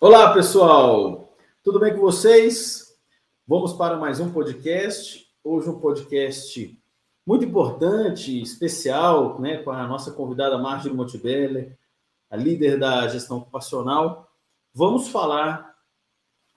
Olá, 0.00 0.32
pessoal! 0.32 1.36
Tudo 1.64 1.80
bem 1.80 1.92
com 1.92 2.00
vocês? 2.00 2.96
Vamos 3.44 3.72
para 3.72 3.96
mais 3.96 4.20
um 4.20 4.30
podcast. 4.30 5.26
Hoje 5.42 5.68
um 5.68 5.80
podcast 5.80 6.80
muito 7.26 7.44
importante, 7.44 8.40
especial, 8.40 9.40
né, 9.40 9.56
com 9.56 9.72
a 9.72 9.88
nossa 9.88 10.12
convidada 10.12 10.56
Marjorie 10.56 10.96
Motibeller, 10.96 11.76
a 12.30 12.36
líder 12.36 12.78
da 12.78 13.08
gestão 13.08 13.38
ocupacional. 13.38 14.30
Vamos 14.72 15.08
falar 15.08 15.74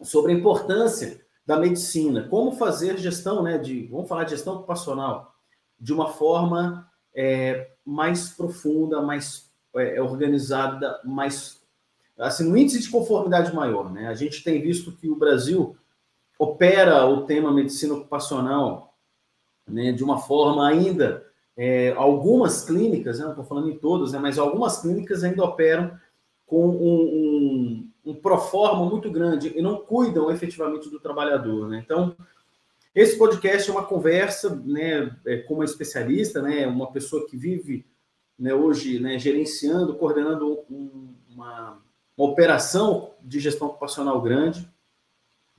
sobre 0.04 0.34
a 0.34 0.36
importância 0.36 1.26
da 1.44 1.58
medicina, 1.58 2.28
como 2.30 2.52
fazer 2.52 3.00
gestão, 3.00 3.42
né, 3.42 3.58
de, 3.58 3.88
vamos 3.88 4.08
falar 4.08 4.26
de 4.26 4.36
gestão 4.36 4.58
ocupacional 4.58 5.34
de 5.80 5.92
uma 5.92 6.10
forma 6.10 6.88
é, 7.12 7.72
mais 7.84 8.30
profunda, 8.30 9.02
mais 9.02 9.52
é, 9.76 10.00
organizada, 10.00 11.02
mais 11.04 11.61
assim, 12.22 12.50
um 12.50 12.56
índice 12.56 12.80
de 12.80 12.90
conformidade 12.90 13.54
maior. 13.54 13.92
Né? 13.92 14.08
A 14.08 14.14
gente 14.14 14.44
tem 14.44 14.62
visto 14.62 14.92
que 14.92 15.10
o 15.10 15.16
Brasil 15.16 15.76
opera 16.38 17.06
o 17.06 17.26
tema 17.26 17.52
medicina 17.52 17.94
ocupacional 17.94 18.96
né, 19.68 19.92
de 19.92 20.04
uma 20.04 20.20
forma 20.20 20.68
ainda. 20.68 21.26
É, 21.58 21.92
algumas 21.98 22.64
clínicas, 22.64 23.20
né, 23.20 23.26
não 23.26 23.32
estou 23.32 23.46
falando 23.46 23.70
em 23.70 23.78
todas, 23.78 24.14
né, 24.14 24.20
mas 24.20 24.40
algumas 24.40 24.82
clínicas 24.82 25.24
ainda 25.24 25.44
operam 25.44 25.92
com 26.46 26.68
um, 26.68 27.04
um, 28.06 28.12
um 28.12 28.16
proforma 28.16 28.86
muito 28.86 29.12
grande 29.12 29.54
e 29.56 29.62
não 29.62 29.78
cuidam 29.78 30.32
efetivamente 30.32 30.90
do 30.90 31.00
trabalhador. 31.00 31.68
Né? 31.68 31.82
Então, 31.84 32.16
esse 32.94 33.18
podcast 33.18 33.70
é 33.70 33.74
uma 33.74 33.86
conversa 33.86 34.56
né, 34.66 35.16
é, 35.26 35.38
com 35.38 35.56
uma 35.56 35.66
especialista, 35.66 36.42
né, 36.42 36.68
uma 36.68 36.92
pessoa 36.92 37.26
que 37.28 37.38
vive 37.38 37.86
né, 38.38 38.54
hoje 38.54 39.00
né, 39.00 39.20
gerenciando, 39.20 39.96
coordenando 39.96 40.60
um, 40.70 41.14
uma, 41.30 41.82
uma 42.18 42.30
operação 42.30 43.12
de 43.22 43.40
gestão 43.40 43.68
ocupacional 43.68 44.22
grande, 44.22 44.70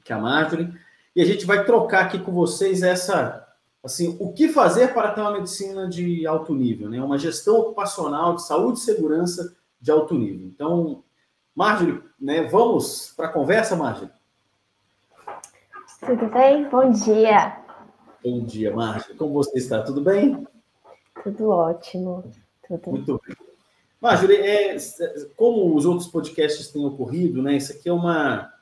que 0.04 0.12
é 0.12 0.16
a 0.16 0.18
Marjorie, 0.18 0.72
e 1.14 1.20
a 1.22 1.24
gente 1.24 1.44
vai 1.44 1.64
trocar 1.64 2.06
aqui 2.06 2.18
com 2.18 2.32
vocês 2.32 2.82
essa, 2.82 3.46
assim, 3.82 4.16
o 4.18 4.32
que 4.32 4.48
fazer 4.48 4.92
para 4.94 5.12
ter 5.12 5.20
uma 5.20 5.32
medicina 5.32 5.88
de 5.88 6.26
alto 6.26 6.54
nível, 6.54 6.88
né? 6.88 7.02
Uma 7.02 7.18
gestão 7.18 7.58
ocupacional 7.58 8.34
de 8.34 8.42
saúde 8.44 8.78
e 8.78 8.82
segurança 8.82 9.54
de 9.80 9.90
alto 9.90 10.14
nível. 10.14 10.46
Então, 10.46 11.02
Marjorie, 11.54 12.02
né, 12.18 12.42
vamos 12.44 13.12
para 13.16 13.26
a 13.26 13.32
conversa, 13.32 13.76
Marjorie? 13.76 14.10
Tudo 16.00 16.26
bem? 16.28 16.68
Bom 16.68 16.90
dia. 16.90 17.58
Bom 18.24 18.44
dia, 18.44 18.74
Marjorie. 18.74 19.16
Como 19.16 19.34
você 19.34 19.58
está? 19.58 19.82
Tudo 19.82 20.00
bem? 20.00 20.46
Tudo 21.22 21.50
ótimo. 21.50 22.24
Tudo. 22.66 22.90
Muito 22.90 23.20
bem. 23.26 23.51
Marjorie, 24.02 24.38
é, 24.38 24.76
como 25.36 25.76
os 25.76 25.86
outros 25.86 26.08
podcasts 26.08 26.66
têm 26.72 26.84
ocorrido, 26.84 27.40
né? 27.40 27.56
Isso 27.56 27.70
aqui 27.70 27.88
é 27.88 27.92
uma. 27.92 28.52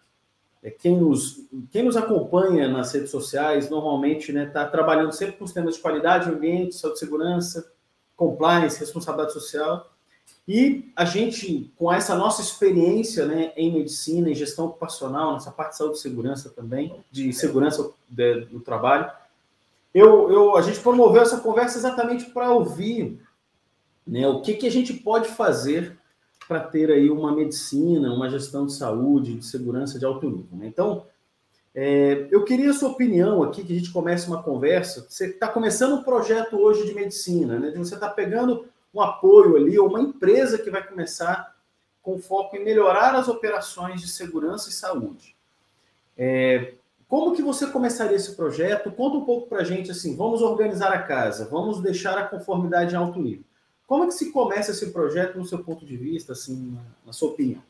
É, 0.63 0.69
quem, 0.69 0.99
nos, 0.99 1.49
quem 1.71 1.83
nos 1.83 1.97
acompanha 1.97 2.69
nas 2.69 2.93
redes 2.93 3.11
sociais 3.11 3.71
normalmente 3.71 4.29
está 4.29 4.39
né, 4.39 4.47
tá 4.51 4.67
trabalhando 4.67 5.13
sempre 5.13 5.37
com 5.37 5.45
os 5.45 5.53
temas 5.53 5.77
de 5.77 5.81
qualidade, 5.81 6.29
ambiente, 6.29 6.75
saúde 6.75 6.99
e 6.99 7.01
segurança, 7.01 7.73
compliance, 8.15 8.79
responsabilidade 8.79 9.33
social. 9.33 9.91
E 10.47 10.93
a 10.95 11.07
gente, 11.07 11.73
com 11.75 11.91
essa 11.91 12.15
nossa 12.15 12.43
experiência 12.43 13.25
né, 13.25 13.53
em 13.57 13.73
medicina, 13.73 14.29
em 14.29 14.35
gestão 14.35 14.67
ocupacional, 14.67 15.33
nessa 15.33 15.51
parte 15.51 15.71
de 15.71 15.79
saúde 15.79 15.97
e 15.97 16.01
segurança 16.03 16.51
também, 16.51 17.03
de 17.11 17.33
segurança 17.33 17.91
do 18.51 18.61
trabalho, 18.61 19.11
eu, 19.95 20.31
eu, 20.31 20.57
a 20.57 20.61
gente 20.61 20.81
promoveu 20.81 21.23
essa 21.23 21.41
conversa 21.41 21.79
exatamente 21.79 22.27
para 22.27 22.53
ouvir 22.53 23.19
né? 24.07 24.27
O 24.27 24.41
que, 24.41 24.55
que 24.55 24.67
a 24.67 24.71
gente 24.71 24.93
pode 24.95 25.29
fazer 25.29 25.99
para 26.49 26.61
ter 26.61 26.91
aí 26.91 27.11
uma 27.11 27.35
medicina, 27.35 28.13
uma 28.13 28.29
gestão 28.29 28.67
de 28.67 28.73
saúde, 28.73 29.37
de 29.37 29.45
segurança 29.47 29.99
de 29.99 30.05
alto 30.05 30.29
nível? 30.29 30.59
Né? 30.59 30.67
Então, 30.67 31.07
é, 31.75 32.27
eu 32.31 32.45
queria 32.45 32.71
a 32.71 32.75
sua 32.75 32.91
opinião 32.91 33.43
aqui, 33.43 33.63
que 33.63 33.73
a 33.73 33.77
gente 33.77 33.93
comece 33.93 34.27
uma 34.27 34.43
conversa. 34.43 35.07
Você 35.09 35.27
está 35.27 35.47
começando 35.47 35.95
um 35.95 36.03
projeto 36.03 36.57
hoje 36.57 36.85
de 36.85 36.95
medicina, 36.95 37.59
né? 37.59 37.73
Você 37.77 37.95
está 37.95 38.09
pegando 38.09 38.67
um 38.93 39.01
apoio 39.01 39.57
ali, 39.57 39.79
ou 39.79 39.89
uma 39.89 40.01
empresa 40.01 40.59
que 40.59 40.71
vai 40.71 40.85
começar 40.85 41.55
com 42.03 42.19
foco 42.19 42.57
em 42.57 42.65
melhorar 42.65 43.15
as 43.15 43.29
operações 43.29 44.01
de 44.01 44.09
segurança 44.09 44.69
e 44.69 44.73
saúde. 44.73 45.37
É, 46.19 46.75
como 47.09 47.35
que 47.35 47.43
você 47.43 47.67
começaria 47.67 48.17
esse 48.17 48.35
projeto? 48.35 48.91
Conta 48.91 49.19
um 49.19 49.25
pouco 49.25 49.49
para 49.49 49.61
a 49.61 49.65
gente, 49.65 49.91
assim, 49.91 50.17
vamos 50.17 50.43
organizar 50.43 50.93
a 50.93 51.03
casa, 51.03 51.49
vamos 51.49 51.81
deixar 51.81 52.19
a 52.19 52.27
conformidade 52.27 52.95
em 52.95 52.99
alto 52.99 53.21
nível. 53.21 53.45
Como 53.91 54.05
é 54.05 54.07
que 54.07 54.15
se 54.15 54.31
começa 54.31 54.71
esse 54.71 54.93
projeto 54.93 55.37
no 55.37 55.45
seu 55.45 55.65
ponto 55.65 55.85
de 55.85 55.97
vista, 55.97 56.33
assim, 56.33 56.79
na 57.05 57.13
sua 57.13 57.31
opinião? 57.31 57.61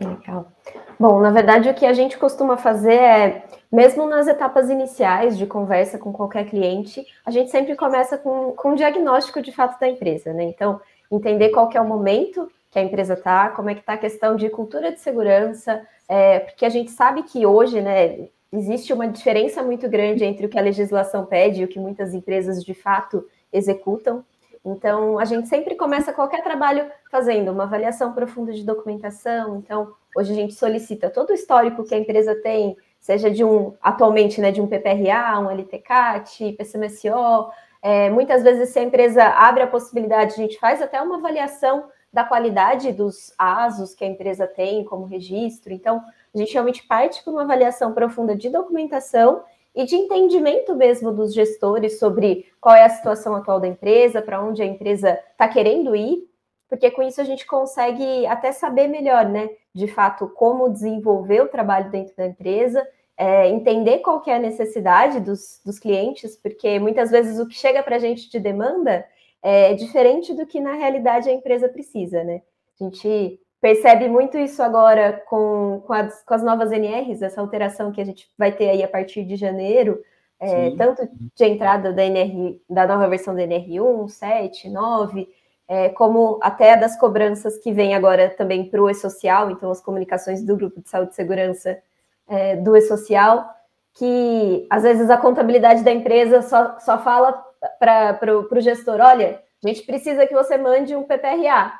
Legal. 0.00 0.52
Bom, 1.00 1.18
na 1.18 1.32
verdade, 1.32 1.68
o 1.68 1.74
que 1.74 1.84
a 1.84 1.92
gente 1.92 2.16
costuma 2.16 2.56
fazer 2.56 2.94
é, 2.94 3.44
mesmo 3.72 4.06
nas 4.06 4.28
etapas 4.28 4.70
iniciais 4.70 5.36
de 5.36 5.48
conversa 5.48 5.98
com 5.98 6.12
qualquer 6.12 6.48
cliente, 6.48 7.04
a 7.26 7.32
gente 7.32 7.50
sempre 7.50 7.74
começa 7.74 8.16
com, 8.16 8.52
com 8.52 8.70
um 8.70 8.74
diagnóstico 8.76 9.42
de 9.42 9.50
fato 9.50 9.80
da 9.80 9.88
empresa, 9.88 10.32
né? 10.32 10.44
Então, 10.44 10.80
entender 11.10 11.48
qual 11.48 11.68
é 11.74 11.80
o 11.80 11.88
momento 11.88 12.48
que 12.70 12.78
a 12.78 12.82
empresa 12.82 13.14
está, 13.14 13.48
como 13.48 13.68
é 13.68 13.74
que 13.74 13.80
está 13.80 13.94
a 13.94 13.98
questão 13.98 14.36
de 14.36 14.48
cultura 14.48 14.92
de 14.92 15.00
segurança, 15.00 15.84
é, 16.08 16.38
porque 16.38 16.64
a 16.64 16.70
gente 16.70 16.92
sabe 16.92 17.24
que 17.24 17.44
hoje, 17.44 17.80
né, 17.80 18.28
existe 18.52 18.92
uma 18.92 19.08
diferença 19.08 19.60
muito 19.60 19.88
grande 19.88 20.24
entre 20.24 20.46
o 20.46 20.48
que 20.48 20.58
a 20.58 20.62
legislação 20.62 21.26
pede 21.26 21.62
e 21.62 21.64
o 21.64 21.68
que 21.68 21.80
muitas 21.80 22.14
empresas 22.14 22.64
de 22.64 22.74
fato 22.74 23.26
executam. 23.52 24.24
Então, 24.64 25.18
a 25.18 25.24
gente 25.24 25.48
sempre 25.48 25.74
começa 25.74 26.12
qualquer 26.12 26.42
trabalho 26.42 26.90
fazendo 27.10 27.50
uma 27.50 27.64
avaliação 27.64 28.12
profunda 28.12 28.52
de 28.52 28.64
documentação. 28.64 29.56
Então, 29.56 29.94
hoje 30.14 30.32
a 30.32 30.34
gente 30.34 30.54
solicita 30.54 31.08
todo 31.08 31.30
o 31.30 31.34
histórico 31.34 31.84
que 31.84 31.94
a 31.94 31.98
empresa 31.98 32.34
tem, 32.34 32.76
seja 32.98 33.30
de 33.30 33.42
um, 33.42 33.74
atualmente, 33.80 34.40
né, 34.40 34.52
de 34.52 34.60
um 34.60 34.66
PPRA, 34.66 35.38
um 35.40 35.50
LTCAT, 35.50 36.52
PCMSO. 36.52 37.50
É, 37.82 38.10
muitas 38.10 38.42
vezes, 38.42 38.68
se 38.68 38.78
a 38.78 38.82
empresa 38.82 39.24
abre 39.24 39.62
a 39.62 39.66
possibilidade, 39.66 40.34
a 40.34 40.36
gente 40.36 40.58
faz 40.58 40.82
até 40.82 41.00
uma 41.00 41.16
avaliação 41.16 41.84
da 42.12 42.24
qualidade 42.24 42.92
dos 42.92 43.32
ASOS 43.38 43.94
que 43.94 44.04
a 44.04 44.08
empresa 44.08 44.46
tem 44.46 44.84
como 44.84 45.06
registro. 45.06 45.72
Então, 45.72 46.02
a 46.34 46.38
gente 46.38 46.52
realmente 46.52 46.86
parte 46.86 47.22
para 47.22 47.32
uma 47.32 47.42
avaliação 47.42 47.94
profunda 47.94 48.36
de 48.36 48.50
documentação 48.50 49.42
e 49.74 49.84
de 49.84 49.96
entendimento 49.96 50.74
mesmo 50.74 51.12
dos 51.12 51.32
gestores 51.32 51.98
sobre 51.98 52.46
qual 52.60 52.74
é 52.74 52.84
a 52.84 52.88
situação 52.88 53.34
atual 53.34 53.60
da 53.60 53.68
empresa, 53.68 54.20
para 54.20 54.42
onde 54.42 54.62
a 54.62 54.66
empresa 54.66 55.18
está 55.32 55.48
querendo 55.48 55.94
ir, 55.94 56.28
porque 56.68 56.90
com 56.90 57.02
isso 57.02 57.20
a 57.20 57.24
gente 57.24 57.46
consegue 57.46 58.26
até 58.26 58.52
saber 58.52 58.88
melhor, 58.88 59.26
né, 59.26 59.50
de 59.74 59.86
fato, 59.86 60.28
como 60.28 60.70
desenvolver 60.70 61.42
o 61.42 61.48
trabalho 61.48 61.90
dentro 61.90 62.14
da 62.16 62.26
empresa, 62.26 62.86
é, 63.16 63.48
entender 63.48 63.98
qual 63.98 64.20
que 64.20 64.30
é 64.30 64.36
a 64.36 64.38
necessidade 64.38 65.20
dos, 65.20 65.60
dos 65.64 65.78
clientes, 65.78 66.36
porque 66.36 66.78
muitas 66.78 67.10
vezes 67.10 67.38
o 67.38 67.46
que 67.46 67.54
chega 67.54 67.82
para 67.82 67.96
a 67.96 67.98
gente 67.98 68.30
de 68.30 68.38
demanda 68.38 69.04
é 69.42 69.74
diferente 69.74 70.34
do 70.34 70.46
que 70.46 70.60
na 70.60 70.74
realidade 70.74 71.28
a 71.28 71.32
empresa 71.32 71.68
precisa, 71.68 72.24
né? 72.24 72.42
A 72.80 72.84
gente 72.84 73.40
percebe 73.60 74.08
muito 74.08 74.38
isso 74.38 74.62
agora 74.62 75.22
com, 75.28 75.82
com, 75.86 75.92
as, 75.92 76.22
com 76.22 76.34
as 76.34 76.42
novas 76.42 76.72
NRs, 76.72 77.22
essa 77.22 77.40
alteração 77.40 77.92
que 77.92 78.00
a 78.00 78.04
gente 78.04 78.28
vai 78.36 78.52
ter 78.52 78.70
aí 78.70 78.82
a 78.82 78.88
partir 78.88 79.24
de 79.24 79.36
janeiro, 79.36 80.02
é, 80.38 80.70
tanto 80.76 81.06
de 81.34 81.44
entrada 81.44 81.92
da 81.92 82.02
NR, 82.02 82.60
da 82.68 82.86
nova 82.86 83.06
versão 83.08 83.34
da 83.34 83.42
NR1, 83.42 84.08
7, 84.08 84.70
9, 84.70 85.28
é, 85.68 85.90
como 85.90 86.38
até 86.42 86.76
das 86.76 86.98
cobranças 86.98 87.58
que 87.58 87.72
vem 87.72 87.94
agora 87.94 88.30
também 88.30 88.64
para 88.64 88.82
o 88.82 88.88
E-Social, 88.88 89.50
então 89.50 89.70
as 89.70 89.80
comunicações 89.80 90.42
do 90.42 90.56
Grupo 90.56 90.80
de 90.80 90.88
Saúde 90.88 91.12
e 91.12 91.14
Segurança 91.14 91.78
é, 92.26 92.56
do 92.56 92.74
E-Social, 92.74 93.48
que 93.92 94.66
às 94.70 94.82
vezes 94.82 95.10
a 95.10 95.18
contabilidade 95.18 95.84
da 95.84 95.92
empresa 95.92 96.40
só, 96.40 96.78
só 96.78 96.98
fala 96.98 97.32
para 97.78 98.18
o 98.50 98.60
gestor, 98.60 99.00
olha, 99.00 99.42
a 99.62 99.68
gente 99.68 99.82
precisa 99.82 100.26
que 100.26 100.32
você 100.32 100.56
mande 100.56 100.96
um 100.96 101.02
PPRA, 101.02 101.78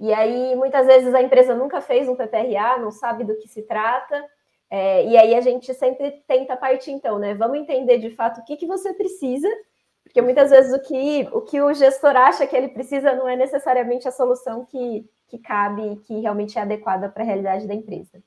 e 0.00 0.14
aí, 0.14 0.56
muitas 0.56 0.86
vezes, 0.86 1.14
a 1.14 1.20
empresa 1.20 1.54
nunca 1.54 1.82
fez 1.82 2.08
um 2.08 2.16
PPRA, 2.16 2.78
não 2.78 2.90
sabe 2.90 3.22
do 3.22 3.36
que 3.36 3.46
se 3.46 3.62
trata. 3.62 4.24
É, 4.70 5.06
e 5.06 5.16
aí 5.16 5.34
a 5.34 5.42
gente 5.42 5.74
sempre 5.74 6.22
tenta 6.26 6.56
partir, 6.56 6.90
então, 6.90 7.18
né? 7.18 7.34
Vamos 7.34 7.58
entender 7.58 7.98
de 7.98 8.08
fato 8.10 8.40
o 8.40 8.44
que, 8.44 8.56
que 8.56 8.66
você 8.66 8.94
precisa, 8.94 9.48
porque 10.02 10.22
muitas 10.22 10.50
vezes 10.50 10.72
o 10.72 10.80
que, 10.80 11.28
o 11.32 11.42
que 11.42 11.60
o 11.60 11.74
gestor 11.74 12.16
acha 12.16 12.46
que 12.46 12.56
ele 12.56 12.68
precisa 12.68 13.14
não 13.14 13.28
é 13.28 13.36
necessariamente 13.36 14.08
a 14.08 14.12
solução 14.12 14.64
que, 14.64 15.04
que 15.28 15.38
cabe 15.38 15.82
e 15.82 15.96
que 15.96 16.20
realmente 16.20 16.58
é 16.58 16.62
adequada 16.62 17.08
para 17.08 17.22
a 17.22 17.26
realidade 17.26 17.66
da 17.66 17.74
empresa. 17.74 18.22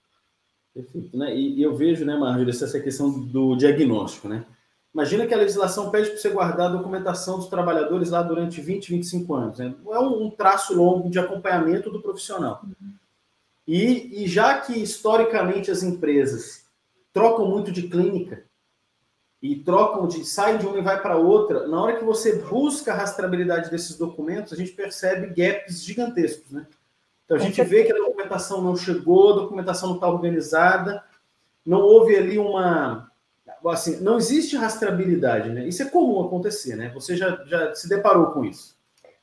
Perfeito, 0.74 1.18
né? 1.18 1.36
E, 1.36 1.62
eu 1.62 1.74
vejo, 1.74 2.06
né, 2.06 2.16
Marjorie, 2.16 2.50
essa 2.50 2.80
questão 2.80 3.10
do 3.10 3.56
diagnóstico, 3.56 4.28
né? 4.28 4.46
Imagina 4.94 5.26
que 5.26 5.34
a 5.34 5.38
legislação 5.38 5.90
pede 5.90 6.10
para 6.10 6.20
você 6.20 6.30
guardar 6.30 6.68
a 6.68 6.76
documentação 6.76 7.38
dos 7.38 7.48
trabalhadores 7.48 8.12
lá 8.12 8.22
durante 8.22 8.62
20, 8.62 8.90
25 8.90 9.34
anos. 9.34 9.60
Né? 9.60 9.74
É 9.90 10.00
um, 10.00 10.30
traço 10.30 10.76
longo 10.76 11.10
de 11.10 11.18
acompanhamento 11.18 11.90
do 11.90 12.02
profissional. 12.02 12.64
E, 13.68 14.24
e 14.24 14.28
já 14.28 14.60
que 14.60 14.74
historicamente 14.74 15.72
as 15.72 15.82
empresas 15.82 16.66
trocam 17.12 17.48
muito 17.48 17.72
de 17.72 17.84
clínica 17.84 18.44
e 19.42 19.56
trocam 19.56 20.08
de 20.08 20.24
sai 20.24 20.58
de 20.58 20.66
uma 20.66 20.78
e 20.78 20.82
vai 20.82 21.02
para 21.02 21.18
outra, 21.18 21.68
na 21.68 21.82
hora 21.82 21.98
que 21.98 22.06
você 22.06 22.38
busca 22.38 22.94
a 22.94 22.96
rastreabilidade 22.96 23.70
desses 23.70 23.98
documentos, 23.98 24.54
a 24.54 24.56
gente 24.56 24.72
percebe 24.72 25.28
gaps 25.28 25.84
gigantescos, 25.84 26.52
né? 26.52 26.66
Então 27.26 27.38
a 27.38 27.40
gente 27.40 27.62
vê 27.64 27.84
que 27.84 27.92
a 27.92 27.98
documentação 27.98 28.62
não 28.62 28.76
chegou, 28.76 29.32
a 29.32 29.42
documentação 29.42 29.90
não 29.90 29.96
está 29.96 30.08
organizada, 30.08 31.04
não 31.66 31.82
houve 31.82 32.16
ali 32.16 32.38
uma. 32.38 33.12
Assim, 33.66 34.02
não 34.02 34.18
existe 34.18 34.56
rastreabilidade, 34.56 35.50
né? 35.50 35.66
Isso 35.66 35.82
é 35.82 35.86
comum 35.86 36.26
acontecer, 36.26 36.76
né? 36.76 36.92
Você 36.94 37.16
já, 37.16 37.44
já 37.46 37.74
se 37.74 37.88
deparou 37.88 38.28
com 38.28 38.44
isso. 38.44 38.78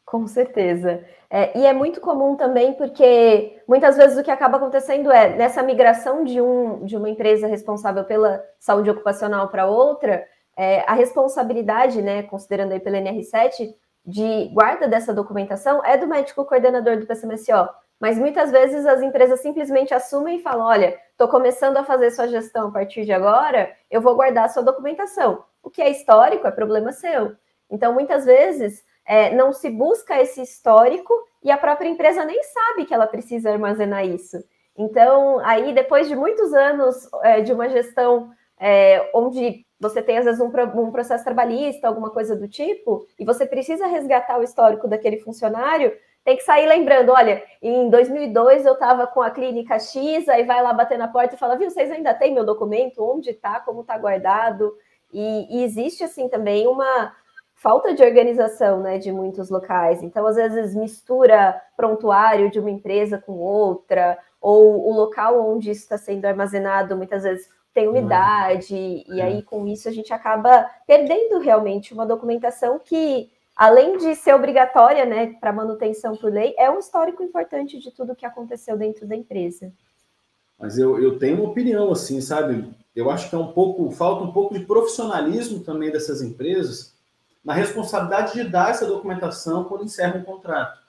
Com 0.04 0.26
certeza. 0.26 1.04
É, 1.30 1.56
e 1.56 1.64
é 1.64 1.72
muito 1.72 2.00
comum 2.00 2.34
também 2.34 2.72
porque 2.72 3.62
muitas 3.68 3.96
vezes 3.96 4.18
o 4.18 4.22
que 4.24 4.30
acaba 4.30 4.56
acontecendo 4.56 5.12
é 5.12 5.36
nessa 5.36 5.62
migração 5.62 6.24
de, 6.24 6.40
um, 6.40 6.84
de 6.84 6.96
uma 6.96 7.08
empresa 7.08 7.46
responsável 7.46 8.02
pela 8.02 8.44
saúde 8.58 8.90
ocupacional 8.90 9.48
para 9.48 9.68
outra, 9.68 10.26
é, 10.56 10.80
a 10.86 10.94
responsabilidade, 10.94 12.02
né, 12.02 12.24
considerando 12.24 12.72
aí 12.72 12.80
pela 12.80 12.98
NR7, 12.98 13.72
de 14.04 14.48
guarda 14.52 14.88
dessa 14.88 15.14
documentação 15.14 15.84
é 15.84 15.96
do 15.96 16.08
médico 16.08 16.44
coordenador 16.44 16.98
do 16.98 17.06
PCMSO. 17.06 17.68
Mas 18.00 18.18
muitas 18.18 18.50
vezes 18.50 18.86
as 18.86 19.02
empresas 19.02 19.40
simplesmente 19.40 19.94
assumem 19.94 20.38
e 20.38 20.42
falam: 20.42 20.66
olha, 20.66 20.98
estou 21.20 21.28
começando 21.28 21.76
a 21.76 21.84
fazer 21.84 22.10
sua 22.12 22.26
gestão 22.26 22.68
a 22.68 22.70
partir 22.70 23.04
de 23.04 23.12
agora, 23.12 23.76
eu 23.90 24.00
vou 24.00 24.14
guardar 24.14 24.48
sua 24.48 24.62
documentação. 24.62 25.44
O 25.62 25.68
que 25.68 25.82
é 25.82 25.90
histórico 25.90 26.46
é 26.46 26.50
problema 26.50 26.92
seu. 26.92 27.36
Então, 27.70 27.92
muitas 27.92 28.24
vezes, 28.24 28.82
é, 29.04 29.30
não 29.34 29.52
se 29.52 29.68
busca 29.68 30.18
esse 30.18 30.40
histórico 30.40 31.12
e 31.44 31.50
a 31.50 31.58
própria 31.58 31.90
empresa 31.90 32.24
nem 32.24 32.42
sabe 32.42 32.86
que 32.86 32.94
ela 32.94 33.06
precisa 33.06 33.50
armazenar 33.50 34.06
isso. 34.06 34.42
Então, 34.74 35.38
aí, 35.40 35.74
depois 35.74 36.08
de 36.08 36.16
muitos 36.16 36.54
anos 36.54 37.06
é, 37.22 37.42
de 37.42 37.52
uma 37.52 37.68
gestão 37.68 38.30
é, 38.58 39.10
onde 39.14 39.66
você 39.78 40.00
tem, 40.00 40.16
às 40.16 40.24
vezes, 40.24 40.40
um, 40.40 40.50
um, 40.80 40.90
processo 40.90 41.22
trabalhista, 41.22 41.86
alguma 41.86 42.08
coisa 42.08 42.34
do 42.34 42.48
tipo, 42.48 43.06
e 43.18 43.26
você 43.26 43.44
precisa 43.44 43.86
resgatar 43.86 44.38
o 44.38 44.42
histórico 44.42 44.88
daquele 44.88 45.18
funcionário, 45.18 45.92
tem 46.24 46.36
que 46.36 46.42
sair 46.42 46.66
lembrando, 46.66 47.12
olha, 47.12 47.42
em 47.62 47.88
2002 47.88 48.66
eu 48.66 48.74
estava 48.74 49.06
com 49.06 49.22
a 49.22 49.30
clínica 49.30 49.78
X, 49.78 50.28
aí 50.28 50.44
vai 50.44 50.62
lá 50.62 50.72
bater 50.72 50.98
na 50.98 51.08
porta 51.08 51.34
e 51.34 51.38
fala, 51.38 51.56
viu, 51.56 51.70
vocês 51.70 51.90
ainda 51.90 52.12
têm 52.12 52.34
meu 52.34 52.44
documento? 52.44 53.02
Onde 53.02 53.30
está? 53.30 53.58
Como 53.60 53.80
está 53.80 53.96
guardado? 53.96 54.74
E, 55.12 55.46
e, 55.58 55.64
existe, 55.64 56.04
assim, 56.04 56.28
também 56.28 56.66
uma 56.66 57.12
falta 57.54 57.94
de 57.94 58.02
organização, 58.02 58.80
né, 58.80 58.98
de 58.98 59.10
muitos 59.10 59.50
locais. 59.50 60.02
Então, 60.02 60.26
às 60.26 60.36
vezes, 60.36 60.74
mistura 60.74 61.60
prontuário 61.76 62.50
de 62.50 62.60
uma 62.60 62.70
empresa 62.70 63.18
com 63.18 63.32
outra, 63.32 64.18
ou 64.40 64.88
o 64.88 64.92
local 64.92 65.46
onde 65.50 65.70
isso 65.70 65.82
está 65.82 65.98
sendo 65.98 66.24
armazenado, 66.26 66.96
muitas 66.96 67.22
vezes 67.22 67.48
tem 67.72 67.88
umidade, 67.88 69.04
e 69.06 69.22
aí, 69.22 69.42
com 69.42 69.66
isso, 69.66 69.88
a 69.88 69.92
gente 69.92 70.12
acaba 70.12 70.68
perdendo 70.86 71.38
realmente 71.38 71.94
uma 71.94 72.06
documentação 72.06 72.78
que 72.78 73.30
além 73.60 73.98
de 73.98 74.14
ser 74.14 74.34
obrigatória, 74.34 75.04
né, 75.04 75.34
para 75.38 75.52
manutenção 75.52 76.16
por 76.16 76.32
lei, 76.32 76.54
é 76.56 76.70
um 76.70 76.78
histórico 76.78 77.22
importante 77.22 77.78
de 77.78 77.90
tudo 77.90 78.16
que 78.16 78.24
aconteceu 78.24 78.74
dentro 78.74 79.06
da 79.06 79.14
empresa. 79.14 79.70
Mas 80.58 80.78
eu, 80.78 80.98
eu 80.98 81.18
tenho 81.18 81.36
uma 81.36 81.50
opinião, 81.50 81.92
assim, 81.92 82.22
sabe? 82.22 82.74
Eu 82.96 83.10
acho 83.10 83.28
que 83.28 83.34
é 83.34 83.38
um 83.38 83.52
pouco, 83.52 83.90
falta 83.90 84.24
um 84.24 84.32
pouco 84.32 84.58
de 84.58 84.64
profissionalismo 84.64 85.60
também 85.62 85.92
dessas 85.92 86.22
empresas 86.22 86.94
na 87.44 87.52
responsabilidade 87.52 88.32
de 88.32 88.44
dar 88.44 88.70
essa 88.70 88.86
documentação 88.86 89.64
quando 89.64 89.84
encerra 89.84 90.16
um 90.16 90.24
contrato. 90.24 90.80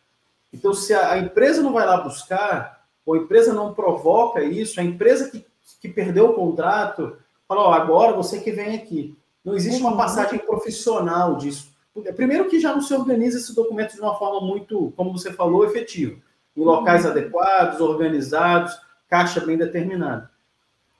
Então, 0.53 0.73
se 0.73 0.93
a, 0.93 1.11
a 1.11 1.17
empresa 1.19 1.61
não 1.61 1.73
vai 1.73 1.85
lá 1.85 1.97
buscar, 1.97 2.85
ou 3.05 3.15
a 3.15 3.17
empresa 3.17 3.53
não 3.53 3.73
provoca 3.73 4.41
isso, 4.41 4.79
a 4.79 4.83
empresa 4.83 5.29
que, 5.29 5.45
que 5.81 5.89
perdeu 5.89 6.29
o 6.29 6.35
contrato 6.35 7.17
fala, 7.49 7.63
ó, 7.63 7.73
agora 7.73 8.13
você 8.13 8.39
que 8.39 8.53
vem 8.53 8.77
aqui. 8.77 9.13
Não 9.43 9.55
existe 9.55 9.81
uma 9.81 9.91
uhum. 9.91 9.97
passagem 9.97 10.39
profissional 10.39 11.35
disso. 11.35 11.70
Primeiro 12.15 12.47
que 12.47 12.59
já 12.59 12.73
não 12.73 12.81
se 12.81 12.93
organiza 12.93 13.37
esse 13.37 13.53
documento 13.53 13.93
de 13.93 14.01
uma 14.01 14.17
forma 14.17 14.45
muito, 14.45 14.93
como 14.95 15.11
você 15.11 15.31
falou, 15.33 15.65
efetiva. 15.65 16.15
Em 16.55 16.63
locais 16.63 17.03
uhum. 17.03 17.11
adequados, 17.11 17.81
organizados, 17.81 18.77
caixa 19.09 19.41
bem 19.41 19.57
determinada. 19.57 20.31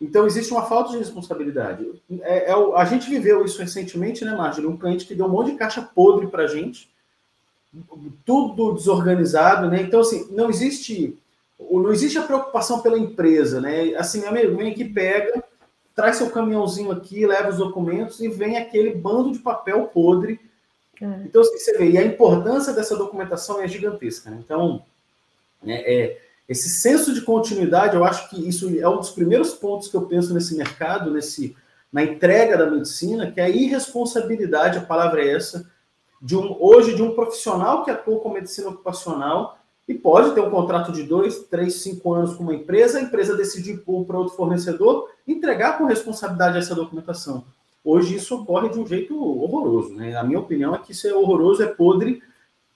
Então, 0.02 0.26
existe 0.26 0.52
uma 0.52 0.64
falta 0.64 0.92
de 0.92 0.98
responsabilidade. 0.98 1.88
É, 2.22 2.52
é, 2.52 2.54
a 2.76 2.86
gente 2.86 3.10
viveu 3.10 3.46
isso 3.46 3.62
recentemente, 3.62 4.26
né, 4.26 4.36
Marjorie? 4.36 4.68
Um 4.68 4.78
cliente 4.78 5.06
que 5.06 5.16
deu 5.16 5.28
um 5.28 5.30
monte 5.30 5.52
de 5.52 5.58
caixa 5.58 5.82
podre 5.82 6.28
para 6.28 6.44
a 6.44 6.48
gente, 6.48 6.92
tudo 8.26 8.74
desorganizado, 8.74 9.70
né? 9.70 9.82
Então, 9.82 10.02
assim, 10.02 10.28
não 10.32 10.50
existe, 10.50 11.18
não 11.60 11.92
existe 11.92 12.18
a 12.18 12.24
preocupação 12.24 12.82
pela 12.82 12.98
empresa, 12.98 13.62
né? 13.62 13.94
Assim, 13.96 14.26
amigo, 14.26 14.58
vem 14.58 14.72
aqui, 14.72 14.84
pega, 14.84 15.44
traz 15.96 16.18
seu 16.18 16.32
caminhãozinho 16.32 16.92
aqui, 16.92 17.26
leva 17.26 17.50
os 17.50 17.58
documentos 17.58 18.20
e 18.20 18.28
vem 18.28 18.58
aquele 18.58 18.96
bando 18.96 19.32
de 19.32 19.40
papel 19.40 19.84
podre 19.94 20.40
é. 21.02 21.22
Então, 21.26 21.42
assim, 21.42 21.58
você 21.58 21.78
vê, 21.78 21.92
e 21.92 21.98
a 21.98 22.04
importância 22.04 22.74
dessa 22.74 22.96
documentação 22.96 23.62
é 23.62 23.68
gigantesca. 23.68 24.30
Né? 24.30 24.40
Então, 24.44 24.84
né, 25.64 25.82
é, 25.86 26.22
esse 26.48 26.70
senso 26.70 27.14
de 27.14 27.22
continuidade, 27.22 27.96
eu 27.96 28.04
acho 28.04 28.30
que 28.30 28.48
isso 28.48 28.70
é 28.80 28.88
um 28.88 28.98
dos 28.98 29.10
primeiros 29.10 29.54
pontos 29.54 29.88
que 29.88 29.98
eu 29.98 30.04
penso 30.04 30.34
nesse 30.34 30.56
mercado, 30.56 31.12
nesse, 31.12 31.56
na 31.92 32.04
entrega 32.04 32.58
da 32.58 32.70
medicina, 32.70 33.32
que 33.32 33.40
é 33.40 33.46
a 33.46 33.50
irresponsabilidade, 33.50 34.78
a 34.78 34.82
palavra 34.82 35.24
é 35.24 35.34
essa, 35.34 35.70
de 36.22 36.38
um, 36.38 36.56
hoje 36.60 36.96
de 36.96 37.02
um 37.02 37.16
profissional 37.16 37.84
que 37.84 37.90
atua 37.90 38.20
com 38.20 38.30
medicina 38.30 38.70
ocupacional 38.70 39.58
e 39.88 39.94
pode 39.94 40.34
ter 40.34 40.42
um 40.42 40.52
contrato 40.52 40.92
de 40.92 41.04
dois, 41.04 41.40
três, 41.50 41.76
cinco 41.82 42.14
anos 42.14 42.36
com 42.36 42.44
uma 42.44 42.54
empresa, 42.54 43.00
a 43.00 43.02
empresa 43.02 43.36
decidir 43.36 43.78
pôr 43.78 44.06
para 44.06 44.20
outro 44.20 44.36
fornecedor, 44.36 45.10
entregar 45.28 45.78
com 45.78 45.86
responsabilidade 45.86 46.58
essa 46.58 46.76
documentação. 46.76 47.44
Hoje 47.84 48.16
isso 48.16 48.36
ocorre 48.36 48.70
de 48.70 48.80
um 48.80 48.86
jeito 48.86 49.16
horroroso. 49.16 49.94
Né? 49.94 50.16
A 50.16 50.24
minha 50.24 50.40
opinião 50.40 50.76
é 50.76 50.78
que 50.78 50.92
isso 50.92 51.08
é 51.08 51.14
horroroso, 51.14 51.64
é 51.64 51.68
podre 51.68 52.22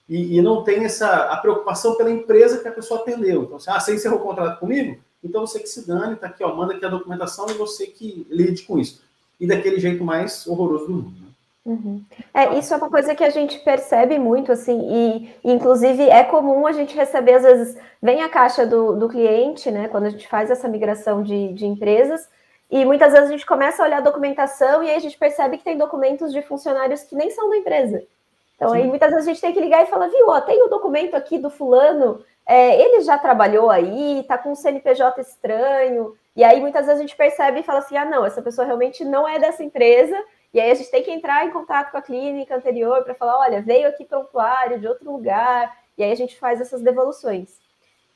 e, 0.08 0.36
e 0.38 0.42
não 0.42 0.64
tem 0.64 0.84
essa 0.84 1.30
a 1.30 1.36
preocupação 1.36 1.96
pela 1.96 2.10
empresa 2.10 2.58
que 2.58 2.68
a 2.68 2.72
pessoa 2.72 3.00
atendeu. 3.00 3.44
Então, 3.44 3.56
assim, 3.56 3.70
ah, 3.70 3.80
você 3.80 3.94
encerrou 3.94 4.18
o 4.18 4.22
contrato 4.22 4.58
comigo? 4.58 4.98
Então 5.22 5.46
você 5.46 5.58
que 5.58 5.68
se 5.68 5.86
dane, 5.86 6.16
tá 6.16 6.28
aqui, 6.28 6.44
ó, 6.44 6.54
manda 6.54 6.74
aqui 6.74 6.84
a 6.84 6.90
documentação 6.90 7.46
e 7.50 7.54
você 7.54 7.86
que 7.86 8.26
lide 8.30 8.62
com 8.62 8.78
isso. 8.78 9.02
E 9.40 9.46
daquele 9.46 9.78
jeito 9.78 10.04
mais 10.04 10.46
horroroso 10.46 10.86
do 10.86 10.92
mundo. 10.92 11.20
Né? 11.20 11.26
Uhum. 11.66 12.00
É, 12.32 12.56
isso 12.56 12.72
é 12.72 12.76
uma 12.76 12.88
coisa 12.88 13.12
que 13.12 13.24
a 13.24 13.30
gente 13.30 13.58
percebe 13.58 14.20
muito, 14.20 14.52
assim, 14.52 14.78
e, 14.88 15.34
inclusive 15.42 16.04
é 16.04 16.22
comum 16.22 16.64
a 16.64 16.70
gente 16.70 16.94
receber, 16.94 17.34
às 17.34 17.42
vezes, 17.42 17.76
vem 18.00 18.22
a 18.22 18.28
caixa 18.28 18.64
do, 18.64 18.94
do 18.94 19.08
cliente, 19.08 19.68
né, 19.68 19.88
quando 19.88 20.04
a 20.04 20.10
gente 20.10 20.28
faz 20.28 20.48
essa 20.48 20.68
migração 20.68 21.24
de, 21.24 21.52
de 21.54 21.66
empresas, 21.66 22.28
e 22.70 22.84
muitas 22.84 23.12
vezes 23.12 23.28
a 23.28 23.32
gente 23.32 23.46
começa 23.46 23.82
a 23.82 23.86
olhar 23.86 23.98
a 23.98 24.02
documentação 24.02 24.82
e 24.82 24.90
aí 24.90 24.96
a 24.96 25.00
gente 25.00 25.16
percebe 25.16 25.58
que 25.58 25.64
tem 25.64 25.78
documentos 25.78 26.32
de 26.32 26.42
funcionários 26.42 27.02
que 27.02 27.14
nem 27.14 27.30
são 27.30 27.48
da 27.48 27.56
empresa. 27.56 28.04
Então, 28.56 28.70
Sim. 28.70 28.78
aí 28.78 28.86
muitas 28.86 29.10
vezes 29.10 29.26
a 29.26 29.30
gente 29.30 29.40
tem 29.40 29.52
que 29.52 29.60
ligar 29.60 29.82
e 29.82 29.86
falar, 29.86 30.08
viu, 30.08 30.28
ó, 30.28 30.40
tem 30.40 30.62
o 30.62 30.68
documento 30.68 31.14
aqui 31.14 31.38
do 31.38 31.50
fulano, 31.50 32.24
é, 32.46 32.80
ele 32.80 33.00
já 33.02 33.18
trabalhou 33.18 33.70
aí, 33.70 34.24
tá 34.26 34.38
com 34.38 34.52
um 34.52 34.54
CNPJ 34.54 35.20
estranho. 35.20 36.16
E 36.34 36.42
aí 36.42 36.60
muitas 36.60 36.86
vezes 36.86 37.00
a 37.00 37.02
gente 37.02 37.16
percebe 37.16 37.60
e 37.60 37.62
fala 37.62 37.80
assim, 37.80 37.96
ah, 37.96 38.04
não, 38.04 38.24
essa 38.24 38.42
pessoa 38.42 38.66
realmente 38.66 39.04
não 39.04 39.28
é 39.28 39.38
dessa 39.38 39.62
empresa. 39.62 40.16
E 40.54 40.60
aí 40.60 40.70
a 40.70 40.74
gente 40.74 40.90
tem 40.90 41.02
que 41.02 41.10
entrar 41.10 41.44
em 41.44 41.50
contato 41.50 41.90
com 41.90 41.98
a 41.98 42.02
clínica 42.02 42.56
anterior 42.56 43.04
para 43.04 43.14
falar, 43.14 43.38
olha, 43.40 43.60
veio 43.60 43.88
aqui 43.88 44.04
prontuário 44.04 44.78
de 44.78 44.86
outro 44.86 45.10
lugar. 45.12 45.76
E 45.98 46.02
aí 46.02 46.12
a 46.12 46.16
gente 46.16 46.38
faz 46.38 46.60
essas 46.60 46.80
devoluções. 46.82 47.58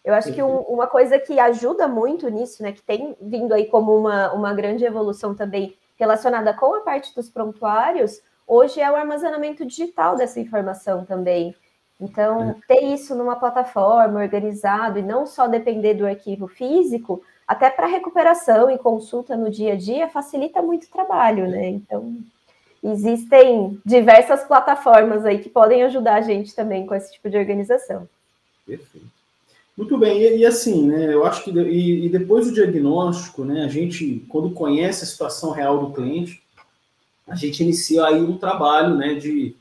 Eu 0.04 0.14
acho 0.14 0.32
que 0.32 0.42
um, 0.42 0.60
uma 0.60 0.86
coisa 0.86 1.18
que 1.18 1.38
ajuda 1.38 1.86
muito 1.86 2.28
nisso, 2.28 2.62
né, 2.62 2.72
que 2.72 2.82
tem 2.82 3.14
vindo 3.20 3.52
aí 3.52 3.66
como 3.66 3.94
uma, 3.94 4.32
uma 4.32 4.54
grande 4.54 4.84
evolução 4.84 5.34
também 5.34 5.76
relacionada 5.98 6.54
com 6.54 6.74
a 6.74 6.80
parte 6.80 7.14
dos 7.14 7.28
prontuários, 7.28 8.22
hoje 8.46 8.80
é 8.80 8.90
o 8.90 8.96
armazenamento 8.96 9.64
digital 9.66 10.16
dessa 10.16 10.40
informação 10.40 11.04
também. 11.04 11.54
Então, 12.00 12.50
é. 12.50 12.56
ter 12.66 12.82
isso 12.82 13.14
numa 13.14 13.36
plataforma 13.36 14.20
organizado 14.20 14.98
e 14.98 15.02
não 15.02 15.26
só 15.26 15.46
depender 15.46 15.94
do 15.94 16.06
arquivo 16.06 16.48
físico, 16.48 17.22
até 17.46 17.68
para 17.68 17.86
recuperação 17.86 18.70
e 18.70 18.78
consulta 18.78 19.36
no 19.36 19.50
dia 19.50 19.74
a 19.74 19.76
dia, 19.76 20.08
facilita 20.08 20.62
muito 20.62 20.84
o 20.84 20.90
trabalho, 20.90 21.46
né? 21.46 21.68
Então, 21.68 22.16
existem 22.82 23.78
diversas 23.84 24.44
plataformas 24.44 25.26
aí 25.26 25.40
que 25.40 25.50
podem 25.50 25.82
ajudar 25.82 26.14
a 26.14 26.20
gente 26.22 26.54
também 26.54 26.86
com 26.86 26.94
esse 26.94 27.12
tipo 27.12 27.28
de 27.28 27.36
organização. 27.36 28.08
Perfeito. 28.66 29.19
Muito 29.80 29.96
bem, 29.96 30.20
e, 30.20 30.36
e, 30.40 30.44
assim, 30.44 30.86
né, 30.88 31.14
eu 31.14 31.24
acho 31.24 31.42
que 31.42 31.50
e, 31.50 32.04
e, 32.04 32.08
depois 32.10 32.46
do 32.46 32.52
diagnóstico, 32.52 33.46
né, 33.46 33.64
a 33.64 33.68
gente, 33.68 34.22
quando 34.28 34.50
conhece 34.50 35.04
a 35.04 35.06
situação 35.06 35.52
real 35.52 35.78
do 35.78 35.94
cliente, 35.94 36.42
a 37.26 37.34
gente 37.34 37.62
inicia 37.62 38.04
aí 38.04 38.20
um 38.20 38.36
trabalho, 38.36 38.94
né, 38.94 39.14
de, 39.14 39.56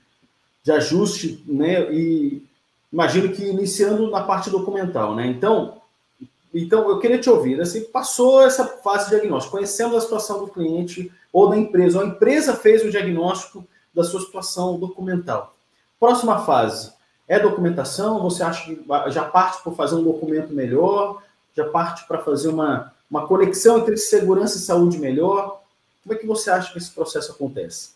de 0.61 0.71
ajuste, 0.73 1.41
né, 1.47 1.89
e 1.93 2.43
imagino 2.91 3.31
que 3.31 3.45
iniciando 3.45 4.11
na 4.11 4.21
parte 4.21 4.49
documental, 4.49 5.15
né, 5.15 5.25
então, 5.25 5.77
então 6.53 6.89
eu 6.89 6.99
queria 6.99 7.17
te 7.17 7.29
ouvir, 7.29 7.61
assim, 7.61 7.85
passou 7.85 8.41
essa 8.41 8.65
fase 8.65 9.05
de 9.05 9.11
diagnóstico, 9.11 9.55
conhecemos 9.55 9.95
a 9.95 10.01
situação 10.01 10.41
do 10.43 10.51
cliente 10.51 11.09
ou 11.31 11.49
da 11.49 11.55
empresa, 11.55 11.97
ou 11.97 12.03
a 12.03 12.07
empresa 12.09 12.57
fez 12.57 12.83
o 12.83 12.91
diagnóstico 12.91 13.65
da 13.95 14.03
sua 14.03 14.19
situação 14.19 14.77
documental. 14.77 15.55
Próxima 15.97 16.39
fase, 16.39 16.91
é 17.29 17.39
documentação? 17.39 18.19
Você 18.23 18.43
acha 18.43 18.65
que 18.65 18.83
já 19.09 19.23
parte 19.23 19.63
por 19.63 19.75
fazer 19.75 19.95
um 19.95 20.03
documento 20.03 20.51
melhor? 20.51 21.21
Já 21.55 21.69
parte 21.69 22.05
para 22.07 22.17
fazer 22.17 22.49
uma, 22.49 22.91
uma 23.09 23.27
conexão 23.27 23.77
entre 23.77 23.95
segurança 23.95 24.57
e 24.57 24.61
saúde 24.61 24.97
melhor? 24.97 25.61
Como 26.03 26.15
é 26.15 26.17
que 26.17 26.25
você 26.25 26.49
acha 26.49 26.71
que 26.71 26.79
esse 26.79 26.91
processo 26.91 27.31
acontece? 27.31 27.91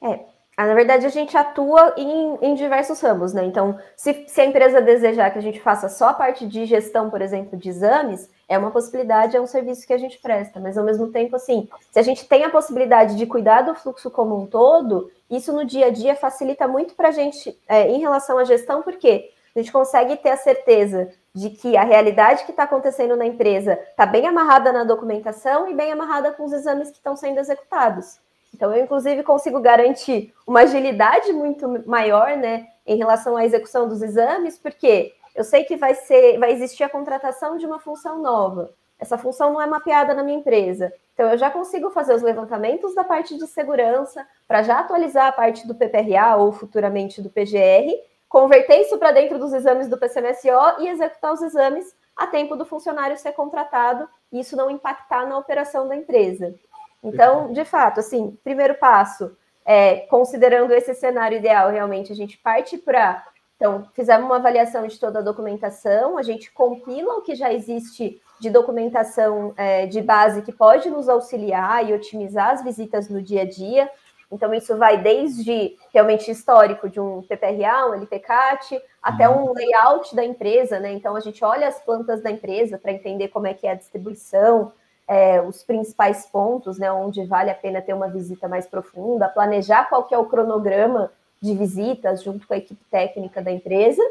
É, 0.00 0.20
Ah, 0.56 0.66
na 0.66 0.74
verdade, 0.74 1.04
a 1.04 1.10
gente 1.10 1.36
atua 1.36 1.94
em, 1.96 2.38
em 2.40 2.54
diversos 2.54 3.00
ramos, 3.00 3.34
né? 3.34 3.44
Então, 3.44 3.78
se, 3.94 4.24
se, 4.26 4.40
a 4.40 4.46
empresa 4.46 4.80
desejar 4.80 5.30
que 5.30 5.38
a 5.38 5.42
gente 5.42 5.60
faça 5.60 5.88
só 5.90 6.08
a 6.08 6.14
parte 6.14 6.46
de 6.46 6.64
gestão, 6.64 7.10
por 7.10 7.20
exemplo, 7.20 7.58
de 7.58 7.68
exames, 7.68 8.28
é 8.48 8.58
uma 8.58 8.70
possibilidade, 8.70 9.36
é 9.36 9.40
um 9.40 9.46
serviço 9.46 9.86
que 9.86 9.92
a 9.92 9.98
gente 9.98 10.18
presta. 10.18 10.60
Mas, 10.60 10.76
ao 10.76 10.84
mesmo 10.84 11.08
tempo, 11.08 11.36
assim, 11.36 11.68
se 11.90 11.98
a 11.98 12.02
gente 12.02 12.26
tem 12.28 12.44
a 12.44 12.50
possibilidade 12.50 13.16
de 13.16 13.26
cuidar 13.26 13.62
do 13.62 13.74
fluxo 13.74 14.10
como 14.10 14.38
um 14.38 14.46
todo, 14.46 15.10
isso 15.30 15.52
no 15.52 15.64
dia 15.64 15.86
a 15.86 15.90
dia 15.90 16.14
facilita 16.14 16.68
muito 16.68 16.94
para 16.94 17.08
a 17.08 17.12
gente 17.12 17.58
é, 17.68 17.88
em 17.88 18.00
relação 18.00 18.38
à 18.38 18.44
gestão, 18.44 18.82
porque 18.82 19.30
a 19.54 19.58
gente 19.58 19.72
consegue 19.72 20.16
ter 20.16 20.30
a 20.30 20.36
certeza 20.36 21.10
de 21.34 21.50
que 21.50 21.76
a 21.76 21.84
realidade 21.84 22.44
que 22.44 22.50
está 22.50 22.64
acontecendo 22.64 23.16
na 23.16 23.26
empresa 23.26 23.78
está 23.90 24.04
bem 24.04 24.26
amarrada 24.26 24.72
na 24.72 24.84
documentação 24.84 25.68
e 25.68 25.74
bem 25.74 25.92
amarrada 25.92 26.32
com 26.32 26.44
os 26.44 26.52
exames 26.52 26.90
que 26.90 26.96
estão 26.96 27.16
sendo 27.16 27.38
executados. 27.38 28.18
Então, 28.54 28.74
eu, 28.74 28.84
inclusive, 28.84 29.22
consigo 29.22 29.60
garantir 29.60 30.32
uma 30.46 30.60
agilidade 30.60 31.32
muito 31.32 31.82
maior, 31.86 32.36
né, 32.36 32.66
em 32.86 32.96
relação 32.96 33.36
à 33.36 33.44
execução 33.44 33.88
dos 33.88 34.02
exames, 34.02 34.58
porque 34.58 35.14
eu 35.34 35.44
sei 35.44 35.64
que 35.64 35.76
vai 35.76 35.94
ser, 35.94 36.38
vai 36.38 36.52
existir 36.52 36.84
a 36.84 36.88
contratação 36.88 37.56
de 37.56 37.66
uma 37.66 37.78
função 37.78 38.20
nova. 38.20 38.72
Essa 38.98 39.18
função 39.18 39.52
não 39.52 39.60
é 39.60 39.66
mapeada 39.66 40.14
na 40.14 40.22
minha 40.22 40.38
empresa. 40.38 40.92
Então, 41.14 41.30
eu 41.30 41.36
já 41.36 41.50
consigo 41.50 41.90
fazer 41.90 42.14
os 42.14 42.22
levantamentos 42.22 42.94
da 42.94 43.02
parte 43.02 43.36
de 43.36 43.46
segurança 43.46 44.26
para 44.46 44.62
já 44.62 44.78
atualizar 44.78 45.26
a 45.26 45.32
parte 45.32 45.66
do 45.66 45.74
PPRA 45.74 46.36
ou 46.36 46.52
futuramente 46.52 47.20
do 47.20 47.28
PGR, 47.28 47.92
converter 48.28 48.80
isso 48.80 48.96
para 48.98 49.12
dentro 49.12 49.38
dos 49.38 49.52
exames 49.52 49.88
do 49.88 49.98
PCMSO 49.98 50.80
e 50.80 50.88
executar 50.88 51.32
os 51.32 51.42
exames 51.42 51.94
a 52.16 52.26
tempo 52.26 52.56
do 52.56 52.64
funcionário 52.64 53.18
ser 53.18 53.32
contratado 53.32 54.08
e 54.30 54.40
isso 54.40 54.56
não 54.56 54.70
impactar 54.70 55.26
na 55.26 55.36
operação 55.36 55.88
da 55.88 55.96
empresa. 55.96 56.54
Então, 57.02 57.52
de 57.52 57.64
fato, 57.64 58.00
assim, 58.00 58.38
primeiro 58.44 58.74
passo, 58.74 59.36
é, 59.64 60.00
considerando 60.06 60.72
esse 60.72 60.94
cenário 60.94 61.38
ideal, 61.38 61.70
realmente 61.70 62.12
a 62.12 62.14
gente 62.14 62.38
parte 62.38 62.78
para. 62.78 63.24
Então, 63.56 63.86
fizemos 63.94 64.26
uma 64.26 64.36
avaliação 64.36 64.86
de 64.86 64.98
toda 64.98 65.20
a 65.20 65.22
documentação, 65.22 66.18
a 66.18 66.22
gente 66.22 66.50
compila 66.50 67.18
o 67.18 67.22
que 67.22 67.34
já 67.34 67.52
existe 67.52 68.20
de 68.40 68.50
documentação 68.50 69.54
é, 69.56 69.86
de 69.86 70.02
base 70.02 70.42
que 70.42 70.50
pode 70.50 70.90
nos 70.90 71.08
auxiliar 71.08 71.88
e 71.88 71.92
otimizar 71.94 72.50
as 72.50 72.64
visitas 72.64 73.08
no 73.08 73.22
dia 73.22 73.42
a 73.42 73.48
dia. 73.48 73.88
Então, 74.32 74.52
isso 74.52 74.76
vai 74.76 74.96
desde 74.96 75.76
realmente 75.92 76.30
histórico 76.30 76.88
de 76.88 76.98
um 76.98 77.22
PPRA, 77.22 77.88
um 77.88 77.94
LPCAT, 77.94 78.82
até 79.00 79.28
uhum. 79.28 79.50
um 79.50 79.52
layout 79.52 80.16
da 80.16 80.24
empresa, 80.24 80.80
né? 80.80 80.92
Então, 80.92 81.14
a 81.14 81.20
gente 81.20 81.44
olha 81.44 81.68
as 81.68 81.78
plantas 81.78 82.22
da 82.22 82.30
empresa 82.30 82.78
para 82.78 82.92
entender 82.92 83.28
como 83.28 83.46
é 83.46 83.54
que 83.54 83.66
é 83.66 83.72
a 83.72 83.76
distribuição, 83.76 84.72
é, 85.06 85.40
os 85.42 85.62
principais 85.62 86.26
pontos, 86.26 86.78
né, 86.78 86.90
onde 86.90 87.24
vale 87.26 87.50
a 87.50 87.54
pena 87.54 87.82
ter 87.82 87.92
uma 87.92 88.08
visita 88.08 88.48
mais 88.48 88.66
profunda, 88.66 89.28
planejar 89.28 89.88
qual 89.88 90.04
que 90.04 90.14
é 90.14 90.18
o 90.18 90.24
cronograma 90.24 91.12
de 91.42 91.54
visitas 91.54 92.22
junto 92.22 92.46
com 92.46 92.54
a 92.54 92.58
equipe 92.58 92.82
técnica 92.90 93.42
da 93.42 93.50
empresa, 93.50 94.02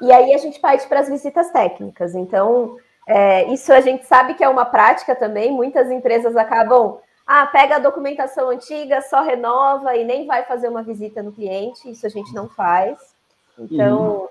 e 0.00 0.10
aí 0.10 0.32
a 0.32 0.38
gente 0.38 0.58
parte 0.58 0.86
para 0.88 1.00
as 1.00 1.08
visitas 1.08 1.50
técnicas. 1.50 2.14
Então, 2.14 2.76
é, 3.06 3.44
isso 3.52 3.72
a 3.72 3.80
gente 3.80 4.06
sabe 4.06 4.34
que 4.34 4.42
é 4.42 4.48
uma 4.48 4.64
prática 4.64 5.14
também, 5.14 5.52
muitas 5.52 5.90
empresas 5.90 6.34
acabam, 6.34 6.98
ah, 7.26 7.46
pega 7.46 7.76
a 7.76 7.78
documentação 7.78 8.48
antiga, 8.48 9.02
só 9.02 9.22
renova 9.22 9.94
e 9.96 10.04
nem 10.04 10.26
vai 10.26 10.44
fazer 10.44 10.68
uma 10.68 10.82
visita 10.82 11.22
no 11.22 11.32
cliente, 11.32 11.90
isso 11.90 12.06
a 12.06 12.10
gente 12.10 12.32
não 12.34 12.48
faz. 12.48 12.98
Então, 13.58 14.00
uhum. 14.00 14.28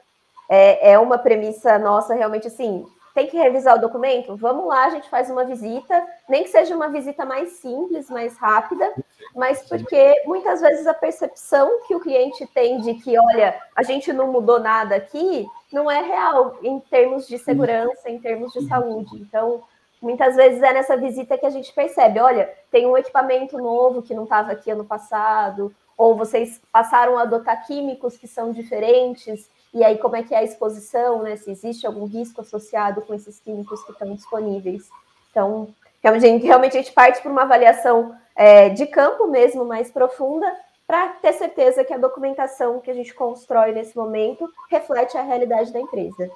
é, 0.49 0.93
é 0.93 0.99
uma 0.99 1.17
premissa 1.17 1.77
nossa 1.77 2.15
realmente 2.15 2.47
assim, 2.47 2.85
tem 3.13 3.27
que 3.27 3.37
revisar 3.37 3.77
o 3.77 3.81
documento? 3.81 4.35
Vamos 4.35 4.65
lá, 4.67 4.85
a 4.85 4.89
gente 4.89 5.09
faz 5.09 5.29
uma 5.29 5.43
visita, 5.43 6.05
nem 6.27 6.43
que 6.43 6.49
seja 6.49 6.75
uma 6.75 6.89
visita 6.89 7.25
mais 7.25 7.53
simples, 7.53 8.09
mais 8.09 8.37
rápida, 8.37 8.91
mas 9.35 9.67
porque 9.67 10.23
muitas 10.25 10.61
vezes 10.61 10.85
a 10.87 10.93
percepção 10.93 11.81
que 11.87 11.95
o 11.95 11.99
cliente 11.99 12.45
tem 12.47 12.79
de 12.81 12.95
que, 12.95 13.17
olha, 13.17 13.59
a 13.75 13.83
gente 13.83 14.11
não 14.11 14.31
mudou 14.31 14.59
nada 14.59 14.95
aqui, 14.95 15.47
não 15.71 15.89
é 15.89 16.01
real 16.01 16.57
em 16.61 16.79
termos 16.79 17.27
de 17.27 17.37
segurança, 17.37 18.09
em 18.09 18.19
termos 18.19 18.51
de 18.53 18.67
saúde. 18.67 19.15
Então, 19.15 19.63
muitas 20.01 20.35
vezes 20.35 20.61
é 20.61 20.73
nessa 20.73 20.97
visita 20.97 21.37
que 21.37 21.45
a 21.45 21.49
gente 21.49 21.73
percebe, 21.73 22.19
olha, 22.19 22.49
tem 22.71 22.85
um 22.85 22.97
equipamento 22.97 23.57
novo 23.57 24.01
que 24.01 24.13
não 24.13 24.23
estava 24.23 24.51
aqui 24.51 24.71
ano 24.71 24.85
passado, 24.85 25.73
ou 25.97 26.15
vocês 26.15 26.59
passaram 26.71 27.17
a 27.17 27.21
adotar 27.21 27.65
químicos 27.67 28.17
que 28.17 28.27
são 28.27 28.51
diferentes, 28.51 29.49
e 29.73 29.83
aí 29.83 29.97
como 29.97 30.15
é 30.15 30.23
que 30.23 30.33
é 30.33 30.39
a 30.39 30.43
exposição, 30.43 31.21
né? 31.21 31.37
Se 31.37 31.51
existe 31.51 31.85
algum 31.85 32.05
risco 32.05 32.41
associado 32.41 33.01
com 33.01 33.13
esses 33.13 33.39
químicos 33.39 33.83
que 33.83 33.91
estão 33.91 34.13
disponíveis. 34.13 34.89
Então, 35.29 35.69
realmente, 36.01 36.45
realmente 36.45 36.77
a 36.77 36.81
gente 36.81 36.93
parte 36.93 37.21
para 37.21 37.31
uma 37.31 37.43
avaliação 37.43 38.13
é, 38.35 38.69
de 38.69 38.85
campo 38.87 39.27
mesmo, 39.27 39.65
mais 39.65 39.91
profunda, 39.91 40.45
para 40.87 41.07
ter 41.09 41.33
certeza 41.33 41.83
que 41.83 41.93
a 41.93 41.97
documentação 41.97 42.79
que 42.79 42.91
a 42.91 42.93
gente 42.93 43.13
constrói 43.13 43.71
nesse 43.71 43.95
momento 43.95 44.49
reflete 44.69 45.17
a 45.17 45.23
realidade 45.23 45.71
da 45.71 45.79
empresa. 45.79 46.29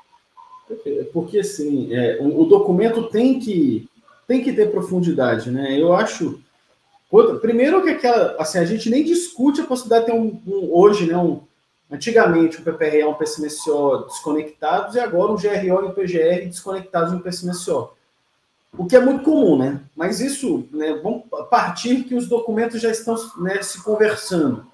Porque, 1.14 1.40
assim, 1.40 1.94
é, 1.94 2.18
o, 2.22 2.46
documento 2.46 3.10
tem 3.10 3.40
que, 3.40 3.88
tem 4.28 4.42
que 4.42 4.54
ter 4.54 4.72
profundidade, 4.72 5.52
né? 5.52 5.80
Eu 5.80 5.94
acho... 5.94 6.40
Primeiro 7.40 7.84
que 7.84 7.92
aquela... 7.92 8.36
Assim, 8.40 8.58
a 8.58 8.66
gente 8.66 8.90
nem 8.90 9.04
discute 9.04 9.62
a 9.62 9.66
possibilidade 9.66 10.06
de 10.06 10.12
ter 10.12 10.18
um, 10.18 10.42
um 10.48 10.70
hoje, 10.74 11.06
né, 11.06 11.18
um, 11.18 11.42
Antigamente, 11.90 12.60
o 12.60 12.64
PPR 12.64 12.98
e 12.98 13.06
um 13.06 13.14
PCMSO 13.14 14.06
desconectados 14.08 14.96
e 14.96 15.00
agora 15.00 15.32
um 15.32 15.36
GRO 15.36 15.52
e 15.54 15.72
um 15.72 15.92
PGR 15.92 16.46
desconectados 16.46 17.12
de 17.12 17.18
um 17.18 17.22
PCMSO. 17.22 17.92
O 18.78 18.86
que 18.86 18.96
é 18.96 19.00
muito 19.00 19.24
comum, 19.24 19.58
né? 19.58 19.82
Mas 19.96 20.20
isso, 20.20 20.68
né, 20.72 21.00
vamos 21.02 21.24
partir 21.50 22.04
que 22.04 22.16
os 22.16 22.28
documentos 22.28 22.82
já 22.82 22.90
estão 22.90 23.16
né, 23.38 23.62
se 23.62 23.84
conversando. 23.84 24.66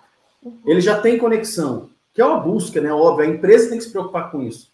Ele 0.65 0.81
já 0.81 0.99
tem 0.99 1.17
conexão, 1.17 1.89
que 2.13 2.21
é 2.21 2.25
uma 2.25 2.39
busca, 2.39 2.81
né? 2.81 2.91
Óbvio, 2.91 3.25
a 3.25 3.29
empresa 3.29 3.69
tem 3.69 3.77
que 3.77 3.83
se 3.83 3.91
preocupar 3.91 4.31
com 4.31 4.41
isso. 4.41 4.71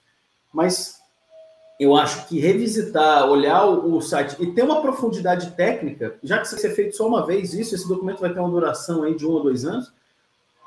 Mas 0.53 0.97
eu 1.79 1.95
acho 1.95 2.27
que 2.27 2.39
revisitar, 2.39 3.29
olhar 3.29 3.65
o, 3.65 4.01
site 4.01 4.35
e 4.39 4.47
ter 4.47 4.63
uma 4.63 4.81
profundidade 4.81 5.51
técnica, 5.51 6.15
já 6.23 6.39
que 6.39 6.49
vai 6.49 6.59
ser 6.59 6.73
feito 6.73 6.95
só 6.95 7.07
uma 7.07 7.25
vez, 7.25 7.53
isso, 7.53 7.75
esse 7.75 7.87
documento 7.87 8.19
vai 8.19 8.33
ter 8.33 8.39
uma 8.39 8.49
duração 8.49 9.03
aí 9.03 9.15
de 9.15 9.25
um 9.25 9.31
ou 9.31 9.43
dois 9.43 9.63
anos, 9.65 9.91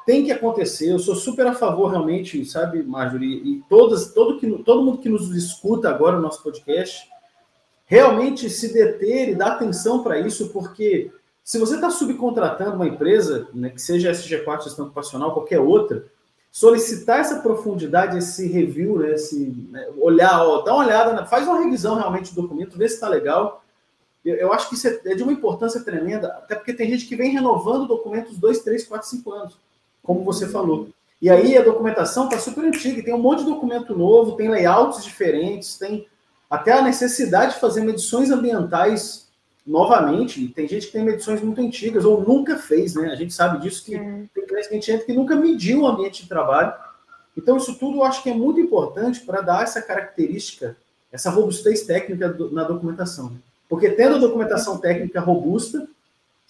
tem 0.06 0.24
que 0.24 0.30
acontecer. 0.30 0.92
Eu 0.92 0.98
sou 0.98 1.16
super 1.16 1.46
a 1.46 1.54
favor, 1.54 1.90
realmente, 1.90 2.44
sabe, 2.44 2.82
Marjorie? 2.82 3.42
E 3.44 3.64
todas, 3.68 4.12
todo, 4.12 4.38
que, 4.38 4.48
todo 4.62 4.84
mundo 4.84 4.98
que 4.98 5.08
nos 5.08 5.34
escuta 5.34 5.88
agora 5.88 6.16
no 6.16 6.22
nosso 6.22 6.42
podcast, 6.42 7.08
realmente 7.90 8.48
se 8.48 8.72
deter 8.72 9.30
e 9.30 9.34
dar 9.34 9.48
atenção 9.48 10.00
para 10.00 10.20
isso, 10.20 10.50
porque 10.50 11.10
se 11.42 11.58
você 11.58 11.74
está 11.74 11.90
subcontratando 11.90 12.76
uma 12.76 12.86
empresa, 12.86 13.48
né, 13.52 13.68
que 13.68 13.82
seja 13.82 14.12
SG4, 14.12 14.62
gestão 14.62 14.84
ocupacional, 14.84 15.34
qualquer 15.34 15.58
outra, 15.58 16.06
solicitar 16.52 17.18
essa 17.18 17.40
profundidade, 17.40 18.16
esse 18.16 18.46
review, 18.46 19.00
né, 19.00 19.14
esse, 19.14 19.52
né, 19.72 19.88
olhar, 19.98 20.40
ó, 20.40 20.62
dá 20.62 20.72
uma 20.72 20.84
olhada, 20.84 21.26
faz 21.26 21.48
uma 21.48 21.58
revisão 21.58 21.96
realmente 21.96 22.32
do 22.32 22.42
documento, 22.42 22.78
vê 22.78 22.88
se 22.88 22.94
está 22.94 23.08
legal. 23.08 23.64
Eu, 24.24 24.36
eu, 24.36 24.52
acho 24.52 24.68
que 24.68 24.76
isso 24.76 24.86
é, 24.86 25.00
é 25.06 25.14
de 25.16 25.24
uma 25.24 25.32
importância 25.32 25.82
tremenda, 25.82 26.28
até 26.28 26.54
porque 26.54 26.72
tem 26.72 26.88
gente 26.88 27.08
que 27.08 27.16
vem 27.16 27.32
renovando 27.32 27.88
documentos 27.88 28.38
dois, 28.38 28.60
três, 28.60 28.86
quatro, 28.86 29.08
cinco 29.08 29.32
anos 29.32 29.58
como 30.00 30.22
você 30.22 30.46
falou. 30.46 30.90
E 31.20 31.28
aí 31.28 31.58
a 31.58 31.62
documentação 31.62 32.26
está 32.26 32.38
super 32.38 32.64
antiga, 32.64 33.02
tem 33.02 33.12
um 33.12 33.18
monte 33.18 33.40
de 33.40 33.50
documento 33.50 33.98
novo, 33.98 34.36
tem 34.36 34.48
layouts 34.48 35.02
diferentes, 35.02 35.76
tem 35.76 36.06
até 36.50 36.72
a 36.72 36.82
necessidade 36.82 37.54
de 37.54 37.60
fazer 37.60 37.82
medições 37.82 38.30
ambientais 38.30 39.30
novamente. 39.64 40.48
Tem 40.48 40.66
gente 40.66 40.86
que 40.86 40.92
tem 40.92 41.04
medições 41.04 41.40
muito 41.40 41.60
antigas 41.60 42.04
ou 42.04 42.22
nunca 42.22 42.56
fez, 42.58 42.94
né? 42.94 43.10
A 43.10 43.14
gente 43.14 43.32
sabe 43.32 43.60
disso 43.60 43.84
que 43.84 43.94
é. 43.94 44.24
tem 44.34 44.46
clientes 44.46 44.68
que 44.68 44.74
a 44.74 44.76
gente 44.76 44.90
entra 44.90 45.06
que 45.06 45.12
nunca 45.12 45.36
mediu 45.36 45.82
o 45.82 45.86
ambiente 45.86 46.22
de 46.22 46.28
trabalho. 46.28 46.72
Então, 47.36 47.56
isso 47.56 47.78
tudo 47.78 47.98
eu 47.98 48.04
acho 48.04 48.22
que 48.22 48.30
é 48.30 48.34
muito 48.34 48.60
importante 48.60 49.20
para 49.20 49.40
dar 49.40 49.62
essa 49.62 49.80
característica, 49.80 50.76
essa 51.12 51.30
robustez 51.30 51.82
técnica 51.84 52.36
na 52.50 52.64
documentação. 52.64 53.32
Porque 53.68 53.88
tendo 53.90 54.16
a 54.16 54.18
documentação 54.18 54.78
técnica 54.78 55.20
robusta, 55.20 55.86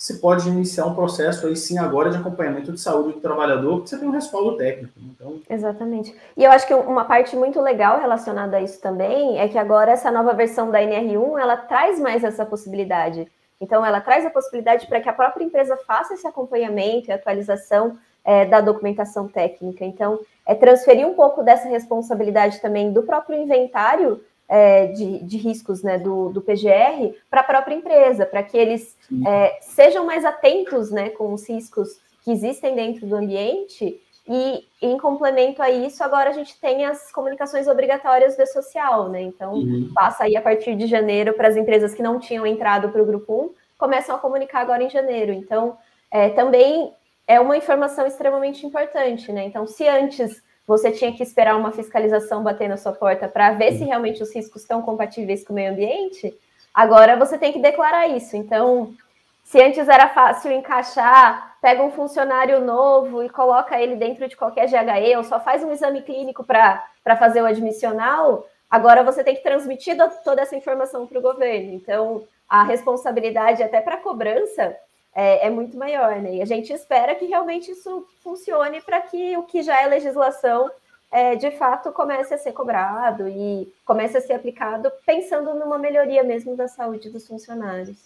se 0.00 0.18
pode 0.18 0.48
iniciar 0.48 0.86
um 0.86 0.94
processo 0.94 1.46
aí 1.46 1.54
sim 1.54 1.76
agora 1.76 2.08
de 2.08 2.16
acompanhamento 2.16 2.72
de 2.72 2.80
saúde 2.80 3.12
do 3.12 3.20
trabalhador, 3.20 3.76
porque 3.76 3.90
você 3.90 3.98
tem 3.98 4.08
um 4.08 4.12
respaldo 4.12 4.56
técnico. 4.56 4.94
Então... 4.98 5.42
Exatamente. 5.50 6.16
E 6.34 6.42
eu 6.42 6.50
acho 6.50 6.66
que 6.66 6.72
uma 6.72 7.04
parte 7.04 7.36
muito 7.36 7.60
legal 7.60 8.00
relacionada 8.00 8.56
a 8.56 8.62
isso 8.62 8.80
também 8.80 9.38
é 9.38 9.46
que 9.46 9.58
agora 9.58 9.92
essa 9.92 10.10
nova 10.10 10.32
versão 10.32 10.70
da 10.70 10.80
NR1 10.80 11.38
ela 11.38 11.54
traz 11.54 12.00
mais 12.00 12.24
essa 12.24 12.46
possibilidade. 12.46 13.30
Então, 13.60 13.84
ela 13.84 14.00
traz 14.00 14.24
a 14.24 14.30
possibilidade 14.30 14.86
para 14.86 15.02
que 15.02 15.08
a 15.10 15.12
própria 15.12 15.44
empresa 15.44 15.76
faça 15.86 16.14
esse 16.14 16.26
acompanhamento 16.26 17.10
e 17.10 17.12
atualização 17.12 17.98
é, 18.24 18.46
da 18.46 18.62
documentação 18.62 19.28
técnica. 19.28 19.84
Então, 19.84 20.18
é 20.46 20.54
transferir 20.54 21.06
um 21.06 21.12
pouco 21.12 21.42
dessa 21.42 21.68
responsabilidade 21.68 22.58
também 22.62 22.90
do 22.90 23.02
próprio 23.02 23.38
inventário 23.38 24.24
é, 24.50 24.88
de, 24.88 25.20
de, 25.20 25.38
riscos 25.38 25.80
né, 25.84 25.96
do, 25.96 26.30
do 26.30 26.42
PGR 26.42 27.14
para 27.30 27.42
a 27.42 27.44
própria 27.44 27.72
empresa, 27.72 28.26
para 28.26 28.42
que 28.42 28.58
eles 28.58 28.98
é, 29.24 29.58
sejam 29.60 30.04
mais 30.04 30.24
atentos 30.24 30.90
né, 30.90 31.08
com 31.10 31.32
os 31.32 31.48
riscos 31.48 32.00
que 32.24 32.32
existem 32.32 32.74
dentro 32.74 33.06
do 33.06 33.14
ambiente. 33.14 34.02
E 34.28 34.66
em 34.82 34.98
complemento 34.98 35.62
a 35.62 35.70
isso, 35.70 36.02
agora 36.02 36.30
a 36.30 36.32
gente 36.32 36.60
tem 36.60 36.84
as 36.84 37.12
comunicações 37.12 37.68
obrigatórias 37.68 38.36
do 38.36 38.46
social, 38.46 39.08
né? 39.08 39.22
Então, 39.22 39.54
uhum. 39.54 39.90
passa 39.94 40.24
aí 40.24 40.36
a 40.36 40.42
partir 40.42 40.76
de 40.76 40.86
janeiro 40.86 41.32
para 41.32 41.48
as 41.48 41.56
empresas 41.56 41.94
que 41.94 42.02
não 42.02 42.18
tinham 42.18 42.46
entrado 42.46 42.90
para 42.90 43.02
o 43.02 43.06
grupo 43.06 43.32
1, 43.32 43.50
começam 43.78 44.14
a 44.14 44.18
comunicar 44.18 44.60
agora 44.60 44.82
em 44.82 44.90
janeiro. 44.90 45.32
Então, 45.32 45.76
é, 46.10 46.28
também 46.28 46.92
é 47.26 47.40
uma 47.40 47.56
informação 47.56 48.06
extremamente 48.06 48.66
importante, 48.66 49.32
né? 49.32 49.44
Então, 49.44 49.66
se 49.66 49.88
antes 49.88 50.42
você 50.70 50.92
tinha 50.92 51.12
que 51.12 51.20
esperar 51.20 51.56
uma 51.56 51.72
fiscalização 51.72 52.44
bater 52.44 52.68
na 52.68 52.76
sua 52.76 52.92
porta 52.92 53.26
para 53.26 53.50
ver 53.54 53.72
se 53.72 53.82
realmente 53.82 54.22
os 54.22 54.32
riscos 54.32 54.62
estão 54.62 54.80
compatíveis 54.80 55.44
com 55.44 55.52
o 55.52 55.56
meio 55.56 55.72
ambiente, 55.72 56.32
agora 56.72 57.16
você 57.16 57.36
tem 57.36 57.52
que 57.52 57.58
declarar 57.58 58.06
isso. 58.06 58.36
Então, 58.36 58.94
se 59.42 59.60
antes 59.60 59.88
era 59.88 60.08
fácil 60.10 60.52
encaixar, 60.52 61.56
pega 61.60 61.82
um 61.82 61.90
funcionário 61.90 62.60
novo 62.64 63.20
e 63.20 63.28
coloca 63.28 63.82
ele 63.82 63.96
dentro 63.96 64.28
de 64.28 64.36
qualquer 64.36 64.68
GHE, 64.68 65.16
ou 65.16 65.24
só 65.24 65.40
faz 65.40 65.64
um 65.64 65.72
exame 65.72 66.02
clínico 66.02 66.44
para 66.44 67.16
fazer 67.18 67.42
o 67.42 67.46
admissional, 67.46 68.46
agora 68.70 69.02
você 69.02 69.24
tem 69.24 69.34
que 69.34 69.42
transmitir 69.42 69.96
toda 70.22 70.40
essa 70.40 70.54
informação 70.54 71.04
para 71.04 71.18
o 71.18 71.22
governo. 71.22 71.72
Então, 71.72 72.22
a 72.48 72.62
responsabilidade 72.62 73.60
até 73.60 73.80
para 73.80 73.96
cobrança 73.96 74.76
é, 75.14 75.46
é, 75.46 75.50
muito 75.50 75.76
maior, 75.76 76.16
né? 76.20 76.36
E 76.36 76.42
a 76.42 76.44
gente 76.44 76.72
espera 76.72 77.14
que 77.14 77.26
realmente 77.26 77.70
isso 77.70 78.06
funcione 78.22 78.80
para 78.80 79.00
que 79.00 79.36
o 79.36 79.42
que 79.42 79.62
já 79.62 79.82
é 79.82 79.86
legislação 79.86 80.70
é, 81.10 81.34
de 81.34 81.50
fato 81.52 81.90
comece 81.90 82.32
a 82.32 82.38
ser 82.38 82.52
cobrado 82.52 83.28
e 83.28 83.72
comece 83.84 84.16
a 84.16 84.20
ser 84.20 84.34
aplicado 84.34 84.90
pensando 85.04 85.54
numa 85.54 85.78
melhoria 85.78 86.22
mesmo 86.22 86.56
da 86.56 86.68
saúde 86.68 87.10
dos 87.10 87.26
funcionários. 87.26 87.96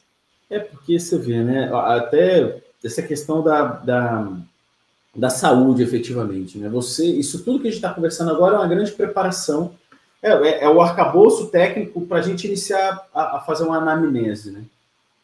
É 0.48 0.58
porque 0.58 0.98
você 0.98 1.18
vê, 1.18 1.42
né? 1.42 1.70
Até 1.72 2.62
essa 2.82 3.02
questão 3.02 3.42
da, 3.42 3.62
da, 3.62 4.32
da 5.14 5.30
saúde, 5.30 5.82
efetivamente, 5.82 6.58
né? 6.58 6.68
Você, 6.68 7.06
isso 7.06 7.44
tudo 7.44 7.60
que 7.60 7.68
a 7.68 7.70
gente 7.70 7.78
está 7.78 7.92
conversando 7.92 8.30
agora 8.30 8.56
é 8.56 8.58
uma 8.58 8.68
grande 8.68 8.92
preparação, 8.92 9.74
é, 10.22 10.32
é, 10.32 10.64
é 10.64 10.68
o 10.68 10.80
arcabouço 10.80 11.48
técnico 11.48 12.00
para 12.02 12.18
a 12.18 12.22
gente 12.22 12.46
iniciar 12.46 13.06
a, 13.12 13.36
a, 13.36 13.40
fazer 13.40 13.64
uma 13.64 13.76
anamnese, 13.76 14.50
né? 14.50 14.64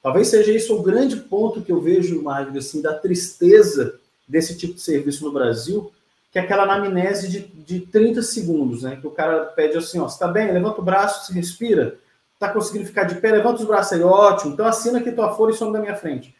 Talvez 0.02 0.28
seja 0.28 0.52
isso 0.52 0.74
o 0.76 0.82
grande 0.82 1.16
ponto 1.16 1.62
que 1.62 1.72
eu 1.72 1.80
vejo, 1.80 2.22
Magno, 2.22 2.58
assim, 2.58 2.80
da 2.80 2.94
tristeza 2.94 3.98
desse 4.26 4.56
tipo 4.56 4.74
de 4.74 4.80
serviço 4.80 5.24
no 5.24 5.32
Brasil, 5.32 5.92
que 6.32 6.38
é 6.38 6.42
aquela 6.42 6.62
anamnese 6.62 7.28
de, 7.28 7.40
de 7.40 7.80
30 7.80 8.22
segundos, 8.22 8.82
né? 8.82 8.96
Que 8.96 9.06
o 9.06 9.10
cara 9.10 9.46
pede 9.46 9.76
assim, 9.76 9.98
ó, 9.98 10.08
você 10.08 10.18
tá 10.18 10.28
bem? 10.28 10.52
Levanta 10.52 10.80
o 10.80 10.84
braço, 10.84 11.26
se 11.26 11.32
respira 11.32 11.98
está 12.40 12.50
conseguindo 12.50 12.86
ficar 12.86 13.04
de 13.04 13.16
pé, 13.16 13.32
levanta 13.32 13.60
os 13.60 13.68
braços 13.68 13.92
aí, 13.92 14.02
ótimo. 14.02 14.54
Então 14.54 14.64
assina 14.64 14.98
aqui 14.98 15.12
tua 15.12 15.34
folha 15.34 15.52
e 15.52 15.54
some 15.54 15.72
da 15.74 15.78
minha 15.78 15.94
frente. 15.94 16.34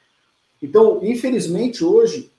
Então, 0.63 0.99
infelizmente, 1.03 1.85
hoje, 1.85 2.31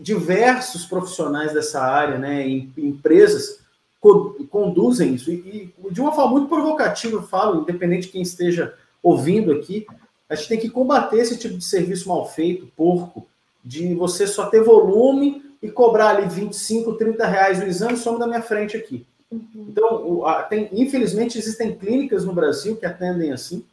diversos 0.00 0.84
profissionais 0.84 1.52
dessa 1.52 1.80
área, 1.80 2.18
né, 2.18 2.46
em, 2.46 2.72
empresas, 2.76 3.60
co 4.00 4.34
conduzem 4.50 5.14
isso. 5.14 5.30
E, 5.30 5.72
e, 5.84 5.92
de 5.92 6.00
uma 6.00 6.12
forma 6.12 6.32
muito 6.32 6.48
provocativa, 6.48 7.16
eu 7.16 7.22
falo, 7.22 7.62
independente 7.62 8.06
de 8.06 8.12
quem 8.12 8.22
esteja 8.22 8.74
ouvindo 9.00 9.52
aqui, 9.52 9.86
a 10.28 10.34
gente 10.34 10.48
tem 10.48 10.58
que 10.58 10.70
combater 10.70 11.18
esse 11.18 11.36
tipo 11.36 11.56
de 11.56 11.64
serviço 11.64 12.08
mal 12.08 12.28
feito, 12.28 12.66
porco, 12.76 13.26
de 13.64 13.94
você 13.94 14.26
só 14.26 14.46
ter 14.46 14.62
volume 14.62 15.44
e 15.62 15.70
cobrar 15.70 16.10
ali 16.10 16.28
25, 16.28 16.94
30 16.94 17.26
reais 17.26 17.60
o 17.60 17.64
exame, 17.64 17.96
some 17.96 18.18
da 18.18 18.26
minha 18.26 18.42
frente 18.42 18.76
aqui. 18.76 19.06
Uhum. 19.30 19.66
Então, 19.68 20.24
tem, 20.48 20.68
infelizmente, 20.72 21.38
existem 21.38 21.76
clínicas 21.76 22.24
no 22.24 22.32
Brasil 22.32 22.76
que 22.76 22.86
atendem 22.86 23.32
assim. 23.32 23.64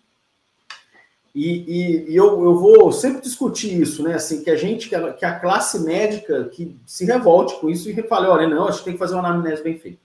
E, 1.34 1.50
e, 1.50 2.12
e, 2.12 2.16
eu, 2.16 2.44
eu 2.44 2.60
vou 2.60 2.92
sempre 2.92 3.22
discutir 3.22 3.82
isso, 3.82 4.04
né? 4.04 4.14
Assim, 4.14 4.44
que 4.44 4.52
a 4.52 4.56
gente, 4.56 4.88
que 4.88 4.96
a, 4.96 5.14
que 5.14 5.26
a 5.26 5.40
classe 5.40 5.80
médica 5.80 6.46
que 6.46 6.78
se 6.86 7.06
revolte 7.06 7.60
com 7.60 7.70
isso 7.70 7.90
e 7.90 8.04
fale, 8.04 8.28
olha, 8.28 8.48
não, 8.48 8.68
a 8.68 8.72
gente 8.72 8.84
tem 8.84 8.94
que 8.94 9.00
fazer 9.00 9.16
uma 9.16 9.28
anamnese 9.28 9.64
bem 9.64 9.78
feita. 9.78 9.98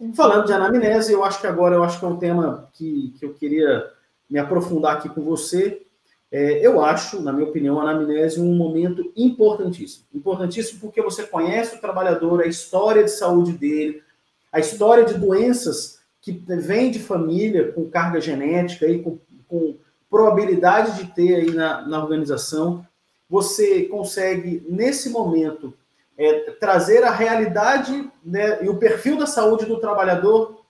Uhum. 0.00 0.14
Falando 0.14 0.46
de 0.46 0.52
anamnese, 0.52 1.12
eu 1.12 1.22
acho 1.24 1.40
que 1.40 1.46
agora 1.46 1.74
eu 1.74 1.84
acho 1.84 1.98
que 1.98 2.04
é 2.04 2.08
um 2.08 2.16
tema 2.16 2.68
que, 2.72 3.14
que 3.18 3.24
eu 3.26 3.34
queria 3.34 3.90
me 4.32 4.38
aprofundar 4.38 4.96
aqui 4.96 5.10
com 5.10 5.20
você. 5.20 5.82
É, 6.30 6.66
eu 6.66 6.82
acho, 6.82 7.20
na 7.20 7.30
minha 7.34 7.46
opinião, 7.46 7.78
a 7.78 7.82
anamnese 7.82 8.40
um 8.40 8.54
momento 8.54 9.12
importantíssimo. 9.14 10.06
Importantíssimo 10.14 10.80
porque 10.80 11.02
você 11.02 11.24
conhece 11.24 11.76
o 11.76 11.80
trabalhador, 11.80 12.40
a 12.40 12.46
história 12.46 13.04
de 13.04 13.10
saúde 13.10 13.52
dele, 13.52 14.02
a 14.50 14.58
história 14.58 15.04
de 15.04 15.18
doenças 15.18 16.00
que 16.22 16.32
vem 16.32 16.90
de 16.90 16.98
família 16.98 17.72
com 17.72 17.90
carga 17.90 18.22
genética 18.22 18.86
e 18.86 19.02
com, 19.02 19.18
com 19.46 19.76
probabilidade 20.08 20.96
de 20.96 21.12
ter 21.12 21.34
aí 21.34 21.50
na, 21.50 21.86
na 21.86 22.02
organização, 22.02 22.86
você 23.28 23.82
consegue, 23.82 24.64
nesse 24.66 25.10
momento, 25.10 25.74
é, 26.16 26.52
trazer 26.52 27.04
a 27.04 27.10
realidade 27.10 28.10
né, 28.24 28.64
e 28.64 28.68
o 28.70 28.78
perfil 28.78 29.18
da 29.18 29.26
saúde 29.26 29.66
do 29.66 29.78
trabalhador 29.78 30.61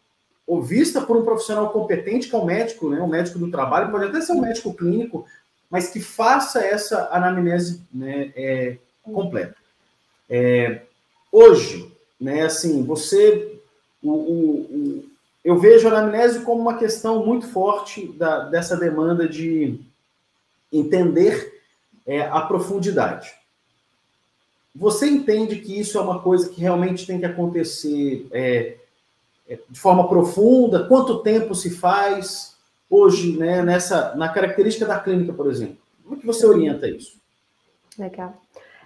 ou 0.53 0.61
vista 0.61 1.01
por 1.01 1.17
um 1.17 1.25
profissional 1.25 1.71
competente, 1.71 2.29
que 2.29 2.37
é 2.37 2.39
o 2.39 2.45
médico, 2.45 2.91
né, 2.91 3.01
o 3.01 3.09
médico 3.09 3.39
do 3.39 3.51
trabalho, 3.51 3.91
pode 3.91 4.05
até 4.05 4.21
ser 4.21 4.33
um 4.33 4.41
médico 4.43 4.75
clínico, 4.75 5.25
mas 5.71 5.89
que 5.89 5.99
faça 5.99 6.61
essa 6.61 7.09
anamnese 7.11 7.81
né, 7.91 8.31
é, 8.37 8.77
completa. 9.03 9.57
É, 10.29 10.83
hoje, 11.33 11.91
né, 12.21 12.43
assim, 12.43 12.85
você 12.85 13.59
o, 14.03 14.11
o, 14.11 14.61
o, 14.61 15.05
eu 15.43 15.59
vejo 15.59 15.89
a 15.89 15.91
anamnese 15.91 16.41
como 16.41 16.61
uma 16.61 16.77
questão 16.77 17.25
muito 17.25 17.49
forte 17.49 18.09
da, 18.09 18.41
dessa 18.51 18.77
demanda 18.77 19.27
de 19.27 19.81
entender 20.71 21.63
é, 22.07 22.21
a 22.21 22.43
profundidade. 22.43 23.33
Você 24.77 25.07
entende 25.07 25.57
que 25.61 25.81
isso 25.81 25.97
é 25.97 26.03
uma 26.03 26.21
coisa 26.21 26.51
que 26.51 26.61
realmente 26.61 27.07
tem 27.07 27.19
que 27.19 27.25
acontecer 27.25 28.27
é, 28.31 28.77
de 29.69 29.81
forma 29.81 30.09
profunda? 30.09 30.87
Quanto 30.87 31.23
tempo 31.23 31.55
se 31.55 31.71
faz 31.71 32.57
hoje, 32.89 33.39
né, 33.39 33.63
nessa, 33.63 34.15
na 34.15 34.29
característica 34.29 34.87
da 34.87 35.01
clínica, 35.01 35.33
por 35.33 35.51
exemplo? 35.51 35.79
Como 36.03 36.17
é 36.17 36.21
que 36.21 36.27
você 36.27 36.47
orienta 36.47 36.89
isso? 36.89 37.21
Legal. 37.99 38.35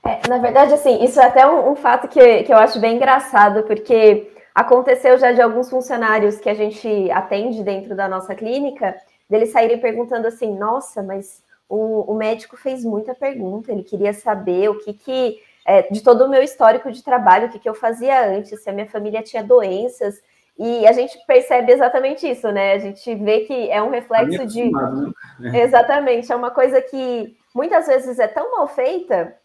É, 0.05 0.29
na 0.29 0.39
verdade, 0.39 0.73
assim, 0.73 1.03
isso 1.05 1.21
é 1.21 1.25
até 1.25 1.47
um, 1.47 1.73
um 1.73 1.77
fato 1.77 2.09
que, 2.09 2.45
que 2.45 2.53
eu 2.53 2.57
acho 2.57 2.79
bem 2.79 2.97
engraçado, 2.97 3.65
porque 3.65 4.31
Aconteceu 4.57 5.19
já 5.19 5.33
de 5.33 5.43
alguns 5.43 5.69
funcionários 5.69 6.39
que 6.39 6.49
a 6.49 6.55
gente 6.55 7.11
atende 7.11 7.63
dentro 7.63 7.95
da 7.95 8.09
nossa 8.09 8.35
clínica, 8.35 8.97
deles 9.29 9.51
saírem 9.51 9.79
perguntando 9.79 10.27
assim: 10.27 10.57
nossa, 10.57 11.03
mas 11.03 11.43
o, 11.69 12.11
o 12.11 12.15
médico 12.15 12.57
fez 12.57 12.83
muita 12.83 13.15
pergunta, 13.15 13.71
ele 13.71 13.83
queria 13.83 14.15
saber 14.15 14.71
o 14.71 14.79
que 14.79 14.95
que. 14.95 15.43
É, 15.67 15.83
de 15.93 16.01
todo 16.01 16.25
o 16.25 16.29
meu 16.31 16.43
histórico 16.43 16.91
de 16.91 17.03
trabalho, 17.03 17.49
o 17.49 17.51
que, 17.51 17.59
que 17.59 17.69
eu 17.69 17.75
fazia 17.75 18.27
antes, 18.31 18.63
se 18.63 18.71
a 18.71 18.73
minha 18.73 18.87
família 18.87 19.23
tinha 19.23 19.45
doenças. 19.45 20.23
E 20.59 20.87
a 20.87 20.93
gente 20.93 21.19
percebe 21.27 21.73
exatamente 21.73 22.29
isso, 22.29 22.51
né? 22.51 22.73
A 22.73 22.79
gente 22.79 23.15
vê 23.15 23.41
que 23.41 23.71
é 23.71 23.83
um 23.83 23.91
reflexo 23.91 24.47
de. 24.47 24.71
Né? 25.39 25.63
Exatamente, 25.63 26.33
é 26.33 26.37
uma 26.37 26.51
coisa 26.51 26.81
que 26.81 27.37
muitas 27.55 27.87
vezes 27.87 28.19
é 28.19 28.27
tão 28.27 28.53
mal 28.53 28.67
feita, 28.67 29.37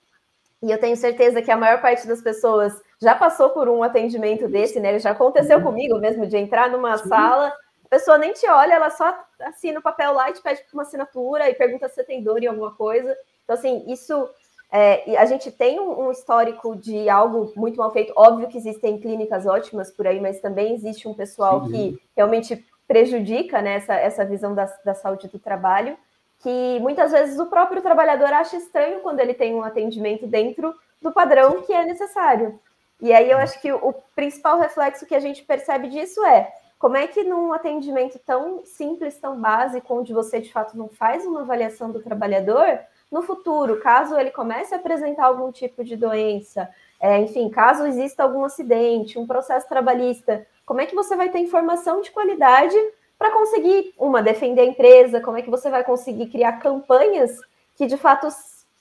e 0.64 0.72
eu 0.72 0.80
tenho 0.80 0.96
certeza 0.96 1.42
que 1.42 1.52
a 1.52 1.58
maior 1.58 1.82
parte 1.82 2.08
das 2.08 2.22
pessoas 2.22 2.80
já 3.02 3.16
passou 3.16 3.50
por 3.50 3.68
um 3.68 3.82
atendimento 3.82 4.48
desse, 4.48 4.80
né? 4.80 5.00
Já 5.00 5.12
aconteceu 5.12 5.58
uhum. 5.58 5.64
comigo 5.64 5.98
mesmo, 5.98 6.28
de 6.28 6.38
entrar 6.38 6.70
numa 6.70 6.98
Sim. 6.98 7.10
sala, 7.10 7.48
a 7.86 7.90
pessoa 7.90 8.18
nem 8.18 8.32
te 8.32 8.48
olha, 8.48 8.76
ela 8.76 8.90
só 8.90 9.18
assina 9.42 9.80
o 9.80 9.84
papel 9.84 10.14
lá 10.14 10.30
e 10.30 10.34
te 10.34 10.42
pede 10.42 10.64
uma 10.72 10.84
assinatura 10.84 11.50
e 11.50 11.56
pergunta 11.56 11.90
se 11.90 11.96
você 11.96 12.04
tem 12.04 12.24
dor 12.24 12.42
em 12.42 12.48
alguma 12.48 12.74
coisa. 12.76 13.18
Então, 13.44 13.56
assim, 13.56 13.84
isso. 13.88 14.30
É, 14.72 15.18
a 15.18 15.26
gente 15.26 15.52
tem 15.52 15.80
um, 15.82 16.08
um, 16.08 16.12
histórico 16.12 16.78
de 16.78 17.10
algo 17.10 17.52
muito 17.58 17.78
mal 17.78 17.92
feito. 17.92 18.14
Óbvio 18.16 18.48
que 18.48 18.58
existem 18.58 18.98
clínicas 19.00 19.46
ótimas 19.46 19.92
por 19.92 20.08
aí, 20.08 20.20
mas 20.22 20.40
também 20.40 20.74
existe 20.74 21.10
um 21.10 21.14
pessoal 21.14 21.66
Sim. 21.66 21.72
que 21.72 22.02
realmente 22.16 22.66
prejudica 22.88 23.62
né, 23.62 23.76
essa, 23.76 23.94
essa 23.96 24.26
visão 24.26 24.56
da, 24.56 24.66
da 24.86 24.94
saúde 24.94 25.28
do 25.28 25.38
trabalho, 25.38 25.98
que 26.40 26.80
muitas 26.80 27.12
vezes 27.12 27.38
o 27.38 27.48
próprio 27.48 27.82
trabalhador 27.82 28.32
acha 28.32 28.56
estranho 28.56 29.02
quando 29.02 29.20
ele 29.20 29.34
tem 29.34 29.54
um 29.54 29.64
atendimento 29.64 30.26
dentro 30.26 30.74
do 31.02 31.12
padrão 31.12 31.62
que 31.64 31.74
é 31.74 31.86
necessário. 31.86 32.60
E 33.02 33.12
aí 33.12 33.30
eu 33.30 33.38
acho 33.40 33.60
que 33.60 33.72
o 33.74 33.94
principal 34.16 34.60
reflexo 34.60 35.06
que 35.06 35.16
a 35.16 35.20
gente 35.20 35.44
percebe 35.44 35.90
disso 35.90 36.24
é 36.26 36.52
como 36.78 36.98
é 36.98 37.08
que 37.08 37.24
num 37.24 37.54
atendimento 37.54 38.20
tão 38.20 38.66
simples, 38.66 39.18
tão 39.18 39.40
básico, 39.40 39.94
onde 39.94 40.14
você 40.14 40.40
de 40.40 40.52
fato 40.52 40.78
não 40.78 40.88
faz 40.88 41.26
uma 41.26 41.42
avaliação 41.42 41.92
do 41.92 42.02
trabalhador, 42.02 42.80
no 43.12 43.22
futuro, 43.22 43.82
caso 43.82 44.18
ele 44.18 44.32
comece 44.32 44.74
a 44.74 44.78
apresentar 44.78 45.26
algum 45.26 45.52
tipo 45.52 45.84
de 45.84 45.96
doença, 45.98 46.70
é, 47.00 47.20
enfim, 47.20 47.50
caso 47.50 47.86
exista 47.86 48.24
algum 48.24 48.46
acidente, 48.46 49.20
um 49.20 49.28
processo 49.28 49.68
trabalhista, 49.68 50.48
como 50.66 50.80
é 50.80 50.86
que 50.86 50.96
você 50.96 51.16
vai 51.16 51.30
ter 51.30 51.40
informação 51.40 52.02
de 52.02 52.12
qualidade 52.12 52.78
para 53.20 53.32
conseguir, 53.32 53.94
uma, 53.98 54.24
defender 54.24 54.62
a 54.62 54.66
empresa, 54.66 55.20
como 55.20 55.38
é 55.38 55.42
que 55.42 55.50
você 55.50 55.70
vai 55.70 55.84
conseguir 55.84 56.28
criar 56.28 56.54
campanhas 56.54 57.40
que 57.76 57.86
de 57.86 57.98
fato 57.98 58.28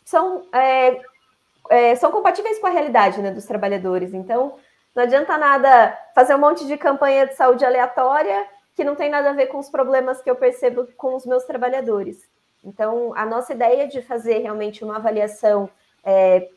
são 0.05 0.47
é, 0.53 1.01
é, 1.69 1.95
são 1.97 2.11
compatíveis 2.11 2.59
com 2.59 2.67
a 2.67 2.71
realidade 2.71 3.21
né, 3.21 3.31
dos 3.31 3.45
trabalhadores. 3.45 4.15
Então, 4.15 4.55
não 4.95 5.03
adianta 5.03 5.37
nada 5.37 5.99
fazer 6.15 6.35
um 6.35 6.39
monte 6.39 6.67
de 6.67 6.77
campanha 6.77 7.27
de 7.27 7.35
saúde 7.35 7.65
aleatória 7.65 8.47
que 8.75 8.85
não 8.85 8.95
tem 8.95 9.11
nada 9.11 9.31
a 9.31 9.35
ver 9.35 9.49
com 9.49 9.59
os 9.59 9.69
problemas 9.69 10.23
que 10.23 10.31
eu 10.31 10.37
percebo 10.37 10.87
com 10.97 11.15
os 11.15 11.27
meus 11.27 11.45
trabalhadores. 11.45 12.30
Então, 12.65 13.13
a 13.17 13.25
nossa 13.25 13.53
ideia 13.53 13.89
de 13.89 14.03
fazer 14.03 14.39
realmente 14.39 14.85
uma 14.85 14.97
avaliação 14.97 15.69
é, 16.05 16.49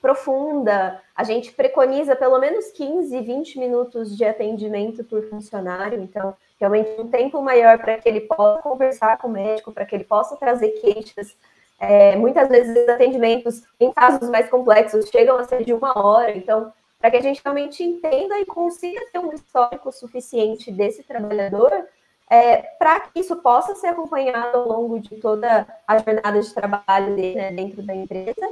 profunda, 0.00 1.00
a 1.14 1.24
gente 1.24 1.52
preconiza 1.52 2.14
pelo 2.14 2.38
menos 2.38 2.70
15, 2.72 3.20
20 3.20 3.58
minutos 3.58 4.16
de 4.16 4.24
atendimento 4.24 5.02
por 5.04 5.22
funcionário, 5.28 6.00
então, 6.00 6.36
realmente 6.60 7.00
um 7.00 7.08
tempo 7.08 7.40
maior 7.42 7.78
para 7.78 7.98
que 7.98 8.08
ele 8.08 8.20
possa 8.20 8.62
conversar 8.62 9.18
com 9.18 9.28
o 9.28 9.30
médico, 9.30 9.72
para 9.72 9.86
que 9.86 9.94
ele 9.94 10.04
possa 10.04 10.36
trazer 10.36 10.70
queixas, 10.80 11.36
É, 11.78 12.16
muitas 12.16 12.48
vezes 12.48 12.88
atendimentos 12.88 13.62
em 13.78 13.92
casos 13.92 14.30
mais 14.30 14.48
complexos 14.48 15.10
chegam 15.10 15.36
a 15.36 15.44
ser 15.44 15.62
de 15.62 15.74
uma 15.74 15.92
hora, 15.98 16.34
então 16.34 16.72
para 16.98 17.10
que 17.10 17.18
a 17.18 17.20
gente 17.20 17.42
realmente 17.44 17.84
entenda 17.84 18.38
e 18.38 18.46
consiga 18.46 18.98
ter 19.12 19.18
um 19.18 19.30
histórico 19.30 19.92
suficiente 19.92 20.72
desse 20.72 21.02
trabalhador 21.02 21.86
é, 22.30 22.56
para 22.78 23.00
que 23.00 23.20
isso 23.20 23.36
possa 23.36 23.74
ser 23.74 23.88
acompanhado 23.88 24.58
ao 24.58 24.68
longo 24.68 24.98
de 24.98 25.16
toda 25.16 25.66
a 25.86 25.98
jornada 25.98 26.40
de 26.40 26.54
trabalho 26.54 27.14
dele 27.14 27.34
né, 27.36 27.52
dentro 27.52 27.82
da 27.82 27.94
empresa 27.94 28.48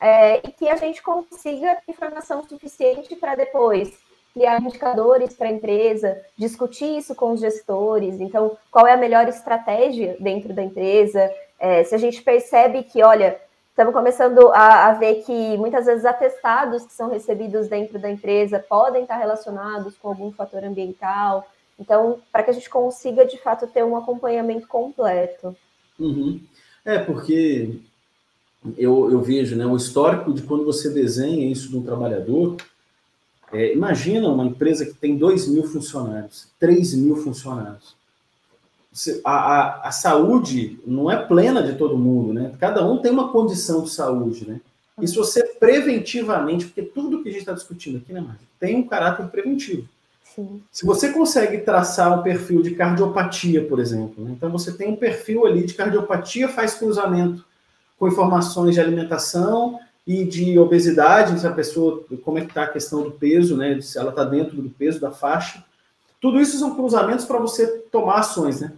é, 0.00 0.38
e 0.46 0.52
que 0.52 0.68
a 0.68 0.76
gente 0.76 1.02
consiga 1.02 1.78
informação 1.88 2.46
suficiente 2.46 3.16
para 3.16 3.34
depois 3.34 3.96
criar 4.34 4.60
indicadores 4.60 5.32
para 5.32 5.48
a 5.48 5.52
empresa, 5.52 6.20
discutir 6.36 6.98
isso 6.98 7.14
com 7.14 7.32
os 7.32 7.40
gestores. 7.40 8.20
Então, 8.20 8.56
qual 8.70 8.86
é 8.86 8.92
a 8.92 8.96
melhor 8.96 9.26
estratégia 9.28 10.14
dentro 10.20 10.52
da 10.52 10.62
empresa? 10.62 11.32
É, 11.58 11.82
se 11.84 11.94
a 11.94 11.98
gente 11.98 12.20
percebe 12.22 12.82
que, 12.82 13.02
olha, 13.02 13.40
estamos 13.70 13.94
começando 13.94 14.52
a, 14.52 14.88
a, 14.88 14.92
ver 14.92 15.22
que 15.22 15.56
muitas 15.56 15.86
vezes 15.86 16.04
atestados 16.04 16.84
que 16.84 16.92
são 16.92 17.08
recebidos 17.08 17.66
dentro 17.68 17.98
da 17.98 18.10
empresa 18.10 18.58
podem 18.58 19.02
estar 19.02 19.16
relacionados 19.16 19.96
com 19.96 20.08
algum 20.08 20.30
fator 20.30 20.62
ambiental. 20.62 21.46
Então, 21.78 22.18
para 22.32 22.42
que 22.42 22.50
a 22.50 22.54
gente 22.54 22.70
consiga, 22.70 23.26
de 23.26 23.38
fato, 23.38 23.66
ter 23.66 23.84
um 23.84 23.96
acompanhamento 23.96 24.66
completo. 24.66 25.54
Uhum. 25.98 26.40
É, 26.84 26.98
porque 26.98 27.78
eu, 28.76 29.10
eu 29.10 29.20
vejo 29.20 29.56
né, 29.56 29.66
o 29.66 29.76
histórico 29.76 30.32
de 30.32 30.42
quando 30.42 30.64
você 30.64 30.90
desenha 30.90 31.50
isso 31.50 31.68
de 31.68 31.76
um 31.76 31.82
trabalhador, 31.82 32.56
é, 33.52 33.72
imagina 33.72 34.28
uma 34.28 34.44
empresa 34.44 34.86
que 34.86 34.94
tem 34.94 35.16
2 35.16 35.48
mil 35.48 35.64
funcionários, 35.64 36.48
3 36.58 36.94
mil 36.94 37.16
funcionários. 37.16 37.94
A, 39.22 39.30
a, 39.30 39.88
a, 39.88 39.92
saúde 39.92 40.80
não 40.86 41.10
é 41.10 41.16
plena 41.16 41.62
de 41.62 41.76
todo 41.76 41.98
mundo, 41.98 42.32
né? 42.32 42.52
Cada 42.58 42.84
um 42.86 42.96
tem 42.96 43.12
uma 43.12 43.28
condição 43.30 43.82
de 43.82 43.90
saúde, 43.90 44.48
né? 44.48 44.58
E 45.00 45.06
se 45.06 45.14
você 45.14 45.42
preventivamente, 45.44 46.64
porque 46.64 46.80
tudo 46.80 47.22
que 47.22 47.28
a 47.28 47.32
gente 47.32 47.42
está 47.42 47.52
discutindo 47.52 47.98
aqui, 47.98 48.14
né, 48.14 48.24
tem 48.58 48.76
um 48.76 48.88
caráter 48.88 49.26
preventivo. 49.28 49.86
Se 50.70 50.84
você 50.84 51.12
consegue 51.12 51.58
traçar 51.58 52.18
um 52.18 52.22
perfil 52.22 52.62
de 52.62 52.72
cardiopatia, 52.72 53.66
por 53.66 53.80
exemplo, 53.80 54.24
né? 54.24 54.32
então 54.36 54.50
você 54.50 54.72
tem 54.72 54.88
um 54.88 54.96
perfil 54.96 55.46
ali 55.46 55.64
de 55.64 55.74
cardiopatia, 55.74 56.48
faz 56.48 56.74
cruzamento 56.74 57.44
com 57.98 58.06
informações 58.08 58.74
de 58.74 58.80
alimentação, 58.80 59.78
e 60.06 60.24
de 60.24 60.56
obesidade, 60.58 61.38
se 61.38 61.46
a 61.46 61.52
pessoa, 61.52 62.04
como 62.22 62.38
é 62.38 62.42
que 62.42 62.48
está 62.48 62.62
a 62.62 62.68
questão 62.68 63.02
do 63.02 63.10
peso, 63.10 63.56
né? 63.56 63.80
Se 63.80 63.98
ela 63.98 64.10
está 64.10 64.24
dentro 64.24 64.62
do 64.62 64.70
peso 64.70 65.00
da 65.00 65.10
faixa. 65.10 65.64
Tudo 66.20 66.40
isso 66.40 66.58
são 66.58 66.76
cruzamentos 66.76 67.24
para 67.24 67.40
você 67.40 67.66
tomar 67.90 68.20
ações, 68.20 68.60
né? 68.60 68.72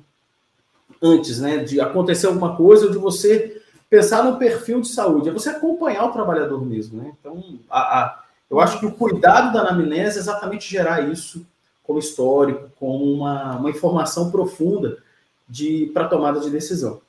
Antes, 1.03 1.39
né? 1.39 1.59
De 1.59 1.81
acontecer 1.81 2.29
alguma 2.29 2.57
coisa 2.57 2.87
ou 2.87 2.91
de 2.91 2.97
você 2.97 3.61
pensar 3.91 4.25
no 4.25 4.39
perfil 4.39 4.81
de 4.81 4.89
saúde. 4.89 5.29
É 5.29 5.33
você 5.33 5.51
acompanhar 5.51 6.07
o 6.07 6.13
trabalhador 6.13 6.65
mesmo, 6.65 7.03
né? 7.03 7.13
Então, 7.21 7.59
a, 7.69 8.01
a, 8.01 8.25
eu 8.51 8.61
acho 8.61 8.79
que 8.81 8.87
o 8.87 8.93
cuidado 8.93 9.53
da 9.53 9.61
anamnese 9.61 10.19
é 10.19 10.21
exatamente 10.21 10.69
gerar 10.71 11.09
isso 11.09 11.47
como 11.83 11.99
histórico, 11.99 12.69
como 12.79 13.05
uma, 13.05 13.57
uma 13.57 13.71
informação 13.71 14.31
profunda 14.31 14.99
de 15.49 15.91
para 15.95 16.09
tomada 16.09 16.41
de 16.41 16.51
decisão. 16.51 17.01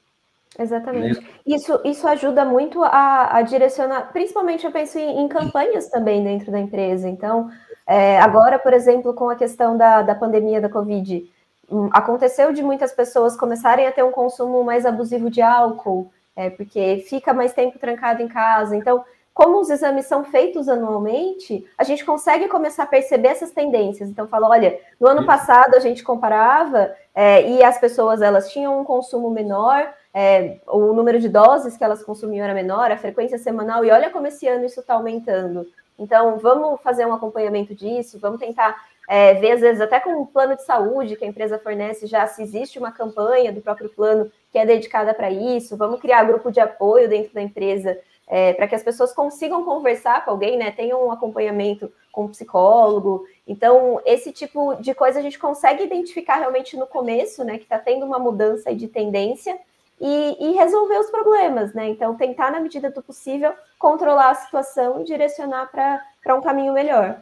Exatamente. 0.57 1.21
Né? 1.21 1.27
Isso, 1.45 1.79
isso 1.85 2.07
ajuda 2.07 2.43
muito 2.43 2.83
a, 2.83 3.37
a, 3.37 3.41
direcionar, 3.41 4.11
principalmente 4.11 4.65
eu 4.65 4.71
penso 4.71 4.97
em, 4.97 5.21
em, 5.21 5.27
campanhas 5.27 5.89
também 5.89 6.23
dentro 6.23 6.51
da 6.51 6.59
empresa. 6.59 7.07
Então, 7.07 7.51
é, 7.85 8.19
agora, 8.19 8.57
por 8.57 8.73
exemplo, 8.73 9.13
com 9.13 9.29
a 9.29 9.35
questão 9.35 9.77
da, 9.77 10.01
da 10.01 10.15
pandemia 10.15 10.59
da 10.59 10.69
Covid, 10.69 11.29
um, 11.69 11.89
aconteceu 11.93 12.51
de 12.51 12.63
muitas 12.63 12.91
pessoas 12.91 13.37
começarem 13.37 13.85
a 13.87 13.91
ter 13.91 14.03
um 14.03 14.11
consumo 14.11 14.63
mais 14.63 14.85
abusivo 14.85 15.29
de 15.29 15.41
álcool, 15.41 16.11
é, 16.35 16.49
porque 16.49 17.05
fica 17.07 17.33
mais 17.33 17.53
tempo 17.53 17.77
trancado 17.77 18.21
em 18.21 18.27
casa. 18.27 18.75
Então, 18.75 19.03
como 19.33 19.59
os 19.59 19.69
exames 19.69 20.05
são 20.05 20.23
feitos 20.23 20.67
anualmente, 20.67 21.65
a 21.77 21.83
gente 21.83 22.03
consegue 22.03 22.47
começar 22.47 22.83
a 22.83 22.87
perceber 22.87 23.29
essas 23.29 23.51
tendências. 23.51 24.09
Então, 24.09 24.27
fala, 24.27 24.49
olha, 24.49 24.79
no 24.99 25.07
ano 25.07 25.25
passado 25.25 25.75
a 25.75 25.79
gente 25.79 26.03
comparava 26.03 26.93
é, 27.15 27.49
e 27.49 27.63
as 27.63 27.79
pessoas 27.79 28.21
elas 28.21 28.51
tinham 28.51 28.79
um 28.79 28.83
consumo 28.83 29.29
menor, 29.29 29.93
é, 30.13 30.57
o 30.67 30.93
número 30.93 31.19
de 31.19 31.29
doses 31.29 31.77
que 31.77 31.83
elas 31.83 32.03
consumiam 32.03 32.43
era 32.43 32.53
menor, 32.53 32.91
a 32.91 32.97
frequência 32.97 33.37
semanal, 33.37 33.85
e 33.85 33.91
olha 33.91 34.09
como 34.09 34.27
esse 34.27 34.47
ano 34.47 34.65
isso 34.65 34.81
está 34.81 34.95
aumentando. 34.95 35.65
Então, 35.97 36.37
vamos 36.37 36.81
fazer 36.81 37.05
um 37.05 37.13
acompanhamento 37.13 37.75
disso, 37.75 38.17
vamos 38.19 38.39
tentar 38.39 38.75
é, 39.07 39.33
ver, 39.33 39.53
às 39.53 39.61
vezes, 39.61 39.81
até 39.81 39.99
com 39.99 40.21
o 40.21 40.27
plano 40.27 40.55
de 40.55 40.63
saúde 40.63 41.15
que 41.15 41.25
a 41.25 41.27
empresa 41.27 41.57
fornece, 41.57 42.07
já 42.07 42.27
se 42.27 42.43
existe 42.43 42.77
uma 42.77 42.91
campanha 42.91 43.51
do 43.51 43.59
próprio 43.59 43.89
plano 43.89 44.31
que 44.51 44.57
é 44.57 44.65
dedicada 44.65 45.13
para 45.13 45.31
isso, 45.31 45.75
vamos 45.75 45.99
criar 45.99 46.23
grupo 46.23 46.51
de 46.51 46.59
apoio 46.59 47.09
dentro 47.09 47.33
da 47.33 47.41
empresa 47.41 47.97
é, 48.29 48.53
para 48.53 48.67
que 48.67 48.75
as 48.75 48.83
pessoas 48.83 49.11
consigam 49.11 49.65
conversar 49.65 50.23
com 50.23 50.29
alguém, 50.29 50.55
né? 50.55 50.69
Tenham 50.69 51.07
um 51.07 51.11
acompanhamento 51.11 51.91
com 52.11 52.25
um 52.25 52.27
psicólogo. 52.27 53.25
Então, 53.47 53.99
esse 54.05 54.31
tipo 54.31 54.75
de 54.75 54.93
coisa 54.93 55.17
a 55.17 55.21
gente 55.21 55.39
consegue 55.39 55.83
identificar 55.83 56.35
realmente 56.35 56.77
no 56.77 56.85
começo, 56.85 57.43
né? 57.43 57.57
Que 57.57 57.63
está 57.63 57.79
tendo 57.79 58.05
uma 58.05 58.19
mudança 58.19 58.73
de 58.75 58.87
tendência 58.87 59.57
e, 59.99 60.37
e, 60.39 60.51
resolver 60.53 60.99
os 60.99 61.09
problemas, 61.09 61.73
né? 61.73 61.89
Então, 61.89 62.15
tentar, 62.15 62.51
na 62.51 62.59
medida 62.59 62.91
do 62.91 63.01
possível, 63.01 63.51
controlar 63.79 64.29
a 64.29 64.35
situação 64.35 65.01
e 65.01 65.05
direcionar 65.05 65.71
para 65.71 66.35
um 66.35 66.41
caminho 66.41 66.71
melhor. 66.71 67.21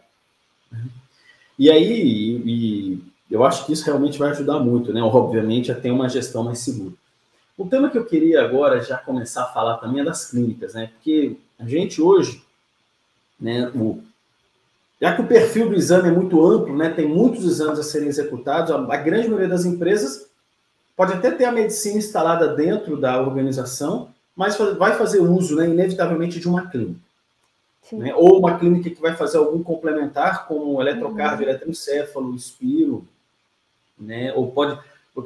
E 1.58 1.72
aí, 1.72 2.42
e, 2.46 2.94
e 3.30 3.34
eu 3.34 3.46
acho 3.46 3.66
que 3.66 3.72
isso 3.72 3.86
realmente 3.86 4.20
vai 4.20 4.32
ajudar 4.32 4.60
muito, 4.60 4.92
né? 4.92 5.02
Obviamente, 5.02 5.72
a 5.72 5.76
ter 5.76 5.90
uma 5.90 6.10
gestão 6.10 6.44
mais 6.44 6.60
segura. 6.60 6.94
O 7.58 7.68
tema 7.68 7.90
que 7.90 7.98
eu 7.98 8.06
queria 8.06 8.44
agora 8.44 8.82
já 8.82 8.98
começar 8.98 9.44
a 9.44 9.48
falar 9.48 9.78
também 9.78 10.02
é 10.02 10.06
das 10.06 10.30
clínicas, 10.30 10.74
né? 10.76 10.92
Porque 10.94 11.38
a 11.58 11.66
gente 11.66 12.02
hoje, 12.02 12.44
né, 13.40 13.72
o, 13.76 14.02
já 15.02 15.16
que 15.16 15.22
o 15.22 15.28
perfil 15.28 15.70
do 15.70 15.76
exame 15.76 16.10
é 16.10 16.12
muito 16.12 16.44
amplo, 16.46 16.76
né, 16.76 16.90
tem 16.90 17.08
muitos 17.08 17.46
exames 17.46 17.80
a 17.80 17.84
serem 17.84 18.08
executados, 18.08 18.72
a, 18.72 18.78
a 18.78 18.98
grande 18.98 19.28
maioria 19.28 19.50
das 19.50 19.66
empresas 19.66 20.28
pode 20.96 21.14
até 21.14 21.32
ter 21.32 21.46
a 21.46 21.52
medicina 21.52 21.98
instalada 21.98 22.56
dentro 22.56 22.98
da 22.98 23.22
organização, 23.22 24.10
mas 24.36 24.58
vai 24.58 24.96
fazer 24.96 25.20
uso, 25.20 25.56
né, 25.56 25.68
inevitavelmente, 25.68 26.40
de 26.40 26.48
uma 26.48 26.68
clínica. 26.70 27.00
Né? 27.92 28.14
Ou 28.16 28.40
uma 28.40 28.58
clínica 28.58 28.90
que 28.90 29.02
vai 29.02 29.16
fazer 29.16 29.38
algum 29.38 29.64
complementar, 29.64 30.48
como 30.48 30.82
eletrocardio, 30.82 31.46
uhum. 31.46 31.52
eletroencefalo, 31.52 32.36
espiro, 32.36 33.08
né? 33.98 34.34
ou 34.34 34.52
pode... 34.52 34.80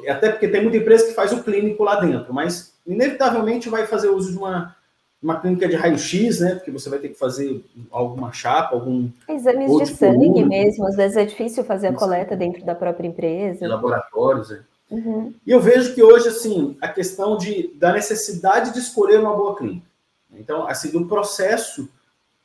Até 0.08 0.30
porque 0.30 0.48
tem 0.48 0.62
muita 0.62 0.78
empresa 0.78 1.06
que 1.06 1.12
faz 1.12 1.32
o 1.32 1.42
clínico 1.42 1.84
lá 1.84 2.00
dentro, 2.00 2.32
mas 2.32 2.74
inevitavelmente 2.86 3.68
vai 3.68 3.86
fazer 3.86 4.08
uso 4.08 4.32
de 4.32 4.38
uma, 4.38 4.74
uma 5.22 5.40
clínica 5.40 5.68
de 5.68 5.76
raio-x, 5.76 6.40
né? 6.40 6.54
Porque 6.54 6.70
você 6.70 6.88
vai 6.88 6.98
ter 6.98 7.08
que 7.08 7.18
fazer 7.18 7.64
alguma 7.90 8.32
chapa, 8.32 8.74
algum. 8.74 9.08
Exames 9.28 9.76
de 9.78 9.86
sangue 9.86 10.44
mesmo, 10.44 10.86
às 10.86 10.96
vezes 10.96 11.16
é 11.16 11.24
difícil 11.24 11.62
fazer 11.64 11.88
a 11.88 11.92
coleta 11.92 12.34
dentro 12.34 12.64
da 12.64 12.74
própria 12.74 13.06
empresa. 13.06 13.68
Laboratórios, 13.68 14.50
é. 14.50 14.60
Uhum. 14.90 15.32
E 15.46 15.50
eu 15.50 15.58
vejo 15.58 15.94
que 15.94 16.02
hoje, 16.02 16.28
assim, 16.28 16.76
a 16.80 16.88
questão 16.88 17.38
de, 17.38 17.72
da 17.76 17.92
necessidade 17.92 18.74
de 18.74 18.78
escolher 18.78 19.20
uma 19.20 19.34
boa 19.34 19.56
clínica. 19.56 19.86
Então, 20.30 20.66
assim, 20.66 20.90
do 20.90 21.06
processo 21.06 21.88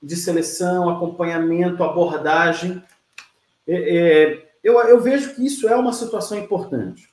de 0.01 0.15
seleção, 0.15 0.89
acompanhamento, 0.89 1.83
abordagem, 1.83 2.81
é, 3.67 3.75
é, 3.75 4.47
eu, 4.63 4.79
eu 4.81 4.99
vejo 5.01 5.35
que 5.35 5.45
isso 5.45 5.67
é 5.67 5.75
uma 5.75 5.91
situação 5.91 6.37
importante. 6.37 7.09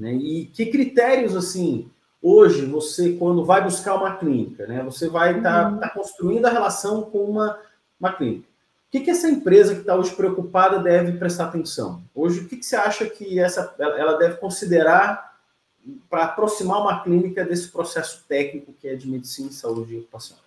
Né? 0.00 0.14
E 0.14 0.46
que 0.46 0.66
critérios, 0.66 1.36
assim, 1.36 1.90
hoje, 2.22 2.64
você, 2.64 3.12
quando 3.12 3.44
vai 3.44 3.62
buscar 3.62 3.96
uma 3.96 4.16
clínica, 4.16 4.66
né? 4.66 4.82
Você 4.84 5.08
vai 5.08 5.36
estar 5.36 5.64
tá, 5.64 5.68
uhum. 5.68 5.78
tá 5.78 5.90
construindo 5.90 6.46
a 6.46 6.50
relação 6.50 7.02
com 7.02 7.18
uma, 7.18 7.58
uma 8.00 8.10
clínica. 8.10 8.48
O 8.88 8.90
que, 8.90 9.00
que 9.00 9.10
essa 9.10 9.28
empresa 9.28 9.74
que 9.74 9.82
está 9.82 9.94
hoje 9.94 10.14
preocupada 10.16 10.78
deve 10.78 11.12
prestar 11.18 11.44
atenção? 11.44 12.02
Hoje, 12.14 12.40
o 12.40 12.48
que, 12.48 12.56
que 12.56 12.64
você 12.64 12.76
acha 12.76 13.04
que 13.04 13.38
essa, 13.38 13.74
ela 13.78 14.14
deve 14.14 14.38
considerar 14.38 15.34
para 16.08 16.24
aproximar 16.24 16.80
uma 16.80 17.02
clínica 17.02 17.44
desse 17.44 17.68
processo 17.68 18.24
técnico 18.26 18.72
que 18.72 18.88
é 18.88 18.94
de 18.94 19.06
medicina 19.06 19.50
e 19.50 19.52
saúde 19.52 19.98
ocupacional? 19.98 20.42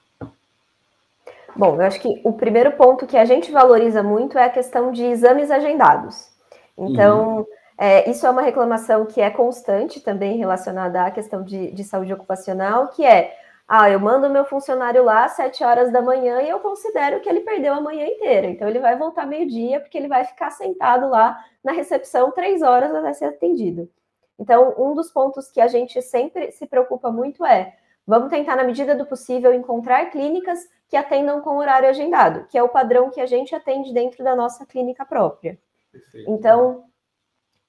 Bom, 1.55 1.75
eu 1.75 1.81
acho 1.81 2.01
que 2.01 2.21
o 2.23 2.33
primeiro 2.33 2.71
ponto 2.71 3.05
que 3.05 3.15
a 3.15 3.25
gente 3.25 3.51
valoriza 3.51 4.01
muito 4.01 4.37
é 4.37 4.45
a 4.45 4.49
questão 4.49 4.91
de 4.91 5.03
exames 5.03 5.51
agendados. 5.51 6.27
Então, 6.75 7.37
uhum. 7.37 7.45
É, 7.77 8.09
isso 8.09 8.25
é 8.25 8.29
uma 8.29 8.41
reclamação 8.41 9.05
que 9.05 9.21
é 9.21 9.29
constante 9.29 9.99
também 9.99 10.37
relacionada 10.37 11.03
à 11.05 11.11
questão 11.11 11.43
de, 11.43 11.71
de 11.71 11.83
saúde 11.83 12.13
ocupacional, 12.13 12.89
que 12.89 13.05
é 13.05 13.35
ah, 13.67 13.89
eu 13.89 13.99
mando 13.99 14.29
meu 14.29 14.45
funcionário 14.45 15.03
lá 15.03 15.25
às 15.25 15.33
7 15.33 15.63
horas 15.63 15.91
da 15.91 16.01
manhã 16.01 16.41
e 16.41 16.49
eu 16.49 16.59
considero 16.59 17.21
que 17.21 17.29
ele 17.29 17.41
perdeu 17.41 17.73
a 17.73 17.81
manhã 17.81 18.05
inteira. 18.05 18.47
Então 18.47 18.67
ele 18.67 18.79
vai 18.79 18.97
voltar 18.97 19.25
meio-dia, 19.25 19.79
porque 19.79 19.97
ele 19.97 20.07
vai 20.07 20.25
ficar 20.25 20.51
sentado 20.51 21.09
lá 21.09 21.43
na 21.63 21.71
recepção 21.71 22.31
três 22.31 22.61
horas 22.61 22.93
até 22.93 23.13
ser 23.13 23.25
atendido. 23.25 23.89
Então, 24.37 24.75
um 24.77 24.93
dos 24.93 25.11
pontos 25.11 25.49
que 25.49 25.61
a 25.61 25.67
gente 25.67 26.01
sempre 26.01 26.51
se 26.51 26.67
preocupa 26.67 27.11
muito 27.11 27.45
é: 27.45 27.75
vamos 28.05 28.29
tentar, 28.29 28.55
na 28.55 28.63
medida 28.63 28.95
do 28.95 29.05
possível, 29.05 29.53
encontrar 29.53 30.09
clínicas 30.11 30.59
que 30.89 30.97
atendam 30.97 31.41
com 31.41 31.57
horário 31.57 31.89
agendado, 31.89 32.45
que 32.47 32.57
é 32.57 32.63
o 32.63 32.69
padrão 32.69 33.09
que 33.09 33.21
a 33.21 33.25
gente 33.25 33.55
atende 33.55 33.93
dentro 33.93 34.23
da 34.23 34.35
nossa 34.35 34.65
clínica 34.65 35.05
própria. 35.05 35.57
Perfeito. 35.91 36.29
Então, 36.29 36.83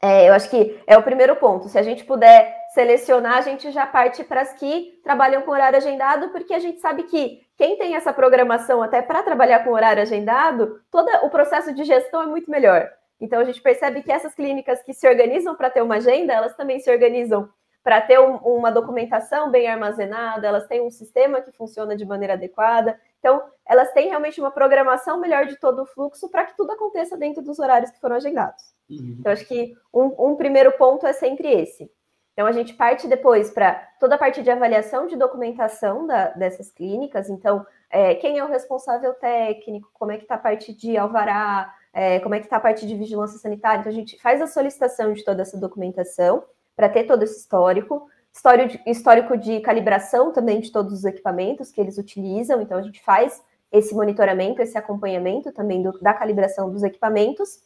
É, 0.02 0.28
eu 0.28 0.34
acho 0.34 0.50
que 0.50 0.78
é 0.86 0.98
o 0.98 1.02
primeiro 1.02 1.36
ponto. 1.36 1.68
Se 1.68 1.78
a 1.78 1.82
gente 1.82 2.04
puder 2.04 2.54
selecionar, 2.74 3.38
a 3.38 3.40
gente 3.40 3.70
já 3.70 3.86
parte 3.86 4.22
para 4.24 4.42
as 4.42 4.52
que 4.52 5.00
trabalham 5.02 5.42
com 5.42 5.50
horário 5.50 5.78
agendado, 5.78 6.28
porque 6.28 6.52
a 6.52 6.58
gente 6.58 6.80
sabe 6.80 7.04
que 7.04 7.40
quem 7.56 7.78
tem 7.78 7.94
essa 7.94 8.12
programação 8.12 8.82
até 8.82 9.00
para 9.00 9.22
trabalhar 9.22 9.64
com 9.64 9.70
horário 9.70 10.02
agendado, 10.02 10.80
todo 10.90 11.08
o 11.22 11.30
processo 11.30 11.72
de 11.72 11.84
gestão 11.84 12.22
é 12.22 12.26
muito 12.26 12.50
melhor. 12.50 12.90
Então 13.20 13.40
a 13.40 13.44
gente 13.44 13.62
percebe 13.62 14.02
que 14.02 14.12
essas 14.12 14.34
clínicas 14.34 14.82
que 14.82 14.92
se 14.92 15.08
organizam 15.08 15.54
para 15.54 15.70
ter 15.70 15.82
uma 15.82 15.96
agenda, 15.96 16.32
elas 16.32 16.54
também 16.56 16.80
se 16.80 16.90
organizam 16.90 17.48
para 17.82 18.00
ter 18.00 18.18
um, 18.18 18.36
uma 18.36 18.72
documentação 18.72 19.50
bem 19.50 19.68
armazenada, 19.68 20.46
elas 20.46 20.66
têm 20.66 20.80
um 20.80 20.90
sistema 20.90 21.40
que 21.40 21.52
funciona 21.52 21.94
de 21.94 22.04
maneira 22.04 22.32
adequada. 22.32 22.98
Então, 23.24 23.42
elas 23.64 23.90
têm 23.92 24.08
realmente 24.08 24.38
uma 24.38 24.50
programação 24.50 25.18
melhor 25.18 25.46
de 25.46 25.56
todo 25.56 25.80
o 25.80 25.86
fluxo 25.86 26.28
para 26.28 26.44
que 26.44 26.54
tudo 26.54 26.72
aconteça 26.72 27.16
dentro 27.16 27.42
dos 27.42 27.58
horários 27.58 27.90
que 27.90 27.98
foram 27.98 28.16
agendados. 28.16 28.62
Uhum. 28.90 29.16
Então, 29.18 29.32
acho 29.32 29.48
que 29.48 29.74
um, 29.90 30.32
um 30.32 30.36
primeiro 30.36 30.72
ponto 30.72 31.06
é 31.06 31.12
sempre 31.14 31.50
esse. 31.50 31.90
Então, 32.34 32.46
a 32.46 32.52
gente 32.52 32.74
parte 32.74 33.08
depois 33.08 33.50
para 33.50 33.76
toda 33.98 34.16
a 34.16 34.18
parte 34.18 34.42
de 34.42 34.50
avaliação 34.50 35.06
de 35.06 35.16
documentação 35.16 36.06
da, 36.06 36.32
dessas 36.32 36.70
clínicas. 36.70 37.30
Então, 37.30 37.66
é, 37.88 38.14
quem 38.16 38.36
é 38.36 38.44
o 38.44 38.48
responsável 38.48 39.14
técnico, 39.14 39.88
como 39.94 40.12
é 40.12 40.18
que 40.18 40.24
está 40.24 40.34
a 40.34 40.38
parte 40.38 40.74
de 40.74 40.98
alvará, 40.98 41.74
é, 41.94 42.20
como 42.20 42.34
é 42.34 42.40
que 42.40 42.44
está 42.44 42.58
a 42.58 42.60
parte 42.60 42.86
de 42.86 42.94
vigilância 42.94 43.38
sanitária. 43.38 43.80
Então, 43.80 43.90
a 43.90 43.94
gente 43.94 44.20
faz 44.20 44.42
a 44.42 44.46
solicitação 44.46 45.14
de 45.14 45.24
toda 45.24 45.40
essa 45.40 45.58
documentação 45.58 46.44
para 46.76 46.90
ter 46.90 47.04
todo 47.04 47.22
esse 47.22 47.38
histórico. 47.38 48.06
Histórico 48.34 48.68
de, 48.68 48.90
histórico 48.90 49.36
de 49.36 49.60
calibração 49.60 50.32
também 50.32 50.60
de 50.60 50.72
todos 50.72 50.92
os 50.92 51.04
equipamentos 51.04 51.70
que 51.70 51.80
eles 51.80 51.98
utilizam. 51.98 52.60
Então, 52.60 52.78
a 52.78 52.82
gente 52.82 53.02
faz 53.02 53.42
esse 53.70 53.94
monitoramento, 53.94 54.60
esse 54.60 54.76
acompanhamento 54.76 55.52
também 55.52 55.82
do, 55.82 55.92
da 56.00 56.12
calibração 56.12 56.70
dos 56.70 56.82
equipamentos. 56.82 57.60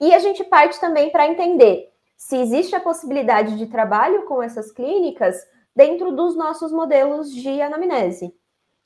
E 0.00 0.14
a 0.14 0.18
gente 0.18 0.44
parte 0.44 0.80
também 0.80 1.10
para 1.10 1.26
entender 1.26 1.92
se 2.16 2.36
existe 2.36 2.74
a 2.74 2.80
possibilidade 2.80 3.56
de 3.58 3.66
trabalho 3.66 4.24
com 4.24 4.42
essas 4.42 4.72
clínicas 4.72 5.46
dentro 5.74 6.12
dos 6.12 6.34
nossos 6.34 6.72
modelos 6.72 7.30
de 7.30 7.60
anamnese. 7.60 8.34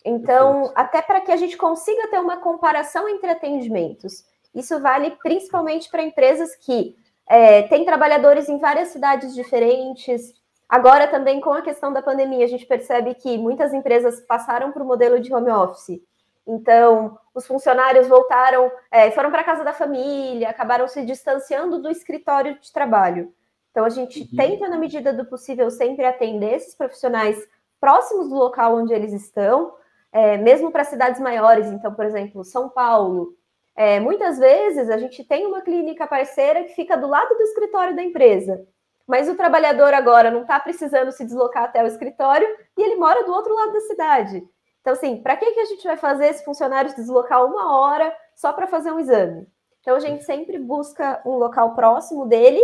Então, 0.05 0.55
Perfeito. 0.55 0.73
até 0.75 1.03
para 1.03 1.21
que 1.21 1.31
a 1.31 1.37
gente 1.37 1.57
consiga 1.57 2.09
ter 2.09 2.19
uma 2.19 2.39
comparação 2.39 3.09
entre 3.09 3.31
atendimentos. 3.31 4.25
Isso 4.55 4.81
vale 4.81 5.13
principalmente 5.23 5.89
para 5.89 6.03
empresas 6.03 6.57
que 6.57 6.97
é, 7.29 7.63
têm 7.63 7.85
trabalhadores 7.85 8.49
em 8.49 8.59
várias 8.59 8.89
cidades 8.89 9.35
diferentes. 9.35 10.35
Agora, 10.71 11.09
também 11.09 11.41
com 11.41 11.53
a 11.53 11.63
questão 11.63 11.93
da 11.93 12.01
pandemia, 12.01 12.45
a 12.45 12.49
gente 12.49 12.65
percebe 12.65 13.13
que 13.17 13.37
muitas 13.37 13.75
empresas 13.75 14.21
passaram 14.21 14.71
para 14.71 14.85
o 14.85 14.87
modelo 14.87 15.19
de 15.19 15.35
home 15.35 15.51
office. 15.51 16.01
Então, 16.47 17.19
os 17.35 17.45
funcionários 17.45 18.07
voltaram, 18.07 18.71
é, 18.89 19.11
foram 19.11 19.33
para 19.33 19.41
a 19.41 19.45
casa 19.45 19.65
da 19.65 19.73
família, 19.73 20.49
acabaram 20.49 20.87
se 20.87 21.05
distanciando 21.05 21.83
do 21.83 21.91
escritório 21.91 22.57
de 22.61 22.73
trabalho. 22.73 23.35
Então, 23.73 23.85
a 23.85 23.89
gente 23.89 24.21
uhum. 24.21 24.37
tenta, 24.37 24.69
na 24.69 24.79
medida 24.79 25.13
do 25.13 25.25
possível, 25.25 25.73
sempre 25.73 26.05
atender 26.05 26.55
esses 26.55 26.77
profissionais 26.77 27.37
próximos 27.81 28.29
do 28.29 28.37
local 28.37 28.77
onde 28.77 28.93
eles 28.93 29.13
estão, 29.13 29.75
é, 30.13 30.37
mesmo 30.37 30.71
para 30.71 30.85
cidades 30.85 31.21
maiores. 31.21 31.67
Então, 31.67 31.93
por 31.93 32.05
exemplo, 32.05 32.45
São 32.45 32.69
Paulo, 32.69 33.35
é, 33.75 33.99
muitas 33.99 34.39
vezes 34.39 34.89
a 34.89 34.99
gente 34.99 35.25
tem 35.25 35.47
uma 35.47 35.63
clínica 35.63 36.07
parceira 36.07 36.63
que 36.63 36.75
fica 36.75 36.97
do 36.97 37.09
lado 37.09 37.35
do 37.35 37.43
escritório 37.43 37.97
da 37.97 38.05
empresa, 38.05 38.65
mas 39.11 39.29
o 39.29 39.35
trabalhador 39.35 39.93
agora 39.93 40.31
não 40.31 40.43
está 40.43 40.61
precisando 40.61 41.11
se 41.11 41.25
deslocar 41.25 41.65
até 41.65 41.83
o 41.83 41.87
escritório 41.89 42.47
e 42.79 42.81
ele 42.81 42.95
mora 42.95 43.25
do 43.25 43.33
outro 43.33 43.53
lado 43.53 43.73
da 43.73 43.81
cidade. 43.81 44.41
Então, 44.81 44.93
assim, 44.93 45.21
para 45.21 45.37
que, 45.37 45.51
que 45.51 45.59
a 45.59 45.65
gente 45.65 45.85
vai 45.85 45.97
fazer 45.97 46.29
esse 46.29 46.45
funcionário 46.45 46.91
se 46.91 46.97
deslocar 46.97 47.45
uma 47.45 47.77
hora 47.77 48.17
só 48.37 48.53
para 48.53 48.69
fazer 48.69 48.93
um 48.93 49.01
exame? 49.01 49.49
Então, 49.81 49.97
a 49.97 49.99
gente 49.99 50.23
sempre 50.23 50.61
busca 50.61 51.21
um 51.27 51.33
local 51.33 51.75
próximo 51.75 52.25
dele, 52.25 52.63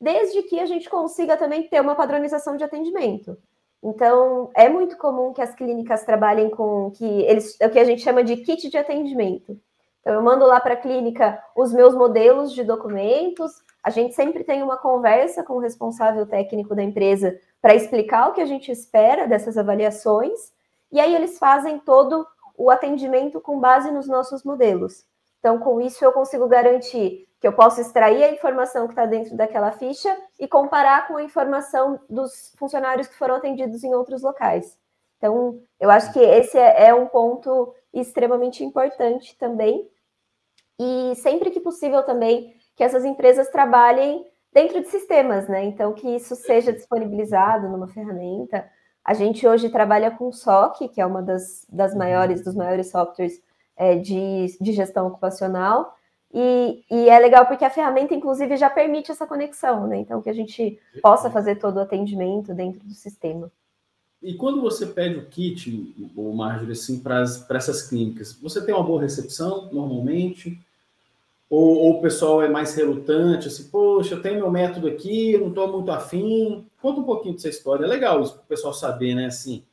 desde 0.00 0.42
que 0.42 0.58
a 0.58 0.66
gente 0.66 0.90
consiga 0.90 1.36
também 1.36 1.68
ter 1.68 1.80
uma 1.80 1.94
padronização 1.94 2.56
de 2.56 2.64
atendimento. 2.64 3.38
Então, 3.80 4.50
é 4.52 4.68
muito 4.68 4.96
comum 4.96 5.32
que 5.32 5.42
as 5.42 5.54
clínicas 5.54 6.02
trabalhem 6.02 6.50
com 6.50 6.90
que 6.90 7.04
eles, 7.04 7.56
o 7.62 7.70
que 7.70 7.78
a 7.78 7.84
gente 7.84 8.02
chama 8.02 8.24
de 8.24 8.38
kit 8.38 8.68
de 8.68 8.76
atendimento. 8.76 9.56
Então, 10.00 10.14
eu 10.14 10.22
mando 10.22 10.44
lá 10.44 10.58
para 10.58 10.74
a 10.74 10.76
clínica 10.76 11.40
os 11.54 11.72
meus 11.72 11.94
modelos 11.94 12.52
de 12.52 12.64
documentos. 12.64 13.52
A 13.84 13.90
gente 13.90 14.14
sempre 14.14 14.42
tem 14.42 14.62
uma 14.62 14.78
conversa 14.78 15.44
com 15.44 15.54
o 15.54 15.58
responsável 15.58 16.26
técnico 16.26 16.74
da 16.74 16.82
empresa 16.82 17.38
para 17.60 17.74
explicar 17.74 18.30
o 18.30 18.32
que 18.32 18.40
a 18.40 18.46
gente 18.46 18.72
espera 18.72 19.28
dessas 19.28 19.58
avaliações. 19.58 20.50
E 20.90 20.98
aí, 20.98 21.14
eles 21.14 21.38
fazem 21.38 21.78
todo 21.78 22.26
o 22.56 22.70
atendimento 22.70 23.42
com 23.42 23.60
base 23.60 23.90
nos 23.90 24.08
nossos 24.08 24.42
modelos. 24.42 25.04
Então, 25.38 25.58
com 25.58 25.82
isso, 25.82 26.02
eu 26.02 26.12
consigo 26.12 26.48
garantir 26.48 27.28
que 27.38 27.46
eu 27.46 27.52
posso 27.52 27.78
extrair 27.78 28.24
a 28.24 28.32
informação 28.32 28.86
que 28.86 28.94
está 28.94 29.04
dentro 29.04 29.36
daquela 29.36 29.70
ficha 29.70 30.16
e 30.40 30.48
comparar 30.48 31.06
com 31.06 31.18
a 31.18 31.22
informação 31.22 32.00
dos 32.08 32.54
funcionários 32.56 33.06
que 33.06 33.18
foram 33.18 33.34
atendidos 33.34 33.84
em 33.84 33.94
outros 33.94 34.22
locais. 34.22 34.78
Então, 35.18 35.60
eu 35.78 35.90
acho 35.90 36.10
que 36.10 36.20
esse 36.20 36.56
é, 36.56 36.86
é 36.86 36.94
um 36.94 37.06
ponto 37.06 37.74
extremamente 37.92 38.64
importante 38.64 39.36
também, 39.36 39.86
e 40.78 41.14
sempre 41.16 41.50
que 41.50 41.60
possível 41.60 42.02
também 42.02 42.54
que 42.76 42.82
essas 42.82 43.04
empresas 43.04 43.48
trabalhem 43.48 44.26
dentro 44.52 44.80
de 44.80 44.88
sistemas, 44.88 45.48
né? 45.48 45.64
Então, 45.64 45.92
que 45.92 46.08
isso 46.08 46.34
seja 46.36 46.72
disponibilizado 46.72 47.68
numa 47.68 47.88
ferramenta. 47.88 48.64
A 49.04 49.12
gente 49.12 49.46
hoje 49.46 49.68
trabalha 49.68 50.10
com 50.10 50.32
SOC, 50.32 50.88
que 50.88 51.00
é 51.00 51.06
uma 51.06 51.22
das, 51.22 51.66
das 51.68 51.92
uhum. 51.92 51.98
maiores, 51.98 52.42
dos 52.42 52.54
maiores 52.54 52.90
softwares 52.90 53.42
é, 53.76 53.96
de, 53.96 54.56
de 54.60 54.72
gestão 54.72 55.08
ocupacional, 55.08 55.94
e, 56.36 56.84
e, 56.90 57.08
é 57.08 57.16
legal 57.20 57.46
porque 57.46 57.64
a 57.64 57.70
ferramenta, 57.70 58.12
inclusive, 58.12 58.56
já 58.56 58.68
permite 58.68 59.12
essa 59.12 59.24
conexão, 59.24 59.86
né? 59.86 59.98
Então, 59.98 60.20
que 60.20 60.28
a 60.28 60.32
gente 60.32 60.80
possa 61.00 61.30
fazer 61.30 61.56
todo 61.56 61.76
o 61.76 61.80
atendimento 61.80 62.52
dentro 62.52 62.84
do 62.84 62.92
sistema. 62.92 63.52
E 64.20 64.34
quando 64.34 64.60
você 64.60 64.84
pede 64.86 65.16
o 65.16 65.26
kit, 65.26 65.94
o 66.16 66.32
Marjorie, 66.32 66.72
assim, 66.72 66.98
para 66.98 67.22
essas 67.22 67.88
clínicas, 67.88 68.32
você 68.32 68.64
tem 68.64 68.74
uma 68.74 68.82
boa 68.82 69.00
recepção, 69.00 69.68
normalmente? 69.70 70.58
Ou, 71.54 71.76
ou, 71.76 71.90
o 71.92 72.02
pessoal 72.02 72.42
é 72.42 72.48
mais 72.48 72.74
relutante, 72.74 73.46
assim, 73.46 73.68
poxa, 73.70 74.16
eu 74.16 74.20
tenho 74.20 74.40
meu 74.40 74.50
método 74.50 74.88
aqui, 74.88 75.38
não 75.38 75.50
estou 75.50 75.70
muito 75.70 75.92
afim. 75.92 76.66
Conta 76.82 76.98
um 76.98 77.04
pouquinho 77.04 77.34
dessa 77.34 77.48
história. 77.48 77.84
É 77.84 77.86
legal 77.86 78.20
isso 78.20 78.34
para 78.34 78.42
o 78.42 78.46
pessoal 78.46 78.74
saber, 78.74 79.14
né? 79.14 79.26
Assim, 79.26 79.64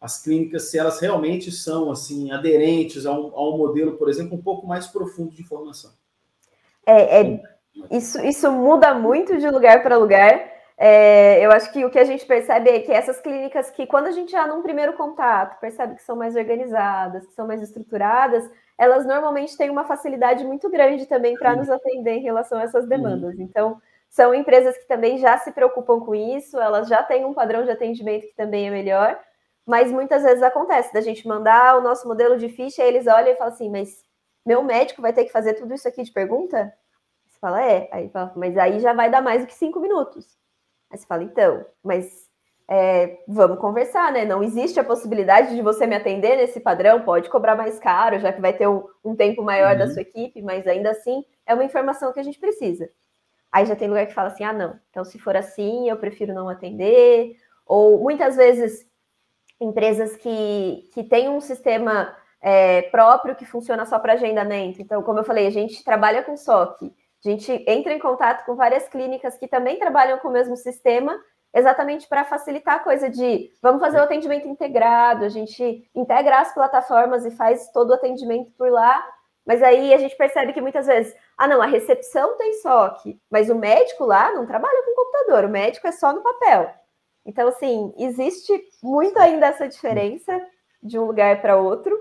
as 0.00 0.22
clínicas, 0.22 0.70
se 0.70 0.78
elas 0.78 1.00
realmente 1.00 1.50
são 1.50 1.90
assim 1.90 2.30
aderentes 2.30 3.04
a 3.04 3.10
um, 3.10 3.58
modelo, 3.58 3.96
por 3.96 4.08
exemplo, 4.08 4.38
um 4.38 4.42
pouco 4.42 4.64
mais 4.64 4.86
profundo 4.86 5.34
de 5.34 5.42
informação. 5.42 5.90
É, 6.86 7.22
é 7.22 7.42
isso, 7.90 8.24
isso 8.24 8.52
muda 8.52 8.94
muito 8.94 9.36
de 9.36 9.50
lugar 9.50 9.82
para 9.82 9.96
lugar. 9.96 10.52
É, 10.78 11.44
eu 11.44 11.50
acho 11.50 11.72
que 11.72 11.84
o 11.84 11.90
que 11.90 11.98
a 11.98 12.04
gente 12.04 12.24
percebe 12.24 12.70
é 12.70 12.78
que 12.78 12.92
essas 12.92 13.20
clínicas 13.20 13.72
que, 13.72 13.88
quando 13.88 14.06
a 14.06 14.12
gente 14.12 14.30
já 14.30 14.46
num 14.46 14.62
primeiro 14.62 14.92
contato, 14.92 15.58
percebe 15.58 15.96
que 15.96 16.02
são 16.04 16.14
mais 16.14 16.36
organizadas, 16.36 17.26
que 17.26 17.34
são 17.34 17.44
mais 17.44 17.60
estruturadas, 17.60 18.48
elas 18.78 19.06
normalmente 19.06 19.56
têm 19.56 19.70
uma 19.70 19.84
facilidade 19.84 20.44
muito 20.44 20.68
grande 20.68 21.06
também 21.06 21.36
para 21.36 21.56
nos 21.56 21.70
atender 21.70 22.14
em 22.14 22.22
relação 22.22 22.58
a 22.58 22.62
essas 22.62 22.86
demandas. 22.86 23.38
Então, 23.38 23.80
são 24.08 24.34
empresas 24.34 24.76
que 24.76 24.86
também 24.86 25.18
já 25.18 25.38
se 25.38 25.52
preocupam 25.52 26.00
com 26.00 26.14
isso, 26.14 26.58
elas 26.58 26.88
já 26.88 27.02
têm 27.02 27.24
um 27.24 27.34
padrão 27.34 27.64
de 27.64 27.70
atendimento 27.70 28.26
que 28.26 28.34
também 28.34 28.68
é 28.68 28.70
melhor, 28.70 29.18
mas 29.66 29.90
muitas 29.90 30.22
vezes 30.22 30.42
acontece 30.42 30.92
da 30.92 31.00
gente 31.00 31.26
mandar 31.26 31.76
o 31.76 31.80
nosso 31.80 32.06
modelo 32.06 32.36
de 32.36 32.48
ficha, 32.48 32.82
e 32.82 32.86
eles 32.86 33.06
olham 33.06 33.28
e 33.30 33.36
falam 33.36 33.52
assim, 33.52 33.70
mas 33.70 34.04
meu 34.44 34.62
médico 34.62 35.02
vai 35.02 35.12
ter 35.12 35.24
que 35.24 35.32
fazer 35.32 35.54
tudo 35.54 35.74
isso 35.74 35.88
aqui 35.88 36.02
de 36.02 36.12
pergunta? 36.12 36.72
Você 37.26 37.38
fala, 37.40 37.62
é. 37.64 37.88
Aí 37.90 38.08
fala, 38.10 38.32
mas 38.36 38.56
aí 38.56 38.78
já 38.80 38.92
vai 38.92 39.10
dar 39.10 39.22
mais 39.22 39.42
do 39.42 39.46
que 39.46 39.54
cinco 39.54 39.80
minutos. 39.80 40.38
Aí 40.90 40.98
você 40.98 41.06
fala, 41.06 41.24
então, 41.24 41.64
mas 41.82 42.28
é, 42.68 43.18
vamos 43.28 43.58
conversar, 43.58 44.10
né? 44.12 44.24
Não 44.24 44.42
existe 44.42 44.80
a 44.80 44.84
possibilidade 44.84 45.54
de 45.54 45.62
você 45.62 45.86
me 45.86 45.94
atender 45.94 46.36
nesse 46.36 46.60
padrão, 46.60 47.02
pode 47.02 47.28
cobrar 47.28 47.54
mais 47.54 47.78
caro, 47.78 48.18
já 48.18 48.32
que 48.32 48.40
vai 48.40 48.52
ter 48.52 48.66
um, 48.66 48.84
um 49.04 49.14
tempo 49.14 49.42
maior 49.42 49.72
uhum. 49.72 49.78
da 49.78 49.88
sua 49.88 50.02
equipe, 50.02 50.40
mas 50.40 50.66
ainda 50.66 50.90
assim 50.90 51.24
é 51.46 51.54
uma 51.54 51.64
informação 51.64 52.12
que 52.12 52.20
a 52.20 52.22
gente 52.22 52.38
precisa. 52.38 52.88
Aí 53.52 53.66
já 53.66 53.76
tem 53.76 53.88
lugar 53.88 54.06
que 54.06 54.14
fala 54.14 54.28
assim: 54.28 54.44
ah, 54.44 54.52
não, 54.52 54.78
então 54.90 55.04
se 55.04 55.18
for 55.18 55.36
assim, 55.36 55.88
eu 55.88 55.96
prefiro 55.96 56.32
não 56.32 56.48
atender. 56.48 57.36
Ou 57.66 58.00
muitas 58.00 58.36
vezes 58.36 58.86
empresas 59.60 60.16
que, 60.16 60.88
que 60.92 61.04
têm 61.04 61.28
um 61.28 61.40
sistema 61.40 62.14
é, 62.40 62.82
próprio 62.82 63.36
que 63.36 63.46
funciona 63.46 63.86
só 63.86 63.98
para 63.98 64.14
agendamento. 64.14 64.80
Então, 64.80 65.02
como 65.02 65.18
eu 65.18 65.24
falei, 65.24 65.46
a 65.46 65.50
gente 65.50 65.84
trabalha 65.84 66.22
com 66.22 66.36
SOC, 66.36 66.92
a 67.24 67.28
gente 67.28 67.64
entra 67.66 67.92
em 67.92 67.98
contato 67.98 68.44
com 68.44 68.54
várias 68.54 68.88
clínicas 68.88 69.38
que 69.38 69.48
também 69.48 69.78
trabalham 69.78 70.18
com 70.18 70.28
o 70.28 70.32
mesmo 70.32 70.56
sistema 70.56 71.18
exatamente 71.54 72.08
para 72.08 72.24
facilitar 72.24 72.74
a 72.74 72.80
coisa 72.80 73.08
de 73.08 73.50
vamos 73.62 73.80
fazer 73.80 73.98
o 73.98 74.02
atendimento 74.02 74.48
integrado, 74.48 75.24
a 75.24 75.28
gente 75.28 75.88
integra 75.94 76.40
as 76.40 76.52
plataformas 76.52 77.24
e 77.24 77.30
faz 77.30 77.70
todo 77.70 77.90
o 77.90 77.94
atendimento 77.94 78.50
por 78.58 78.70
lá, 78.70 79.06
mas 79.46 79.62
aí 79.62 79.94
a 79.94 79.98
gente 79.98 80.16
percebe 80.16 80.52
que 80.52 80.60
muitas 80.60 80.86
vezes, 80.86 81.14
ah, 81.38 81.46
não, 81.46 81.62
a 81.62 81.66
recepção 81.66 82.36
tem 82.36 82.54
SOC, 82.54 83.20
mas 83.30 83.48
o 83.48 83.54
médico 83.54 84.04
lá 84.04 84.32
não 84.32 84.46
trabalha 84.46 84.82
com 84.84 84.94
computador, 84.94 85.44
o 85.44 85.48
médico 85.48 85.86
é 85.86 85.92
só 85.92 86.12
no 86.12 86.22
papel. 86.22 86.74
Então, 87.24 87.48
assim, 87.48 87.94
existe 87.96 88.52
muito 88.82 89.18
ainda 89.18 89.46
essa 89.46 89.68
diferença 89.68 90.38
de 90.82 90.98
um 90.98 91.06
lugar 91.06 91.40
para 91.40 91.56
outro. 91.56 91.96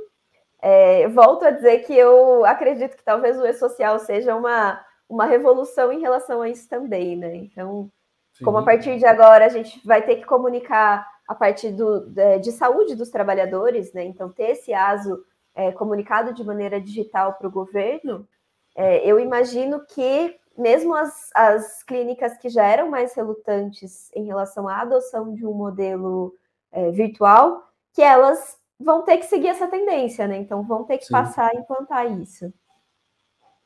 É, 0.61 1.07
volto 1.09 1.45
a 1.45 1.51
dizer 1.51 1.79
que 1.79 1.93
eu 1.95 2.45
acredito 2.45 2.95
que 2.97 3.03
talvez 3.03 3.39
o 3.39 3.45
e-social 3.45 3.99
seja 3.99 4.35
uma, 4.35 4.83
uma 5.07 5.25
revolução 5.25 5.91
em 5.91 5.99
relação 5.99 6.41
a 6.41 6.49
isso 6.49 6.67
também, 6.67 7.15
né? 7.17 7.35
Então, 7.35 7.89
Sim. 8.33 8.45
como 8.45 8.57
a 8.57 8.63
partir 8.63 8.97
de 8.97 9.05
agora 9.05 9.45
a 9.45 9.49
gente 9.49 9.85
vai 9.85 10.01
ter 10.01 10.17
que 10.17 10.25
comunicar 10.25 11.07
a 11.27 11.35
partir 11.35 11.71
do, 11.71 12.11
de 12.41 12.51
saúde 12.51 12.95
dos 12.95 13.09
trabalhadores, 13.09 13.93
né? 13.93 14.03
Então, 14.03 14.29
ter 14.29 14.51
esse 14.51 14.73
ASO 14.73 15.23
é, 15.55 15.71
comunicado 15.71 16.33
de 16.33 16.43
maneira 16.43 16.81
digital 16.81 17.33
para 17.33 17.47
o 17.47 17.51
governo, 17.51 18.27
é, 18.75 19.09
eu 19.09 19.19
imagino 19.19 19.85
que 19.85 20.37
mesmo 20.57 20.93
as, 20.93 21.31
as 21.33 21.83
clínicas 21.83 22.37
que 22.37 22.49
já 22.49 22.65
eram 22.65 22.89
mais 22.89 23.13
relutantes 23.13 24.11
em 24.13 24.25
relação 24.25 24.67
à 24.67 24.81
adoção 24.81 25.33
de 25.33 25.45
um 25.45 25.53
modelo 25.53 26.35
é, 26.71 26.91
virtual, 26.91 27.67
que 27.93 28.01
elas 28.01 28.57
vão 28.79 29.03
ter 29.03 29.17
que 29.17 29.25
seguir 29.25 29.47
essa 29.47 29.67
tendência, 29.67 30.27
né? 30.27 30.37
Então 30.37 30.63
vão 30.63 30.83
ter 30.83 30.97
que 30.97 31.05
Sim. 31.05 31.13
passar 31.13 31.51
a 31.51 31.55
implantar 31.55 32.11
isso. 32.19 32.53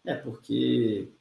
É, 0.05 0.15
porque 0.15 1.11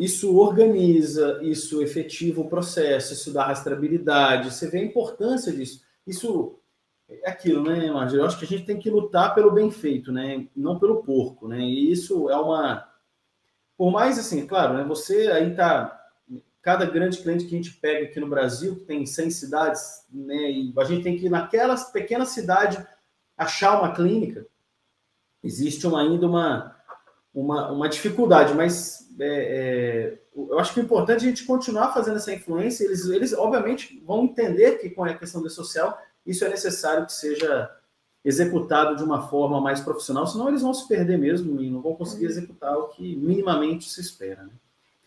isso 0.00 0.36
organiza, 0.36 1.38
isso 1.42 1.82
efetiva 1.82 2.40
o 2.40 2.48
processo, 2.48 3.12
isso 3.12 3.32
dá 3.32 3.46
rastreabilidade, 3.46 4.52
você 4.52 4.68
vê 4.68 4.78
a 4.78 4.84
importância 4.84 5.52
disso. 5.52 5.84
Isso 6.06 6.58
é 7.08 7.30
aquilo, 7.30 7.62
né, 7.62 7.90
Margir? 7.90 8.18
Eu 8.18 8.26
acho 8.26 8.38
que 8.38 8.44
a 8.44 8.48
gente 8.48 8.64
tem 8.64 8.78
que 8.78 8.90
lutar 8.90 9.34
pelo 9.34 9.52
bem 9.52 9.70
feito, 9.70 10.10
né? 10.10 10.48
Não 10.56 10.78
pelo 10.78 11.02
porco, 11.02 11.46
né? 11.46 11.60
E 11.60 11.92
isso 11.92 12.28
é 12.28 12.36
uma. 12.36 12.88
Por 13.76 13.92
mais 13.92 14.18
assim, 14.18 14.46
claro, 14.46 14.74
né? 14.74 14.84
Você 14.84 15.28
aí 15.30 15.54
tá. 15.54 15.98
Cada 16.60 16.86
grande 16.86 17.18
cliente 17.18 17.44
que 17.44 17.54
a 17.54 17.56
gente 17.56 17.74
pega 17.80 18.06
aqui 18.06 18.20
no 18.20 18.28
Brasil, 18.28 18.76
que 18.76 18.84
tem 18.84 19.04
100 19.04 19.30
cidades, 19.30 20.06
né? 20.08 20.50
E 20.50 20.72
a 20.76 20.84
gente 20.84 21.02
tem 21.02 21.16
que 21.16 21.26
ir 21.26 21.30
naquela 21.30 21.76
pequena 21.76 22.24
cidade 22.24 22.84
achar 23.36 23.80
uma 23.80 23.92
clínica. 23.92 24.46
Existe 25.42 25.84
uma, 25.88 26.00
ainda 26.00 26.26
uma, 26.26 26.76
uma, 27.34 27.70
uma 27.70 27.88
dificuldade, 27.88 28.54
mas 28.54 29.08
é, 29.18 29.26
é, 29.26 30.18
eu 30.36 30.58
acho 30.58 30.74
que 30.74 30.80
o 30.80 30.82
importante 30.82 31.24
é 31.24 31.26
a 31.26 31.28
gente 31.30 31.44
continuar 31.44 31.92
fazendo 31.92 32.16
essa 32.16 32.32
influência. 32.32 32.84
Eles, 32.84 33.06
eles 33.06 33.32
obviamente, 33.32 34.02
vão 34.04 34.24
entender 34.24 34.78
que 34.78 34.90
com 34.90 35.04
a 35.04 35.14
questão 35.14 35.42
do 35.42 35.50
social 35.50 35.98
isso 36.26 36.44
é 36.44 36.48
necessário 36.48 37.06
que 37.06 37.12
seja 37.12 37.70
executado 38.24 38.96
de 38.96 39.02
uma 39.02 39.28
forma 39.28 39.60
mais 39.60 39.80
profissional, 39.80 40.26
senão 40.26 40.48
eles 40.48 40.62
vão 40.62 40.72
se 40.72 40.86
perder 40.86 41.18
mesmo 41.18 41.60
e 41.60 41.68
não 41.68 41.80
vão 41.80 41.94
conseguir 41.94 42.26
uhum. 42.26 42.30
executar 42.30 42.78
o 42.78 42.88
que 42.88 43.16
minimamente 43.16 43.88
se 43.88 44.00
espera. 44.00 44.44
Né? 44.44 44.50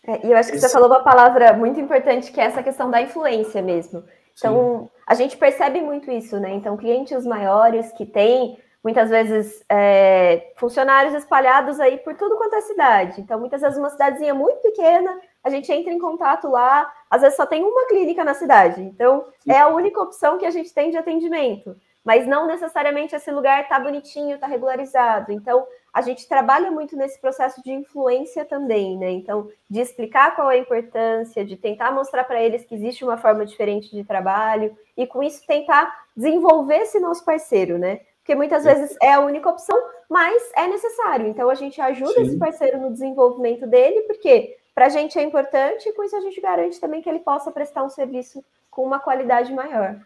É, 0.06 0.26
e 0.26 0.30
eu 0.30 0.36
acho 0.36 0.50
que 0.50 0.56
Esse... 0.56 0.68
você 0.68 0.72
falou 0.72 0.88
uma 0.88 1.02
palavra 1.02 1.52
muito 1.54 1.80
importante, 1.80 2.30
que 2.30 2.40
é 2.40 2.44
essa 2.44 2.62
questão 2.62 2.90
da 2.90 3.00
influência 3.00 3.62
mesmo. 3.62 4.04
Então, 4.36 4.82
Sim. 4.82 5.00
a 5.06 5.14
gente 5.14 5.36
percebe 5.36 5.80
muito 5.80 6.10
isso, 6.10 6.38
né? 6.38 6.52
Então, 6.52 6.76
clientes 6.76 7.24
maiores 7.24 7.90
que 7.92 8.04
têm, 8.04 8.58
muitas 8.86 9.10
vezes, 9.10 9.64
é, 9.68 10.52
funcionários 10.54 11.12
espalhados 11.12 11.80
aí 11.80 11.98
por 11.98 12.14
tudo 12.14 12.36
quanto 12.36 12.54
é 12.54 12.60
cidade. 12.60 13.20
Então, 13.20 13.40
muitas 13.40 13.60
vezes, 13.60 13.76
uma 13.76 13.90
cidadezinha 13.90 14.32
muito 14.32 14.62
pequena, 14.62 15.20
a 15.42 15.50
gente 15.50 15.72
entra 15.72 15.92
em 15.92 15.98
contato 15.98 16.48
lá, 16.48 16.88
às 17.10 17.20
vezes 17.20 17.36
só 17.36 17.44
tem 17.44 17.64
uma 17.64 17.88
clínica 17.88 18.22
na 18.22 18.32
cidade, 18.32 18.80
então 18.80 19.24
é 19.48 19.58
a 19.58 19.66
única 19.66 20.00
opção 20.00 20.38
que 20.38 20.46
a 20.46 20.52
gente 20.52 20.72
tem 20.72 20.90
de 20.90 20.96
atendimento, 20.96 21.76
mas 22.04 22.28
não 22.28 22.46
necessariamente 22.46 23.16
esse 23.16 23.28
lugar 23.32 23.64
está 23.64 23.76
bonitinho, 23.80 24.36
está 24.36 24.46
regularizado. 24.46 25.32
Então 25.32 25.66
a 25.92 26.00
gente 26.00 26.28
trabalha 26.28 26.70
muito 26.70 26.96
nesse 26.96 27.20
processo 27.20 27.60
de 27.64 27.72
influência 27.72 28.44
também, 28.44 28.96
né? 28.96 29.10
Então, 29.10 29.48
de 29.68 29.80
explicar 29.80 30.36
qual 30.36 30.48
é 30.48 30.54
a 30.54 30.58
importância, 30.58 31.44
de 31.44 31.56
tentar 31.56 31.90
mostrar 31.90 32.22
para 32.22 32.40
eles 32.40 32.64
que 32.64 32.74
existe 32.76 33.02
uma 33.02 33.16
forma 33.16 33.44
diferente 33.44 33.90
de 33.90 34.04
trabalho, 34.04 34.76
e 34.96 35.06
com 35.08 35.22
isso 35.22 35.44
tentar 35.44 35.92
desenvolver 36.16 36.82
esse 36.82 37.00
nosso 37.00 37.24
parceiro, 37.24 37.78
né? 37.78 38.00
Porque 38.26 38.34
muitas 38.34 38.64
vezes 38.64 38.96
é 39.00 39.12
a 39.12 39.20
única 39.20 39.48
opção, 39.48 39.80
mas 40.10 40.42
é 40.56 40.66
necessário. 40.66 41.28
Então 41.28 41.48
a 41.48 41.54
gente 41.54 41.80
ajuda 41.80 42.14
Sim. 42.14 42.22
esse 42.22 42.36
parceiro 42.36 42.80
no 42.80 42.90
desenvolvimento 42.90 43.68
dele, 43.68 44.00
porque 44.00 44.56
para 44.74 44.86
a 44.86 44.88
gente 44.88 45.16
é 45.16 45.22
importante 45.22 45.88
e 45.88 45.92
com 45.92 46.02
isso 46.02 46.16
a 46.16 46.20
gente 46.20 46.40
garante 46.40 46.80
também 46.80 47.00
que 47.00 47.08
ele 47.08 47.20
possa 47.20 47.52
prestar 47.52 47.84
um 47.84 47.88
serviço 47.88 48.44
com 48.68 48.82
uma 48.82 48.98
qualidade 48.98 49.52
maior. 49.52 50.00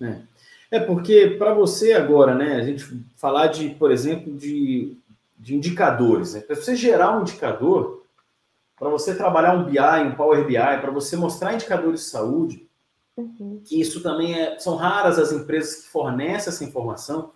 É, 0.00 0.20
é 0.70 0.80
porque 0.80 1.30
para 1.36 1.52
você 1.52 1.94
agora, 1.94 2.32
né, 2.32 2.54
a 2.54 2.62
gente 2.62 2.84
falar 3.16 3.48
de, 3.48 3.70
por 3.70 3.90
exemplo, 3.90 4.32
de, 4.36 4.96
de 5.36 5.56
indicadores, 5.56 6.34
né? 6.34 6.42
para 6.42 6.54
você 6.54 6.76
gerar 6.76 7.18
um 7.18 7.22
indicador, 7.22 8.04
para 8.78 8.88
você 8.88 9.16
trabalhar 9.16 9.54
um 9.54 9.64
BI, 9.64 9.80
um 9.80 10.14
Power 10.14 10.46
BI, 10.46 10.54
para 10.54 10.92
você 10.92 11.16
mostrar 11.16 11.54
indicadores 11.54 12.02
de 12.02 12.06
saúde, 12.06 12.68
uhum. 13.16 13.60
que 13.64 13.80
isso 13.80 14.02
também 14.02 14.34
é, 14.34 14.58
são 14.58 14.76
raras 14.76 15.18
as 15.18 15.32
empresas 15.32 15.82
que 15.82 15.88
fornecem 15.88 16.48
essa 16.48 16.64
informação, 16.64 17.32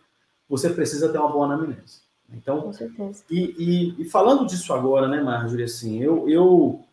você 0.48 0.70
precisa 0.70 1.08
ter 1.08 1.18
uma 1.18 1.30
boa 1.30 1.46
anamnese. 1.46 2.06
Então, 2.32 2.62
Com 2.62 2.72
certeza. 2.72 3.24
E, 3.30 3.54
e, 3.58 4.02
e, 4.02 4.04
falando 4.08 4.46
disso 4.46 4.72
agora, 4.72 5.06
né, 5.06 5.22
Marjorie, 5.22 5.64
assim, 5.64 6.02
eu, 6.02 6.28
eu, 6.28 6.84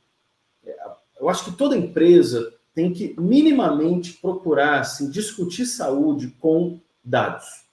eu 1.20 1.30
acho 1.30 1.46
que 1.46 1.58
toda 1.58 1.78
empresa 1.78 2.54
tem 2.74 2.92
que 2.92 3.16
minimamente 3.20 4.14
procurar 4.14 4.80
assim, 4.80 5.10
discutir 5.10 5.66
saúde 5.66 6.36
com 6.40 6.80
dados. 7.04 7.64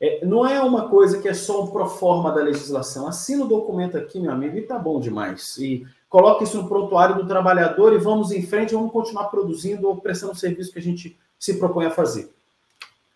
É, 0.00 0.24
não 0.24 0.46
é 0.46 0.60
uma 0.62 0.88
coisa 0.88 1.20
que 1.20 1.28
é 1.28 1.34
só 1.34 1.64
um 1.64 1.70
proforma 1.70 2.32
da 2.32 2.42
legislação. 2.42 3.06
Assina 3.06 3.44
o 3.44 3.48
documento 3.48 3.98
aqui, 3.98 4.18
meu 4.18 4.32
amigo, 4.32 4.56
e 4.56 4.62
tá 4.62 4.78
bom 4.78 4.98
demais. 4.98 5.58
E 5.58 5.86
coloque 6.10 6.44
isso 6.44 6.60
no 6.60 6.68
prontuário 6.68 7.16
do 7.16 7.26
trabalhador 7.26 7.94
e 7.94 7.98
vamos 7.98 8.32
em 8.32 8.42
frente, 8.42 8.74
vamos 8.74 8.92
continuar 8.92 9.24
produzindo 9.28 9.88
ou 9.88 9.96
prestando 9.96 10.32
o 10.32 10.36
serviço 10.36 10.72
que 10.72 10.78
a 10.78 10.82
gente 10.82 11.18
se 11.38 11.54
propõe 11.54 11.86
a 11.86 11.90
fazer. 11.90 12.30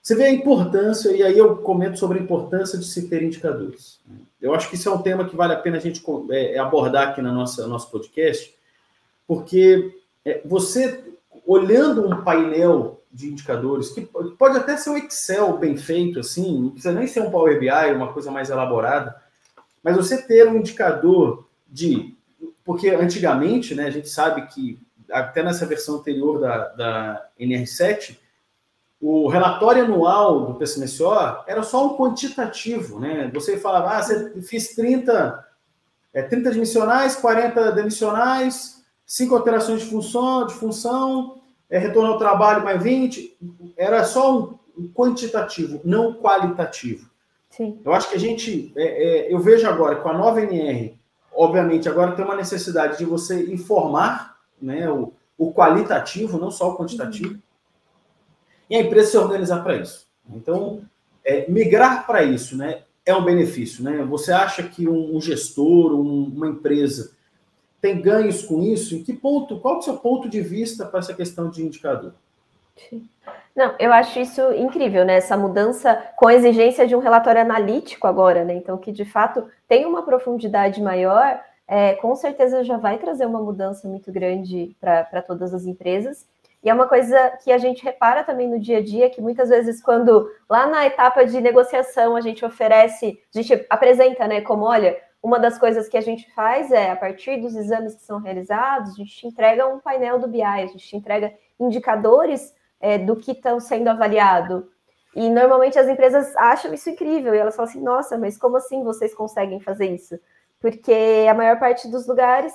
Você 0.01 0.15
vê 0.15 0.25
a 0.25 0.33
importância, 0.33 1.11
e 1.11 1.23
aí 1.23 1.37
eu 1.37 1.57
comento 1.57 1.99
sobre 1.99 2.19
a 2.19 2.23
importância 2.23 2.79
de 2.79 2.85
se 2.85 3.09
ter 3.09 3.23
indicadores. 3.23 3.99
Eu 4.41 4.55
acho 4.55 4.69
que 4.69 4.77
isso 4.77 4.89
é 4.89 4.93
um 4.93 5.03
tema 5.03 5.25
que 5.25 5.35
vale 5.35 5.55
a 5.55 5.59
pena 5.59 5.79
a 5.79 5.81
gente 5.81 6.05
é, 6.31 6.55
é 6.55 6.59
abordar 6.59 7.09
aqui 7.09 7.21
no 7.21 7.33
nosso, 7.33 7.67
nosso 7.67 7.91
podcast, 7.91 8.55
porque 9.27 9.97
é, 10.25 10.41
você, 10.45 11.03
olhando 11.47 12.07
um 12.07 12.23
painel 12.23 13.03
de 13.11 13.31
indicadores, 13.31 13.91
que 13.91 14.03
pode 14.39 14.59
até 14.59 14.77
ser 14.77 14.91
um 14.91 14.99
Excel 14.99 15.57
bem 15.57 15.77
feito, 15.77 16.21
assim, 16.21 16.61
não 16.61 16.71
precisa 16.71 16.93
nem 16.93 17.07
ser 17.07 17.21
um 17.21 17.31
Power 17.31 17.59
BI, 17.59 17.95
uma 17.95 18.13
coisa 18.13 18.31
mais 18.31 18.51
elaborada, 18.51 19.17
mas 19.83 19.97
você 19.97 20.21
ter 20.21 20.49
um 20.49 20.57
indicador 20.57 21.47
de. 21.67 22.14
Porque 22.65 22.89
antigamente, 22.89 23.75
né, 23.75 23.87
a 23.87 23.91
gente 23.91 24.09
sabe 24.09 24.47
que, 24.47 24.81
até 25.11 25.43
nessa 25.43 25.67
versão 25.67 25.97
anterior 25.97 26.41
da, 26.41 26.69
da 26.69 27.29
NR7, 27.39 28.17
o 29.01 29.29
relatório 29.29 29.85
anual 29.85 30.47
do 30.47 30.55
PCMSO 30.55 31.13
era 31.47 31.63
só 31.63 31.87
um 31.87 31.97
quantitativo, 31.97 32.99
né? 32.99 33.31
Você 33.35 33.59
falava, 33.59 33.91
ah, 33.91 34.03
você 34.03 34.41
fiz 34.41 34.75
30, 34.75 35.45
é, 36.15 36.23
30 36.23 36.53
dimensionais, 36.53 37.15
40 37.15 37.73
dimensionais, 37.73 38.83
5 39.05 39.35
alterações 39.35 39.83
de 39.83 39.91
função, 39.91 40.47
de 40.47 40.55
função 40.55 41.43
é, 41.69 41.79
retorno 41.79 42.13
ao 42.13 42.19
trabalho 42.19 42.65
mais 42.65 42.83
20. 42.83 43.37
Era 43.77 44.05
só 44.05 44.39
um, 44.39 44.59
um 44.79 44.89
quantitativo, 44.89 45.83
não 45.85 46.15
qualitativo. 46.15 47.11
Sim. 47.51 47.79
Eu 47.85 47.93
acho 47.93 48.09
que 48.09 48.17
a 48.17 48.19
gente, 48.19 48.73
é, 48.75 48.85
é, 49.29 49.33
eu 49.33 49.39
vejo 49.39 49.69
agora 49.69 49.97
com 49.97 50.09
a 50.09 50.17
nova 50.17 50.41
NR, 50.41 50.99
obviamente 51.35 51.89
agora 51.89 52.13
tem 52.13 52.25
uma 52.25 52.37
necessidade 52.37 52.99
de 52.99 53.05
você 53.05 53.53
informar 53.53 54.39
né, 54.61 54.91
o, 54.91 55.13
o 55.37 55.53
qualitativo, 55.53 56.39
não 56.39 56.51
só 56.51 56.71
o 56.71 56.77
quantitativo. 56.77 57.35
Uhum 57.35 57.45
e 58.69 58.77
a 58.77 58.81
empresa 58.81 59.11
se 59.13 59.19
organizar 59.19 59.63
para 59.63 59.77
isso. 59.77 60.07
Então, 60.31 60.83
é, 61.25 61.51
migrar 61.51 62.07
para 62.07 62.23
isso 62.23 62.57
né, 62.57 62.83
é 63.05 63.15
um 63.15 63.25
benefício. 63.25 63.85
Né? 63.85 64.03
Você 64.05 64.33
acha 64.33 64.63
que 64.63 64.89
um, 64.89 65.17
um 65.17 65.21
gestor, 65.21 65.95
um, 65.95 66.25
uma 66.25 66.49
empresa, 66.49 67.13
tem 67.81 68.01
ganhos 68.01 68.43
com 68.43 68.63
isso? 68.63 68.95
Em 68.95 69.03
que 69.03 69.13
ponto, 69.13 69.61
qual 69.61 69.77
é 69.77 69.79
o 69.79 69.83
seu 69.83 69.97
ponto 69.99 70.29
de 70.29 70.41
vista 70.41 70.87
para 70.87 71.01
essa 71.01 71.15
questão 71.15 71.51
de 71.51 71.63
indicador? 71.63 72.15
Não, 73.55 73.75
eu 73.79 73.93
acho 73.93 74.19
isso 74.19 74.53
incrível, 74.53 75.05
né? 75.05 75.17
Essa 75.17 75.37
mudança 75.37 75.95
com 76.17 76.27
a 76.27 76.35
exigência 76.35 76.87
de 76.87 76.97
um 76.97 76.99
relatório 76.99 77.41
analítico 77.41 78.07
agora, 78.07 78.45
né? 78.45 78.55
Então, 78.55 78.77
que 78.77 78.91
de 78.91 79.05
fato 79.05 79.49
tem 79.69 79.87
uma 79.87 80.03
profundidade 80.03 80.83
maior, 80.83 81.41
é, 81.69 81.95
com 81.95 82.15
certeza 82.17 82.65
já 82.65 82.77
vai 82.77 82.99
trazer 82.99 83.27
uma 83.27 83.41
mudança 83.41 83.87
muito 83.87 84.11
grande 84.11 84.77
para 84.81 85.23
todas 85.23 85.55
as 85.55 85.67
empresas. 85.67 86.27
E 86.65 86.71
é 86.71 86.75
uma 86.75 86.89
coisa 86.89 87.17
que 87.45 87.53
a 87.53 87.59
gente 87.59 87.85
repara 87.85 88.25
também 88.25 88.49
no 88.49 88.59
dia 88.59 88.79
a 88.79 88.83
dia, 88.83 89.11
que 89.11 89.21
muitas 89.21 89.51
vezes, 89.51 89.83
quando 89.83 90.29
lá 90.49 90.67
na 90.67 90.87
etapa 90.87 91.25
de 91.25 91.41
negociação 91.41 92.17
a 92.17 92.21
gente 92.21 92.45
oferece, 92.45 93.21
a 93.33 93.39
gente 93.41 93.67
apresenta, 93.71 94.27
né, 94.27 94.41
como 94.41 94.65
olha, 94.65 94.99
uma 95.23 95.39
das 95.39 95.59
coisas 95.59 95.89
que 95.89 95.97
a 95.97 96.01
gente 96.01 96.31
faz 96.33 96.73
é, 96.73 96.91
a 96.91 96.97
partir 96.97 97.37
dos 97.37 97.55
exames 97.55 97.95
que 97.95 98.03
são 98.03 98.19
realizados, 98.19 98.93
a 98.93 98.97
gente 98.97 99.27
entrega 99.27 99.67
um 99.67 99.79
painel 99.79 100.19
do 100.19 100.27
BI, 100.27 100.43
a 100.43 100.67
gente 100.67 100.97
entrega 100.97 101.33
indicadores 101.61 102.55
é, 102.81 102.99
do 102.99 103.17
que 103.17 103.33
estão 103.33 103.61
sendo 103.61 103.89
avaliado. 103.89 104.71
E 105.15 105.31
normalmente 105.31 105.79
as 105.79 105.89
empresas 105.89 106.35
acham 106.37 106.75
isso 106.75 106.91
incrível, 106.91 107.35
e 107.35 107.39
elas 107.39 107.55
falam 107.55 107.71
assim, 107.71 107.81
nossa, 107.81 108.19
mas 108.19 108.37
como 108.37 108.57
assim 108.57 108.83
vocês 108.83 109.15
conseguem 109.15 109.61
fazer 109.61 109.87
isso? 109.95 110.19
Porque 110.61 111.27
a 111.29 111.35
maior 111.35 111.59
parte 111.59 111.89
dos 111.89 112.07
lugares 112.07 112.53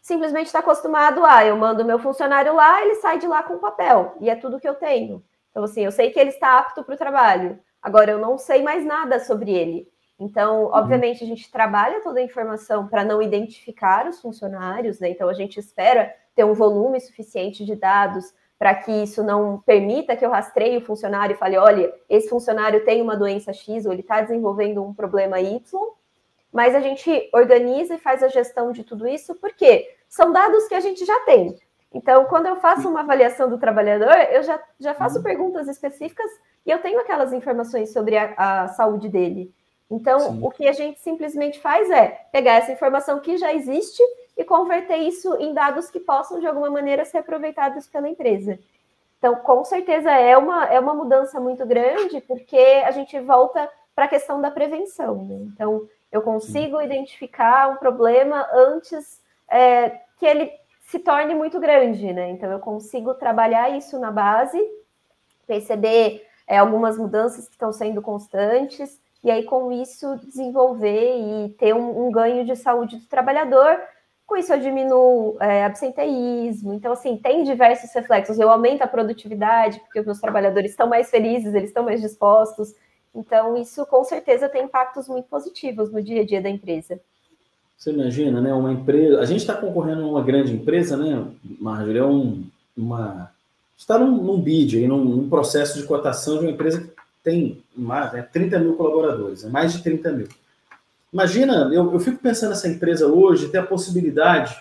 simplesmente 0.00 0.46
está 0.46 0.60
acostumado 0.60 1.24
a 1.24 1.44
eu 1.44 1.56
mando 1.56 1.84
meu 1.84 1.98
funcionário 1.98 2.54
lá, 2.54 2.82
ele 2.82 2.94
sai 2.96 3.18
de 3.18 3.26
lá 3.26 3.42
com 3.42 3.54
o 3.54 3.58
papel, 3.58 4.14
e 4.20 4.30
é 4.30 4.36
tudo 4.36 4.58
que 4.58 4.68
eu 4.68 4.74
tenho. 4.74 5.22
Então, 5.50 5.64
assim, 5.64 5.84
eu 5.84 5.92
sei 5.92 6.10
que 6.10 6.18
ele 6.18 6.30
está 6.30 6.58
apto 6.58 6.82
para 6.82 6.94
o 6.94 6.98
trabalho, 6.98 7.58
agora 7.82 8.12
eu 8.12 8.18
não 8.18 8.38
sei 8.38 8.62
mais 8.62 8.84
nada 8.84 9.20
sobre 9.20 9.52
ele. 9.52 9.88
Então, 10.18 10.64
uhum. 10.64 10.70
obviamente, 10.72 11.22
a 11.22 11.26
gente 11.26 11.50
trabalha 11.50 12.00
toda 12.00 12.20
a 12.20 12.22
informação 12.22 12.88
para 12.88 13.04
não 13.04 13.22
identificar 13.22 14.06
os 14.08 14.20
funcionários, 14.20 14.98
né? 14.98 15.10
Então, 15.10 15.28
a 15.28 15.34
gente 15.34 15.60
espera 15.60 16.12
ter 16.34 16.44
um 16.44 16.54
volume 16.54 17.00
suficiente 17.00 17.64
de 17.64 17.76
dados 17.76 18.32
para 18.58 18.74
que 18.74 18.90
isso 18.90 19.22
não 19.22 19.60
permita 19.60 20.16
que 20.16 20.26
eu 20.26 20.30
rastreie 20.30 20.78
o 20.78 20.84
funcionário 20.84 21.34
e 21.34 21.38
fale: 21.38 21.56
olha, 21.56 21.94
esse 22.08 22.28
funcionário 22.28 22.84
tem 22.84 23.00
uma 23.00 23.16
doença 23.16 23.52
X 23.52 23.86
ou 23.86 23.92
ele 23.92 24.02
está 24.02 24.20
desenvolvendo 24.20 24.82
um 24.82 24.92
problema 24.92 25.40
Y. 25.40 25.60
Mas 26.50 26.74
a 26.74 26.80
gente 26.80 27.28
organiza 27.32 27.94
e 27.94 27.98
faz 27.98 28.22
a 28.22 28.28
gestão 28.28 28.72
de 28.72 28.82
tudo 28.82 29.06
isso, 29.06 29.34
porque 29.34 29.86
são 30.08 30.32
dados 30.32 30.66
que 30.66 30.74
a 30.74 30.80
gente 30.80 31.04
já 31.04 31.20
tem. 31.20 31.58
Então, 31.92 32.24
quando 32.24 32.46
eu 32.46 32.56
faço 32.56 32.88
uma 32.88 33.00
avaliação 33.00 33.48
do 33.48 33.58
trabalhador, 33.58 34.14
eu 34.30 34.42
já, 34.42 34.60
já 34.80 34.94
faço 34.94 35.18
uhum. 35.18 35.22
perguntas 35.22 35.68
específicas 35.68 36.30
e 36.64 36.70
eu 36.70 36.80
tenho 36.80 37.00
aquelas 37.00 37.32
informações 37.32 37.92
sobre 37.92 38.16
a, 38.16 38.34
a 38.36 38.68
saúde 38.68 39.08
dele. 39.08 39.54
Então, 39.90 40.20
Sim. 40.20 40.40
o 40.42 40.50
que 40.50 40.68
a 40.68 40.72
gente 40.72 41.00
simplesmente 41.00 41.60
faz 41.60 41.90
é 41.90 42.08
pegar 42.30 42.54
essa 42.54 42.72
informação 42.72 43.20
que 43.20 43.38
já 43.38 43.54
existe 43.54 44.02
e 44.38 44.44
converter 44.44 44.98
isso 44.98 45.34
em 45.40 45.52
dados 45.52 45.90
que 45.90 45.98
possam, 45.98 46.38
de 46.38 46.46
alguma 46.46 46.70
maneira, 46.70 47.04
ser 47.04 47.18
aproveitados 47.18 47.88
pela 47.88 48.08
empresa. 48.08 48.56
Então, 49.18 49.34
com 49.34 49.64
certeza 49.64 50.12
é 50.12 50.38
uma, 50.38 50.64
é 50.66 50.78
uma 50.78 50.94
mudança 50.94 51.40
muito 51.40 51.66
grande, 51.66 52.20
porque 52.20 52.56
a 52.56 52.92
gente 52.92 53.18
volta 53.18 53.68
para 53.96 54.04
a 54.04 54.08
questão 54.08 54.40
da 54.40 54.48
prevenção. 54.48 55.24
Né? 55.24 55.34
Então, 55.52 55.88
eu 56.12 56.22
consigo 56.22 56.78
Sim. 56.78 56.84
identificar 56.84 57.68
um 57.68 57.76
problema 57.76 58.48
antes 58.52 59.20
é, 59.50 59.90
que 60.16 60.24
ele 60.24 60.52
se 60.82 61.00
torne 61.00 61.34
muito 61.34 61.58
grande, 61.58 62.12
né? 62.12 62.30
Então, 62.30 62.50
eu 62.50 62.60
consigo 62.60 63.12
trabalhar 63.14 63.76
isso 63.76 63.98
na 63.98 64.10
base, 64.10 64.58
perceber 65.46 66.24
é, 66.46 66.58
algumas 66.58 66.96
mudanças 66.96 67.46
que 67.46 67.54
estão 67.54 67.72
sendo 67.72 68.00
constantes, 68.00 68.98
e 69.22 69.30
aí, 69.32 69.42
com 69.42 69.72
isso, 69.72 70.16
desenvolver 70.24 71.18
e 71.18 71.48
ter 71.58 71.74
um, 71.74 72.06
um 72.06 72.10
ganho 72.12 72.44
de 72.44 72.54
saúde 72.54 72.98
do 72.98 73.06
trabalhador. 73.06 73.78
Com 74.28 74.36
isso, 74.36 74.52
eu 74.52 74.60
diminuo 74.60 75.38
é, 75.40 75.64
absenteísmo. 75.64 76.74
Então, 76.74 76.92
assim, 76.92 77.16
tem 77.16 77.44
diversos 77.44 77.90
reflexos. 77.94 78.38
Eu 78.38 78.50
aumento 78.50 78.82
a 78.82 78.86
produtividade, 78.86 79.80
porque 79.80 80.00
os 80.00 80.04
meus 80.04 80.20
trabalhadores 80.20 80.70
estão 80.70 80.86
mais 80.86 81.08
felizes, 81.08 81.54
eles 81.54 81.70
estão 81.70 81.82
mais 81.82 82.02
dispostos. 82.02 82.74
Então, 83.14 83.56
isso 83.56 83.86
com 83.86 84.04
certeza 84.04 84.46
tem 84.46 84.64
impactos 84.64 85.08
muito 85.08 85.24
positivos 85.30 85.90
no 85.90 86.02
dia 86.02 86.20
a 86.20 86.26
dia 86.26 86.42
da 86.42 86.50
empresa. 86.50 87.00
Você 87.78 87.90
imagina, 87.90 88.38
né? 88.38 88.52
Uma 88.52 88.70
empresa. 88.70 89.18
A 89.18 89.24
gente 89.24 89.40
está 89.40 89.54
concorrendo 89.54 90.02
a 90.02 90.06
uma 90.06 90.22
grande 90.22 90.52
empresa, 90.52 90.94
né, 90.94 91.26
Marjorie? 91.58 91.98
É 91.98 92.04
um, 92.04 92.44
uma. 92.76 93.32
Está 93.78 93.98
num, 93.98 94.22
num 94.22 94.38
bid, 94.38 94.76
aí, 94.76 94.86
num, 94.86 95.02
num, 95.02 95.28
processo 95.30 95.80
de 95.80 95.86
cotação 95.86 96.36
de 96.36 96.44
uma 96.44 96.50
empresa 96.50 96.82
que 96.82 96.90
tem 97.24 97.62
mais, 97.74 98.12
né, 98.12 98.28
30 98.30 98.58
mil 98.58 98.74
colaboradores, 98.74 99.42
né, 99.42 99.50
mais 99.50 99.72
de 99.72 99.82
30 99.82 100.12
mil. 100.12 100.28
Imagina, 101.12 101.70
eu, 101.72 101.92
eu 101.92 102.00
fico 102.00 102.18
pensando 102.18 102.50
nessa 102.50 102.68
empresa 102.68 103.06
hoje 103.06 103.48
ter 103.48 103.58
a 103.58 103.66
possibilidade 103.66 104.56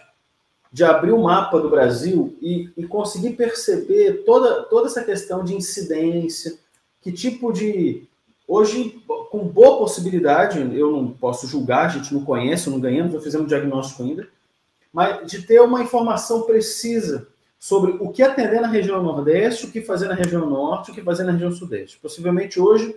de 0.72 0.84
abrir 0.84 1.12
o 1.12 1.18
um 1.18 1.24
mapa 1.24 1.60
do 1.60 1.70
Brasil 1.70 2.38
e, 2.42 2.70
e, 2.78 2.86
conseguir 2.86 3.32
perceber 3.32 4.24
toda, 4.26 4.64
toda 4.64 4.88
essa 4.88 5.04
questão 5.04 5.44
de 5.44 5.56
incidência, 5.56 6.58
que 7.02 7.12
tipo 7.12 7.52
de. 7.52 8.04
Hoje, 8.48 9.02
com 9.30 9.40
boa 9.40 9.78
possibilidade, 9.78 10.60
eu 10.78 10.92
não 10.92 11.12
posso 11.12 11.48
julgar, 11.48 11.86
a 11.86 11.90
gente 11.90 12.14
não 12.14 12.24
conhece, 12.24 12.70
não 12.70 12.80
ganhamos, 12.80 13.14
não 13.14 13.22
fizemos 13.22 13.48
diagnóstico 13.48 14.04
ainda, 14.04 14.28
mas 14.94 15.30
de 15.30 15.42
ter 15.42 15.60
uma 15.60 15.82
informação 15.82 16.44
precisa 16.44 17.28
sobre 17.60 17.92
o 18.00 18.10
que 18.10 18.24
atender 18.24 18.62
na 18.62 18.68
região 18.68 19.04
Nordeste, 19.04 19.66
o 19.66 19.72
que 19.72 19.82
fazer 19.82 20.08
na 20.08 20.14
região 20.14 20.50
Norte, 20.50 20.92
o 20.92 20.94
que 20.94 21.02
fazer 21.02 21.24
na 21.24 21.34
região 21.34 21.52
Sudeste. 21.52 21.98
Possivelmente 21.98 22.58
hoje 22.58 22.96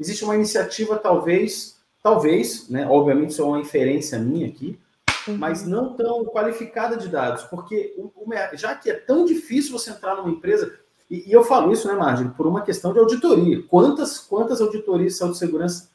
existe 0.00 0.24
uma 0.24 0.34
iniciativa, 0.34 0.96
talvez, 0.96 1.75
talvez, 2.06 2.68
né? 2.68 2.86
Obviamente, 2.88 3.30
isso 3.30 3.42
é 3.42 3.44
uma 3.44 3.58
inferência 3.58 4.16
minha 4.16 4.46
aqui, 4.46 4.78
uhum. 5.26 5.36
mas 5.36 5.66
não 5.66 5.94
tão 5.94 6.24
qualificada 6.26 6.96
de 6.96 7.08
dados, 7.08 7.42
porque 7.42 7.96
o, 7.98 8.12
o, 8.14 8.56
já 8.56 8.76
que 8.76 8.88
é 8.88 8.94
tão 8.94 9.24
difícil 9.24 9.72
você 9.72 9.90
entrar 9.90 10.14
numa 10.14 10.30
empresa, 10.30 10.72
e, 11.10 11.28
e 11.28 11.32
eu 11.32 11.42
falo 11.42 11.72
isso, 11.72 11.88
né, 11.88 11.94
Margem, 11.94 12.28
por 12.28 12.46
uma 12.46 12.62
questão 12.62 12.92
de 12.92 13.00
auditoria. 13.00 13.60
Quantas, 13.64 14.20
quantas 14.20 14.60
auditorias 14.60 15.14
de 15.14 15.18
saúde 15.18 15.34
e 15.34 15.38
segurança 15.40 15.90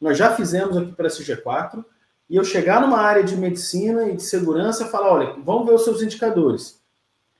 nós 0.00 0.18
já 0.18 0.34
fizemos 0.34 0.76
aqui 0.76 0.90
para 0.90 1.06
a 1.06 1.10
SG4, 1.10 1.84
e 2.28 2.34
eu 2.34 2.42
chegar 2.42 2.80
numa 2.80 2.98
área 2.98 3.22
de 3.22 3.36
medicina 3.36 4.08
e 4.08 4.16
de 4.16 4.24
segurança 4.24 4.82
e 4.82 4.90
falar, 4.90 5.12
olha, 5.12 5.36
vamos 5.44 5.68
ver 5.68 5.74
os 5.74 5.84
seus 5.84 6.02
indicadores. 6.02 6.80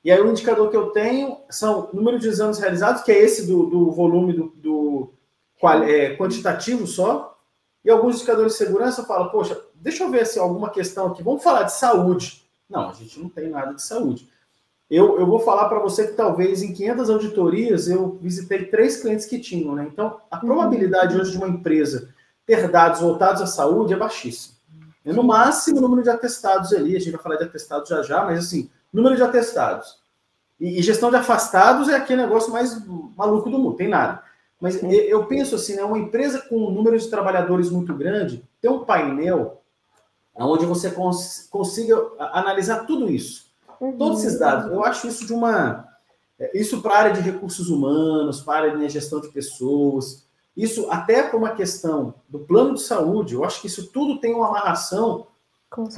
E 0.05 0.13
aí 0.13 0.21
o 0.21 0.31
indicador 0.31 0.71
que 0.71 0.77
eu 0.77 0.91
tenho 0.91 1.39
são 1.51 1.89
número 1.93 2.21
de 2.21 2.29
exames 2.29 2.61
realizados, 2.61 3.03
que 3.03 3.11
é 3.11 3.19
esse 3.19 3.45
do, 3.45 3.67
do 3.67 3.91
volume 3.91 4.35
do, 4.35 4.53
do 4.55 5.13
é, 5.85 6.17
quantitativo 6.17 6.87
só, 6.87 7.34
e 7.85 7.91
alguns 7.91 8.17
indicadores 8.17 8.53
de 8.53 8.59
segurança 8.59 9.05
falo, 9.05 9.31
poxa, 9.31 9.61
deixa 9.75 10.05
eu 10.05 10.11
ver 10.11 10.27
se 10.27 10.39
alguma 10.39 10.71
questão 10.71 11.09
aqui, 11.09 11.23
vamos 11.23 11.43
falar 11.43 11.65
de 11.65 11.73
saúde. 11.73 12.45
Não, 12.69 12.89
a 12.89 12.93
gente 12.93 13.21
não 13.21 13.29
tem 13.29 13.51
nada 13.51 13.75
de 13.75 13.83
saúde. 13.83 14.29
Eu, 14.91 15.19
eu 15.19 15.27
vou 15.27 15.41
falar 15.41 15.69
para 15.69 15.79
você 15.81 16.07
que 16.07 16.15
talvez 16.15 16.63
em 16.63 16.73
500 16.73 17.11
auditorias 17.11 17.89
eu 17.89 18.19
visitei 18.21 18.67
três 18.67 19.01
clientes 19.01 19.27
que 19.27 19.39
tinham, 19.39 19.75
né? 19.75 19.89
Então, 19.91 20.21
a 20.31 20.37
uhum. 20.37 20.43
probabilidade 20.43 21.17
hoje 21.17 21.33
de 21.33 21.37
uma 21.37 21.49
empresa 21.49 22.15
ter 22.47 22.69
dados 22.71 23.01
voltados 23.01 23.43
à 23.43 23.47
saúde 23.47 23.93
é 23.93 23.97
baixíssima. 23.97 24.55
É 25.05 25.13
no 25.13 25.23
máximo 25.23 25.79
o 25.79 25.81
número 25.81 26.03
de 26.03 26.11
atestados 26.11 26.73
ali, 26.73 26.97
a 26.97 26.99
gente 26.99 27.13
vai 27.13 27.23
falar 27.23 27.37
de 27.37 27.45
atestados 27.45 27.89
já 27.89 28.03
já, 28.03 28.25
mas 28.25 28.39
assim, 28.39 28.71
número 28.93 29.17
de 29.17 29.23
atestados. 29.23 29.99
E, 30.59 30.79
e, 30.79 30.83
gestão 30.83 31.11
de 31.11 31.17
afastados 31.17 31.89
é 31.89 31.97
aquele 31.97 32.23
negócio 32.23 32.53
mais 32.53 32.81
maluco 33.17 33.51
do 33.51 33.59
mundo, 33.59 33.77
tem 33.77 33.89
nada. 33.89 34.23
Mas 34.61 34.83
eu, 34.83 35.27
penso 35.27 35.55
assim, 35.57 35.77
né, 35.77 35.83
uma 35.83 35.99
empresa 35.99 36.41
com 36.41 36.57
um 36.57 36.71
número 36.71 36.99
de 36.99 37.09
trabalhadores 37.09 37.71
muito 37.71 37.93
grande, 37.95 38.43
tem 38.61 38.71
um 38.71 38.85
painel 38.85 39.61
onde 40.35 40.67
você 40.67 40.91
cons 40.91 41.47
consiga 41.51 41.97
analisar 42.19 42.87
tudo 42.87 43.11
isso. 43.11 43.47
Uhum. 43.81 43.97
Todos 43.97 44.25
esses 44.25 44.39
dados. 44.39 44.71
Eu 44.71 44.85
acho 44.85 45.07
isso 45.07 45.27
de 45.27 45.33
uma. 45.33 45.87
É, 46.39 46.59
isso 46.59 46.81
para 46.81 46.95
a 46.95 46.99
área 46.99 47.13
de 47.13 47.21
recursos 47.21 47.69
humanos, 47.69 48.41
para 48.41 48.55
a 48.55 48.71
área 48.71 48.79
de 48.79 48.89
gestão 48.89 49.21
de 49.21 49.29
pessoas, 49.29 50.25
isso 50.57 50.89
até 50.91 51.23
para 51.23 51.37
uma 51.37 51.51
questão 51.51 52.15
do 52.29 52.41
plano 52.41 52.75
de 52.75 52.83
saúde, 52.83 53.35
eu 53.35 53.45
acho 53.45 53.61
que 53.61 53.67
isso 53.67 53.91
tudo 53.93 54.19
tem 54.19 54.35
uma 54.35 54.49
amarração 54.49 55.27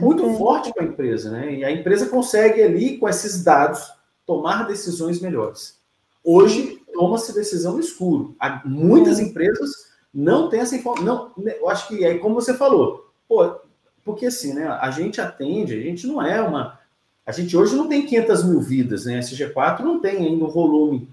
muito 0.01 0.29
forte 0.35 0.73
para 0.73 0.83
a 0.83 0.87
empresa, 0.87 1.31
né? 1.31 1.55
E 1.55 1.65
a 1.65 1.71
empresa 1.71 2.09
consegue 2.09 2.63
ali, 2.63 2.97
com 2.97 3.09
esses 3.09 3.45
dados, 3.45 3.93
tomar 4.25 4.67
decisões 4.67 5.21
melhores. 5.21 5.79
Hoje, 6.25 6.76
toma-se 6.97 7.35
decisão 7.35 7.75
no 7.75 7.81
escuro. 7.81 8.35
Muitas 8.65 9.21
empresas 9.21 9.71
não 10.13 10.49
têm 10.49 10.61
essa 10.61 10.75
informação. 10.75 11.31
Não, 11.37 11.49
eu 11.53 11.69
acho 11.69 11.89
que 11.89 12.03
é 12.03 12.17
como 12.17 12.35
você 12.35 12.55
falou. 12.55 13.13
Pô, 13.29 13.55
porque 14.03 14.27
assim, 14.27 14.55
né? 14.55 14.67
A 14.67 14.91
gente 14.91 15.21
atende, 15.21 15.79
a 15.79 15.83
gente 15.83 16.07
não 16.07 16.23
é 16.23 16.41
uma. 16.41 16.81
A 17.27 17.33
gente 17.33 17.57
hoje 17.57 17.77
não 17.77 17.89
tem 17.89 18.07
500 18.07 18.45
mil 18.45 18.61
vidas, 18.61 19.05
né? 19.05 19.19
A 19.19 19.21
SG4 19.21 19.81
não 19.81 20.01
tem 20.01 20.17
ainda 20.17 20.45
um 20.45 20.49
volume 20.49 21.09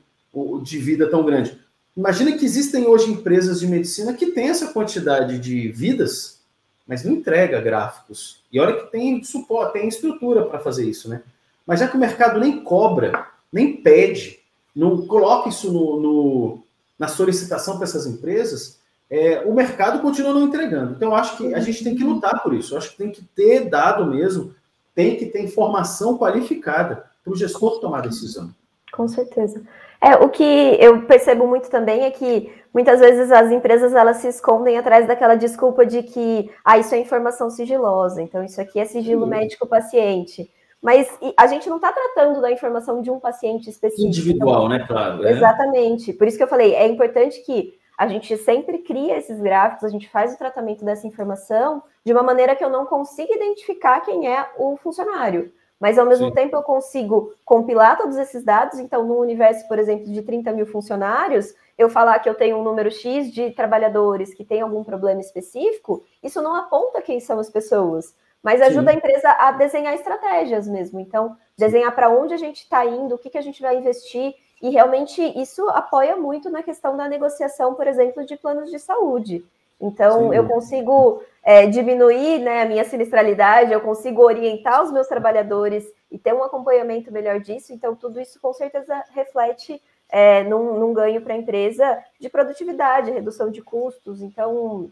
de 0.64 0.78
vida 0.78 1.10
tão 1.10 1.26
grande. 1.26 1.60
Imagina 1.98 2.38
que 2.38 2.46
existem 2.46 2.88
hoje 2.88 3.12
empresas 3.12 3.60
de 3.60 3.68
medicina 3.68 4.14
que 4.14 4.28
têm 4.28 4.50
essa 4.50 4.72
quantidade 4.72 5.38
de 5.38 5.68
vidas, 5.70 6.40
mas 6.88 7.04
não 7.04 7.14
entrega 7.14 7.62
gráficos. 7.62 8.42
E 8.52 8.60
olha 8.60 8.76
que 8.76 8.92
tem 8.92 9.24
suporte, 9.24 9.74
tem 9.74 9.88
estrutura 9.88 10.46
para 10.46 10.60
fazer 10.60 10.90
isso, 10.90 11.10
né? 11.10 11.22
Mas 11.66 11.80
já 11.80 11.88
que 11.88 11.96
o 11.98 12.00
mercado 12.00 12.40
nem 12.40 12.64
cobra, 12.64 13.28
nem 13.52 13.78
pede, 13.78 14.40
não 14.76 15.06
coloca 15.06 15.50
isso 15.50 15.72
no, 15.72 16.00
no 16.00 16.64
na 16.98 17.08
solicitação 17.08 17.76
para 17.76 17.86
essas 17.86 18.06
empresas, 18.06 18.80
é, 19.10 19.42
o 19.46 19.54
mercado 19.54 20.02
continua 20.02 20.34
não 20.34 20.44
entregando. 20.44 20.94
Então, 20.94 21.10
eu 21.10 21.16
acho 21.16 21.38
que 21.38 21.54
a 21.54 21.60
gente 21.60 21.84
tem 21.84 21.96
que 21.96 22.04
lutar 22.04 22.42
por 22.42 22.54
isso. 22.54 22.74
Eu 22.74 22.78
acho 22.78 22.92
que 22.92 22.98
tem 22.98 23.12
que 23.12 23.24
ter 23.36 23.70
dado 23.70 24.06
mesmo, 24.06 24.56
tem 24.96 25.18
que 25.18 25.26
ter 25.26 25.44
informação 25.44 26.18
qualificada 26.18 27.06
para 27.24 27.34
o 27.34 27.36
gestor 27.36 27.80
tomar 27.80 28.02
decisão. 28.02 28.52
Com 28.92 29.08
certeza. 29.08 29.62
É, 30.00 30.16
o 30.16 30.30
que 30.30 30.44
eu 30.44 31.04
percebo 31.04 31.48
muito 31.48 31.70
também 31.70 32.04
é 32.04 32.12
que 32.12 32.52
muitas 32.74 33.00
vezes 33.00 33.32
as 33.32 33.52
empresas 33.52 33.94
elas 33.94 34.18
se 34.18 34.28
escondem 34.28 34.78
atrás 34.78 35.08
daquela 35.08 35.36
desculpa 35.36 35.86
de 35.86 36.04
que 36.04 36.52
ah, 36.64 36.78
isso 36.78 36.94
é 36.94 37.00
informação 37.00 37.50
sigilosa, 37.50 38.22
então 38.22 38.44
isso 38.44 38.60
aqui 38.60 38.80
é 38.80 38.86
sigilo 38.86 39.26
médico-paciente. 39.26 40.52
Mas 40.84 41.18
a 41.38 41.48
gente 41.48 41.70
não 41.70 41.78
está 41.78 41.94
tratando 41.94 42.42
da 42.42 42.52
informação 42.52 43.02
de 43.02 43.10
um 43.10 43.18
paciente 43.18 43.70
específico. 43.70 44.06
Individual, 44.06 44.68
né, 44.68 44.86
claro. 44.86 45.26
É. 45.26 45.32
Exatamente. 45.32 46.12
Por 46.12 46.28
isso 46.28 46.36
que 46.36 46.44
eu 46.44 46.48
falei, 46.48 46.76
é 46.76 46.86
importante 46.86 47.42
que 47.46 47.80
a 47.98 48.06
gente 48.06 48.36
sempre 48.36 48.80
cria 48.80 49.18
esses 49.18 49.40
gráficos, 49.40 49.86
a 49.86 49.90
gente 49.90 50.10
faz 50.10 50.34
o 50.34 50.38
tratamento 50.38 50.84
dessa 50.84 51.08
informação 51.08 51.82
de 52.04 52.12
uma 52.12 52.22
maneira 52.22 52.54
que 52.54 52.66
eu 52.66 52.70
não 52.70 52.86
consiga 52.86 53.34
identificar 53.34 54.02
quem 54.02 54.28
é 54.28 54.46
o 54.58 54.76
funcionário. 54.76 55.54
Mas 55.80 55.98
ao 55.98 56.06
mesmo 56.06 56.28
Sim. 56.28 56.34
tempo 56.34 56.58
eu 56.58 56.64
consigo 56.64 57.34
compilar 57.46 57.98
todos 57.98 58.18
esses 58.18 58.44
dados. 58.44 58.78
Então, 58.78 59.08
no 59.08 59.18
universo, 59.20 59.66
por 59.70 59.80
exemplo, 59.80 60.12
de 60.12 60.22
30 60.22 60.52
mil 60.52 60.66
funcionários, 60.66 61.54
eu 61.78 61.90
falar 61.90 62.20
que 62.20 62.28
eu 62.28 62.36
tenho 62.36 62.58
um 62.58 62.64
número 62.64 62.92
X 62.92 63.32
de 63.32 63.52
trabalhadores 63.52 64.34
que 64.34 64.44
tem 64.44 64.60
algum 64.60 64.84
problema 64.84 65.22
específico, 65.22 66.04
isso 66.22 66.42
não 66.42 66.56
aponta 66.56 67.02
quem 67.02 67.22
são 67.22 67.40
as 67.40 67.50
pessoas 67.50 68.14
mas 68.44 68.62
ajuda 68.62 68.92
Sim. 68.92 68.98
a 68.98 69.00
empresa 69.00 69.30
a 69.32 69.52
desenhar 69.52 69.94
estratégias 69.94 70.68
mesmo. 70.68 71.00
Então, 71.00 71.38
desenhar 71.58 71.96
para 71.96 72.10
onde 72.10 72.34
a 72.34 72.38
gente 72.38 72.58
está 72.58 72.86
indo, 72.86 73.16
o 73.16 73.18
que, 73.18 73.30
que 73.30 73.38
a 73.38 73.42
gente 73.42 73.62
vai 73.62 73.78
investir, 73.78 74.36
e 74.62 74.70
realmente 74.70 75.22
isso 75.40 75.68
apoia 75.70 76.18
muito 76.18 76.50
na 76.50 76.62
questão 76.62 76.98
da 76.98 77.08
negociação, 77.08 77.74
por 77.74 77.88
exemplo, 77.88 78.26
de 78.26 78.36
planos 78.36 78.70
de 78.70 78.80
saúde. 78.80 79.46
Então, 79.80 80.30
Sim. 80.30 80.36
eu 80.36 80.48
consigo 80.48 81.24
é, 81.44 81.68
diminuir 81.68 82.40
né, 82.40 82.62
a 82.62 82.66
minha 82.66 82.84
sinistralidade, 82.84 83.72
eu 83.72 83.82
consigo 83.82 84.22
orientar 84.22 84.84
os 84.84 84.92
meus 84.92 85.08
trabalhadores 85.08 85.86
e 86.12 86.18
ter 86.18 86.34
um 86.34 86.44
acompanhamento 86.44 87.12
melhor 87.12 87.40
disso. 87.40 87.74
Então, 87.74 87.96
tudo 87.96 88.20
isso 88.20 88.40
com 88.40 88.54
certeza 88.54 89.04
reflete 89.12 89.82
é, 90.10 90.44
num, 90.44 90.80
num 90.80 90.94
ganho 90.94 91.22
para 91.22 91.34
a 91.34 91.38
empresa 91.38 92.02
de 92.20 92.30
produtividade, 92.30 93.12
redução 93.12 93.50
de 93.50 93.62
custos. 93.62 94.22
Então, 94.22 94.90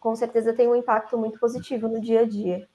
com 0.00 0.16
certeza 0.16 0.52
tem 0.52 0.66
um 0.66 0.74
impacto 0.74 1.16
muito 1.16 1.38
positivo 1.38 1.86
no 1.88 2.00
dia 2.00 2.20
a 2.20 2.24
dia. 2.24 2.66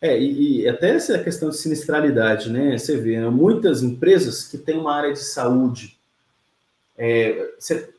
É, 0.00 0.18
e, 0.20 0.62
e 0.62 0.68
até 0.68 0.90
essa 0.90 1.18
questão 1.18 1.48
de 1.48 1.56
sinistralidade, 1.56 2.50
né? 2.50 2.76
Você 2.76 2.96
vê, 2.96 3.18
né? 3.18 3.28
muitas 3.30 3.82
empresas 3.82 4.46
que 4.46 4.58
têm 4.58 4.78
uma 4.78 4.94
área 4.94 5.12
de 5.12 5.20
saúde, 5.20 5.98
é, 6.98 7.50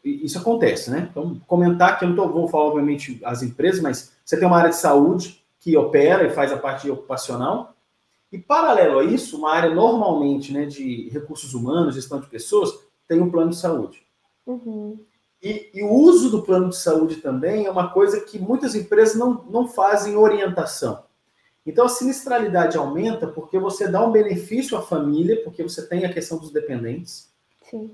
isso 0.03 0.39
acontece, 0.39 0.89
né? 0.89 1.07
Então, 1.11 1.39
comentar 1.47 1.97
que 1.97 2.05
eu 2.05 2.09
não 2.09 2.15
tô, 2.15 2.27
vou 2.29 2.47
falar, 2.47 2.65
obviamente, 2.65 3.19
as 3.23 3.43
empresas, 3.43 3.81
mas 3.81 4.11
você 4.23 4.37
tem 4.37 4.47
uma 4.47 4.57
área 4.57 4.69
de 4.69 4.77
saúde 4.77 5.43
que 5.59 5.75
opera 5.75 6.25
e 6.25 6.29
faz 6.29 6.51
a 6.51 6.57
parte 6.57 6.89
ocupacional, 6.89 7.75
e 8.31 8.37
paralelo 8.37 8.99
a 8.99 9.03
isso, 9.03 9.37
uma 9.37 9.53
área 9.53 9.73
normalmente 9.73 10.51
né, 10.51 10.65
de 10.65 11.09
recursos 11.09 11.53
humanos, 11.53 11.95
gestão 11.95 12.19
de 12.19 12.27
pessoas, 12.27 12.71
tem 13.07 13.21
um 13.21 13.29
plano 13.29 13.51
de 13.51 13.57
saúde. 13.57 14.05
Uhum. 14.45 14.99
E, 15.41 15.69
e, 15.73 15.83
o 15.83 15.91
uso 15.91 16.29
do 16.29 16.41
plano 16.41 16.69
de 16.69 16.77
saúde 16.77 17.17
também 17.17 17.65
é 17.65 17.71
uma 17.71 17.89
coisa 17.89 18.19
que 18.21 18.39
muitas 18.39 18.75
empresas 18.75 19.15
não, 19.15 19.45
não 19.49 19.67
fazem 19.67 20.15
orientação. 20.15 21.03
Então 21.67 21.85
a 21.85 21.89
sinistralidade 21.89 22.77
aumenta 22.77 23.27
porque 23.27 23.59
você 23.59 23.89
dá 23.89 24.03
um 24.03 24.11
benefício 24.11 24.77
à 24.77 24.81
família, 24.81 25.43
porque 25.43 25.61
você 25.61 25.85
tem 25.85 26.05
a 26.05 26.13
questão 26.13 26.37
dos 26.37 26.49
dependentes. 26.49 27.29
Sim. 27.69 27.91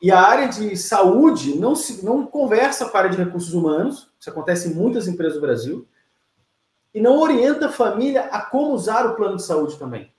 E 0.00 0.12
a 0.12 0.20
área 0.20 0.48
de 0.48 0.76
saúde 0.76 1.58
não, 1.58 1.74
se, 1.74 2.04
não 2.04 2.24
conversa 2.24 2.86
com 2.86 2.96
a 2.96 3.00
área 3.00 3.10
de 3.10 3.16
recursos 3.16 3.52
humanos, 3.52 4.08
isso 4.20 4.30
acontece 4.30 4.68
em 4.68 4.74
muitas 4.74 5.08
empresas 5.08 5.34
do 5.34 5.40
Brasil, 5.40 5.88
e 6.94 7.00
não 7.00 7.18
orienta 7.18 7.66
a 7.66 7.72
família 7.72 8.26
a 8.26 8.42
como 8.42 8.72
usar 8.72 9.06
o 9.06 9.16
plano 9.16 9.36
de 9.36 9.42
saúde 9.42 9.76
também. 9.76 10.12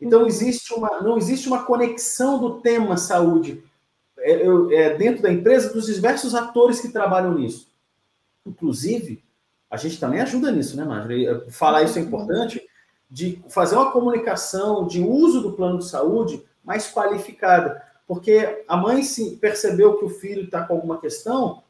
Então 0.00 0.20
uhum. 0.20 0.26
existe 0.26 0.72
uma, 0.72 1.02
não 1.02 1.18
existe 1.18 1.46
uma 1.46 1.64
conexão 1.64 2.38
do 2.38 2.60
tema 2.60 2.96
saúde 2.96 3.62
é, 4.18 4.42
é, 4.72 4.96
dentro 4.96 5.22
da 5.22 5.32
empresa 5.32 5.72
dos 5.72 5.86
diversos 5.86 6.34
atores 6.34 6.80
que 6.80 6.88
trabalham 6.88 7.34
nisso. 7.34 7.68
Inclusive, 8.46 9.22
a 9.74 9.76
gente 9.76 9.98
também 9.98 10.20
ajuda 10.20 10.52
nisso, 10.52 10.76
né, 10.76 10.84
Marjorie? 10.84 11.26
Falar 11.50 11.82
isso 11.82 11.98
é 11.98 12.02
importante, 12.02 12.62
de 13.10 13.42
fazer 13.48 13.74
uma 13.74 13.90
comunicação 13.90 14.86
de 14.86 15.02
uso 15.02 15.40
do 15.40 15.52
plano 15.52 15.78
de 15.78 15.86
saúde 15.86 16.44
mais 16.64 16.90
qualificada. 16.90 17.82
Porque 18.06 18.62
a 18.68 18.76
mãe 18.76 19.02
se 19.02 19.36
percebeu 19.36 19.98
que 19.98 20.04
o 20.04 20.08
filho 20.10 20.44
está 20.44 20.62
com 20.62 20.74
alguma 20.74 20.98
questão, 20.98 21.62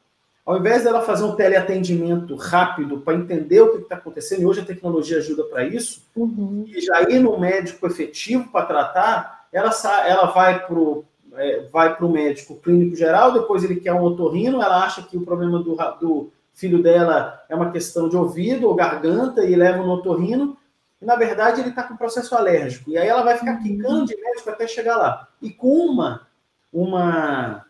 ao 0.45 0.57
invés 0.59 0.83
dela 0.83 1.01
fazer 1.01 1.23
um 1.23 1.35
teleatendimento 1.35 2.35
rápido 2.35 2.99
para 2.99 3.15
entender 3.15 3.61
o 3.61 3.71
que 3.71 3.81
está 3.81 3.95
acontecendo, 3.95 4.43
e 4.43 4.45
hoje 4.45 4.61
a 4.61 4.65
tecnologia 4.65 5.17
ajuda 5.17 5.43
para 5.45 5.65
isso, 5.65 6.03
uhum. 6.15 6.63
e 6.67 6.79
já 6.81 7.01
ir 7.09 7.19
no 7.19 7.39
médico 7.39 7.87
efetivo 7.87 8.51
para 8.51 8.65
tratar, 8.67 9.47
ela, 9.51 9.71
ela 10.05 10.25
vai 10.27 10.63
para 10.63 10.75
o 10.75 11.03
é, 11.37 11.67
vai 11.71 11.97
médico 12.01 12.55
clínico 12.55 12.95
geral, 12.95 13.33
depois 13.33 13.63
ele 13.63 13.77
quer 13.77 13.93
um 13.93 14.03
otorrino, 14.03 14.61
ela 14.61 14.85
acha 14.85 15.01
que 15.01 15.17
o 15.17 15.25
problema 15.25 15.59
do, 15.59 15.75
do 15.99 16.31
filho 16.55 16.81
dela 16.81 17.43
é 17.49 17.55
uma 17.55 17.71
questão 17.71 18.07
de 18.07 18.15
ouvido 18.15 18.67
ou 18.67 18.75
garganta 18.75 19.43
e 19.43 19.55
leva 19.55 19.83
no 19.83 19.91
otorrino, 19.91 20.57
e 21.01 21.05
na 21.05 21.15
verdade 21.15 21.59
ele 21.59 21.69
está 21.69 21.83
com 21.83 21.97
processo 21.97 22.33
alérgico. 22.33 22.89
E 22.89 22.97
aí 22.97 23.07
ela 23.07 23.23
vai 23.23 23.37
ficar 23.37 23.57
quicando 23.57 24.05
de 24.05 24.15
médico 24.15 24.49
até 24.49 24.65
chegar 24.65 24.95
lá. 24.95 25.27
E 25.41 25.51
com 25.51 25.85
uma, 25.85 26.27
uma, 26.71 27.65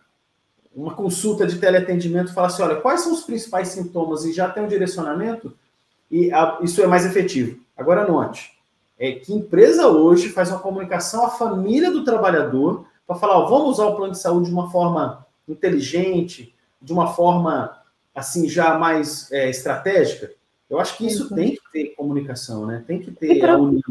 uma 0.73 0.93
consulta 0.93 1.47
de 1.47 1.57
teleatendimento, 1.57 2.33
fala 2.33 2.47
assim: 2.47 2.61
olha, 2.61 2.75
quais 2.75 3.01
são 3.01 3.11
os 3.11 3.23
principais 3.23 3.69
sintomas? 3.69 4.23
E 4.23 4.31
já 4.31 4.47
tem 4.49 4.63
um 4.63 4.67
direcionamento, 4.67 5.57
e 6.09 6.31
a, 6.31 6.59
isso 6.61 6.81
é 6.81 6.87
mais 6.87 7.05
efetivo. 7.05 7.59
Agora, 7.75 8.07
note, 8.07 8.53
é 8.99 9.13
que 9.13 9.33
empresa 9.33 9.87
hoje 9.87 10.29
faz 10.29 10.51
uma 10.51 10.59
comunicação 10.59 11.25
à 11.25 11.29
família 11.29 11.91
do 11.91 12.03
trabalhador 12.03 12.85
para 13.07 13.15
falar: 13.15 13.39
ó, 13.39 13.45
vamos 13.47 13.71
usar 13.71 13.87
o 13.87 13.95
plano 13.95 14.13
de 14.13 14.19
saúde 14.19 14.49
de 14.49 14.53
uma 14.53 14.69
forma 14.69 15.25
inteligente, 15.47 16.53
de 16.79 16.93
uma 16.93 17.07
forma 17.07 17.83
assim 18.15 18.47
já 18.47 18.77
mais 18.77 19.31
é, 19.31 19.49
estratégica, 19.49 20.31
eu 20.69 20.79
acho 20.79 20.97
que 20.97 21.05
isso 21.05 21.29
uhum. 21.29 21.35
tem 21.35 21.51
que 21.51 21.61
ter 21.71 21.95
comunicação, 21.95 22.65
né? 22.65 22.83
Tem 22.87 22.99
que 22.99 23.11
ter 23.11 23.39
pro, 23.39 23.51
a 23.51 23.57
união. 23.57 23.81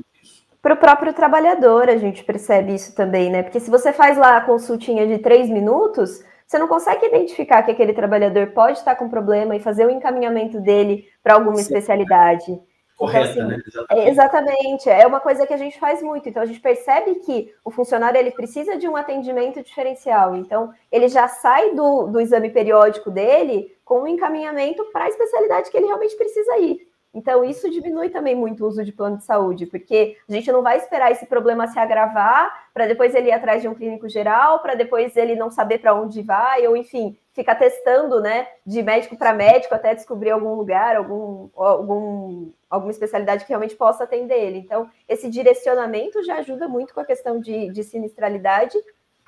Para 0.60 0.74
o 0.74 0.78
próprio 0.78 1.12
trabalhador, 1.12 1.88
a 1.88 1.96
gente 1.96 2.24
percebe 2.24 2.74
isso 2.74 2.94
também, 2.94 3.30
né? 3.30 3.42
Porque 3.42 3.60
se 3.60 3.70
você 3.70 3.92
faz 3.92 4.16
lá 4.16 4.38
a 4.38 4.40
consultinha 4.40 5.06
de 5.06 5.18
três 5.18 5.48
minutos, 5.48 6.24
você 6.46 6.58
não 6.58 6.66
consegue 6.66 7.06
identificar 7.06 7.62
que 7.62 7.70
aquele 7.70 7.92
trabalhador 7.92 8.48
pode 8.48 8.78
estar 8.78 8.94
com 8.96 9.08
problema 9.08 9.54
e 9.54 9.60
fazer 9.60 9.86
o 9.86 9.90
encaminhamento 9.90 10.60
dele 10.60 11.06
para 11.22 11.34
alguma 11.34 11.56
Sim. 11.56 11.62
especialidade. 11.62 12.58
Correta, 12.96 13.30
então, 13.30 13.42
assim, 13.42 13.56
né? 13.56 13.62
Exatamente. 13.66 14.06
É, 14.06 14.08
exatamente. 14.08 14.90
É 14.90 15.06
uma 15.06 15.20
coisa 15.20 15.46
que 15.46 15.52
a 15.52 15.56
gente 15.56 15.78
faz 15.78 16.02
muito. 16.02 16.28
Então, 16.28 16.42
a 16.42 16.46
gente 16.46 16.60
percebe 16.60 17.16
que 17.16 17.52
o 17.64 17.70
funcionário 17.70 18.18
ele 18.18 18.30
precisa 18.30 18.76
de 18.76 18.88
um 18.88 18.96
atendimento 18.96 19.62
diferencial. 19.62 20.36
Então, 20.36 20.72
ele 20.90 21.08
já 21.08 21.26
sai 21.26 21.74
do, 21.74 22.06
do 22.06 22.20
exame 22.20 22.50
periódico 22.50 23.10
dele 23.10 23.76
com 23.84 24.02
um 24.02 24.06
encaminhamento 24.06 24.84
para 24.92 25.04
a 25.04 25.08
especialidade 25.08 25.70
que 25.70 25.76
ele 25.76 25.86
realmente 25.86 26.16
precisa 26.16 26.56
ir. 26.58 26.88
Então, 27.14 27.44
isso 27.44 27.70
diminui 27.70 28.08
também 28.08 28.34
muito 28.34 28.64
o 28.64 28.66
uso 28.66 28.84
de 28.84 28.90
plano 28.90 29.16
de 29.16 29.24
saúde, 29.24 29.66
porque 29.66 30.16
a 30.28 30.32
gente 30.32 30.50
não 30.50 30.62
vai 30.62 30.78
esperar 30.78 31.12
esse 31.12 31.26
problema 31.26 31.68
se 31.68 31.78
agravar 31.78 32.66
para 32.74 32.88
depois 32.88 33.14
ele 33.14 33.28
ir 33.28 33.32
atrás 33.32 33.62
de 33.62 33.68
um 33.68 33.74
clínico 33.74 34.08
geral, 34.08 34.58
para 34.58 34.74
depois 34.74 35.16
ele 35.16 35.36
não 35.36 35.48
saber 35.48 35.78
para 35.78 35.94
onde 35.94 36.20
vai, 36.22 36.66
ou 36.66 36.76
enfim, 36.76 37.16
ficar 37.32 37.54
testando, 37.54 38.20
né, 38.20 38.48
de 38.66 38.82
médico 38.82 39.16
para 39.16 39.32
médico 39.32 39.76
até 39.76 39.94
descobrir 39.94 40.30
algum 40.30 40.54
lugar, 40.54 40.96
algum, 40.96 41.48
algum, 41.56 42.48
alguma 42.74 42.90
especialidade 42.90 43.44
que 43.44 43.50
realmente 43.50 43.76
possa 43.76 44.04
atender 44.04 44.38
ele. 44.38 44.58
Então, 44.58 44.88
esse 45.08 45.30
direcionamento 45.30 46.22
já 46.22 46.36
ajuda 46.36 46.68
muito 46.68 46.92
com 46.92 47.00
a 47.00 47.04
questão 47.04 47.40
de, 47.40 47.70
de 47.70 47.82
sinistralidade. 47.82 48.76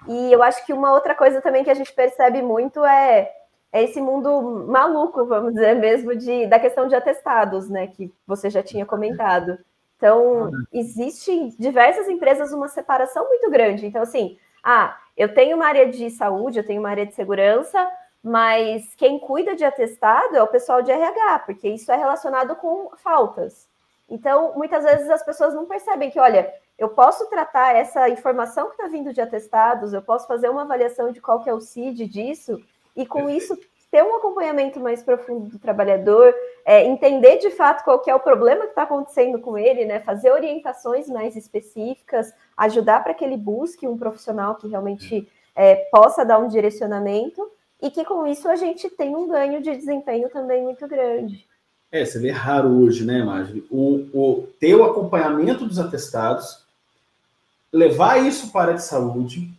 E 0.09 0.33
eu 0.33 0.43
acho 0.43 0.65
que 0.67 0.73
uma 0.73 0.93
outra 0.93 1.15
coisa 1.15 1.41
também 1.41 1.65
que 1.65 1.71
a 1.71 1.75
gente 1.75 1.93
percebe 1.93 2.43
muito 2.43 2.85
é 2.85 3.33
é 3.73 3.83
esse 3.83 4.01
mundo 4.01 4.65
maluco, 4.69 5.27
vamos 5.27 5.53
dizer 5.53 5.75
mesmo, 5.75 6.17
de, 6.17 6.47
da 6.47 6.59
questão 6.59 6.89
de 6.89 6.95
atestados, 6.95 7.69
né, 7.69 7.89
que 7.89 8.11
você 8.27 8.49
já 8.49 8.63
tinha 8.63 8.87
comentado. 8.87 9.59
Então, 9.97 10.51
existe 10.73 11.31
em 11.31 11.49
diversas 11.59 12.09
empresas 12.09 12.53
uma 12.53 12.69
separação 12.69 13.29
muito 13.29 13.51
grande. 13.51 13.87
Então, 13.87 14.01
assim, 14.03 14.39
ah, 14.63 14.97
eu 15.17 15.35
tenho 15.35 15.57
uma 15.57 15.67
área 15.67 15.91
de 15.91 16.09
saúde, 16.11 16.59
eu 16.59 16.67
tenho 16.67 16.81
uma 16.81 16.89
área 16.89 17.05
de 17.05 17.15
segurança, 17.15 17.87
mas 18.27 18.93
quem 18.97 19.21
cuida 19.21 19.55
de 19.55 19.65
atestado 19.65 20.37
é 20.37 20.43
o 20.43 20.49
pessoal 20.49 20.83
de 20.83 20.91
RH, 20.91 21.45
porque 21.47 21.69
isso 21.69 21.93
é 21.93 21.97
relacionado 21.97 22.57
com 22.57 22.91
faltas. 22.97 23.69
Então, 24.11 24.53
muitas 24.57 24.83
vezes 24.83 25.09
as 25.09 25.25
pessoas 25.25 25.55
não 25.55 25.65
percebem 25.65 26.11
que, 26.11 26.19
olha, 26.19 26.53
eu 26.77 26.89
posso 26.89 27.31
tratar 27.31 27.77
essa 27.77 28.09
informação 28.09 28.67
que 28.67 28.73
está 28.73 28.89
vindo 28.89 29.13
de 29.13 29.21
atestados, 29.21 29.93
eu 29.93 30.03
posso 30.03 30.27
fazer 30.27 30.49
uma 30.49 30.63
avaliação 30.63 31.13
de 31.13 31.21
qual 31.21 31.41
que 31.41 31.49
é 31.49 31.55
o 31.55 31.61
CID 31.61 32.05
disso, 32.09 32.61
e 32.97 33.07
com 33.07 33.31
isso 33.31 33.57
ter 33.93 34.03
um 34.03 34.17
acompanhamento 34.17 34.81
mais 34.81 35.05
profundo 35.05 35.49
do 35.49 35.61
trabalhador, 35.61 36.35
é, 36.65 36.85
entender 36.85 37.37
de 37.37 37.53
fato 37.53 37.85
qual 37.85 38.01
que 38.01 38.11
é 38.11 38.15
o 38.17 38.19
problema 38.19 38.65
que 38.65 38.71
está 38.71 38.83
acontecendo 38.83 39.39
com 39.39 39.57
ele, 39.57 39.85
né? 39.85 40.01
Fazer 40.01 40.33
orientações 40.33 41.09
mais 41.09 41.37
específicas, 41.37 42.35
ajudar 42.57 43.05
para 43.05 43.15
que 43.15 43.25
ele 43.25 43.37
busque 43.37 43.87
um 43.87 43.97
profissional 43.97 44.57
que 44.57 44.67
realmente 44.67 45.31
é, 45.55 45.77
possa 45.93 46.25
dar 46.25 46.39
um 46.41 46.49
direcionamento 46.49 47.55
e 47.81 47.91
que 47.91 48.05
com 48.05 48.27
isso 48.27 48.49
a 48.49 48.57
gente 48.57 48.89
tem 48.91 49.15
um 49.15 49.29
ganho 49.29 49.63
de 49.63 49.77
desempenho 49.77 50.29
também 50.31 50.63
muito 50.63 50.87
grande. 50.87 51.47
É, 51.91 52.05
você 52.05 52.19
vê 52.19 52.31
raro 52.31 52.69
hoje, 52.69 53.05
né, 53.05 53.23
Marjorie? 53.23 53.67
O, 53.71 54.09
o, 54.13 54.49
ter 54.59 54.75
o 54.75 54.85
acompanhamento 54.85 55.65
dos 55.65 55.79
atestados, 55.79 56.65
levar 57.73 58.19
isso 58.19 58.51
para 58.51 58.73
a 58.73 58.75
de 58.75 58.83
saúde, 58.83 59.51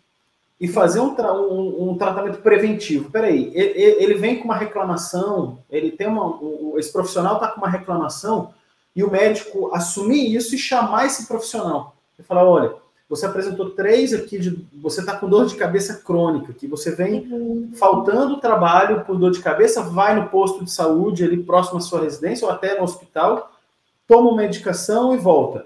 e 0.60 0.68
fazer 0.68 1.00
um, 1.00 1.14
tra 1.14 1.34
um, 1.34 1.92
um, 1.92 1.98
tratamento 1.98 2.40
preventivo. 2.40 3.12
Peraí, 3.12 3.52
ele, 3.54 4.04
ele 4.04 4.14
vem 4.16 4.40
com 4.40 4.46
uma 4.46 4.58
reclamação, 4.58 5.60
ele 5.70 5.92
tem 5.92 6.08
uma. 6.08 6.26
Um, 6.42 6.74
esse 6.78 6.92
profissional 6.92 7.36
está 7.36 7.50
com 7.50 7.62
uma 7.62 7.70
reclamação, 7.70 8.54
e 8.96 9.04
o 9.04 9.12
médico 9.12 9.74
assumir 9.74 10.36
isso 10.36 10.56
e 10.56 10.58
chamar 10.58 11.06
esse 11.06 11.28
profissional. 11.28 11.96
E 12.18 12.24
falar: 12.24 12.44
olha, 12.44 12.74
você 13.10 13.26
apresentou 13.26 13.70
três 13.70 14.14
aqui, 14.14 14.38
de, 14.38 14.68
você 14.82 15.00
está 15.00 15.16
com 15.16 15.30
dor 15.30 15.46
de 15.46 15.56
cabeça 15.56 15.96
crônica, 15.96 16.54
que 16.54 16.68
você 16.68 16.92
vem 16.92 17.28
uhum. 17.32 17.72
faltando 17.74 18.42
trabalho 18.42 19.06
por 19.06 19.18
dor 19.18 19.32
de 19.32 19.40
cabeça, 19.40 19.82
vai 19.82 20.16
no 20.16 20.30
posto 20.30 20.66
de 20.66 20.72
saúde 20.72 21.24
ali 21.24 21.42
próximo 21.42 21.78
à 21.78 21.82
sua 21.82 22.02
residência 22.02 22.46
ou 22.46 22.52
até 22.52 22.78
no 22.78 22.84
hospital, 22.84 23.52
toma 24.06 24.30
uma 24.30 24.42
medicação 24.42 25.14
e 25.16 25.18
volta. 25.18 25.66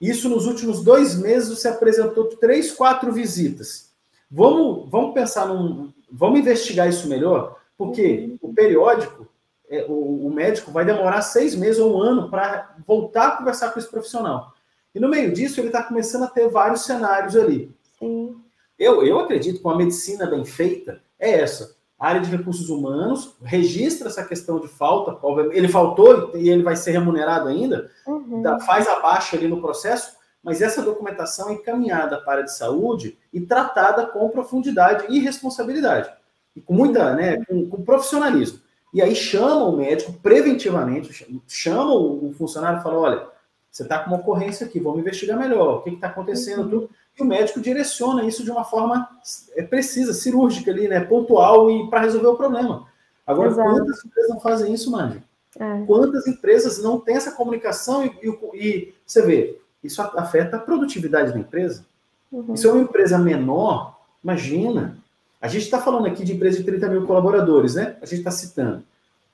Isso 0.00 0.28
nos 0.28 0.46
últimos 0.46 0.82
dois 0.82 1.16
meses 1.16 1.48
você 1.48 1.68
apresentou 1.68 2.26
três, 2.26 2.72
quatro 2.72 3.12
visitas. 3.12 3.90
Vamos, 4.30 4.90
vamos 4.90 5.14
pensar 5.14 5.46
num. 5.46 5.92
Vamos 6.10 6.40
investigar 6.40 6.88
isso 6.88 7.08
melhor, 7.08 7.56
porque 7.76 8.36
o 8.40 8.52
periódico, 8.52 9.26
é, 9.68 9.84
o, 9.88 10.26
o, 10.26 10.30
médico 10.32 10.70
vai 10.70 10.84
demorar 10.84 11.22
seis 11.22 11.56
meses 11.56 11.80
ou 11.80 11.96
um 11.96 12.00
ano 12.00 12.30
para 12.30 12.76
voltar 12.86 13.28
a 13.28 13.30
conversar 13.32 13.70
com 13.70 13.78
esse 13.78 13.90
profissional. 13.90 14.53
E 14.94 15.00
no 15.00 15.08
meio 15.08 15.32
disso, 15.32 15.60
ele 15.60 15.68
está 15.68 15.82
começando 15.82 16.22
a 16.22 16.28
ter 16.28 16.48
vários 16.48 16.84
cenários 16.84 17.36
ali. 17.36 17.74
Sim. 17.98 18.36
Eu, 18.78 19.04
eu 19.04 19.18
acredito 19.18 19.60
que 19.60 19.64
uma 19.66 19.76
medicina 19.76 20.26
bem 20.26 20.44
feita 20.44 21.00
é 21.18 21.40
essa. 21.40 21.74
área 21.98 22.20
de 22.20 22.30
recursos 22.30 22.68
humanos, 22.68 23.34
registra 23.42 24.08
essa 24.08 24.24
questão 24.24 24.60
de 24.60 24.68
falta, 24.68 25.18
ele 25.52 25.68
faltou 25.68 26.32
e 26.36 26.50
ele 26.50 26.62
vai 26.62 26.76
ser 26.76 26.92
remunerado 26.92 27.48
ainda, 27.48 27.90
uhum. 28.06 28.42
faz 28.60 28.86
a 28.86 29.00
baixa 29.00 29.36
ali 29.36 29.48
no 29.48 29.60
processo, 29.60 30.16
mas 30.42 30.60
essa 30.60 30.82
documentação 30.82 31.48
é 31.48 31.54
encaminhada 31.54 32.20
para 32.20 32.32
a 32.32 32.32
área 32.34 32.44
de 32.44 32.54
saúde 32.54 33.18
e 33.32 33.40
tratada 33.40 34.06
com 34.06 34.28
profundidade 34.28 35.06
e 35.08 35.18
responsabilidade, 35.18 36.10
e 36.54 36.60
com 36.60 36.74
muita, 36.74 37.14
né, 37.14 37.42
com, 37.46 37.68
com 37.68 37.82
profissionalismo. 37.82 38.60
E 38.92 39.00
aí 39.00 39.14
chama 39.14 39.64
o 39.64 39.76
médico 39.76 40.12
preventivamente, 40.12 41.26
chama 41.48 41.94
o 41.94 42.32
funcionário 42.36 42.80
e 42.80 42.82
fala, 42.82 42.98
olha, 42.98 43.26
você 43.74 43.82
está 43.82 43.98
com 43.98 44.10
uma 44.10 44.18
ocorrência 44.18 44.64
aqui, 44.64 44.78
vamos 44.78 45.00
investigar 45.00 45.36
melhor, 45.36 45.78
o 45.78 45.82
que 45.82 45.90
está 45.90 46.06
acontecendo, 46.06 46.62
uhum. 46.62 46.70
tudo. 46.70 46.90
E 47.18 47.22
o 47.22 47.26
médico 47.26 47.60
direciona 47.60 48.24
isso 48.24 48.44
de 48.44 48.50
uma 48.50 48.62
forma 48.62 49.08
é, 49.56 49.64
precisa, 49.64 50.14
cirúrgica 50.14 50.70
ali, 50.70 50.86
né? 50.86 51.00
Pontual 51.00 51.68
e 51.68 51.90
para 51.90 52.02
resolver 52.02 52.28
o 52.28 52.36
problema. 52.36 52.86
Agora, 53.26 53.50
Exato. 53.50 53.68
quantas 53.68 54.04
empresas 54.04 54.30
não 54.30 54.40
fazem 54.40 54.72
isso, 54.72 54.92
Mandy? 54.92 55.20
É. 55.58 55.84
Quantas 55.86 56.24
empresas 56.28 56.80
não 56.80 57.00
têm 57.00 57.16
essa 57.16 57.32
comunicação 57.32 58.04
e, 58.04 58.12
e, 58.22 58.38
e, 58.54 58.94
você 59.04 59.22
vê, 59.22 59.58
isso 59.82 60.00
afeta 60.00 60.56
a 60.56 60.60
produtividade 60.60 61.32
da 61.32 61.38
empresa. 61.40 61.84
Uhum. 62.30 62.56
Se 62.56 62.68
é 62.68 62.72
uma 62.72 62.82
empresa 62.82 63.18
menor, 63.18 63.98
imagina. 64.22 64.96
A 65.42 65.48
gente 65.48 65.64
está 65.64 65.80
falando 65.80 66.06
aqui 66.06 66.22
de 66.22 66.32
empresa 66.32 66.58
de 66.58 66.64
30 66.64 66.88
mil 66.88 67.06
colaboradores, 67.08 67.74
né? 67.74 67.96
A 68.00 68.06
gente 68.06 68.18
está 68.18 68.30
citando. 68.30 68.84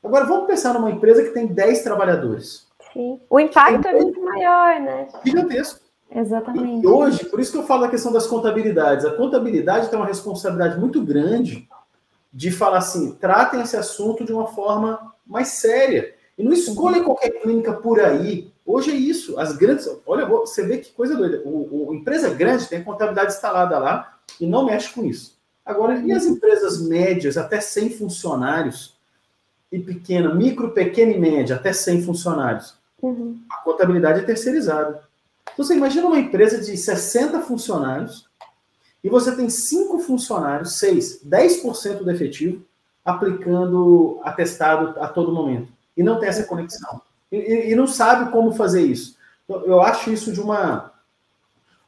Agora, 0.02 0.24
vamos 0.24 0.46
pensar 0.46 0.72
numa 0.72 0.90
empresa 0.90 1.22
que 1.22 1.30
tem 1.30 1.46
10 1.46 1.82
trabalhadores. 1.82 2.69
Sim. 2.92 3.20
O 3.28 3.38
impacto 3.38 3.86
é 3.86 3.92
muito 3.92 4.22
maior, 4.22 4.80
né? 4.80 5.08
Gigantesco. 5.24 5.80
Exatamente. 6.12 6.84
E 6.84 6.86
hoje, 6.88 7.24
por 7.26 7.38
isso 7.38 7.52
que 7.52 7.58
eu 7.58 7.66
falo 7.66 7.82
da 7.82 7.88
questão 7.88 8.12
das 8.12 8.26
contabilidades. 8.26 9.04
A 9.04 9.12
contabilidade 9.12 9.88
tem 9.88 9.98
uma 9.98 10.08
responsabilidade 10.08 10.78
muito 10.78 11.00
grande 11.02 11.68
de 12.32 12.50
falar 12.50 12.78
assim: 12.78 13.12
tratem 13.12 13.60
esse 13.60 13.76
assunto 13.76 14.24
de 14.24 14.32
uma 14.32 14.48
forma 14.48 15.14
mais 15.26 15.48
séria. 15.48 16.14
E 16.36 16.42
não 16.42 16.52
escolhem 16.52 17.04
qualquer 17.04 17.30
clínica 17.40 17.72
por 17.74 18.00
aí. 18.00 18.50
Hoje 18.66 18.90
é 18.90 18.94
isso. 18.94 19.38
As 19.38 19.56
grandes. 19.56 19.88
Olha, 20.06 20.26
você 20.26 20.66
vê 20.66 20.78
que 20.78 20.92
coisa 20.92 21.16
doida. 21.16 21.42
O, 21.44 21.90
o 21.90 21.94
empresa 21.94 22.30
grande 22.30 22.66
tem 22.66 22.80
a 22.80 22.84
contabilidade 22.84 23.32
instalada 23.32 23.78
lá 23.78 24.18
e 24.40 24.46
não 24.46 24.64
mexe 24.64 24.92
com 24.92 25.04
isso. 25.04 25.38
Agora, 25.64 25.98
e 26.00 26.10
as 26.10 26.24
empresas 26.24 26.80
médias, 26.80 27.36
até 27.36 27.60
100 27.60 27.90
funcionários, 27.90 28.98
e 29.70 29.78
pequena, 29.78 30.34
micro, 30.34 30.72
pequena 30.72 31.12
e 31.12 31.18
média, 31.18 31.56
até 31.56 31.72
100 31.72 32.02
funcionários? 32.02 32.79
Uhum. 33.02 33.40
A 33.50 33.56
contabilidade 33.62 34.20
é 34.20 34.24
terceirizada. 34.24 35.02
Então, 35.52 35.64
você 35.64 35.74
imagina 35.74 36.06
uma 36.06 36.18
empresa 36.18 36.60
de 36.60 36.76
60 36.76 37.40
funcionários 37.40 38.28
e 39.02 39.08
você 39.08 39.34
tem 39.34 39.48
cinco 39.48 39.98
funcionários, 39.98 40.78
seis, 40.78 41.22
10% 41.24 42.02
do 42.02 42.10
efetivo, 42.10 42.62
aplicando 43.04 44.20
atestado 44.22 45.00
a 45.00 45.08
todo 45.08 45.32
momento. 45.32 45.68
E 45.96 46.02
não 46.02 46.18
tem 46.18 46.28
essa 46.28 46.44
conexão. 46.44 47.00
E, 47.32 47.70
e, 47.70 47.74
não 47.74 47.86
sabe 47.86 48.30
como 48.30 48.52
fazer 48.52 48.82
isso. 48.82 49.16
Então, 49.44 49.64
eu 49.64 49.80
acho 49.80 50.10
isso 50.10 50.32
de 50.32 50.40
uma, 50.40 50.92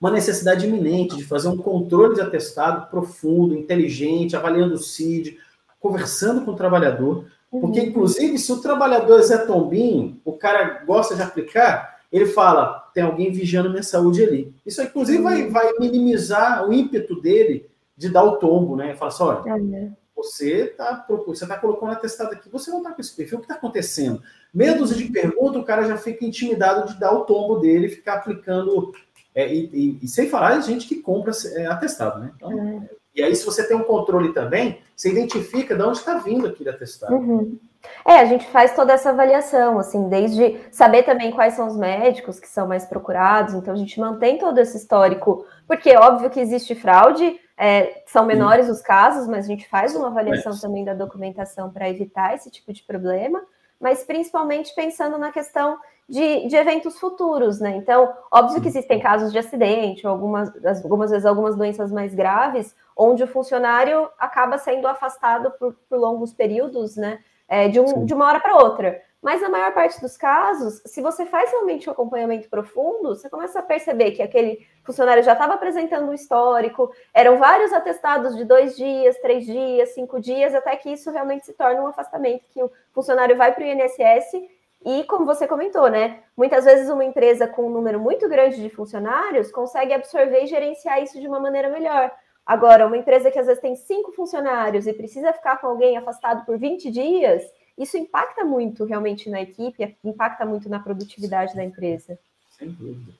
uma 0.00 0.10
necessidade 0.10 0.66
iminente 0.66 1.16
de 1.16 1.24
fazer 1.24 1.48
um 1.48 1.56
controle 1.56 2.14
de 2.14 2.20
atestado 2.20 2.88
profundo, 2.90 3.54
inteligente, 3.54 4.36
avaliando 4.36 4.74
o 4.74 4.78
CID, 4.78 5.38
conversando 5.78 6.44
com 6.44 6.52
o 6.52 6.56
trabalhador. 6.56 7.26
Porque, 7.60 7.80
uhum. 7.80 7.86
inclusive, 7.86 8.38
se 8.38 8.50
o 8.50 8.62
trabalhador 8.62 9.20
é 9.20 9.22
Zé 9.22 9.36
Tombinho, 9.44 10.18
o 10.24 10.32
cara 10.32 10.82
gosta 10.86 11.14
de 11.14 11.20
aplicar, 11.20 11.98
ele 12.10 12.24
fala, 12.24 12.90
tem 12.94 13.02
alguém 13.02 13.30
vigiando 13.30 13.68
minha 13.68 13.82
saúde 13.82 14.24
ali. 14.24 14.54
Isso, 14.64 14.80
inclusive, 14.80 15.22
vai, 15.22 15.50
vai 15.50 15.70
minimizar 15.78 16.66
o 16.66 16.72
ímpeto 16.72 17.20
dele 17.20 17.68
de 17.94 18.08
dar 18.08 18.24
o 18.24 18.36
tombo, 18.36 18.74
né? 18.74 18.94
Fala 18.94 19.10
assim, 19.10 19.22
olha, 19.22 19.76
é. 19.76 19.90
você 20.16 20.62
está 20.62 21.06
você 21.26 21.46
tá 21.46 21.58
colocando 21.58 21.92
atestado 21.92 22.32
aqui, 22.32 22.48
você 22.48 22.70
não 22.70 22.78
está 22.78 22.92
com 22.92 23.02
esse 23.02 23.14
perfil, 23.14 23.36
o 23.36 23.40
que 23.42 23.44
está 23.44 23.54
acontecendo? 23.54 24.22
Meia 24.52 24.74
dúzia 24.74 24.96
de 24.96 25.12
perguntas, 25.12 25.60
o 25.60 25.64
cara 25.64 25.86
já 25.86 25.98
fica 25.98 26.24
intimidado 26.24 26.90
de 26.90 26.98
dar 26.98 27.12
o 27.12 27.24
tombo 27.26 27.58
dele, 27.58 27.90
ficar 27.90 28.14
aplicando, 28.14 28.92
é, 29.34 29.54
e, 29.54 29.70
e, 29.72 29.98
e, 30.02 30.08
sem 30.08 30.26
falar 30.26 30.58
de 30.58 30.66
gente 30.66 30.88
que 30.88 30.96
compra 30.96 31.32
é, 31.54 31.66
atestado, 31.66 32.18
né? 32.18 32.32
Então, 32.34 32.50
é. 32.52 33.01
E 33.14 33.22
aí, 33.22 33.34
se 33.34 33.44
você 33.44 33.66
tem 33.66 33.76
um 33.76 33.84
controle 33.84 34.32
também, 34.32 34.80
você 34.96 35.10
identifica 35.10 35.74
de 35.74 35.82
onde 35.82 35.98
está 35.98 36.14
vindo 36.18 36.46
aquele 36.46 36.70
atestado. 36.70 37.14
Uhum. 37.14 37.58
É, 38.04 38.20
a 38.20 38.24
gente 38.24 38.46
faz 38.46 38.74
toda 38.74 38.92
essa 38.92 39.10
avaliação, 39.10 39.78
assim, 39.78 40.08
desde 40.08 40.58
saber 40.70 41.02
também 41.02 41.30
quais 41.32 41.54
são 41.54 41.66
os 41.66 41.76
médicos 41.76 42.38
que 42.38 42.48
são 42.48 42.66
mais 42.66 42.84
procurados, 42.86 43.54
então 43.54 43.74
a 43.74 43.76
gente 43.76 43.98
mantém 43.98 44.38
todo 44.38 44.58
esse 44.58 44.76
histórico, 44.76 45.44
porque 45.66 45.90
é 45.90 45.98
óbvio 45.98 46.30
que 46.30 46.40
existe 46.40 46.74
fraude, 46.74 47.40
é, 47.56 48.02
são 48.06 48.24
menores 48.24 48.68
os 48.68 48.80
casos, 48.80 49.26
mas 49.28 49.44
a 49.44 49.48
gente 49.48 49.68
faz 49.68 49.94
uma 49.94 50.08
avaliação 50.08 50.52
também 50.58 50.84
da 50.84 50.94
documentação 50.94 51.70
para 51.70 51.88
evitar 51.88 52.34
esse 52.34 52.50
tipo 52.50 52.72
de 52.72 52.82
problema, 52.82 53.42
mas 53.80 54.04
principalmente 54.04 54.74
pensando 54.74 55.18
na 55.18 55.32
questão 55.32 55.76
de, 56.08 56.46
de, 56.46 56.56
eventos 56.56 56.98
futuros, 56.98 57.60
né? 57.60 57.76
Então, 57.76 58.12
óbvio 58.30 58.60
que 58.60 58.68
existem 58.68 59.00
casos 59.00 59.32
de 59.32 59.38
acidente, 59.38 60.06
ou 60.06 60.12
algumas, 60.12 60.50
algumas 60.84 61.10
vezes 61.10 61.26
algumas 61.26 61.56
doenças 61.56 61.90
mais 61.90 62.14
graves, 62.14 62.74
onde 62.96 63.22
o 63.22 63.28
funcionário 63.28 64.08
acaba 64.18 64.58
sendo 64.58 64.86
afastado 64.86 65.50
por, 65.52 65.74
por 65.88 65.98
longos 65.98 66.32
períodos, 66.32 66.96
né? 66.96 67.20
É, 67.48 67.68
de, 67.68 67.78
um, 67.78 68.04
de 68.04 68.14
uma 68.14 68.26
hora 68.26 68.40
para 68.40 68.56
outra. 68.56 69.02
Mas 69.22 69.40
na 69.40 69.48
maior 69.48 69.72
parte 69.72 70.00
dos 70.00 70.16
casos, 70.16 70.82
se 70.84 71.00
você 71.00 71.24
faz 71.24 71.48
realmente 71.52 71.88
um 71.88 71.92
acompanhamento 71.92 72.48
profundo, 72.50 73.14
você 73.14 73.30
começa 73.30 73.60
a 73.60 73.62
perceber 73.62 74.10
que 74.10 74.20
aquele 74.22 74.66
funcionário 74.82 75.22
já 75.22 75.34
estava 75.34 75.54
apresentando 75.54 76.10
um 76.10 76.14
histórico, 76.14 76.92
eram 77.14 77.38
vários 77.38 77.72
atestados 77.72 78.34
de 78.36 78.44
dois 78.44 78.76
dias, 78.76 79.16
três 79.18 79.46
dias, 79.46 79.90
cinco 79.90 80.18
dias, 80.18 80.56
até 80.56 80.74
que 80.74 80.90
isso 80.90 81.08
realmente 81.12 81.46
se 81.46 81.52
torna 81.52 81.82
um 81.82 81.86
afastamento, 81.86 82.44
que 82.50 82.60
o 82.60 82.72
funcionário 82.92 83.36
vai 83.36 83.54
para 83.54 83.62
o 83.62 83.66
INSS 83.66 84.42
e, 84.84 85.04
como 85.04 85.24
você 85.24 85.46
comentou, 85.46 85.88
né? 85.88 86.24
Muitas 86.36 86.64
vezes 86.64 86.90
uma 86.90 87.04
empresa 87.04 87.46
com 87.46 87.66
um 87.66 87.70
número 87.70 88.00
muito 88.00 88.28
grande 88.28 88.60
de 88.60 88.70
funcionários 88.70 89.52
consegue 89.52 89.92
absorver 89.92 90.42
e 90.42 90.46
gerenciar 90.48 91.00
isso 91.00 91.20
de 91.20 91.28
uma 91.28 91.38
maneira 91.38 91.68
melhor. 91.68 92.10
Agora, 92.44 92.86
uma 92.86 92.96
empresa 92.96 93.30
que 93.30 93.38
às 93.38 93.46
vezes 93.46 93.62
tem 93.62 93.76
cinco 93.76 94.12
funcionários 94.12 94.86
e 94.86 94.92
precisa 94.92 95.32
ficar 95.32 95.60
com 95.60 95.68
alguém 95.68 95.96
afastado 95.96 96.44
por 96.44 96.58
20 96.58 96.90
dias, 96.90 97.42
isso 97.78 97.96
impacta 97.96 98.44
muito 98.44 98.84
realmente 98.84 99.30
na 99.30 99.40
equipe, 99.40 99.96
impacta 100.04 100.44
muito 100.44 100.68
na 100.68 100.80
produtividade 100.80 101.54
da 101.54 101.64
empresa. 101.64 102.18
Sem 102.58 102.70
dúvida. 102.70 103.12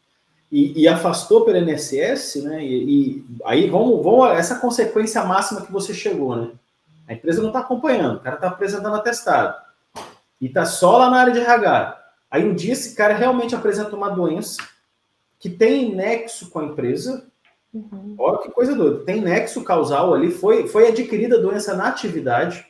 E, 0.51 0.83
e 0.83 0.89
afastou 0.89 1.45
pelo 1.45 1.57
INSS, 1.59 2.43
né? 2.45 2.62
E, 2.62 3.16
e, 3.16 3.25
aí 3.45 3.70
vamos, 3.70 4.03
vamos 4.05 4.31
essa 4.31 4.59
consequência 4.59 5.25
máxima 5.25 5.64
que 5.64 5.73
você 5.73 5.95
chegou, 5.95 6.37
né? 6.37 6.51
A 7.09 7.14
empresa 7.14 7.41
não 7.41 7.49
está 7.49 7.61
acompanhando, 7.61 8.16
o 8.16 8.20
cara 8.20 8.37
está 8.37 8.49
apresentando 8.49 8.95
atestado 8.95 9.57
e 10.41 10.47
está 10.47 10.64
só 10.64 10.99
lá 10.99 11.11
na 11.11 11.20
área 11.20 11.33
de 11.33 11.41
RH. 11.41 11.99
Aí 12.31 12.45
um 12.45 12.55
dia 12.55 12.73
esse 12.73 12.95
cara 12.95 13.14
realmente 13.14 13.55
apresenta 13.55 13.97
uma 13.97 14.11
doença 14.11 14.62
que 15.39 15.51
tem 15.51 15.95
nexo 15.95 16.51
com 16.51 16.61
a 16.61 16.64
empresa. 16.64 17.27
Uhum. 17.73 18.14
Olha 18.18 18.39
que 18.39 18.51
coisa 18.51 18.75
doida. 18.75 19.05
Tem 19.05 19.20
nexo 19.20 19.64
causal 19.64 20.12
ali, 20.12 20.31
foi, 20.31 20.68
foi 20.68 20.89
adquirida 20.89 21.37
a 21.39 21.41
doença 21.41 21.75
na 21.75 21.89
atividade. 21.89 22.66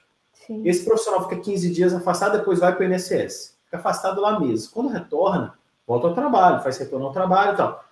Sim. 0.46 0.62
Esse 0.66 0.84
profissional 0.84 1.28
fica 1.28 1.40
15 1.40 1.70
dias 1.70 1.92
afastado, 1.92 2.38
depois 2.38 2.59
vai 2.59 2.74
para 2.74 2.86
o 2.86 2.92
INSS. 2.92 3.57
Fica 3.64 3.78
afastado 3.78 4.20
lá 4.20 4.38
mesmo. 4.38 4.72
Quando 4.72 4.88
retorna, 4.88 5.55
volta 5.86 6.09
ao 6.09 6.14
trabalho, 6.14 6.62
faz 6.62 6.78
retorno 6.78 7.07
ao 7.07 7.12
trabalho 7.12 7.55
e 7.55 7.57
tal. 7.57 7.84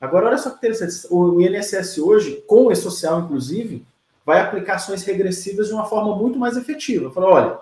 Agora, 0.00 0.26
olha 0.26 0.38
só 0.38 0.50
que 0.50 0.56
interessante. 0.56 1.06
O 1.10 1.40
INSS 1.40 1.98
hoje, 1.98 2.42
com 2.46 2.66
o 2.66 2.72
E-Social, 2.72 3.20
inclusive, 3.20 3.86
vai 4.26 4.40
aplicar 4.40 4.74
ações 4.74 5.04
regressivas 5.04 5.68
de 5.68 5.74
uma 5.74 5.84
forma 5.84 6.16
muito 6.16 6.38
mais 6.38 6.56
efetiva. 6.56 7.10
Falou, 7.10 7.30
olha, 7.30 7.58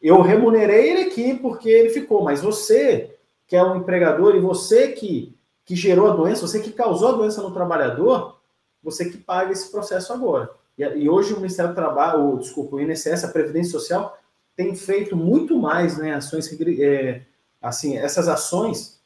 eu 0.00 0.20
remunerei 0.20 0.90
ele 0.90 1.02
aqui 1.02 1.34
porque 1.34 1.68
ele 1.68 1.90
ficou, 1.90 2.22
mas 2.22 2.42
você, 2.42 3.14
que 3.46 3.54
é 3.54 3.62
um 3.62 3.76
empregador, 3.76 4.34
e 4.34 4.40
você 4.40 4.88
que, 4.88 5.34
que 5.64 5.74
gerou 5.74 6.10
a 6.10 6.14
doença, 6.14 6.46
você 6.46 6.60
que 6.60 6.72
causou 6.72 7.08
a 7.08 7.12
doença 7.12 7.42
no 7.42 7.52
trabalhador, 7.52 8.38
você 8.82 9.08
que 9.08 9.16
paga 9.16 9.52
esse 9.52 9.70
processo 9.70 10.12
agora. 10.12 10.50
E, 10.78 10.82
e 10.82 11.08
hoje 11.08 11.32
o 11.32 11.36
Ministério 11.36 11.72
do 11.72 11.74
Trabalho, 11.74 12.38
desculpa, 12.38 12.76
o 12.76 12.80
INSS, 12.80 13.24
a 13.24 13.28
Previdência 13.28 13.72
Social, 13.72 14.18
tem 14.56 14.74
feito 14.74 15.16
muito 15.16 15.58
mais 15.58 15.96
né, 15.96 16.14
ações, 16.14 16.48
é, 16.80 17.22
assim, 17.60 17.96
essas 17.96 18.28
ações 18.28 19.00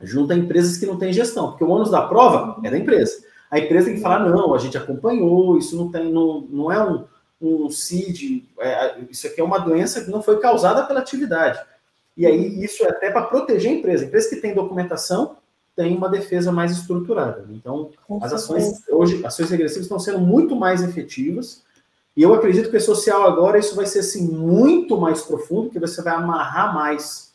junto 0.00 0.32
a 0.32 0.36
empresas 0.36 0.76
que 0.76 0.86
não 0.86 0.98
têm 0.98 1.12
gestão, 1.12 1.50
porque 1.50 1.64
o 1.64 1.68
ônus 1.68 1.90
da 1.90 2.02
prova 2.02 2.60
é 2.66 2.70
da 2.70 2.78
empresa. 2.78 3.24
A 3.50 3.58
empresa 3.58 3.86
tem 3.86 3.96
que 3.96 4.02
falar, 4.02 4.28
não, 4.28 4.54
a 4.54 4.58
gente 4.58 4.76
acompanhou, 4.76 5.56
isso 5.56 5.76
não 5.76 5.90
tem, 5.90 6.12
não, 6.12 6.40
não 6.50 6.72
é 6.72 6.84
um, 6.84 7.04
um 7.40 7.70
CID, 7.70 8.48
é, 8.58 9.00
isso 9.10 9.26
aqui 9.26 9.40
é 9.40 9.44
uma 9.44 9.58
doença 9.58 10.04
que 10.04 10.10
não 10.10 10.22
foi 10.22 10.40
causada 10.40 10.84
pela 10.84 11.00
atividade. 11.00 11.60
E 12.16 12.26
aí 12.26 12.62
isso 12.64 12.84
é 12.84 12.88
até 12.88 13.10
para 13.10 13.26
proteger 13.26 13.70
a 13.70 13.74
empresa. 13.74 14.04
A 14.04 14.06
empresa 14.06 14.28
que 14.28 14.36
tem 14.36 14.54
documentação 14.54 15.36
tem 15.76 15.96
uma 15.96 16.08
defesa 16.08 16.52
mais 16.52 16.72
estruturada. 16.72 17.42
Né? 17.42 17.54
Então, 17.54 17.90
as 18.22 18.32
ações 18.32 18.86
hoje, 18.88 19.24
ações 19.24 19.50
regressivas 19.50 19.84
estão 19.84 19.98
sendo 19.98 20.20
muito 20.20 20.54
mais 20.54 20.82
efetivas. 20.82 21.64
E 22.16 22.22
eu 22.22 22.32
acredito 22.32 22.70
que 22.70 22.76
o 22.76 22.80
social 22.80 23.24
agora 23.24 23.58
isso 23.58 23.74
vai 23.74 23.86
ser 23.86 24.00
assim 24.00 24.28
muito 24.28 24.96
mais 24.96 25.22
profundo, 25.22 25.70
que 25.70 25.80
você 25.80 26.00
vai 26.00 26.14
amarrar 26.14 26.72
mais 26.74 27.34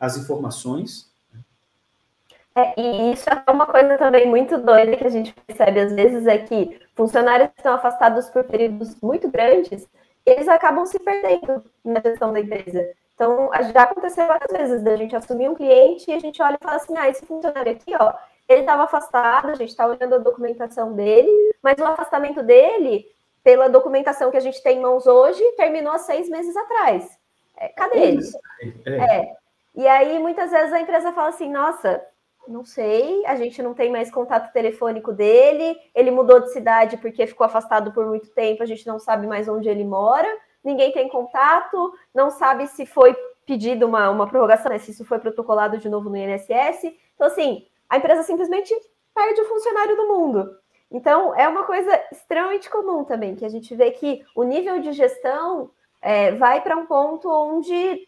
as 0.00 0.16
informações. 0.16 1.10
É, 2.54 2.80
e 2.80 3.12
isso 3.12 3.28
é 3.28 3.50
uma 3.50 3.66
coisa 3.66 3.98
também 3.98 4.28
muito 4.28 4.58
doida 4.58 4.96
que 4.96 5.04
a 5.04 5.10
gente 5.10 5.34
percebe 5.46 5.78
às 5.78 5.92
vezes 5.92 6.26
é 6.26 6.38
que 6.38 6.80
funcionários 6.94 7.50
estão 7.54 7.74
afastados 7.74 8.30
por 8.30 8.44
períodos 8.44 8.96
muito 9.02 9.30
grandes 9.30 9.86
eles 10.26 10.48
acabam 10.48 10.84
se 10.84 10.98
perdendo 10.98 11.64
na 11.84 12.00
gestão 12.00 12.32
da 12.32 12.40
empresa. 12.40 12.90
Então, 13.16 13.50
já 13.72 13.84
aconteceu 13.84 14.26
várias 14.26 14.52
vezes 14.52 14.82
da 14.84 14.94
gente 14.94 15.16
assumir 15.16 15.48
um 15.48 15.54
cliente 15.54 16.10
e 16.10 16.14
a 16.14 16.18
gente 16.18 16.40
olha 16.42 16.58
e 16.60 16.62
fala 16.62 16.76
assim: 16.76 16.94
ah, 16.98 17.08
esse 17.08 17.24
funcionário 17.24 17.72
aqui, 17.72 17.94
ó, 17.98 18.12
ele 18.46 18.60
estava 18.60 18.82
afastado, 18.84 19.48
a 19.48 19.54
gente 19.54 19.70
está 19.70 19.86
olhando 19.86 20.14
a 20.14 20.18
documentação 20.18 20.92
dele, 20.92 21.30
mas 21.62 21.78
o 21.78 21.84
afastamento 21.84 22.42
dele, 22.42 23.06
pela 23.42 23.70
documentação 23.70 24.30
que 24.30 24.36
a 24.36 24.40
gente 24.40 24.62
tem 24.62 24.76
em 24.76 24.82
mãos 24.82 25.06
hoje, 25.06 25.42
terminou 25.56 25.94
há 25.94 25.98
seis 25.98 26.28
meses 26.28 26.54
atrás. 26.54 27.18
É, 27.56 27.68
cadê 27.68 27.98
ele? 28.00 28.22
É. 28.84 29.16
é. 29.16 29.36
E 29.74 29.88
aí, 29.88 30.18
muitas 30.18 30.50
vezes, 30.50 30.74
a 30.74 30.80
empresa 30.80 31.10
fala 31.10 31.30
assim: 31.30 31.50
nossa, 31.50 32.04
não 32.46 32.66
sei, 32.66 33.24
a 33.24 33.34
gente 33.34 33.62
não 33.62 33.72
tem 33.72 33.90
mais 33.90 34.10
contato 34.10 34.52
telefônico 34.52 35.10
dele, 35.10 35.74
ele 35.94 36.10
mudou 36.10 36.40
de 36.40 36.52
cidade 36.52 36.98
porque 36.98 37.26
ficou 37.26 37.46
afastado 37.46 37.92
por 37.92 38.04
muito 38.04 38.28
tempo, 38.28 38.62
a 38.62 38.66
gente 38.66 38.86
não 38.86 38.98
sabe 38.98 39.26
mais 39.26 39.48
onde 39.48 39.70
ele 39.70 39.84
mora, 39.84 40.28
ninguém 40.66 40.90
tem 40.90 41.08
contato, 41.08 41.94
não 42.12 42.28
sabe 42.28 42.66
se 42.66 42.84
foi 42.84 43.14
pedido 43.46 43.86
uma, 43.86 44.10
uma 44.10 44.26
prorrogação, 44.26 44.70
né, 44.70 44.78
se 44.78 44.90
isso 44.90 45.04
foi 45.04 45.20
protocolado 45.20 45.78
de 45.78 45.88
novo 45.88 46.10
no 46.10 46.16
INSS. 46.16 46.92
Então, 47.14 47.28
assim, 47.28 47.64
a 47.88 47.96
empresa 47.96 48.24
simplesmente 48.24 48.74
perde 49.14 49.40
o 49.40 49.48
funcionário 49.48 49.96
do 49.96 50.08
mundo. 50.08 50.58
Então, 50.90 51.34
é 51.34 51.48
uma 51.48 51.64
coisa 51.64 51.90
extremamente 52.10 52.68
comum 52.68 53.04
também, 53.04 53.36
que 53.36 53.44
a 53.44 53.48
gente 53.48 53.74
vê 53.74 53.92
que 53.92 54.24
o 54.34 54.42
nível 54.42 54.80
de 54.80 54.92
gestão 54.92 55.70
é, 56.02 56.32
vai 56.32 56.60
para 56.60 56.76
um 56.76 56.86
ponto 56.86 57.28
onde 57.30 58.06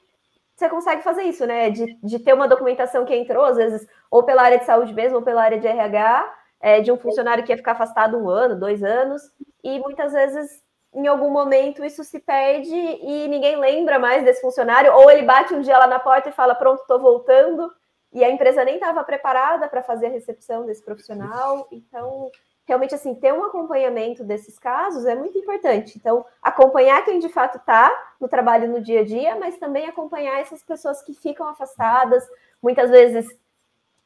você 0.55 0.69
consegue 0.69 1.03
fazer 1.03 1.23
isso, 1.23 1.47
né? 1.47 1.71
De, 1.71 1.97
de 2.03 2.19
ter 2.19 2.33
uma 2.33 2.49
documentação 2.49 3.05
que 3.05 3.15
entrou, 3.15 3.45
às 3.45 3.57
vezes, 3.57 3.87
ou 4.11 4.25
pela 4.25 4.43
área 4.43 4.59
de 4.59 4.65
saúde 4.65 4.93
mesmo, 4.93 5.19
ou 5.19 5.23
pela 5.23 5.43
área 5.43 5.59
de 5.59 5.67
RH, 5.69 6.35
é, 6.61 6.81
de 6.81 6.91
um 6.91 6.99
funcionário 6.99 7.45
que 7.45 7.53
ia 7.53 7.57
ficar 7.57 7.73
afastado 7.73 8.19
um 8.19 8.29
ano, 8.29 8.59
dois 8.59 8.83
anos, 8.83 9.23
e 9.63 9.79
muitas 9.79 10.13
vezes, 10.13 10.63
em 10.95 11.07
algum 11.07 11.31
momento, 11.31 11.85
isso 11.85 12.03
se 12.03 12.19
perde 12.19 12.75
e 12.75 13.29
ninguém 13.29 13.57
lembra 13.57 13.99
mais 13.99 14.25
desse 14.25 14.41
funcionário, 14.41 14.93
ou 14.95 15.11
ele 15.11 15.23
bate 15.23 15.55
um 15.55 15.61
dia 15.61 15.79
lá 15.79 15.87
na 15.87 15.99
porta 15.99 16.29
e 16.29 16.33
fala: 16.33 16.55
Pronto, 16.55 16.81
estou 16.81 16.99
voltando, 16.99 17.71
e 18.13 18.25
a 18.25 18.31
empresa 18.31 18.65
nem 18.65 18.77
estava 18.77 19.05
preparada 19.05 19.69
para 19.69 19.83
fazer 19.83 20.07
a 20.07 20.11
recepção 20.11 20.65
desse 20.65 20.83
profissional. 20.83 21.69
Então, 21.71 22.31
realmente, 22.65 22.95
assim, 22.95 23.15
ter 23.15 23.33
um 23.33 23.45
acompanhamento 23.45 24.25
desses 24.25 24.59
casos 24.59 25.05
é 25.05 25.15
muito 25.15 25.37
importante. 25.39 25.99
Então, 25.99 26.25
acompanhar 26.43 27.05
quem 27.05 27.19
de 27.19 27.29
fato 27.29 27.59
está 27.59 27.91
no 28.19 28.29
trabalho 28.29 28.69
no 28.69 28.81
dia 28.81 29.01
a 29.01 29.05
dia, 29.05 29.37
mas 29.37 29.59
também 29.59 29.87
acompanhar 29.87 30.41
essas 30.41 30.63
pessoas 30.63 31.03
que 31.03 31.13
ficam 31.13 31.47
afastadas. 31.47 32.27
Muitas 32.63 32.89
vezes, 32.89 33.29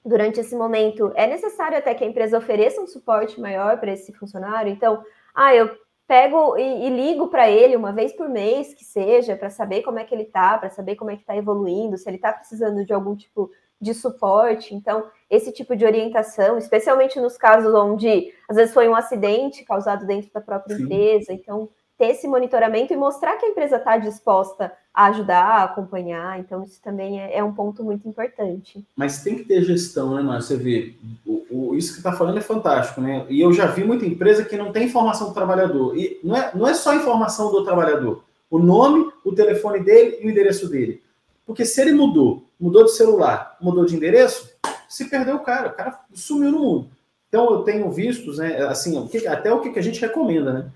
durante 0.05 0.41
esse 0.41 0.57
momento, 0.57 1.13
é 1.15 1.29
necessário 1.29 1.79
até 1.79 1.95
que 1.95 2.03
a 2.03 2.07
empresa 2.07 2.39
ofereça 2.39 2.81
um 2.81 2.89
suporte 2.89 3.41
maior 3.41 3.79
para 3.79 3.93
esse 3.93 4.13
funcionário. 4.13 4.73
Então, 4.73 5.05
ah, 5.33 5.55
eu 5.55 5.71
pego 6.07 6.57
e, 6.57 6.87
e 6.87 6.91
ligo 6.91 7.29
para 7.29 7.51
ele 7.51 7.77
uma 7.77 7.93
vez 7.93 8.13
por 8.13 8.29
mês, 8.29 8.75
que 8.75 8.85
seja, 8.85 9.37
para 9.37 9.51
saber 9.51 9.83
como 9.83 9.99
é 9.99 10.05
que 10.05 10.15
ele 10.15 10.25
está, 10.25 10.59
para 10.59 10.71
saber 10.71 10.97
como 10.97 11.11
é 11.11 11.17
que 11.17 11.23
está 11.23 11.37
evoluindo, 11.37 11.97
se 11.97 12.09
ele 12.09 12.17
está 12.17 12.33
precisando 12.33 12.85
de 12.85 12.93
algum 12.93 13.17
tipo 13.17 13.51
de 13.81 13.95
suporte. 13.95 14.75
Então, 14.75 15.05
esse 15.29 15.53
tipo 15.53 15.75
de 15.75 15.85
orientação, 15.85 16.57
especialmente 16.57 17.21
nos 17.21 17.37
casos 17.37 17.75
onde 17.75 18.33
às 18.49 18.57
vezes 18.57 18.73
foi 18.73 18.89
um 18.89 18.95
acidente 18.95 19.65
causado 19.65 20.07
dentro 20.07 20.31
da 20.33 20.41
própria 20.41 20.77
Sim. 20.77 20.85
empresa. 20.85 21.33
Então, 21.33 21.69
ter 21.99 22.09
esse 22.09 22.29
monitoramento 22.29 22.93
e 22.93 22.97
mostrar 22.97 23.37
que 23.37 23.47
a 23.47 23.49
empresa 23.49 23.77
está 23.77 23.97
disposta 23.97 24.73
ajudar, 24.95 25.45
a 25.45 25.65
acompanhar. 25.65 26.39
Então, 26.39 26.63
isso 26.63 26.81
também 26.83 27.21
é, 27.21 27.39
é, 27.39 27.45
um 27.45 27.53
ponto 27.53 27.83
muito 27.83 28.07
importante. 28.07 28.85
Mas 28.95 29.23
tem 29.23 29.37
que 29.37 29.45
ter 29.45 29.63
gestão, 29.63 30.15
né, 30.15 30.23
Márcio? 30.23 30.57
Você 30.57 30.63
vê, 30.63 30.95
o, 31.25 31.47
o, 31.51 31.75
isso 31.77 31.93
que 31.93 31.99
está 31.99 32.13
falando 32.13 32.39
é 32.39 32.43
fantástico, 32.43 33.01
né? 33.01 33.25
E 33.29 33.41
eu 33.41 33.53
já 33.53 33.67
vi 33.67 33.85
muita 33.85 34.05
empresa 34.05 34.45
que 34.45 34.57
não 34.57 34.73
tem 34.73 34.85
informação 34.85 35.29
do 35.29 35.35
trabalhador. 35.35 35.97
E 35.97 36.21
não 36.23 36.37
é, 36.37 36.51
não 36.55 36.69
é 36.69 36.75
só 36.75 36.95
informação 36.95 37.51
do 37.51 37.65
trabalhador. 37.65 38.25
O 38.51 38.59
nome, 38.59 39.11
o 39.25 39.33
telefone 39.33 39.81
dele 39.81 40.19
e 40.21 40.27
o 40.27 40.31
endereço 40.31 40.69
dele. 40.69 41.03
Porque 41.47 41.65
se 41.65 41.81
ele 41.81 41.93
mudou, 41.93 42.45
mudou 42.61 42.85
de 42.85 42.93
celular, 42.93 43.57
mudou 43.61 43.85
de 43.85 43.97
endereço, 43.97 44.53
se 44.89 45.07
perdeu 45.07 45.37
o 45.37 45.41
cara, 45.41 45.69
o 45.69 45.73
cara 45.73 46.01
sumiu 46.13 46.53
no 46.53 46.59
mundo. 46.59 46.89
Então 47.29 47.51
eu 47.51 47.63
tenho 47.63 47.91
vistos, 47.91 48.37
né, 48.37 48.63
assim, 48.65 49.09
até 49.27 49.53
o 49.53 49.61
que 49.61 49.79
a 49.79 49.83
gente 49.83 50.01
recomenda, 50.01 50.53
né? 50.53 50.71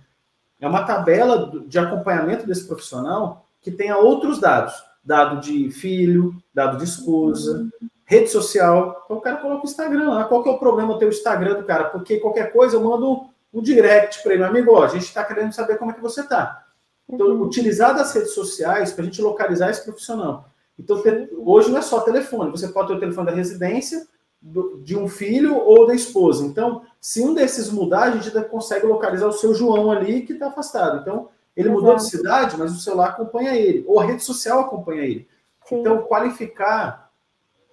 É 0.59 0.67
uma 0.67 0.85
tabela 0.85 1.53
de 1.67 1.79
acompanhamento 1.79 2.47
desse 2.47 2.67
profissional 2.67 3.46
que 3.67 3.73
tenha 3.73 3.99
outros 3.99 4.39
dados, 4.39 4.73
dado 5.05 5.41
de 5.41 5.73
filho, 5.73 6.37
dado 6.55 6.79
de 6.79 6.85
esposa, 6.85 7.69
rede 8.05 8.29
social. 8.29 9.03
Então 9.05 9.17
o 9.17 9.21
cara 9.21 9.39
coloca 9.39 9.67
o 9.67 9.69
Instagram 9.69 10.09
lá. 10.09 10.25
Qual 10.27 10.41
que 10.41 10.49
é 10.49 10.53
o 10.53 10.59
problema 10.61 10.97
ter 11.01 11.07
o 11.07 11.09
Instagram 11.09 11.55
do 11.55 11.65
cara? 11.65 11.87
Porque 11.87 12.21
qualquer 12.21 12.53
coisa 12.53 12.77
eu 12.77 12.85
mando 12.85 13.29
um 13.53 13.61
direct 13.61 14.23
para 14.23 14.35
ele, 14.35 14.45
amigo, 14.45 14.73
ó, 14.73 14.85
a 14.85 14.89
gente 14.89 15.03
está 15.03 15.25
querendo 15.25 15.53
saber 15.53 15.79
como 15.79 15.91
é 15.91 15.95
que 15.95 16.01
você 16.01 16.21
está. 16.21 16.65
Então, 17.09 17.27
uhum. 17.27 17.43
utilizar 17.43 17.93
das 17.93 18.15
redes 18.15 18.35
sociais 18.35 18.93
para 18.93 19.03
a 19.03 19.07
gente 19.07 19.21
localizar 19.21 19.69
esse 19.69 19.83
profissional. 19.83 20.49
Então, 20.79 21.03
hoje 21.39 21.69
não 21.69 21.79
é 21.79 21.83
só 21.83 22.03
telefone, 22.03 22.53
você 22.53 22.69
pode 22.69 22.87
ter 22.87 22.95
o 22.95 23.01
telefone 23.01 23.27
da 23.27 23.35
residência, 23.35 24.07
do, 24.41 24.81
de 24.85 24.97
um 24.97 25.09
filho 25.09 25.57
ou 25.57 25.89
da 25.89 25.95
esposa. 25.95 26.47
Então, 26.47 26.83
se 27.01 27.21
um 27.21 27.35
desses 27.35 27.69
mudar, 27.69 28.05
a 28.05 28.11
gente 28.13 28.31
consegue 28.49 28.87
localizar 28.87 29.27
o 29.27 29.33
seu 29.33 29.53
João 29.53 29.91
ali 29.91 30.23
que 30.23 30.35
está 30.35 30.47
afastado. 30.47 31.01
Então, 31.01 31.31
ele 31.57 31.69
Exato. 31.69 31.83
mudou 31.83 31.97
de 31.97 32.09
cidade, 32.09 32.57
mas 32.59 32.73
o 32.73 32.79
celular 32.79 33.09
acompanha 33.09 33.57
ele, 33.57 33.85
ou 33.89 33.99
a 33.99 34.05
rede 34.05 34.23
social 34.23 34.61
acompanha 34.61 35.03
ele. 35.03 35.29
Sim. 35.65 35.81
Então, 35.81 36.03
qualificar, 36.03 37.11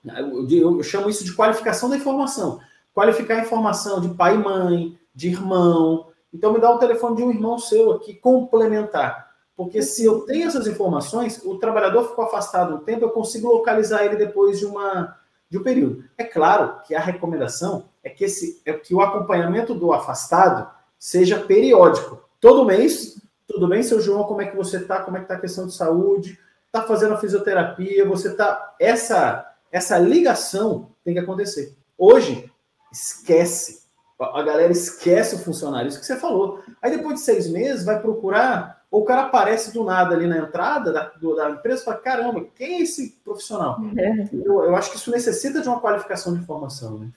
eu, 0.05 0.77
eu 0.77 0.83
chamo 0.83 1.09
isso 1.09 1.25
de 1.25 1.33
qualificação 1.33 1.89
da 1.89 1.97
informação. 1.97 2.59
Qualificar 2.93 3.35
a 3.35 3.41
informação 3.41 3.99
de 3.99 4.09
pai 4.09 4.35
e 4.35 4.37
mãe, 4.37 4.97
de 5.13 5.29
irmão. 5.29 6.07
Então, 6.33 6.53
me 6.53 6.59
dá 6.59 6.71
o 6.71 6.79
telefone 6.79 7.17
de 7.17 7.23
um 7.23 7.31
irmão 7.31 7.59
seu 7.59 7.91
aqui, 7.91 8.13
complementar. 8.13 9.33
Porque 9.55 9.81
se 9.81 10.03
eu 10.03 10.21
tenho 10.21 10.47
essas 10.47 10.65
informações, 10.65 11.41
o 11.43 11.57
trabalhador 11.57 12.09
ficou 12.09 12.25
afastado 12.25 12.75
um 12.75 12.79
tempo, 12.79 13.05
eu 13.05 13.11
consigo 13.11 13.49
localizar 13.49 14.03
ele 14.03 14.15
depois 14.15 14.59
de, 14.59 14.65
uma, 14.65 15.15
de 15.49 15.57
um 15.57 15.63
período. 15.63 16.03
É 16.17 16.23
claro 16.23 16.79
que 16.87 16.95
a 16.95 16.99
recomendação 16.99 17.89
é 18.03 18.09
que, 18.09 18.23
esse, 18.23 18.61
é 18.65 18.73
que 18.73 18.95
o 18.95 19.01
acompanhamento 19.01 19.75
do 19.75 19.93
afastado 19.93 20.69
seja 20.97 21.39
periódico. 21.39 22.19
Todo 22.39 22.65
mês, 22.65 23.21
tudo 23.47 23.67
bem, 23.67 23.83
seu 23.83 23.99
João, 24.01 24.23
como 24.23 24.41
é 24.41 24.47
que 24.47 24.55
você 24.55 24.77
está? 24.77 25.01
Como 25.01 25.17
é 25.17 25.19
que 25.19 25.25
está 25.25 25.35
a 25.35 25.39
questão 25.39 25.67
de 25.67 25.73
saúde? 25.73 26.39
Está 26.65 26.83
fazendo 26.83 27.13
a 27.13 27.17
fisioterapia? 27.17 28.07
Você 28.07 28.29
está... 28.29 28.75
Essa, 28.79 29.53
essa 29.71 29.97
ligação 29.97 30.89
tem 31.03 31.13
que 31.13 31.19
acontecer. 31.19 31.75
Hoje, 31.97 32.51
esquece. 32.91 33.83
A 34.19 34.41
galera 34.41 34.71
esquece 34.71 35.35
o 35.35 35.39
funcionário, 35.39 35.89
isso 35.89 35.99
que 35.99 36.05
você 36.05 36.15
falou. 36.15 36.63
Aí 36.81 36.95
depois 36.95 37.15
de 37.15 37.21
seis 37.21 37.49
meses, 37.49 37.83
vai 37.83 37.99
procurar 37.99 38.83
ou 38.93 39.01
o 39.01 39.05
cara 39.05 39.23
aparece 39.23 39.73
do 39.73 39.83
nada 39.83 40.13
ali 40.13 40.27
na 40.27 40.37
entrada 40.37 40.93
da, 40.93 41.05
do, 41.19 41.35
da 41.35 41.49
empresa 41.49 41.81
e 41.81 41.85
fala: 41.85 41.97
caramba, 41.97 42.45
quem 42.55 42.75
é 42.75 42.81
esse 42.83 43.17
profissional? 43.23 43.81
É. 43.97 44.29
Eu, 44.31 44.65
eu, 44.65 44.75
acho 44.75 44.91
que 44.91 44.97
isso 44.97 45.09
necessita 45.09 45.61
de 45.61 45.67
uma 45.67 45.79
qualificação 45.79 46.31
de 46.31 46.39
informação, 46.39 46.99
né? 46.99 47.09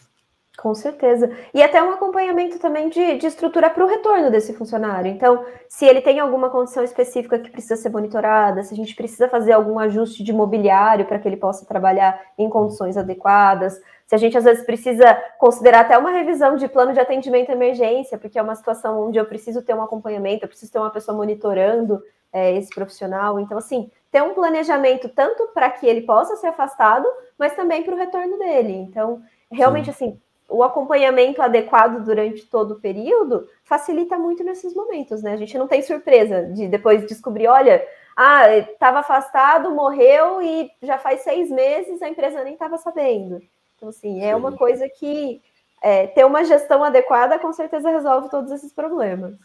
Com 0.58 0.74
certeza. 0.74 1.30
E 1.52 1.62
até 1.62 1.82
um 1.82 1.90
acompanhamento 1.90 2.58
também 2.58 2.88
de, 2.88 3.18
de 3.18 3.26
estrutura 3.26 3.68
para 3.68 3.84
o 3.84 3.86
retorno 3.86 4.30
desse 4.30 4.54
funcionário. 4.54 5.10
Então, 5.10 5.44
se 5.68 5.84
ele 5.84 6.00
tem 6.00 6.18
alguma 6.18 6.48
condição 6.48 6.82
específica 6.82 7.38
que 7.38 7.50
precisa 7.50 7.76
ser 7.76 7.90
monitorada, 7.90 8.62
se 8.62 8.72
a 8.72 8.76
gente 8.76 8.96
precisa 8.96 9.28
fazer 9.28 9.52
algum 9.52 9.78
ajuste 9.78 10.24
de 10.24 10.32
mobiliário 10.32 11.04
para 11.04 11.18
que 11.18 11.28
ele 11.28 11.36
possa 11.36 11.66
trabalhar 11.66 12.18
em 12.38 12.48
condições 12.48 12.96
adequadas, 12.96 13.78
se 14.06 14.14
a 14.14 14.18
gente 14.18 14.38
às 14.38 14.44
vezes 14.44 14.64
precisa 14.64 15.14
considerar 15.38 15.80
até 15.80 15.98
uma 15.98 16.10
revisão 16.10 16.56
de 16.56 16.68
plano 16.68 16.94
de 16.94 17.00
atendimento 17.00 17.50
à 17.50 17.52
emergência, 17.52 18.16
porque 18.16 18.38
é 18.38 18.42
uma 18.42 18.54
situação 18.54 19.08
onde 19.08 19.18
eu 19.18 19.26
preciso 19.26 19.62
ter 19.62 19.74
um 19.74 19.82
acompanhamento, 19.82 20.44
eu 20.44 20.48
preciso 20.48 20.72
ter 20.72 20.78
uma 20.78 20.90
pessoa 20.90 21.16
monitorando 21.16 22.00
é, 22.32 22.56
esse 22.56 22.74
profissional. 22.74 23.38
Então, 23.40 23.58
assim, 23.58 23.90
ter 24.10 24.22
um 24.22 24.32
planejamento 24.32 25.08
tanto 25.08 25.48
para 25.48 25.68
que 25.68 25.86
ele 25.86 26.02
possa 26.02 26.36
ser 26.36 26.46
afastado, 26.46 27.06
mas 27.38 27.54
também 27.54 27.82
para 27.82 27.94
o 27.94 27.98
retorno 27.98 28.38
dele. 28.38 28.72
Então, 28.72 29.20
realmente, 29.50 29.86
Sim. 29.86 29.90
assim, 29.90 30.20
o 30.48 30.62
acompanhamento 30.62 31.42
adequado 31.42 32.04
durante 32.04 32.46
todo 32.46 32.74
o 32.74 32.80
período 32.80 33.48
facilita 33.64 34.16
muito 34.16 34.44
nesses 34.44 34.74
momentos, 34.74 35.22
né? 35.22 35.32
A 35.32 35.36
gente 35.36 35.58
não 35.58 35.66
tem 35.66 35.82
surpresa 35.82 36.44
de 36.44 36.68
depois 36.68 37.06
descobrir, 37.06 37.48
olha, 37.48 37.86
ah, 38.16 38.56
estava 38.56 39.00
afastado, 39.00 39.70
morreu 39.70 40.40
e 40.40 40.70
já 40.82 40.98
faz 40.98 41.20
seis 41.20 41.50
meses 41.50 42.00
a 42.00 42.08
empresa 42.08 42.44
nem 42.44 42.54
estava 42.54 42.78
sabendo. 42.78 43.42
Então, 43.76 43.88
assim, 43.88 44.22
é 44.22 44.32
Sim. 44.32 44.38
uma 44.38 44.52
coisa 44.52 44.88
que 44.88 45.42
é, 45.82 46.06
ter 46.06 46.24
uma 46.24 46.44
gestão 46.44 46.82
adequada 46.82 47.38
com 47.38 47.52
certeza 47.52 47.90
resolve 47.90 48.30
todos 48.30 48.50
esses 48.50 48.72
problemas. 48.72 49.36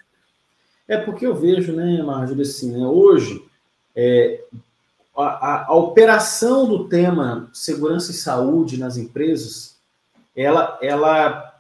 É 0.88 0.97
porque 0.97 1.26
eu 1.26 1.36
vejo, 1.36 1.74
né, 1.74 2.02
Marjorie, 2.02 2.41
assim, 2.41 2.72
né, 2.72 2.86
hoje 2.86 3.43
é, 3.95 4.41
a, 5.16 5.24
a, 5.24 5.66
a, 5.68 5.76
operação 5.76 6.68
do 6.68 6.88
tema 6.88 7.49
segurança 7.54 8.12
e 8.12 8.16
saúde 8.16 8.80
nas 8.80 8.97
empresas, 8.97 9.71
ela, 10.36 10.78
ela 10.82 11.54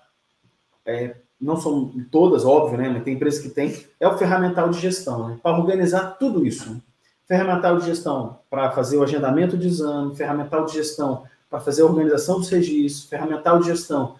é, 0.85 1.15
não 1.39 1.57
são 1.57 1.91
todas, 2.11 2.45
óbvio, 2.45 2.77
né, 2.77 2.89
mas 2.89 3.03
tem 3.03 3.15
empresas 3.15 3.41
que 3.41 3.49
tem, 3.49 3.85
é 3.99 4.07
o 4.07 4.17
ferramental 4.17 4.69
de 4.69 4.79
gestão, 4.79 5.29
né, 5.29 5.39
para 5.41 5.57
organizar 5.57 6.17
tudo 6.19 6.45
isso. 6.45 6.71
Né? 6.71 6.81
Ferramental 7.27 7.77
de 7.77 7.85
gestão 7.85 8.39
para 8.49 8.71
fazer 8.71 8.97
o 8.97 9.03
agendamento 9.03 9.57
de 9.57 9.67
exame, 9.67 10.15
ferramental 10.15 10.65
de 10.65 10.73
gestão 10.73 11.23
para 11.49 11.59
fazer 11.59 11.81
a 11.81 11.85
organização 11.85 12.39
dos 12.39 12.49
registros, 12.49 13.09
ferramental 13.09 13.59
de 13.59 13.65
gestão, 13.65 14.15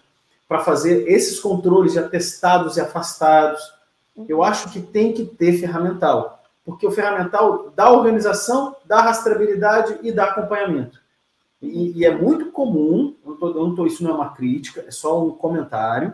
para 0.46 0.60
fazer 0.60 1.08
esses 1.08 1.40
controles 1.40 1.94
de 1.94 1.98
atestados 1.98 2.76
e 2.76 2.80
afastados. 2.80 3.72
Eu 4.28 4.42
acho 4.42 4.70
que 4.70 4.82
tem 4.82 5.14
que 5.14 5.24
ter 5.24 5.54
ferramental. 5.58 6.40
porque 6.64 6.86
o 6.86 6.92
ferramental 6.92 7.72
dá 7.74 7.90
organização, 7.90 8.76
dá 8.84 9.00
rastreabilidade 9.00 9.98
e 10.02 10.12
dá 10.12 10.26
acompanhamento. 10.26 11.01
E, 11.62 12.00
e 12.00 12.04
é 12.04 12.14
muito 12.14 12.50
comum, 12.50 13.14
não 13.24 13.36
tô, 13.36 13.54
não 13.54 13.74
tô, 13.74 13.86
isso 13.86 14.02
não 14.02 14.10
é 14.10 14.14
uma 14.14 14.34
crítica, 14.34 14.84
é 14.86 14.90
só 14.90 15.24
um 15.24 15.30
comentário, 15.30 16.12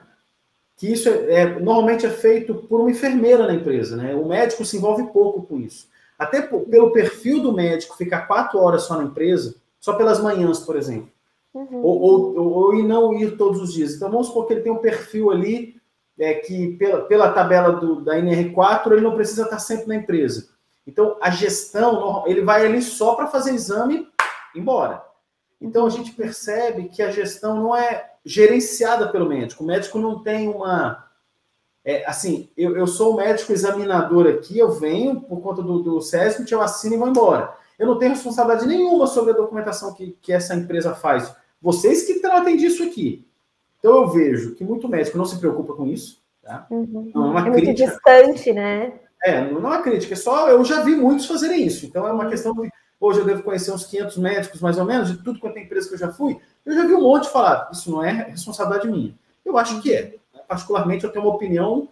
que 0.76 0.92
isso 0.92 1.08
é, 1.08 1.32
é, 1.32 1.58
normalmente 1.58 2.06
é 2.06 2.10
feito 2.10 2.54
por 2.54 2.80
uma 2.80 2.90
enfermeira 2.90 3.46
na 3.46 3.54
empresa, 3.54 3.96
né? 3.96 4.14
O 4.14 4.28
médico 4.28 4.64
se 4.64 4.76
envolve 4.76 5.10
pouco 5.12 5.42
com 5.42 5.58
isso. 5.58 5.88
Até 6.18 6.42
por, 6.42 6.60
pelo 6.66 6.92
perfil 6.92 7.42
do 7.42 7.52
médico 7.52 7.96
ficar 7.96 8.26
quatro 8.26 8.58
horas 8.58 8.82
só 8.82 8.96
na 8.96 9.04
empresa, 9.04 9.56
só 9.80 9.94
pelas 9.94 10.20
manhãs, 10.20 10.60
por 10.60 10.76
exemplo. 10.76 11.10
Uhum. 11.54 11.82
Ou, 11.82 12.00
ou, 12.00 12.38
ou, 12.38 12.74
e 12.74 12.82
não 12.82 13.14
ir 13.14 13.36
todos 13.36 13.60
os 13.60 13.72
dias. 13.72 13.94
Então 13.94 14.10
vamos 14.10 14.28
supor 14.28 14.46
que 14.46 14.52
ele 14.52 14.62
tem 14.62 14.70
um 14.70 14.78
perfil 14.78 15.30
ali 15.30 15.76
é, 16.18 16.34
que 16.34 16.76
pela, 16.76 17.02
pela 17.02 17.32
tabela 17.32 17.72
do, 17.72 18.00
da 18.02 18.16
NR4 18.16 18.92
ele 18.92 19.00
não 19.00 19.14
precisa 19.14 19.44
estar 19.44 19.58
sempre 19.58 19.88
na 19.88 19.96
empresa. 19.96 20.48
Então 20.86 21.16
a 21.20 21.30
gestão, 21.30 22.24
ele 22.26 22.42
vai 22.42 22.66
ali 22.66 22.82
só 22.82 23.14
para 23.14 23.28
fazer 23.28 23.54
exame 23.54 24.06
e 24.54 24.58
embora. 24.58 25.07
Então 25.60 25.86
a 25.86 25.90
gente 25.90 26.12
percebe 26.12 26.88
que 26.88 27.02
a 27.02 27.10
gestão 27.10 27.56
não 27.56 27.76
é 27.76 28.12
gerenciada 28.24 29.08
pelo 29.10 29.28
médico. 29.28 29.64
O 29.64 29.66
médico 29.66 29.98
não 29.98 30.22
tem 30.22 30.48
uma. 30.48 31.04
É, 31.84 32.04
assim, 32.06 32.50
eu, 32.56 32.76
eu 32.76 32.86
sou 32.86 33.14
o 33.14 33.16
médico 33.16 33.52
examinador 33.52 34.26
aqui, 34.26 34.58
eu 34.58 34.70
venho 34.70 35.20
por 35.20 35.40
conta 35.40 35.62
do, 35.62 35.80
do 35.80 36.00
SESC, 36.00 36.50
eu 36.50 36.60
assino 36.60 36.94
e 36.94 36.98
vou 36.98 37.08
embora. 37.08 37.54
Eu 37.78 37.86
não 37.86 37.98
tenho 37.98 38.12
responsabilidade 38.12 38.66
nenhuma 38.66 39.06
sobre 39.06 39.32
a 39.32 39.36
documentação 39.36 39.94
que, 39.94 40.16
que 40.20 40.32
essa 40.32 40.54
empresa 40.54 40.94
faz. 40.94 41.34
Vocês 41.60 42.04
que 42.04 42.20
tratem 42.20 42.56
disso 42.56 42.82
aqui. 42.82 43.26
Então 43.78 44.02
eu 44.02 44.08
vejo 44.08 44.54
que 44.54 44.64
muito 44.64 44.88
médico 44.88 45.16
não 45.16 45.24
se 45.24 45.38
preocupa 45.38 45.74
com 45.74 45.86
isso. 45.86 46.20
Tá? 46.42 46.66
Uhum. 46.70 47.10
Não 47.14 47.26
é 47.26 47.30
uma 47.30 47.40
é 47.40 47.50
crítica. 47.50 47.66
muito 47.66 47.76
distante, 47.76 48.52
né? 48.52 48.92
É, 49.24 49.40
não 49.50 49.58
é 49.58 49.76
uma 49.76 49.82
crítica, 49.82 50.14
é 50.14 50.16
só 50.16 50.48
eu 50.48 50.64
já 50.64 50.82
vi 50.82 50.94
muitos 50.94 51.26
fazerem 51.26 51.66
isso. 51.66 51.86
Então 51.86 52.06
é 52.06 52.12
uma 52.12 52.28
questão 52.28 52.52
de 52.54 52.70
hoje 53.00 53.20
eu 53.20 53.24
devo 53.24 53.42
conhecer 53.42 53.72
uns 53.72 53.84
500 53.86 54.16
médicos 54.18 54.60
mais 54.60 54.78
ou 54.78 54.84
menos 54.84 55.10
de 55.10 55.22
tudo 55.22 55.38
quanto 55.38 55.56
é 55.56 55.62
empresa 55.62 55.88
que 55.88 55.94
eu 55.94 55.98
já 55.98 56.12
fui. 56.12 56.38
Eu 56.64 56.74
já 56.74 56.86
vi 56.86 56.94
um 56.94 57.02
monte 57.02 57.28
falar, 57.28 57.68
isso 57.72 57.90
não 57.90 58.02
é 58.02 58.10
responsabilidade 58.10 58.88
minha. 58.88 59.14
Eu 59.44 59.56
acho 59.56 59.80
que 59.80 59.92
é. 59.92 60.16
Particularmente 60.46 61.04
eu 61.04 61.10
tenho 61.10 61.24
uma 61.24 61.34
opinião 61.34 61.88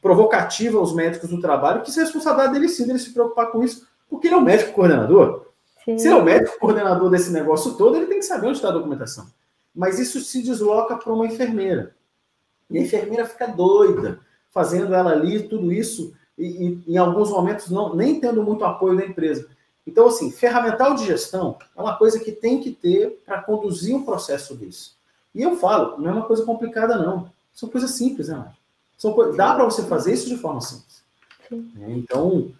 provocativa 0.00 0.78
aos 0.78 0.94
médicos 0.94 1.30
do 1.30 1.40
trabalho, 1.40 1.82
que 1.82 1.90
isso 1.90 1.98
é 1.98 2.02
responsabilidade 2.02 2.52
dele 2.52 2.68
sim, 2.68 2.86
dele 2.86 2.98
se 2.98 3.12
preocupar 3.12 3.50
com 3.50 3.62
isso, 3.62 3.86
porque 4.08 4.26
ele 4.26 4.34
é 4.34 4.38
o 4.38 4.42
médico 4.42 4.72
coordenador. 4.72 5.46
Sim. 5.84 5.98
Se 5.98 6.06
ele 6.06 6.14
é 6.14 6.18
o 6.18 6.24
médico 6.24 6.58
coordenador 6.58 7.10
desse 7.10 7.32
negócio 7.32 7.74
todo, 7.74 7.96
ele 7.96 8.06
tem 8.06 8.18
que 8.18 8.24
saber 8.24 8.46
onde 8.46 8.58
está 8.58 8.68
a 8.68 8.72
documentação. 8.72 9.26
Mas 9.74 9.98
isso 9.98 10.20
se 10.20 10.42
desloca 10.42 10.96
para 10.96 11.12
uma 11.12 11.26
enfermeira. 11.26 11.94
E 12.70 12.78
a 12.78 12.82
enfermeira 12.82 13.26
fica 13.26 13.46
doida, 13.46 14.20
fazendo 14.50 14.94
ela 14.94 15.10
ali 15.10 15.42
tudo 15.48 15.72
isso, 15.72 16.14
e, 16.36 16.82
e 16.86 16.94
em 16.94 16.96
alguns 16.96 17.30
momentos 17.30 17.70
não, 17.70 17.94
nem 17.94 18.20
tendo 18.20 18.42
muito 18.42 18.64
apoio 18.64 18.96
da 18.96 19.04
empresa. 19.04 19.48
Então, 19.86 20.06
assim, 20.06 20.30
ferramental 20.30 20.94
de 20.94 21.04
gestão 21.04 21.58
é 21.76 21.80
uma 21.80 21.96
coisa 21.96 22.18
que 22.18 22.32
tem 22.32 22.60
que 22.60 22.70
ter 22.70 23.22
para 23.24 23.42
conduzir 23.42 23.94
um 23.94 24.04
processo 24.04 24.54
desse. 24.54 24.92
E 25.34 25.42
eu 25.42 25.56
falo, 25.56 26.00
não 26.00 26.10
é 26.10 26.12
uma 26.12 26.26
coisa 26.26 26.44
complicada, 26.44 26.96
não. 26.96 27.30
São 27.52 27.68
coisas 27.68 27.90
simples, 27.90 28.28
né? 28.28 28.50
São 28.96 29.14
Dá 29.36 29.54
para 29.54 29.64
você 29.64 29.82
fazer 29.82 30.12
isso 30.14 30.28
de 30.28 30.36
forma 30.36 30.60
simples. 30.60 31.02
É, 31.52 31.90
então, 31.90 32.52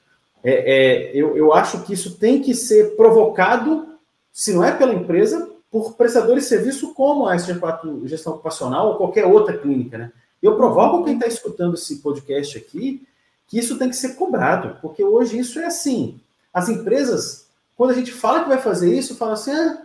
é, 0.42 0.52
é, 0.52 1.10
eu, 1.16 1.36
eu 1.36 1.54
acho 1.54 1.82
que 1.82 1.94
isso 1.94 2.16
tem 2.16 2.42
que 2.42 2.54
ser 2.54 2.96
provocado, 2.96 3.98
se 4.32 4.52
não 4.52 4.62
é 4.62 4.72
pela 4.72 4.92
empresa, 4.92 5.50
por 5.70 5.94
prestadores 5.94 6.44
de 6.44 6.50
serviço 6.50 6.92
como 6.94 7.26
a 7.26 7.34
SG4 7.34 8.06
Gestão 8.06 8.34
Ocupacional 8.34 8.88
ou 8.88 8.96
qualquer 8.96 9.24
outra 9.24 9.56
clínica, 9.56 9.98
né? 9.98 10.12
Eu 10.42 10.56
provoco 10.56 11.02
quem 11.04 11.14
está 11.14 11.26
escutando 11.26 11.74
esse 11.74 11.96
podcast 11.96 12.58
aqui 12.58 13.06
que 13.46 13.58
isso 13.58 13.78
tem 13.78 13.88
que 13.88 13.96
ser 13.96 14.14
cobrado, 14.14 14.78
porque 14.80 15.02
hoje 15.02 15.38
isso 15.38 15.58
é 15.58 15.66
assim. 15.66 16.20
As 16.54 16.68
empresas, 16.68 17.48
quando 17.76 17.90
a 17.90 17.94
gente 17.94 18.12
fala 18.12 18.44
que 18.44 18.48
vai 18.48 18.58
fazer 18.58 18.96
isso, 18.96 19.16
fala 19.16 19.32
assim, 19.32 19.52
ah, 19.52 19.82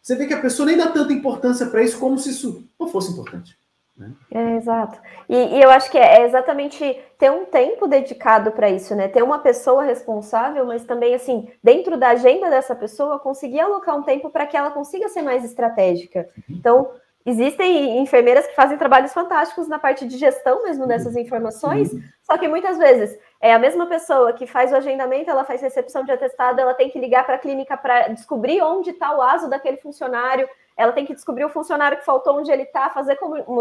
você 0.00 0.16
vê 0.16 0.26
que 0.26 0.34
a 0.34 0.40
pessoa 0.40 0.66
nem 0.66 0.76
dá 0.76 0.90
tanta 0.90 1.12
importância 1.12 1.66
para 1.66 1.82
isso 1.82 1.98
como 1.98 2.18
se 2.18 2.30
isso 2.30 2.66
não 2.80 2.88
fosse 2.88 3.12
importante. 3.12 3.56
Né? 3.96 4.12
É, 4.30 4.56
exato. 4.56 4.98
E, 5.28 5.36
e, 5.36 5.62
eu 5.62 5.70
acho 5.70 5.90
que 5.90 5.96
é, 5.96 6.20
é 6.20 6.26
exatamente 6.26 7.00
ter 7.16 7.30
um 7.30 7.44
tempo 7.44 7.86
dedicado 7.86 8.50
para 8.50 8.68
isso, 8.68 8.94
né? 8.94 9.06
Ter 9.06 9.22
uma 9.22 9.38
pessoa 9.38 9.84
responsável, 9.84 10.66
mas 10.66 10.84
também, 10.84 11.14
assim, 11.14 11.48
dentro 11.62 11.96
da 11.96 12.08
agenda 12.08 12.50
dessa 12.50 12.74
pessoa, 12.74 13.20
conseguir 13.20 13.60
alocar 13.60 13.96
um 13.96 14.02
tempo 14.02 14.30
para 14.30 14.46
que 14.46 14.56
ela 14.56 14.72
consiga 14.72 15.08
ser 15.08 15.22
mais 15.22 15.44
estratégica. 15.44 16.28
Uhum. 16.36 16.56
Então, 16.56 16.90
existem 17.24 17.98
enfermeiras 17.98 18.46
que 18.46 18.54
fazem 18.54 18.76
trabalhos 18.76 19.12
fantásticos 19.12 19.66
na 19.66 19.78
parte 19.78 20.06
de 20.06 20.18
gestão 20.18 20.62
mesmo 20.62 20.86
dessas 20.86 21.16
informações, 21.16 21.92
uhum. 21.92 22.02
só 22.22 22.36
que 22.36 22.46
muitas 22.46 22.76
vezes 22.76 23.18
é 23.40 23.52
a 23.52 23.58
mesma 23.58 23.86
pessoa 23.86 24.32
que 24.32 24.46
faz 24.46 24.72
o 24.72 24.76
agendamento, 24.76 25.30
ela 25.30 25.44
faz 25.44 25.60
recepção 25.60 26.04
de 26.04 26.12
atestado, 26.12 26.60
ela 26.60 26.74
tem 26.74 26.90
que 26.90 26.98
ligar 26.98 27.24
para 27.24 27.36
a 27.36 27.38
clínica 27.38 27.76
para 27.76 28.08
descobrir 28.08 28.62
onde 28.62 28.90
está 28.90 29.16
o 29.16 29.22
ASO 29.22 29.48
daquele 29.48 29.78
funcionário, 29.78 30.48
ela 30.76 30.92
tem 30.92 31.06
que 31.06 31.14
descobrir 31.14 31.44
o 31.44 31.48
funcionário 31.48 31.98
que 31.98 32.04
faltou, 32.04 32.38
onde 32.38 32.50
ele 32.50 32.64
está, 32.64 32.90
fazer 32.90 33.18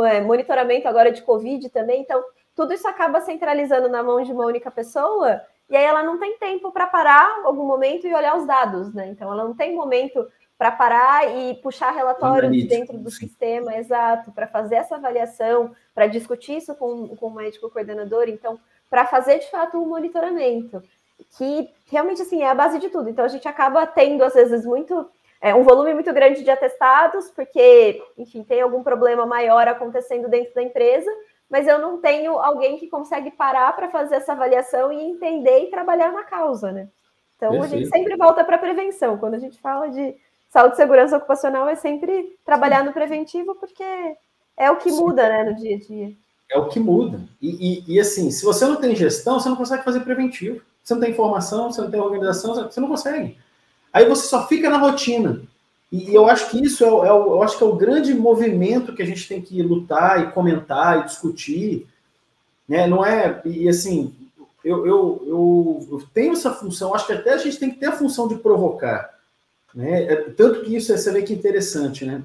é, 0.09 0.21
monitoramento 0.21 0.87
agora 0.87 1.11
de 1.11 1.21
Covid 1.21 1.69
também. 1.69 2.01
Então, 2.01 2.23
tudo 2.55 2.73
isso 2.73 2.87
acaba 2.87 3.21
centralizando 3.21 3.87
na 3.87 4.03
mão 4.03 4.21
de 4.21 4.31
uma 4.31 4.45
única 4.45 4.71
pessoa, 4.71 5.41
e 5.69 5.75
aí 5.75 5.83
ela 5.83 6.03
não 6.03 6.19
tem 6.19 6.37
tempo 6.37 6.71
para 6.71 6.87
parar 6.87 7.41
algum 7.43 7.65
momento 7.65 8.05
e 8.07 8.13
olhar 8.13 8.35
os 8.35 8.45
dados, 8.45 8.93
né? 8.93 9.07
Então, 9.07 9.31
ela 9.31 9.43
não 9.43 9.55
tem 9.55 9.75
momento 9.75 10.27
para 10.57 10.71
parar 10.71 11.35
e 11.35 11.55
puxar 11.55 11.91
relatórios 11.91 12.51
de 12.51 12.67
dentro 12.67 12.97
do 12.97 13.09
sistema, 13.09 13.75
exato, 13.75 14.31
para 14.31 14.47
fazer 14.47 14.75
essa 14.75 14.95
avaliação, 14.95 15.75
para 15.93 16.07
discutir 16.07 16.57
isso 16.57 16.75
com, 16.75 17.15
com 17.15 17.27
o 17.27 17.33
médico 17.33 17.69
coordenador, 17.69 18.29
então, 18.29 18.59
para 18.89 19.05
fazer 19.05 19.39
de 19.39 19.49
fato 19.49 19.77
um 19.77 19.87
monitoramento, 19.87 20.81
que 21.37 21.69
realmente 21.89 22.21
assim 22.21 22.43
é 22.43 22.49
a 22.49 22.55
base 22.55 22.79
de 22.79 22.89
tudo. 22.89 23.09
Então 23.09 23.25
a 23.25 23.29
gente 23.29 23.47
acaba 23.47 23.85
tendo, 23.87 24.23
às 24.23 24.33
vezes, 24.33 24.65
muito 24.65 25.09
é, 25.41 25.53
um 25.53 25.63
volume 25.63 25.93
muito 25.93 26.13
grande 26.13 26.43
de 26.43 26.49
atestados, 26.49 27.29
porque, 27.31 28.01
enfim, 28.17 28.43
tem 28.43 28.61
algum 28.61 28.81
problema 28.81 29.25
maior 29.25 29.67
acontecendo 29.67 30.29
dentro 30.29 30.53
da 30.53 30.63
empresa, 30.63 31.11
mas 31.49 31.67
eu 31.67 31.77
não 31.77 31.99
tenho 31.99 32.39
alguém 32.39 32.77
que 32.77 32.87
consegue 32.87 33.31
parar 33.31 33.75
para 33.75 33.89
fazer 33.89 34.15
essa 34.15 34.31
avaliação 34.31 34.91
e 34.93 35.03
entender 35.03 35.65
e 35.65 35.69
trabalhar 35.69 36.13
na 36.13 36.23
causa, 36.23 36.71
né? 36.71 36.87
Então 37.35 37.51
Perfeito. 37.51 37.73
a 37.73 37.77
gente 37.77 37.89
sempre 37.89 38.15
volta 38.15 38.43
para 38.43 38.55
a 38.55 38.59
prevenção. 38.59 39.17
Quando 39.17 39.33
a 39.33 39.39
gente 39.39 39.59
fala 39.59 39.89
de 39.89 40.15
saúde 40.53 40.75
e 40.75 40.77
segurança 40.77 41.17
ocupacional, 41.17 41.67
é 41.67 41.75
sempre 41.75 42.37
trabalhar 42.45 42.83
no 42.83 42.93
preventivo, 42.93 43.55
porque 43.55 43.83
é 44.55 44.69
o 44.69 44.75
que 44.77 44.91
Sim. 44.91 44.99
muda 44.99 45.27
né, 45.27 45.43
no 45.45 45.55
dia 45.55 45.75
a 45.75 45.79
dia. 45.79 46.13
É 46.51 46.59
o 46.59 46.67
que 46.67 46.79
muda. 46.79 47.21
E, 47.41 47.81
e, 47.89 47.95
e, 47.95 47.99
assim, 47.99 48.29
se 48.29 48.45
você 48.45 48.63
não 48.63 48.75
tem 48.75 48.95
gestão, 48.95 49.39
você 49.39 49.49
não 49.49 49.55
consegue 49.55 49.83
fazer 49.83 50.01
preventivo. 50.01 50.61
Você 50.83 50.93
não 50.93 51.01
tem 51.01 51.09
informação, 51.09 51.71
você 51.71 51.81
não 51.81 51.89
tem 51.89 51.99
organização, 51.99 52.53
você 52.53 52.79
não 52.79 52.87
consegue. 52.87 53.35
Aí 53.91 54.07
você 54.07 54.27
só 54.27 54.47
fica 54.47 54.69
na 54.69 54.77
rotina. 54.77 55.41
E 55.91 56.13
eu 56.13 56.27
acho 56.27 56.51
que 56.51 56.63
isso 56.63 56.83
é, 56.83 56.87
é, 56.87 57.09
eu 57.09 57.41
acho 57.41 57.57
que 57.57 57.63
é 57.63 57.67
o 57.67 57.75
grande 57.75 58.13
movimento 58.13 58.93
que 58.93 59.01
a 59.01 59.05
gente 59.05 59.27
tem 59.27 59.41
que 59.41 59.59
lutar 59.63 60.21
e 60.21 60.31
comentar 60.33 60.99
e 60.99 61.05
discutir. 61.05 61.87
Né? 62.69 62.85
Não 62.85 63.03
é. 63.03 63.41
E 63.43 63.67
assim, 63.67 64.13
eu, 64.63 64.85
eu, 64.85 65.23
eu, 65.25 65.87
eu 65.93 66.03
tenho 66.13 66.33
essa 66.33 66.51
função, 66.51 66.93
acho 66.93 67.07
que 67.07 67.13
até 67.13 67.33
a 67.33 67.37
gente 67.37 67.57
tem 67.57 67.71
que 67.71 67.79
ter 67.79 67.87
a 67.87 67.97
função 67.97 68.27
de 68.27 68.35
provocar. 68.35 69.12
Né? 69.73 70.03
É, 70.03 70.15
tanto 70.31 70.61
que 70.61 70.75
isso 70.75 70.95
você 70.95 71.11
vê 71.11 71.23
que 71.23 71.33
interessante, 71.33 72.05
né? 72.05 72.23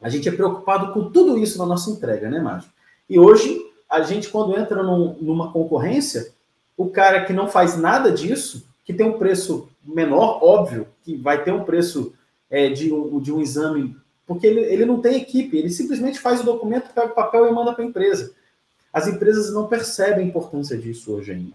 A 0.00 0.08
gente 0.08 0.28
é 0.28 0.32
preocupado 0.32 0.92
com 0.92 1.10
tudo 1.10 1.38
isso 1.38 1.58
na 1.58 1.66
nossa 1.66 1.90
entrega, 1.90 2.30
né, 2.30 2.40
Márcio? 2.40 2.70
E 3.08 3.18
hoje, 3.18 3.60
a 3.88 4.02
gente, 4.02 4.28
quando 4.28 4.56
entra 4.56 4.82
num, 4.82 5.16
numa 5.20 5.52
concorrência, 5.52 6.30
o 6.76 6.88
cara 6.88 7.24
que 7.24 7.32
não 7.32 7.48
faz 7.48 7.76
nada 7.76 8.12
disso, 8.12 8.64
que 8.84 8.92
tem 8.92 9.06
um 9.06 9.18
preço 9.18 9.68
menor, 9.84 10.38
óbvio, 10.42 10.86
que 11.02 11.16
vai 11.16 11.42
ter 11.42 11.52
um 11.52 11.64
preço 11.64 12.12
é, 12.50 12.68
de, 12.68 12.92
um, 12.92 13.20
de 13.20 13.32
um 13.32 13.40
exame, 13.40 13.96
porque 14.26 14.46
ele, 14.46 14.60
ele 14.60 14.84
não 14.84 15.00
tem 15.00 15.16
equipe, 15.16 15.56
ele 15.56 15.70
simplesmente 15.70 16.20
faz 16.20 16.40
o 16.40 16.44
documento, 16.44 16.92
pega 16.94 17.08
o 17.08 17.14
papel 17.14 17.48
e 17.48 17.52
manda 17.52 17.72
para 17.72 17.82
a 17.82 17.86
empresa. 17.86 18.32
As 18.92 19.08
empresas 19.08 19.52
não 19.52 19.66
percebem 19.66 20.24
a 20.24 20.28
importância 20.28 20.76
disso 20.76 21.12
hoje 21.12 21.32
ainda. 21.32 21.54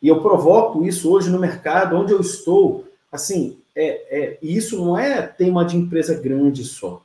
E 0.00 0.08
eu 0.08 0.20
provoco 0.20 0.84
isso 0.84 1.10
hoje 1.12 1.30
no 1.30 1.38
mercado, 1.38 1.96
onde 1.96 2.12
eu 2.12 2.20
estou. 2.20 2.84
Assim, 3.10 3.58
é, 3.74 4.18
é, 4.18 4.38
e 4.42 4.56
isso 4.56 4.76
não 4.84 4.98
é 4.98 5.22
tema 5.22 5.64
de 5.64 5.76
empresa 5.76 6.14
grande 6.14 6.64
só. 6.64 7.02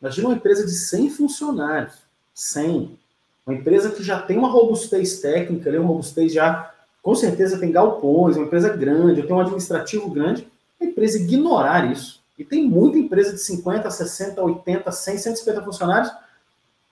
Imagina 0.00 0.28
uma 0.28 0.36
empresa 0.36 0.66
de 0.66 0.72
100 0.72 1.10
funcionários. 1.10 1.94
100. 2.34 2.98
Uma 3.46 3.56
empresa 3.56 3.90
que 3.90 4.02
já 4.02 4.20
tem 4.20 4.36
uma 4.36 4.48
robustez 4.48 5.20
técnica, 5.20 5.70
uma 5.70 5.86
robustez 5.86 6.32
já, 6.32 6.72
com 7.02 7.14
certeza 7.14 7.58
tem 7.58 7.70
galpões, 7.70 8.36
uma 8.36 8.46
empresa 8.46 8.68
grande, 8.70 9.20
eu 9.20 9.26
tenho 9.26 9.38
um 9.38 9.42
administrativo 9.42 10.10
grande, 10.10 10.46
a 10.80 10.84
empresa 10.84 11.18
ignorar 11.18 11.90
isso. 11.90 12.20
E 12.38 12.44
tem 12.44 12.66
muita 12.68 12.98
empresa 12.98 13.32
de 13.32 13.40
50, 13.40 13.90
60, 13.90 14.42
80, 14.42 14.90
100, 14.90 15.18
150 15.18 15.62
funcionários 15.62 16.12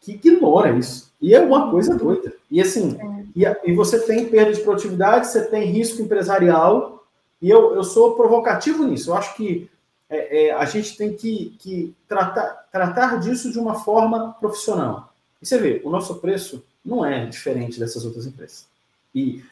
que 0.01 0.13
ignora 0.13 0.77
isso. 0.77 1.11
E 1.21 1.35
é 1.35 1.41
uma 1.41 1.71
coisa 1.71 1.95
doida. 1.95 2.33
E 2.51 2.61
assim, 2.61 2.97
é. 2.99 3.25
e, 3.65 3.71
e, 3.71 3.75
você 3.75 4.01
tem 4.01 4.29
perda 4.29 4.53
de 4.53 4.63
produtividade, 4.63 5.29
você 5.29 5.43
tem 5.43 5.71
risco 5.71 6.01
empresarial, 6.01 6.99
e 7.41 7.49
eu, 7.49 7.74
eu 7.74 7.84
sou 7.84 8.14
provocativo 8.14 8.84
nisso. 8.84 9.11
Eu 9.11 9.14
acho 9.14 9.34
que 9.34 9.70
é, 10.09 10.47
é, 10.47 10.53
a 10.53 10.64
gente 10.64 10.97
tem 10.97 11.14
que, 11.14 11.57
que 11.59 11.95
tratar, 12.09 12.68
tratar 12.70 13.20
disso 13.20 13.51
de 13.51 13.59
uma 13.59 13.76
forma 13.76 14.32
profissional. 14.41 15.12
E 15.41 15.47
você 15.47 15.59
vê, 15.59 15.80
o 15.84 15.91
nosso 15.91 16.16
preço 16.16 16.62
não 16.84 17.05
é 17.05 17.26
diferente 17.26 17.78
dessas 17.78 18.05
outras 18.05 18.26
empresas. 18.26 18.66
E 19.14 19.43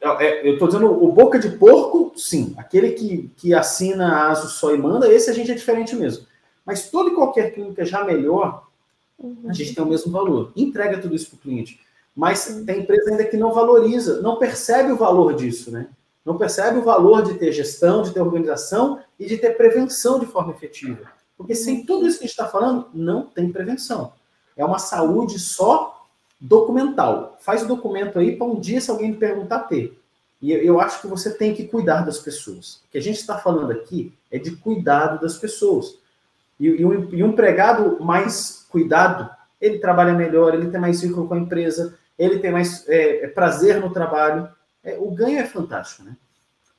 é, 0.00 0.48
eu 0.48 0.54
estou 0.54 0.68
dizendo 0.68 0.86
o 0.86 1.12
boca 1.12 1.38
de 1.38 1.50
porco, 1.50 2.12
sim. 2.16 2.54
Aquele 2.56 2.92
que, 2.92 3.30
que 3.36 3.52
assina 3.52 4.06
a 4.06 4.30
ASO 4.30 4.48
só 4.48 4.74
e 4.74 4.78
manda, 4.78 5.12
esse 5.12 5.28
a 5.28 5.34
gente 5.34 5.50
é 5.50 5.54
diferente 5.54 5.94
mesmo. 5.94 6.26
Mas 6.64 6.88
toda 6.90 7.10
e 7.10 7.14
qualquer 7.14 7.52
clínica 7.52 7.84
já 7.84 8.04
melhor, 8.04 8.66
uhum. 9.18 9.42
a 9.48 9.52
gente 9.52 9.74
tem 9.74 9.84
o 9.84 9.88
mesmo 9.88 10.10
valor. 10.10 10.52
Entrega 10.56 10.98
tudo 10.98 11.14
isso 11.14 11.28
para 11.30 11.36
o 11.36 11.40
cliente. 11.40 11.80
Mas 12.16 12.62
tem 12.64 12.80
empresa 12.80 13.10
ainda 13.10 13.24
que 13.24 13.36
não 13.36 13.52
valoriza, 13.52 14.20
não 14.22 14.36
percebe 14.36 14.92
o 14.92 14.96
valor 14.96 15.34
disso, 15.34 15.70
né? 15.70 15.88
Não 16.24 16.36
percebe 16.36 16.78
o 16.78 16.82
valor 16.82 17.22
de 17.22 17.34
ter 17.34 17.52
gestão, 17.52 18.02
de 18.02 18.12
ter 18.12 18.20
organização 18.20 19.00
e 19.18 19.26
de 19.26 19.36
ter 19.38 19.56
prevenção 19.56 20.18
de 20.18 20.26
forma 20.26 20.52
efetiva. 20.52 21.10
Porque 21.36 21.54
sem 21.54 21.86
tudo 21.86 22.06
isso 22.06 22.18
que 22.18 22.24
a 22.24 22.26
gente 22.26 22.38
está 22.38 22.46
falando, 22.46 22.88
não 22.92 23.22
tem 23.24 23.50
prevenção. 23.50 24.12
É 24.56 24.64
uma 24.64 24.78
saúde 24.78 25.38
só 25.38 26.06
documental. 26.40 27.38
Faz 27.40 27.62
o 27.62 27.66
documento 27.66 28.18
aí 28.18 28.36
para 28.36 28.46
um 28.46 28.60
dia, 28.60 28.80
se 28.80 28.90
alguém 28.90 29.14
perguntar, 29.14 29.60
ter. 29.60 29.98
E 30.40 30.52
eu 30.52 30.80
acho 30.80 31.02
que 31.02 31.06
você 31.06 31.30
tem 31.30 31.54
que 31.54 31.66
cuidar 31.66 32.02
das 32.02 32.18
pessoas. 32.18 32.76
O 32.76 32.92
que 32.92 32.98
a 32.98 33.02
gente 33.02 33.18
está 33.18 33.38
falando 33.38 33.72
aqui 33.72 34.12
é 34.30 34.38
de 34.38 34.52
cuidado 34.56 35.20
das 35.20 35.36
pessoas. 35.36 35.98
E, 36.58 36.66
e, 36.66 36.84
um, 36.84 37.14
e 37.14 37.22
um 37.22 37.28
empregado 37.28 38.02
mais 38.02 38.66
cuidado, 38.70 39.28
ele 39.60 39.78
trabalha 39.78 40.14
melhor, 40.14 40.54
ele 40.54 40.70
tem 40.70 40.80
mais 40.80 41.02
vínculo 41.02 41.28
com 41.28 41.34
a 41.34 41.38
empresa, 41.38 41.98
ele 42.18 42.38
tem 42.38 42.50
mais 42.50 42.88
é, 42.88 43.26
prazer 43.28 43.80
no 43.80 43.92
trabalho. 43.92 44.48
É, 44.82 44.96
o 44.98 45.10
ganho 45.10 45.38
é 45.38 45.44
fantástico, 45.44 46.04
né? 46.04 46.16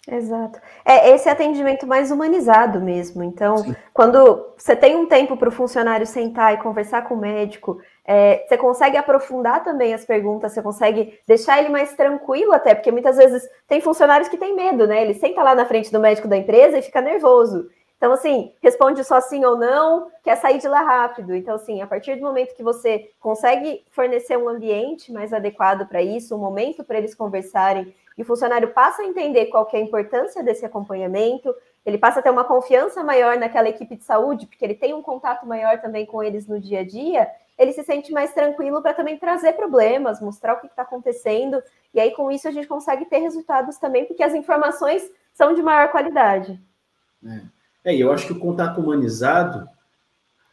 Exato. 0.09 0.59
É 0.83 1.11
esse 1.11 1.29
atendimento 1.29 1.85
mais 1.85 2.09
humanizado 2.09 2.81
mesmo. 2.81 3.23
Então, 3.23 3.57
Sim. 3.57 3.75
quando 3.93 4.51
você 4.57 4.75
tem 4.75 4.95
um 4.95 5.05
tempo 5.05 5.37
para 5.37 5.49
o 5.49 5.51
funcionário 5.51 6.07
sentar 6.07 6.55
e 6.55 6.57
conversar 6.57 7.03
com 7.03 7.13
o 7.13 7.19
médico, 7.19 7.79
é, 8.03 8.43
você 8.47 8.57
consegue 8.57 8.97
aprofundar 8.97 9.63
também 9.63 9.93
as 9.93 10.03
perguntas, 10.03 10.53
você 10.53 10.61
consegue 10.61 11.19
deixar 11.27 11.59
ele 11.59 11.69
mais 11.69 11.93
tranquilo 11.93 12.51
até, 12.51 12.73
porque 12.73 12.91
muitas 12.91 13.15
vezes 13.15 13.47
tem 13.67 13.79
funcionários 13.79 14.27
que 14.27 14.37
têm 14.37 14.55
medo, 14.55 14.87
né? 14.87 15.03
Ele 15.03 15.13
senta 15.13 15.43
lá 15.43 15.53
na 15.53 15.65
frente 15.65 15.91
do 15.91 15.99
médico 15.99 16.27
da 16.27 16.37
empresa 16.37 16.79
e 16.79 16.81
fica 16.81 16.99
nervoso. 16.99 17.69
Então, 18.01 18.13
assim, 18.13 18.51
responde 18.63 19.03
só 19.03 19.21
sim 19.21 19.45
ou 19.45 19.55
não, 19.55 20.09
quer 20.23 20.35
sair 20.35 20.57
de 20.57 20.67
lá 20.67 20.81
rápido. 20.81 21.35
Então, 21.35 21.53
assim, 21.53 21.83
a 21.83 21.85
partir 21.85 22.15
do 22.15 22.23
momento 22.23 22.55
que 22.55 22.63
você 22.63 23.11
consegue 23.19 23.85
fornecer 23.91 24.35
um 24.35 24.49
ambiente 24.49 25.13
mais 25.13 25.31
adequado 25.31 25.87
para 25.87 26.01
isso, 26.01 26.35
um 26.35 26.39
momento 26.39 26.83
para 26.83 26.97
eles 26.97 27.13
conversarem, 27.13 27.93
e 28.17 28.23
o 28.23 28.25
funcionário 28.25 28.69
passa 28.69 29.03
a 29.03 29.05
entender 29.05 29.45
qual 29.45 29.69
é 29.71 29.77
a 29.77 29.81
importância 29.81 30.41
desse 30.41 30.65
acompanhamento, 30.65 31.53
ele 31.85 31.99
passa 31.99 32.21
a 32.21 32.23
ter 32.23 32.31
uma 32.31 32.43
confiança 32.43 33.03
maior 33.03 33.37
naquela 33.37 33.69
equipe 33.69 33.95
de 33.95 34.03
saúde, 34.03 34.47
porque 34.47 34.65
ele 34.65 34.73
tem 34.73 34.95
um 34.95 35.03
contato 35.03 35.45
maior 35.45 35.79
também 35.79 36.03
com 36.03 36.23
eles 36.23 36.47
no 36.47 36.59
dia 36.59 36.79
a 36.79 36.83
dia, 36.83 37.29
ele 37.55 37.71
se 37.71 37.83
sente 37.83 38.11
mais 38.11 38.33
tranquilo 38.33 38.81
para 38.81 38.95
também 38.95 39.15
trazer 39.19 39.53
problemas, 39.53 40.19
mostrar 40.19 40.55
o 40.55 40.59
que 40.59 40.65
está 40.65 40.81
acontecendo, 40.81 41.61
e 41.93 41.99
aí 41.99 42.09
com 42.15 42.31
isso 42.31 42.47
a 42.47 42.51
gente 42.51 42.65
consegue 42.65 43.05
ter 43.05 43.19
resultados 43.19 43.77
também, 43.77 44.05
porque 44.05 44.23
as 44.23 44.33
informações 44.33 45.07
são 45.31 45.53
de 45.53 45.61
maior 45.61 45.91
qualidade. 45.91 46.59
É, 47.23 47.60
é 47.83 47.95
eu 47.95 48.11
acho 48.11 48.27
que 48.27 48.33
o 48.33 48.39
contato 48.39 48.79
humanizado, 48.79 49.67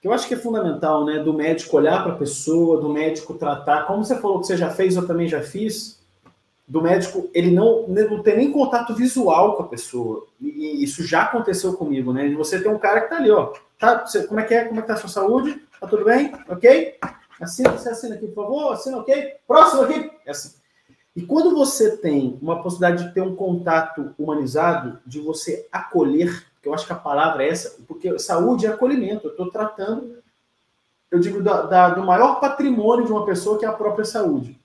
que 0.01 0.09
eu 0.09 0.13
acho 0.13 0.27
que 0.27 0.35
é 0.35 0.39
fundamental, 0.39 1.05
né, 1.05 1.19
do 1.19 1.33
médico 1.33 1.77
olhar 1.77 2.03
para 2.03 2.13
a 2.13 2.19
pessoa, 2.19 2.81
do 2.81 2.89
médico 2.89 3.35
tratar, 3.35 3.87
como 3.87 4.05
você 4.05 4.17
falou 4.17 4.41
que 4.41 4.47
você 4.47 4.57
já 4.57 4.71
fez, 4.71 4.97
eu 4.97 5.07
também 5.07 5.29
já 5.29 5.43
fiz, 5.43 5.99
do 6.69 6.83
médico, 6.83 7.31
ele 7.33 7.51
não, 7.51 7.89
não 7.89 8.23
tem 8.23 8.37
nem 8.37 8.53
contato 8.53 8.95
visual 8.95 9.57
com 9.57 9.63
a 9.63 9.69
pessoa. 9.69 10.27
E, 10.39 10.85
isso 10.85 11.03
já 11.03 11.23
aconteceu 11.23 11.73
comigo, 11.73 12.13
né? 12.13 12.29
Você 12.35 12.61
tem 12.61 12.71
um 12.71 12.79
cara 12.79 13.01
que 13.01 13.09
tá 13.09 13.17
ali, 13.17 13.31
ó. 13.31 13.55
Tá, 13.79 14.05
você, 14.05 14.27
como 14.27 14.39
é 14.39 14.45
que 14.45 14.53
é? 14.53 14.65
Como 14.65 14.79
é 14.79 14.83
que 14.83 14.89
tá 14.89 14.95
a 14.95 14.99
sua 14.99 15.09
saúde? 15.09 15.63
Tá 15.81 15.87
tudo 15.87 16.05
bem? 16.05 16.31
Ok? 16.47 16.99
Assina, 17.41 17.71
você 17.71 17.89
assina 17.89 18.17
aqui, 18.17 18.27
por 18.27 18.45
favor. 18.45 18.73
Assina, 18.73 18.99
ok? 18.99 19.37
Próximo 19.47 19.83
aqui. 19.83 20.11
É 20.27 20.31
assim. 20.31 20.59
E 21.17 21.23
quando 21.23 21.55
você 21.55 21.97
tem 21.97 22.39
uma 22.43 22.63
possibilidade 22.63 23.09
de 23.09 23.15
ter 23.15 23.23
um 23.23 23.35
contato 23.35 24.15
humanizado, 24.19 24.99
de 25.07 25.21
você 25.21 25.67
acolher, 25.73 26.45
que 26.63 26.69
eu 26.69 26.75
acho 26.75 26.87
que 26.87 26.93
a 26.93 26.97
palavra 26.97 27.45
é 27.45 27.49
essa, 27.49 27.77
porque 27.87 28.19
saúde 28.19 28.67
é 28.67 28.71
acolhimento. 28.71 29.27
Eu 29.27 29.31
estou 29.31 29.51
tratando, 29.51 30.17
eu 31.11 31.19
digo, 31.19 31.43
da, 31.43 31.63
da, 31.63 31.91
do 31.91 32.05
maior 32.05 32.41
patrimônio 32.41 33.07
de 33.07 33.13
uma 33.13 33.25
pessoa, 33.25 33.59
que 33.59 33.65
é 33.65 33.69
a 33.69 33.73
própria 33.73 34.05
saúde. 34.05 34.59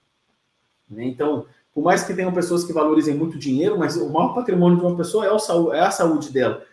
Né? 0.90 1.06
Então, 1.06 1.46
por 1.74 1.84
mais 1.84 2.04
que 2.04 2.14
tenham 2.14 2.34
pessoas 2.34 2.64
que 2.64 2.74
valorizem 2.74 3.16
muito 3.16 3.38
dinheiro, 3.38 3.78
mas 3.78 3.96
o 3.98 4.10
maior 4.10 4.34
patrimônio 4.34 4.78
de 4.78 4.86
uma 4.86 4.96
pessoa 4.96 5.26
é, 5.26 5.32
o, 5.32 5.74
é 5.74 5.80
a 5.80 5.92
saúde 5.92 6.32
dela. 6.32 6.64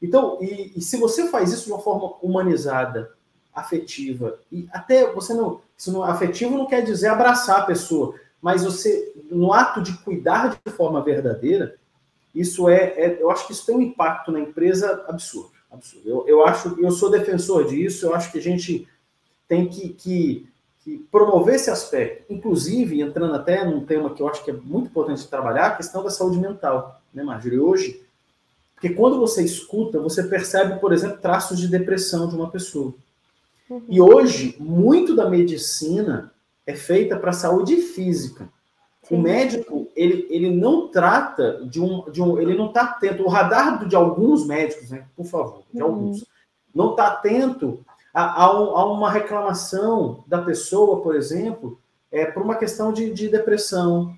Então, 0.00 0.38
e, 0.40 0.72
e, 0.76 0.80
se 0.80 0.96
você 0.96 1.28
faz 1.28 1.52
isso 1.52 1.66
de 1.66 1.72
uma 1.72 1.80
forma 1.80 2.14
humanizada, 2.20 3.12
afetiva, 3.54 4.38
e 4.50 4.66
até 4.72 5.12
você 5.12 5.32
não, 5.32 5.60
se 5.76 5.90
não 5.90 6.02
afetivo 6.02 6.56
não 6.56 6.66
quer 6.66 6.82
dizer 6.82 7.08
abraçar 7.08 7.60
a 7.60 7.66
pessoa, 7.66 8.14
mas 8.40 8.64
você, 8.64 9.14
no 9.30 9.52
ato 9.52 9.80
de 9.80 9.96
cuidar 9.98 10.58
de 10.64 10.72
forma 10.72 11.00
verdadeira, 11.02 11.76
isso 12.34 12.68
é, 12.68 12.94
é 12.96 13.18
eu 13.20 13.30
acho 13.30 13.46
que 13.46 13.52
isso 13.52 13.66
tem 13.66 13.76
um 13.76 13.82
impacto 13.82 14.32
na 14.32 14.40
empresa 14.40 15.04
absurdo. 15.08 15.52
absurdo. 15.70 16.08
Eu, 16.08 16.24
eu 16.26 16.46
acho, 16.46 16.76
eu 16.80 16.90
sou 16.90 17.10
defensor 17.10 17.66
disso, 17.66 18.06
eu 18.06 18.14
acho 18.14 18.30
que 18.32 18.38
a 18.38 18.42
gente 18.42 18.88
tem 19.48 19.68
que, 19.68 19.90
que 19.90 20.52
que 20.84 20.98
promover 21.10 21.54
esse 21.54 21.70
aspecto, 21.70 22.32
inclusive 22.32 23.00
entrando 23.00 23.34
até 23.34 23.64
num 23.64 23.84
tema 23.84 24.12
que 24.12 24.20
eu 24.20 24.28
acho 24.28 24.44
que 24.44 24.50
é 24.50 24.54
muito 24.54 24.88
importante 24.88 25.28
trabalhar, 25.28 25.66
a 25.66 25.76
questão 25.76 26.02
da 26.02 26.10
saúde 26.10 26.38
mental, 26.38 27.00
né, 27.14 27.22
Marjorie? 27.22 27.60
Hoje, 27.60 28.02
porque 28.74 28.90
quando 28.90 29.18
você 29.18 29.44
escuta, 29.44 30.00
você 30.00 30.24
percebe, 30.24 30.80
por 30.80 30.92
exemplo, 30.92 31.18
traços 31.18 31.58
de 31.58 31.68
depressão 31.68 32.28
de 32.28 32.34
uma 32.34 32.50
pessoa. 32.50 32.92
Uhum. 33.70 33.82
E 33.88 34.00
hoje, 34.00 34.56
muito 34.58 35.14
da 35.14 35.30
medicina 35.30 36.32
é 36.66 36.74
feita 36.74 37.16
para 37.16 37.30
a 37.30 37.34
saúde 37.34 37.76
física. 37.76 38.48
Sim. 39.04 39.16
O 39.16 39.20
médico, 39.20 39.81
ele, 40.02 40.26
ele 40.30 40.50
não 40.50 40.88
trata 40.88 41.64
de 41.64 41.80
um, 41.80 42.10
de 42.10 42.22
um. 42.22 42.38
Ele 42.38 42.56
não 42.56 42.66
está 42.66 42.82
atento. 42.82 43.22
O 43.22 43.28
radar 43.28 43.86
de 43.86 43.94
alguns 43.94 44.46
médicos, 44.46 44.90
né, 44.90 45.04
por 45.16 45.26
favor, 45.26 45.62
de 45.72 45.82
uhum. 45.82 45.88
alguns, 45.88 46.24
não 46.74 46.90
está 46.90 47.08
atento 47.08 47.84
Há, 48.14 48.42
há 48.42 48.84
uma 48.84 49.10
reclamação 49.10 50.22
da 50.26 50.42
pessoa, 50.42 51.00
por 51.00 51.16
exemplo, 51.16 51.78
é, 52.10 52.26
por 52.26 52.42
uma 52.42 52.56
questão 52.56 52.92
de, 52.92 53.10
de 53.10 53.28
depressão, 53.28 54.14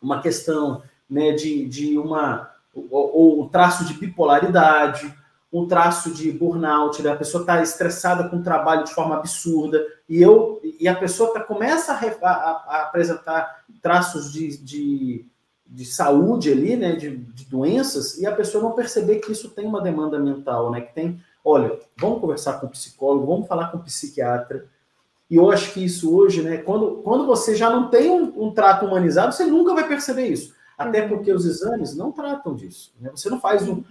uma 0.00 0.22
questão 0.22 0.82
né, 1.08 1.32
de, 1.32 1.66
de 1.68 1.98
uma 1.98 2.50
ou, 2.74 3.42
um 3.42 3.48
traço 3.48 3.84
de 3.84 3.92
bipolaridade, 3.92 5.14
um 5.52 5.66
traço 5.66 6.10
de 6.12 6.32
burnout, 6.32 7.02
né? 7.02 7.10
a 7.10 7.16
pessoa 7.16 7.42
está 7.42 7.62
estressada 7.62 8.28
com 8.28 8.36
o 8.36 8.42
trabalho 8.42 8.84
de 8.84 8.94
forma 8.94 9.16
absurda, 9.16 9.84
e 10.08 10.22
eu 10.22 10.60
e 10.80 10.88
a 10.88 10.94
pessoa 10.94 11.34
tá, 11.34 11.40
começa 11.40 11.92
a, 11.92 11.96
a, 11.96 12.64
a 12.66 12.82
apresentar 12.84 13.64
traços 13.82 14.32
de, 14.32 14.56
de, 14.56 15.26
de, 15.66 15.84
saúde 15.84 16.50
ali, 16.50 16.76
né, 16.76 16.96
de, 16.96 17.16
de 17.16 17.44
doenças, 17.44 18.18
e 18.18 18.26
a 18.26 18.32
pessoa 18.32 18.64
não 18.64 18.72
perceber 18.72 19.16
que 19.16 19.30
isso 19.30 19.50
tem 19.50 19.66
uma 19.66 19.82
demanda 19.82 20.18
mental, 20.18 20.70
né, 20.70 20.80
que 20.80 20.94
tem 20.94 21.20
olha, 21.44 21.78
vamos 21.96 22.20
conversar 22.20 22.54
com 22.54 22.66
o 22.66 22.70
psicólogo, 22.70 23.26
vamos 23.26 23.48
falar 23.48 23.70
com 23.70 23.78
o 23.78 23.82
psiquiatra. 23.82 24.66
E 25.28 25.36
eu 25.36 25.50
acho 25.50 25.72
que 25.72 25.84
isso 25.84 26.14
hoje, 26.14 26.42
né, 26.42 26.58
quando, 26.58 26.96
quando 27.02 27.26
você 27.26 27.54
já 27.54 27.70
não 27.70 27.88
tem 27.88 28.10
um, 28.10 28.46
um 28.46 28.52
trato 28.52 28.86
humanizado, 28.86 29.32
você 29.32 29.44
nunca 29.44 29.74
vai 29.74 29.88
perceber 29.88 30.28
isso. 30.28 30.54
Até 30.76 31.02
uhum. 31.02 31.08
porque 31.08 31.32
os 31.32 31.44
exames 31.44 31.96
não 31.96 32.12
tratam 32.12 32.54
disso. 32.54 32.92
Né? 33.00 33.10
Você 33.14 33.28
não 33.28 33.40
faz 33.40 33.66
um. 33.68 33.82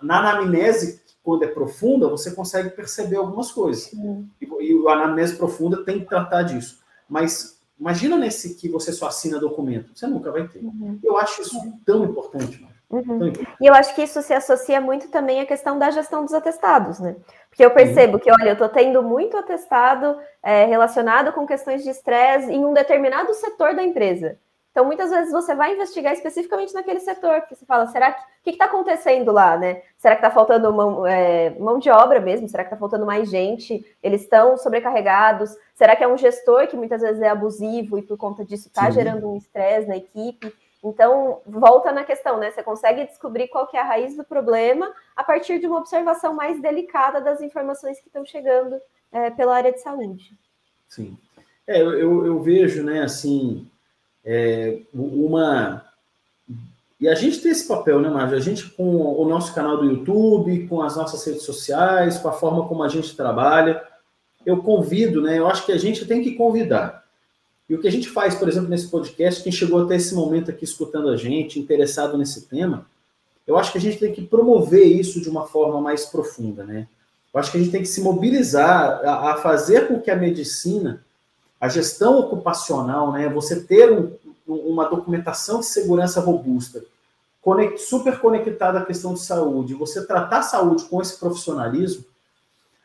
Na 0.00 0.20
anamnese, 0.20 1.02
quando 1.22 1.44
é 1.44 1.48
profunda, 1.48 2.08
você 2.08 2.30
consegue 2.30 2.70
perceber 2.70 3.16
algumas 3.16 3.50
coisas. 3.50 3.92
Uhum. 3.92 4.28
E, 4.40 4.46
e 4.46 4.88
a 4.88 4.92
anamnese 4.92 5.36
profunda 5.36 5.84
tem 5.84 6.00
que 6.00 6.06
tratar 6.06 6.42
disso. 6.42 6.80
Mas 7.08 7.60
imagina 7.78 8.16
nesse 8.16 8.54
que 8.54 8.68
você 8.68 8.92
só 8.92 9.08
assina 9.08 9.38
documento. 9.38 9.90
Você 9.94 10.06
nunca 10.06 10.30
vai 10.30 10.46
ter. 10.48 10.60
Uhum. 10.60 10.98
Eu 11.02 11.18
acho 11.18 11.42
isso 11.42 11.60
tão 11.84 12.04
importante. 12.04 12.66
Uhum. 12.88 13.32
E 13.60 13.66
eu 13.66 13.74
acho 13.74 13.94
que 13.94 14.02
isso 14.02 14.22
se 14.22 14.32
associa 14.32 14.80
muito 14.80 15.08
também 15.08 15.40
à 15.40 15.46
questão 15.46 15.78
da 15.78 15.90
gestão 15.90 16.24
dos 16.24 16.32
atestados, 16.32 17.00
né? 17.00 17.16
Porque 17.48 17.64
eu 17.64 17.70
percebo 17.72 18.18
que, 18.18 18.30
olha, 18.30 18.50
eu 18.50 18.52
estou 18.52 18.68
tendo 18.68 19.02
muito 19.02 19.36
atestado 19.36 20.16
é, 20.42 20.64
relacionado 20.66 21.32
com 21.32 21.46
questões 21.46 21.82
de 21.82 21.90
estresse 21.90 22.52
em 22.52 22.64
um 22.64 22.72
determinado 22.72 23.34
setor 23.34 23.74
da 23.74 23.82
empresa. 23.82 24.38
Então, 24.76 24.84
muitas 24.84 25.08
vezes 25.08 25.32
você 25.32 25.54
vai 25.54 25.72
investigar 25.72 26.12
especificamente 26.12 26.74
naquele 26.74 27.00
setor, 27.00 27.40
porque 27.40 27.54
você 27.54 27.64
fala, 27.64 27.86
será 27.86 28.12
que 28.12 28.20
o 28.20 28.24
que 28.44 28.50
está 28.50 28.66
acontecendo 28.66 29.32
lá, 29.32 29.56
né? 29.56 29.80
Será 29.96 30.14
que 30.14 30.20
está 30.20 30.30
faltando 30.30 30.70
mão, 30.70 31.06
é, 31.06 31.48
mão 31.58 31.78
de 31.78 31.88
obra 31.88 32.20
mesmo? 32.20 32.46
Será 32.46 32.62
que 32.62 32.66
está 32.66 32.76
faltando 32.76 33.06
mais 33.06 33.30
gente? 33.30 33.82
Eles 34.02 34.20
estão 34.20 34.58
sobrecarregados? 34.58 35.56
Será 35.74 35.96
que 35.96 36.04
é 36.04 36.06
um 36.06 36.18
gestor 36.18 36.68
que 36.68 36.76
muitas 36.76 37.00
vezes 37.00 37.22
é 37.22 37.28
abusivo 37.30 37.96
e 37.96 38.02
por 38.02 38.18
conta 38.18 38.44
disso 38.44 38.68
está 38.68 38.90
gerando 38.90 39.32
um 39.32 39.38
estresse 39.38 39.88
na 39.88 39.96
equipe? 39.96 40.52
Então, 40.84 41.40
volta 41.46 41.90
na 41.90 42.04
questão, 42.04 42.36
né? 42.36 42.50
Você 42.50 42.62
consegue 42.62 43.06
descobrir 43.06 43.48
qual 43.48 43.66
que 43.66 43.78
é 43.78 43.80
a 43.80 43.84
raiz 43.84 44.14
do 44.14 44.24
problema 44.24 44.92
a 45.16 45.24
partir 45.24 45.58
de 45.58 45.66
uma 45.66 45.78
observação 45.78 46.34
mais 46.34 46.60
delicada 46.60 47.18
das 47.18 47.40
informações 47.40 47.98
que 47.98 48.08
estão 48.08 48.26
chegando 48.26 48.78
é, 49.10 49.30
pela 49.30 49.56
área 49.56 49.72
de 49.72 49.80
saúde. 49.80 50.38
Sim. 50.86 51.16
É, 51.66 51.80
eu, 51.80 52.26
eu 52.26 52.42
vejo, 52.42 52.84
né, 52.84 53.00
assim, 53.02 53.66
é, 54.26 54.80
uma... 54.92 55.84
E 57.00 57.08
a 57.08 57.14
gente 57.14 57.40
tem 57.40 57.52
esse 57.52 57.68
papel, 57.68 58.00
né, 58.00 58.08
Márcio? 58.08 58.36
A 58.36 58.40
gente, 58.40 58.70
com 58.70 58.84
o 58.84 59.28
nosso 59.28 59.54
canal 59.54 59.76
do 59.76 59.84
YouTube, 59.84 60.66
com 60.66 60.82
as 60.82 60.96
nossas 60.96 61.24
redes 61.24 61.42
sociais, 61.42 62.18
com 62.18 62.28
a 62.28 62.32
forma 62.32 62.66
como 62.66 62.82
a 62.82 62.88
gente 62.88 63.14
trabalha, 63.14 63.82
eu 64.44 64.62
convido, 64.62 65.20
né? 65.20 65.38
Eu 65.38 65.46
acho 65.46 65.64
que 65.64 65.72
a 65.72 65.78
gente 65.78 66.06
tem 66.06 66.22
que 66.22 66.32
convidar 66.32 67.04
E 67.68 67.74
o 67.74 67.80
que 67.80 67.88
a 67.88 67.92
gente 67.92 68.08
faz, 68.08 68.34
por 68.34 68.48
exemplo, 68.48 68.68
nesse 68.68 68.88
podcast, 68.88 69.42
quem 69.42 69.52
chegou 69.52 69.84
até 69.84 69.96
esse 69.96 70.14
momento 70.14 70.50
aqui 70.50 70.64
escutando 70.64 71.08
a 71.10 71.16
gente, 71.16 71.60
interessado 71.60 72.16
nesse 72.16 72.46
tema, 72.48 72.86
eu 73.46 73.56
acho 73.58 73.72
que 73.72 73.78
a 73.78 73.80
gente 73.80 73.98
tem 73.98 74.12
que 74.12 74.22
promover 74.22 74.86
isso 74.86 75.20
de 75.20 75.28
uma 75.28 75.46
forma 75.46 75.80
mais 75.80 76.06
profunda, 76.06 76.64
né? 76.64 76.88
Eu 77.32 77.38
acho 77.38 77.50
que 77.50 77.58
a 77.58 77.60
gente 77.60 77.72
tem 77.72 77.82
que 77.82 77.88
se 77.88 78.00
mobilizar 78.00 79.00
a, 79.04 79.32
a 79.32 79.36
fazer 79.36 79.86
com 79.86 80.00
que 80.00 80.10
a 80.10 80.16
medicina, 80.16 81.04
a 81.60 81.68
gestão 81.68 82.18
ocupacional, 82.18 83.12
né, 83.12 83.28
você 83.28 83.62
ter 83.62 83.90
um, 83.92 84.12
uma 84.46 84.88
documentação 84.88 85.60
de 85.60 85.66
segurança 85.66 86.20
robusta, 86.20 86.84
super 87.76 88.18
conectada 88.18 88.80
à 88.80 88.84
questão 88.84 89.14
de 89.14 89.20
saúde, 89.20 89.74
você 89.74 90.04
tratar 90.04 90.38
a 90.38 90.42
saúde 90.42 90.84
com 90.84 91.00
esse 91.00 91.18
profissionalismo, 91.18 92.04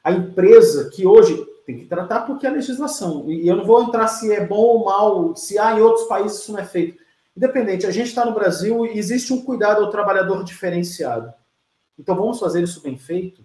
a 0.04 0.12
empresa 0.12 0.90
que 0.90 1.06
hoje 1.06 1.46
tem 1.66 1.80
que 1.80 1.86
tratar 1.86 2.22
porque 2.22 2.46
é 2.46 2.50
a 2.50 2.54
legislação, 2.54 3.30
e 3.30 3.48
eu 3.48 3.56
não 3.56 3.66
vou 3.66 3.82
entrar 3.84 4.08
se 4.08 4.32
é 4.32 4.46
bom 4.46 4.62
ou 4.62 4.86
mal, 4.86 5.36
se 5.36 5.58
há 5.58 5.78
em 5.78 5.82
outros 5.82 6.08
países 6.08 6.40
isso 6.40 6.52
não 6.52 6.60
é 6.60 6.66
feito. 6.66 7.02
Independente, 7.36 7.88
a 7.88 7.92
gente 7.92 8.08
está 8.08 8.26
no 8.26 8.34
Brasil 8.34 8.86
e 8.86 8.98
existe 8.98 9.32
um 9.34 9.42
cuidado 9.42 9.84
ao 9.84 9.90
trabalhador 9.90 10.44
diferenciado. 10.44 11.34
Então 11.98 12.16
vamos 12.16 12.40
fazer 12.40 12.62
isso 12.62 12.82
bem 12.82 12.98
feito 12.98 13.44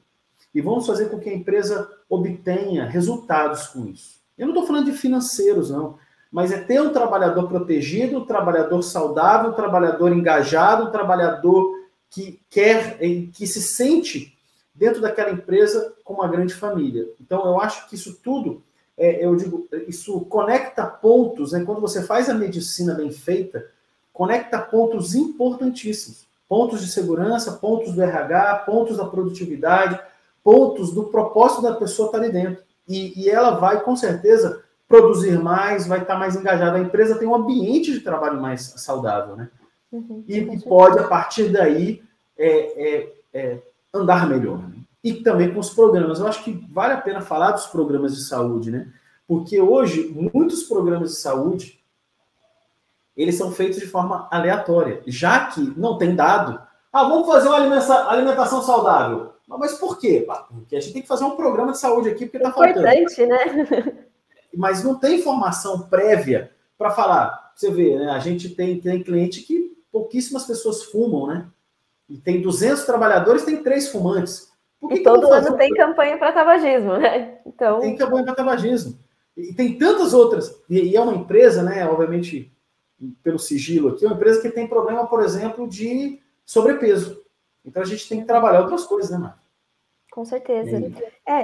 e 0.55 0.61
vamos 0.61 0.87
fazer 0.87 1.09
com 1.09 1.18
que 1.18 1.31
a 1.31 1.35
empresa 1.35 1.89
obtenha 2.09 2.87
resultados 2.87 3.68
com 3.68 3.87
isso. 3.87 4.15
Eu 4.39 4.47
não 4.47 4.55
estou 4.55 4.66
falando 4.66 4.87
de 4.87 4.93
financeiros, 4.93 5.70
não, 5.70 5.99
mas 6.30 6.53
é 6.53 6.59
ter 6.59 6.80
um 6.80 6.93
trabalhador 6.93 7.49
protegido, 7.49 8.18
um 8.18 8.26
trabalhador 8.26 8.82
saudável, 8.82 9.51
um 9.51 9.55
trabalhador 9.55 10.12
engajado, 10.12 10.84
um 10.84 10.91
trabalhador 10.91 11.72
que 12.11 12.41
quer, 12.51 12.99
que 13.32 13.47
se 13.47 13.62
sente 13.62 14.37
dentro 14.74 15.01
daquela 15.01 15.30
empresa 15.30 15.95
como 16.05 16.20
uma 16.20 16.28
grande 16.28 16.55
família. 16.55 17.09
Então 17.20 17.47
eu 17.47 17.61
acho 17.61 17.89
que 17.89 17.95
isso 17.95 18.18
tudo, 18.22 18.62
é, 18.97 19.24
eu 19.24 19.34
digo, 19.34 19.66
isso 19.89 20.20
conecta 20.26 20.84
pontos, 20.84 21.53
né? 21.53 21.64
quando 21.64 21.80
você 21.80 22.03
faz 22.03 22.28
a 22.28 22.34
medicina 22.34 22.95
bem 22.95 23.11
feita, 23.11 23.66
conecta 24.12 24.59
pontos 24.59 25.14
importantíssimos. 25.14 26.26
Pontos 26.49 26.80
de 26.80 26.89
segurança, 26.89 27.53
pontos 27.53 27.93
do 27.93 28.03
RH, 28.03 28.64
pontos 28.66 28.97
da 28.97 29.05
produtividade, 29.05 30.01
pontos 30.45 30.93
do 30.93 31.05
propósito 31.05 31.62
da 31.62 31.74
pessoa 31.74 32.07
estar 32.07 32.18
ali 32.18 32.30
dentro. 32.30 32.62
E, 32.89 33.20
e 33.20 33.28
ela 33.28 33.53
vai, 33.53 33.80
com 33.82 33.97
certeza, 33.97 34.62
produzir 34.89 35.39
mais, 35.39 35.87
vai 35.87 36.03
estar 36.03 36.18
mais 36.18 36.37
engajada. 36.37 36.76
A 36.76 36.80
empresa 36.80 37.18
tem 37.18 37.26
um 37.26 37.34
ambiente 37.34 37.93
de 37.93 38.01
trabalho 38.01 38.41
mais 38.41 38.74
saudável, 38.76 39.37
né? 39.37 39.49
Uhum, 39.91 40.24
e 40.26 40.61
pode, 40.62 40.99
a 40.99 41.05
partir 41.05 41.49
daí, 41.49 42.03
é, 42.37 42.49
é, 42.49 43.12
é, 43.32 43.59
andar 43.93 44.28
melhor. 44.28 44.59
Né? 44.59 44.76
E 45.03 45.14
também 45.14 45.53
com 45.53 45.61
os 45.61 45.70
programas. 45.70 46.18
Eu 46.18 46.26
acho 46.26 46.43
que 46.43 46.66
vale 46.70 46.95
a 46.95 47.01
pena 47.01 47.20
falar 47.20 47.53
dos 47.53 47.66
programas 47.66 48.14
de 48.14 48.24
saúde, 48.24 48.70
né? 48.70 48.89
Porque 49.26 49.61
hoje, 49.61 50.14
muitos 50.32 50.64
programas 50.64 51.11
de 51.11 51.16
saúde 51.16 51.80
eles 53.16 53.37
são 53.37 53.51
feitos 53.51 53.78
de 53.78 53.87
forma 53.87 54.28
aleatória, 54.30 55.03
já 55.07 55.47
que 55.47 55.61
não 55.76 55.97
tem 55.97 56.14
dado. 56.14 56.61
Ah, 56.93 57.05
vamos 57.05 57.26
fazer 57.26 57.49
uma 57.49 57.57
alimentação 58.11 58.62
saudável. 58.62 59.32
Mas 59.47 59.74
por 59.78 59.99
quê? 59.99 60.26
Porque 60.51 60.76
a 60.76 60.80
gente 60.80 60.92
tem 60.92 61.03
que 61.03 61.09
fazer 61.09 61.24
um 61.24 61.36
programa 61.36 61.72
de 61.72 61.78
saúde 61.78 62.09
aqui, 62.09 62.26
porque 62.26 62.38
está 62.38 62.53
faltando. 62.53 62.86
Importante, 62.86 63.26
né? 63.26 64.07
Mas 64.55 64.82
não 64.82 64.99
tem 64.99 65.18
informação 65.18 65.82
prévia 65.88 66.51
para 66.76 66.90
falar. 66.90 67.53
Você 67.55 67.70
vê, 67.70 67.97
né? 67.97 68.11
A 68.11 68.18
gente 68.18 68.51
tem, 68.51 68.80
tem 68.80 69.03
cliente 69.03 69.42
que 69.42 69.76
pouquíssimas 69.92 70.44
pessoas 70.44 70.82
fumam, 70.84 71.26
né? 71.26 71.49
E 72.09 72.18
tem 72.18 72.40
200 72.40 72.84
trabalhadores, 72.84 73.44
tem 73.44 73.62
três 73.62 73.88
fumantes. 73.88 74.53
Que 74.88 74.97
e 74.97 75.03
todo 75.03 75.32
ano 75.32 75.57
tem 75.57 75.72
campanha 75.72 76.18
para 76.18 76.32
tabagismo, 76.32 76.97
né? 76.97 77.38
Então... 77.47 77.80
Tem 77.80 77.97
campanha 77.97 78.24
para 78.24 78.34
tabagismo. 78.34 78.99
E 79.36 79.53
tem 79.55 79.76
tantas 79.76 80.14
outras. 80.14 80.62
E, 80.68 80.80
e 80.80 80.97
é 80.97 81.01
uma 81.01 81.14
empresa, 81.14 81.62
né? 81.62 81.86
Obviamente, 81.86 82.53
pelo 83.22 83.38
sigilo 83.38 83.88
aqui, 83.88 84.05
é 84.05 84.09
uma 84.09 84.16
empresa 84.16 84.40
que 84.40 84.51
tem 84.51 84.66
problema, 84.66 85.07
por 85.07 85.22
exemplo, 85.22 85.68
de 85.68 86.20
sobrepeso. 86.44 87.22
Então 87.66 87.82
a 87.82 87.86
gente 87.86 88.08
tem 88.08 88.20
que 88.20 88.26
trabalhar 88.26 88.60
outras 88.60 88.84
coisas, 88.84 89.10
né, 89.10 89.18
Marcos? 89.18 89.40
Com 90.12 90.24
certeza. 90.24 90.92
É, 91.26 91.40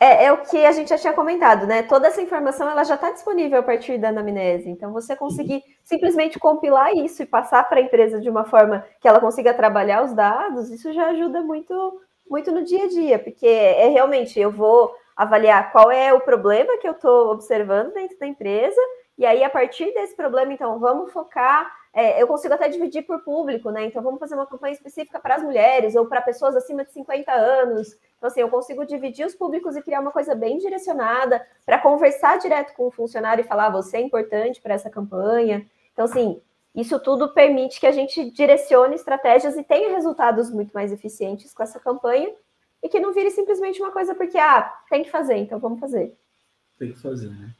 é, 0.00 0.24
é, 0.24 0.32
o 0.32 0.38
que 0.38 0.64
a 0.64 0.72
gente 0.72 0.88
já 0.88 0.96
tinha 0.96 1.12
comentado, 1.12 1.66
né? 1.66 1.82
Toda 1.82 2.08
essa 2.08 2.22
informação 2.22 2.68
ela 2.68 2.84
já 2.84 2.94
está 2.94 3.10
disponível 3.10 3.58
a 3.58 3.62
partir 3.62 3.98
da 3.98 4.08
anamnese. 4.08 4.68
Então, 4.70 4.92
você 4.92 5.14
conseguir 5.14 5.62
simplesmente 5.82 6.38
compilar 6.38 6.94
isso 6.94 7.22
e 7.22 7.26
passar 7.26 7.68
para 7.68 7.80
a 7.80 7.82
empresa 7.82 8.20
de 8.20 8.30
uma 8.30 8.44
forma 8.44 8.84
que 9.00 9.08
ela 9.08 9.20
consiga 9.20 9.52
trabalhar 9.52 10.04
os 10.04 10.14
dados, 10.14 10.70
isso 10.70 10.92
já 10.92 11.08
ajuda 11.08 11.42
muito, 11.42 12.00
muito 12.28 12.50
no 12.50 12.64
dia 12.64 12.84
a 12.84 12.88
dia, 12.88 13.18
porque 13.18 13.46
é 13.46 13.88
realmente 13.88 14.40
eu 14.40 14.50
vou 14.50 14.94
avaliar 15.16 15.70
qual 15.70 15.90
é 15.90 16.12
o 16.12 16.20
problema 16.20 16.78
que 16.78 16.88
eu 16.88 16.92
estou 16.92 17.30
observando 17.30 17.92
dentro 17.92 18.18
da 18.18 18.26
empresa 18.26 18.80
e 19.16 19.24
aí, 19.24 19.44
a 19.44 19.50
partir 19.50 19.92
desse 19.94 20.14
problema, 20.16 20.52
então, 20.52 20.78
vamos 20.78 21.12
focar. 21.12 21.70
É, 21.94 22.20
eu 22.20 22.26
consigo 22.26 22.52
até 22.52 22.68
dividir 22.68 23.02
por 23.02 23.20
público, 23.20 23.70
né? 23.70 23.84
Então, 23.86 24.02
vamos 24.02 24.18
fazer 24.18 24.34
uma 24.34 24.46
campanha 24.46 24.74
específica 24.74 25.20
para 25.20 25.36
as 25.36 25.42
mulheres 25.44 25.94
ou 25.94 26.06
para 26.06 26.20
pessoas 26.20 26.56
acima 26.56 26.84
de 26.84 26.92
50 26.92 27.30
anos. 27.30 27.96
Então, 28.18 28.26
assim, 28.26 28.40
eu 28.40 28.48
consigo 28.48 28.84
dividir 28.84 29.24
os 29.24 29.34
públicos 29.36 29.76
e 29.76 29.82
criar 29.82 30.00
uma 30.00 30.10
coisa 30.10 30.34
bem 30.34 30.58
direcionada 30.58 31.46
para 31.64 31.78
conversar 31.78 32.38
direto 32.38 32.74
com 32.74 32.88
o 32.88 32.90
funcionário 32.90 33.44
e 33.44 33.46
falar: 33.46 33.66
ah, 33.66 33.70
você 33.70 33.98
é 33.98 34.00
importante 34.00 34.60
para 34.60 34.74
essa 34.74 34.90
campanha. 34.90 35.64
Então, 35.92 36.06
assim, 36.06 36.40
isso 36.74 36.98
tudo 36.98 37.32
permite 37.32 37.78
que 37.78 37.86
a 37.86 37.92
gente 37.92 38.28
direcione 38.28 38.96
estratégias 38.96 39.56
e 39.56 39.62
tenha 39.62 39.90
resultados 39.90 40.50
muito 40.50 40.72
mais 40.72 40.90
eficientes 40.90 41.54
com 41.54 41.62
essa 41.62 41.78
campanha 41.78 42.34
e 42.82 42.88
que 42.88 42.98
não 42.98 43.12
vire 43.12 43.30
simplesmente 43.30 43.80
uma 43.80 43.92
coisa 43.92 44.16
porque, 44.16 44.36
ah, 44.36 44.62
tem 44.90 45.04
que 45.04 45.10
fazer, 45.10 45.36
então 45.36 45.60
vamos 45.60 45.78
fazer. 45.78 46.12
Tem 46.76 46.90
que 46.90 46.98
fazer, 46.98 47.28
né? 47.28 47.50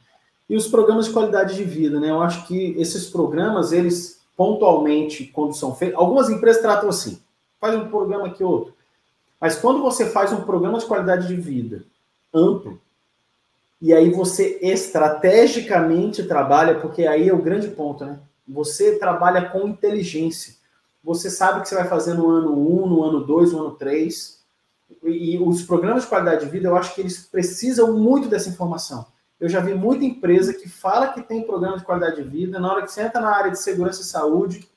E 0.48 0.56
os 0.56 0.66
programas 0.66 1.06
de 1.06 1.12
qualidade 1.12 1.54
de 1.54 1.62
vida, 1.62 2.00
né? 2.00 2.10
Eu 2.10 2.20
acho 2.20 2.48
que 2.48 2.74
esses 2.78 3.08
programas, 3.08 3.70
eles 3.70 4.23
pontualmente, 4.36 5.26
quando 5.26 5.54
são 5.54 5.74
feitos, 5.74 5.98
algumas 5.98 6.28
empresas 6.28 6.62
tratam 6.62 6.88
assim, 6.88 7.20
faz 7.60 7.74
um 7.76 7.88
programa 7.88 8.26
aqui 8.26 8.42
outro. 8.42 8.74
Mas 9.40 9.56
quando 9.56 9.82
você 9.82 10.06
faz 10.06 10.32
um 10.32 10.42
programa 10.42 10.78
de 10.78 10.86
qualidade 10.86 11.26
de 11.28 11.36
vida 11.36 11.84
amplo, 12.32 12.80
e 13.80 13.92
aí 13.92 14.10
você 14.10 14.58
estrategicamente 14.62 16.22
trabalha, 16.22 16.80
porque 16.80 17.06
aí 17.06 17.28
é 17.28 17.34
o 17.34 17.42
grande 17.42 17.68
ponto, 17.68 18.04
né? 18.04 18.18
Você 18.48 18.98
trabalha 18.98 19.50
com 19.50 19.68
inteligência. 19.68 20.54
Você 21.02 21.28
sabe 21.28 21.58
o 21.58 21.62
que 21.62 21.68
você 21.68 21.74
vai 21.74 21.86
fazer 21.86 22.14
no 22.14 22.30
ano 22.30 22.52
1, 22.52 22.86
no 22.86 23.02
ano 23.02 23.20
2, 23.24 23.52
no 23.52 23.60
ano 23.60 23.70
3. 23.72 24.42
E 25.02 25.38
os 25.38 25.62
programas 25.62 26.04
de 26.04 26.08
qualidade 26.08 26.46
de 26.46 26.50
vida, 26.50 26.68
eu 26.68 26.76
acho 26.76 26.94
que 26.94 27.02
eles 27.02 27.18
precisam 27.26 27.92
muito 27.92 28.28
dessa 28.28 28.48
informação. 28.48 29.04
Eu 29.40 29.48
já 29.48 29.60
vi 29.60 29.74
muita 29.74 30.04
empresa 30.04 30.54
que 30.54 30.68
fala 30.68 31.08
que 31.08 31.22
tem 31.22 31.42
programa 31.42 31.76
de 31.76 31.84
qualidade 31.84 32.16
de 32.16 32.28
vida, 32.28 32.58
na 32.58 32.72
hora 32.72 32.82
que 32.82 32.92
você 32.92 33.02
entra 33.02 33.20
na 33.20 33.34
área 33.34 33.50
de 33.50 33.58
segurança 33.58 34.00
e 34.00 34.04
saúde, 34.04 34.68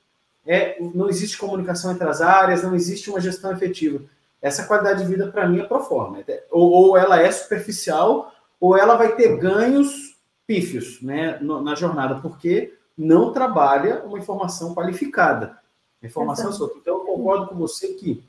é, 0.45 0.77
não 0.93 1.09
existe 1.09 1.37
comunicação 1.37 1.91
entre 1.91 2.07
as 2.07 2.21
áreas, 2.21 2.63
não 2.63 2.73
existe 2.73 3.09
uma 3.09 3.19
gestão 3.19 3.51
efetiva. 3.51 4.01
Essa 4.41 4.65
qualidade 4.65 5.03
de 5.03 5.09
vida, 5.09 5.27
para 5.27 5.47
mim, 5.47 5.59
é 5.59 5.63
pro 5.63 5.81
forma. 5.81 6.23
Ou, 6.51 6.71
ou, 6.71 6.97
ela 6.97 7.21
é 7.21 7.29
superficial, 7.31 8.31
ou 8.59 8.77
ela 8.77 8.95
vai 8.95 9.15
ter 9.15 9.37
ganhos 9.37 10.17
pífios 10.45 11.01
né, 11.01 11.37
na 11.41 11.75
jornada, 11.75 12.21
porque 12.21 12.77
não 12.97 13.33
trabalha 13.33 14.03
uma 14.05 14.17
informação 14.17 14.73
qualificada. 14.73 15.57
Informação 16.01 16.51
solta. 16.53 16.77
Então, 16.77 16.99
eu 16.99 17.05
concordo 17.05 17.47
com 17.47 17.55
você 17.55 17.89
que 17.93 18.23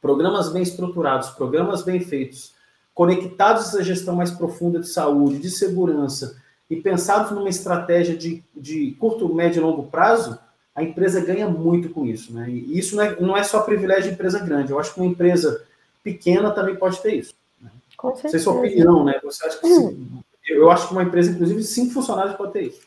programas 0.00 0.52
bem 0.52 0.62
estruturados, 0.62 1.30
programas 1.30 1.82
bem 1.82 2.00
feitos, 2.00 2.54
conectados 3.00 3.64
a 3.64 3.68
essa 3.68 3.82
gestão 3.82 4.14
mais 4.14 4.30
profunda 4.30 4.78
de 4.78 4.86
saúde, 4.86 5.38
de 5.38 5.48
segurança, 5.48 6.36
e 6.68 6.76
pensados 6.76 7.30
numa 7.30 7.48
estratégia 7.48 8.14
de, 8.14 8.44
de 8.54 8.94
curto, 9.00 9.34
médio 9.34 9.58
e 9.58 9.62
longo 9.62 9.84
prazo, 9.84 10.38
a 10.74 10.82
empresa 10.82 11.18
ganha 11.18 11.48
muito 11.48 11.88
com 11.88 12.04
isso. 12.04 12.30
Né? 12.34 12.50
E 12.50 12.78
isso 12.78 12.96
não 12.96 13.02
é, 13.02 13.18
não 13.18 13.34
é 13.34 13.42
só 13.42 13.62
privilégio 13.62 14.10
de 14.10 14.10
empresa 14.10 14.38
grande. 14.40 14.70
Eu 14.70 14.78
acho 14.78 14.92
que 14.92 15.00
uma 15.00 15.10
empresa 15.10 15.64
pequena 16.04 16.50
também 16.50 16.76
pode 16.76 17.00
ter 17.00 17.14
isso. 17.14 17.34
Né? 17.58 17.70
Com 17.96 18.14
certeza. 18.14 18.24
Não 18.24 18.30
sei 18.32 18.40
sua 18.40 18.52
opinião, 18.52 19.02
né? 19.02 19.18
Você 19.24 19.46
acha 19.46 19.58
que 19.58 19.66
hum. 19.66 20.20
Eu 20.46 20.70
acho 20.70 20.88
que 20.88 20.92
uma 20.92 21.02
empresa, 21.02 21.30
inclusive, 21.30 21.62
cinco 21.62 21.94
funcionários 21.94 22.36
pode 22.36 22.52
ter 22.52 22.64
isso. 22.64 22.82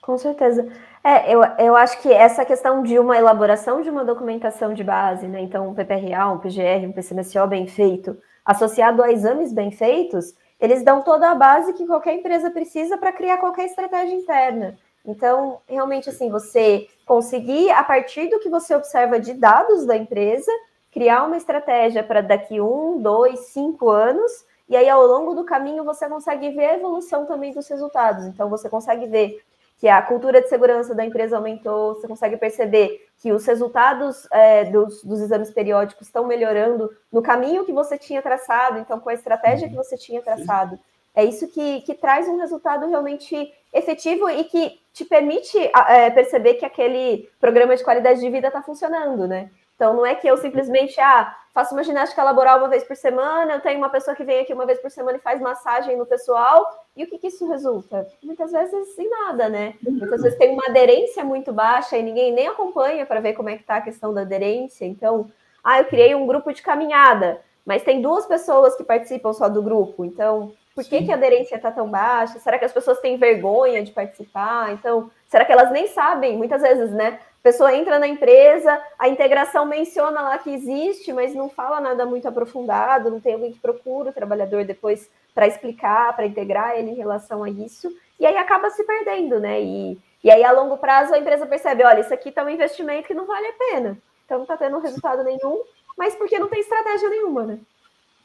Com 0.00 0.16
certeza. 0.16 0.66
É, 1.04 1.34
eu, 1.34 1.42
eu 1.58 1.76
acho 1.76 2.00
que 2.00 2.10
essa 2.10 2.46
questão 2.46 2.82
de 2.82 2.98
uma 2.98 3.18
elaboração 3.18 3.82
de 3.82 3.90
uma 3.90 4.06
documentação 4.06 4.72
de 4.72 4.82
base, 4.82 5.26
né? 5.26 5.42
Então, 5.42 5.68
um 5.68 5.74
PPRA, 5.74 6.28
um 6.28 6.38
PGR, 6.38 6.86
um 6.86 6.92
PCMSO 6.92 7.46
bem 7.46 7.66
feito, 7.66 8.16
associado 8.50 9.02
a 9.02 9.12
exames 9.12 9.52
bem 9.52 9.70
feitos, 9.70 10.34
eles 10.58 10.82
dão 10.82 11.02
toda 11.02 11.30
a 11.30 11.34
base 11.34 11.72
que 11.72 11.86
qualquer 11.86 12.14
empresa 12.14 12.50
precisa 12.50 12.98
para 12.98 13.12
criar 13.12 13.38
qualquer 13.38 13.66
estratégia 13.66 14.14
interna. 14.14 14.76
Então, 15.06 15.60
realmente, 15.68 16.10
assim, 16.10 16.28
você 16.28 16.88
conseguir, 17.06 17.70
a 17.70 17.82
partir 17.82 18.28
do 18.28 18.40
que 18.40 18.48
você 18.48 18.74
observa 18.74 19.20
de 19.20 19.34
dados 19.34 19.86
da 19.86 19.96
empresa, 19.96 20.50
criar 20.90 21.24
uma 21.24 21.36
estratégia 21.36 22.02
para 22.02 22.20
daqui 22.20 22.60
um, 22.60 23.00
dois, 23.00 23.38
cinco 23.52 23.88
anos, 23.88 24.44
e 24.68 24.76
aí 24.76 24.88
ao 24.88 25.06
longo 25.06 25.34
do 25.34 25.44
caminho 25.44 25.84
você 25.84 26.08
consegue 26.08 26.50
ver 26.50 26.64
a 26.66 26.74
evolução 26.74 27.26
também 27.26 27.52
dos 27.52 27.68
resultados. 27.68 28.26
Então, 28.26 28.50
você 28.50 28.68
consegue 28.68 29.06
ver 29.06 29.40
que 29.80 29.88
a 29.88 30.02
cultura 30.02 30.42
de 30.42 30.48
segurança 30.48 30.94
da 30.94 31.06
empresa 31.06 31.38
aumentou, 31.38 31.94
você 31.94 32.06
consegue 32.06 32.36
perceber 32.36 33.08
que 33.16 33.32
os 33.32 33.46
resultados 33.46 34.28
é, 34.30 34.66
dos, 34.66 35.02
dos, 35.02 35.22
exames 35.22 35.50
periódicos 35.50 36.06
estão 36.06 36.26
melhorando 36.26 36.90
no 37.10 37.22
caminho 37.22 37.64
que 37.64 37.72
você 37.72 37.96
tinha 37.96 38.20
traçado, 38.20 38.78
então 38.78 39.00
com 39.00 39.08
a 39.08 39.14
estratégia 39.14 39.70
que 39.70 39.74
você 39.74 39.96
tinha 39.96 40.20
traçado. 40.20 40.78
É 41.14 41.24
isso 41.24 41.48
que, 41.48 41.80
que 41.80 41.94
traz 41.94 42.28
um 42.28 42.36
resultado 42.36 42.86
realmente 42.88 43.50
efetivo 43.72 44.28
e 44.28 44.44
que 44.44 44.78
te 44.92 45.04
permite 45.06 45.56
é, 45.88 46.10
perceber 46.10 46.54
que 46.54 46.66
aquele 46.66 47.26
programa 47.40 47.74
de 47.74 47.82
qualidade 47.82 48.20
de 48.20 48.28
vida 48.28 48.48
está 48.48 48.62
funcionando, 48.62 49.26
né? 49.26 49.50
Então, 49.80 49.94
não 49.94 50.04
é 50.04 50.14
que 50.14 50.28
eu 50.28 50.36
simplesmente 50.36 51.00
ah, 51.00 51.34
faço 51.54 51.74
uma 51.74 51.82
ginástica 51.82 52.22
laboral 52.22 52.58
uma 52.58 52.68
vez 52.68 52.84
por 52.84 52.94
semana, 52.94 53.54
eu 53.54 53.60
tenho 53.60 53.78
uma 53.78 53.88
pessoa 53.88 54.14
que 54.14 54.22
vem 54.22 54.40
aqui 54.40 54.52
uma 54.52 54.66
vez 54.66 54.78
por 54.78 54.90
semana 54.90 55.16
e 55.16 55.22
faz 55.22 55.40
massagem 55.40 55.96
no 55.96 56.04
pessoal, 56.04 56.84
e 56.94 57.02
o 57.02 57.06
que, 57.06 57.16
que 57.16 57.28
isso 57.28 57.48
resulta? 57.48 58.06
Muitas 58.22 58.52
vezes 58.52 58.98
em 58.98 59.08
nada, 59.08 59.48
né? 59.48 59.72
Muitas 59.82 60.20
vezes 60.20 60.36
tem 60.36 60.52
uma 60.52 60.66
aderência 60.66 61.24
muito 61.24 61.50
baixa 61.50 61.96
e 61.96 62.02
ninguém 62.02 62.30
nem 62.30 62.46
acompanha 62.46 63.06
para 63.06 63.20
ver 63.20 63.32
como 63.32 63.48
é 63.48 63.54
que 63.54 63.62
está 63.62 63.76
a 63.76 63.80
questão 63.80 64.12
da 64.12 64.20
aderência. 64.20 64.84
Então, 64.84 65.30
ah, 65.64 65.78
eu 65.78 65.86
criei 65.86 66.14
um 66.14 66.26
grupo 66.26 66.52
de 66.52 66.60
caminhada, 66.60 67.40
mas 67.64 67.82
tem 67.82 68.02
duas 68.02 68.26
pessoas 68.26 68.76
que 68.76 68.84
participam 68.84 69.32
só 69.32 69.48
do 69.48 69.62
grupo, 69.62 70.04
então 70.04 70.52
por 70.74 70.84
que, 70.84 71.04
que 71.04 71.10
a 71.10 71.14
aderência 71.14 71.56
está 71.56 71.70
tão 71.70 71.90
baixa? 71.90 72.38
Será 72.38 72.58
que 72.58 72.64
as 72.64 72.72
pessoas 72.72 73.00
têm 73.00 73.16
vergonha 73.16 73.82
de 73.82 73.92
participar? 73.92 74.72
Então, 74.72 75.10
será 75.26 75.44
que 75.44 75.52
elas 75.52 75.70
nem 75.70 75.88
sabem? 75.88 76.36
Muitas 76.36 76.62
vezes, 76.62 76.90
né? 76.92 77.18
A 77.40 77.42
pessoa 77.42 77.74
entra 77.74 77.98
na 77.98 78.06
empresa, 78.06 78.78
a 78.98 79.08
integração 79.08 79.64
menciona 79.64 80.20
lá 80.20 80.36
que 80.36 80.52
existe, 80.52 81.10
mas 81.10 81.34
não 81.34 81.48
fala 81.48 81.80
nada 81.80 82.04
muito 82.04 82.28
aprofundado, 82.28 83.10
não 83.10 83.18
tem 83.18 83.32
alguém 83.32 83.52
que 83.52 83.58
procura 83.58 84.10
o 84.10 84.12
trabalhador 84.12 84.62
depois 84.62 85.08
para 85.34 85.46
explicar, 85.46 86.14
para 86.14 86.26
integrar 86.26 86.76
ele 86.76 86.90
em 86.90 86.96
relação 86.96 87.42
a 87.42 87.48
isso, 87.48 87.90
e 88.18 88.26
aí 88.26 88.36
acaba 88.36 88.68
se 88.68 88.84
perdendo, 88.84 89.40
né? 89.40 89.62
E, 89.62 89.98
e 90.22 90.30
aí, 90.30 90.44
a 90.44 90.52
longo 90.52 90.76
prazo, 90.76 91.14
a 91.14 91.18
empresa 91.18 91.46
percebe: 91.46 91.82
olha, 91.82 92.00
isso 92.00 92.12
aqui 92.12 92.28
está 92.28 92.44
um 92.44 92.48
investimento 92.50 93.08
que 93.08 93.14
não 93.14 93.24
vale 93.24 93.46
a 93.46 93.52
pena, 93.54 93.98
então 94.26 94.36
não 94.36 94.44
está 94.44 94.58
tendo 94.58 94.78
resultado 94.78 95.24
nenhum, 95.24 95.62
mas 95.96 96.14
porque 96.14 96.38
não 96.38 96.48
tem 96.48 96.60
estratégia 96.60 97.08
nenhuma, 97.08 97.44
né? 97.44 97.58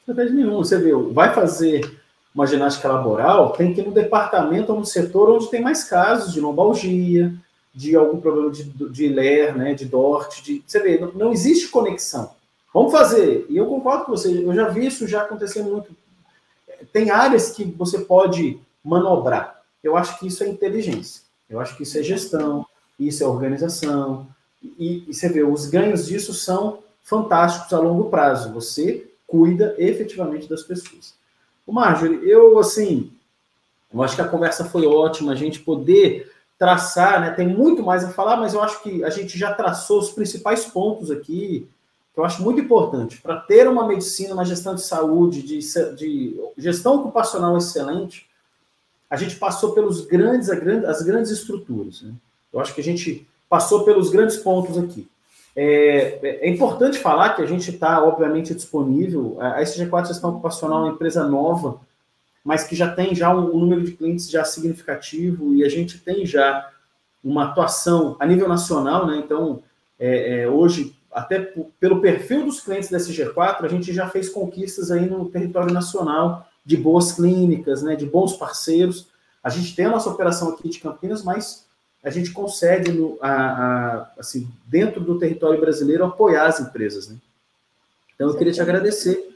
Estratégia 0.01 0.35
nenhuma, 0.35 0.57
você 0.57 0.77
viu, 0.77 1.13
vai 1.13 1.33
fazer 1.33 1.89
uma 2.33 2.45
ginástica 2.45 2.89
laboral, 2.89 3.53
tem 3.53 3.73
que 3.73 3.79
ir 3.79 3.85
no 3.85 3.93
departamento 3.93 4.73
ou 4.73 4.79
no 4.79 4.85
setor 4.85 5.29
onde 5.29 5.49
tem 5.49 5.61
mais 5.61 5.85
casos 5.85 6.33
de 6.33 6.41
lombalgia, 6.41 7.33
de 7.75 7.93
algum 7.93 8.21
problema 8.21 8.49
de, 8.49 8.63
de 8.63 9.07
LER, 9.09 9.55
né, 9.55 9.73
de 9.73 9.85
DORT, 9.85 10.41
de, 10.41 10.63
você 10.65 10.79
vê, 10.79 10.97
não, 10.97 11.11
não, 11.11 11.33
existe 11.33 11.67
conexão. 11.67 12.31
Vamos 12.73 12.91
fazer. 12.91 13.45
E 13.49 13.57
eu 13.57 13.65
concordo 13.65 14.05
com 14.05 14.11
você, 14.11 14.43
eu 14.43 14.55
já 14.55 14.69
vi 14.69 14.85
isso 14.85 15.05
já 15.05 15.23
acontecendo 15.23 15.69
muito. 15.69 15.95
Tem 16.93 17.09
áreas 17.09 17.51
que 17.51 17.65
você 17.65 17.99
pode 17.99 18.57
manobrar. 18.81 19.61
Eu 19.83 19.97
acho 19.97 20.17
que 20.17 20.27
isso 20.27 20.43
é 20.43 20.47
inteligência. 20.47 21.23
Eu 21.49 21.59
acho 21.59 21.75
que 21.75 21.83
isso 21.83 21.97
é 21.97 22.03
gestão, 22.03 22.65
isso 22.97 23.23
é 23.23 23.27
organização. 23.27 24.27
E, 24.63 25.03
e 25.07 25.13
você 25.13 25.27
vê, 25.27 25.43
os 25.43 25.65
ganhos 25.65 26.07
disso 26.07 26.33
são 26.33 26.79
fantásticos 27.03 27.73
a 27.73 27.79
longo 27.79 28.09
prazo. 28.09 28.53
Você 28.53 29.05
cuida 29.27 29.75
efetivamente 29.77 30.47
das 30.47 30.63
pessoas. 30.63 31.13
O 31.67 31.73
Marjorie, 31.73 32.29
eu, 32.29 32.57
assim, 32.57 33.11
eu 33.93 34.01
acho 34.01 34.15
que 34.15 34.21
a 34.21 34.27
conversa 34.27 34.63
foi 34.63 34.85
ótima, 34.85 35.33
a 35.33 35.35
gente 35.35 35.59
poder 35.59 36.31
traçar, 36.57 37.21
né? 37.21 37.31
Tem 37.31 37.47
muito 37.47 37.83
mais 37.83 38.03
a 38.03 38.09
falar, 38.09 38.37
mas 38.37 38.53
eu 38.53 38.61
acho 38.61 38.81
que 38.81 39.03
a 39.03 39.09
gente 39.09 39.37
já 39.37 39.53
traçou 39.53 39.99
os 39.99 40.11
principais 40.11 40.65
pontos 40.65 41.11
aqui, 41.11 41.67
que 42.13 42.19
eu 42.19 42.23
acho 42.23 42.41
muito 42.41 42.61
importante. 42.61 43.21
Para 43.21 43.37
ter 43.37 43.67
uma 43.67 43.87
medicina, 43.87 44.33
uma 44.33 44.45
gestão 44.45 44.73
de 44.73 44.81
saúde, 44.81 45.41
de, 45.41 45.59
de 45.95 46.39
gestão 46.57 46.95
ocupacional 46.95 47.57
excelente, 47.57 48.25
a 49.09 49.17
gente 49.17 49.35
passou 49.35 49.73
pelos 49.73 50.05
grandes, 50.05 50.49
as 50.49 51.01
grandes 51.01 51.31
estruturas. 51.31 52.01
Né? 52.01 52.13
Eu 52.53 52.59
acho 52.59 52.73
que 52.73 52.81
a 52.81 52.83
gente 52.83 53.27
passou 53.49 53.83
pelos 53.83 54.09
grandes 54.09 54.37
pontos 54.37 54.77
aqui. 54.77 55.07
É, 55.55 56.19
é, 56.41 56.49
importante 56.49 56.99
falar 56.99 57.33
que 57.33 57.41
a 57.41 57.45
gente 57.45 57.71
está, 57.71 58.03
obviamente, 58.03 58.53
disponível. 58.53 59.37
A 59.39 59.61
SG4 59.61 60.07
Gestão 60.07 60.31
Ocupacional 60.31 60.79
é 60.79 60.81
uma 60.85 60.93
empresa 60.93 61.25
nova, 61.25 61.79
mas 62.45 62.63
que 62.63 62.75
já 62.75 62.93
tem 62.93 63.15
já 63.15 63.35
um, 63.35 63.55
um, 63.55 63.59
número 63.59 63.83
de 63.83 63.93
clientes 63.93 64.29
já 64.29 64.45
significativo 64.45 65.55
e 65.55 65.63
a 65.63 65.69
gente 65.69 65.97
tem 65.97 66.27
já 66.27 66.71
uma 67.23 67.45
atuação 67.45 68.15
a 68.19 68.25
nível 68.27 68.47
nacional, 68.47 69.07
né? 69.07 69.17
Então, 69.17 69.63
é, 69.99 70.41
é, 70.41 70.47
hoje, 70.47 70.95
até 71.11 71.51
pelo 71.79 71.99
perfil 71.99 72.45
dos 72.45 72.61
clientes 72.61 72.91
da 72.91 72.99
SG4, 72.99 73.63
a 73.63 73.67
gente 73.67 73.91
já 73.91 74.07
fez 74.07 74.29
conquistas 74.29 74.91
aí 74.91 75.09
no 75.09 75.27
território 75.27 75.73
nacional 75.73 76.47
de 76.63 76.77
boas 76.77 77.13
clínicas, 77.13 77.81
né? 77.81 77.95
De 77.95 78.05
bons 78.05 78.37
parceiros. 78.37 79.07
A 79.43 79.49
gente 79.49 79.75
tem 79.75 79.85
a 79.85 79.91
nossa 79.91 80.11
operação 80.11 80.49
aqui 80.49 80.69
de 80.69 80.79
Campinas, 80.79 81.23
mas 81.23 81.65
a 82.03 82.11
gente 82.11 82.31
consegue, 82.31 82.91
no, 82.91 83.17
a, 83.19 83.31
a, 83.31 84.11
assim, 84.19 84.47
dentro 84.67 85.01
do 85.01 85.17
território 85.17 85.59
brasileiro, 85.59 86.05
apoiar 86.05 86.45
as 86.45 86.59
empresas. 86.59 87.09
Né? 87.09 87.17
Então, 88.13 88.29
eu 88.29 88.37
queria 88.37 88.53
te 88.53 88.61
agradecer. 88.61 89.34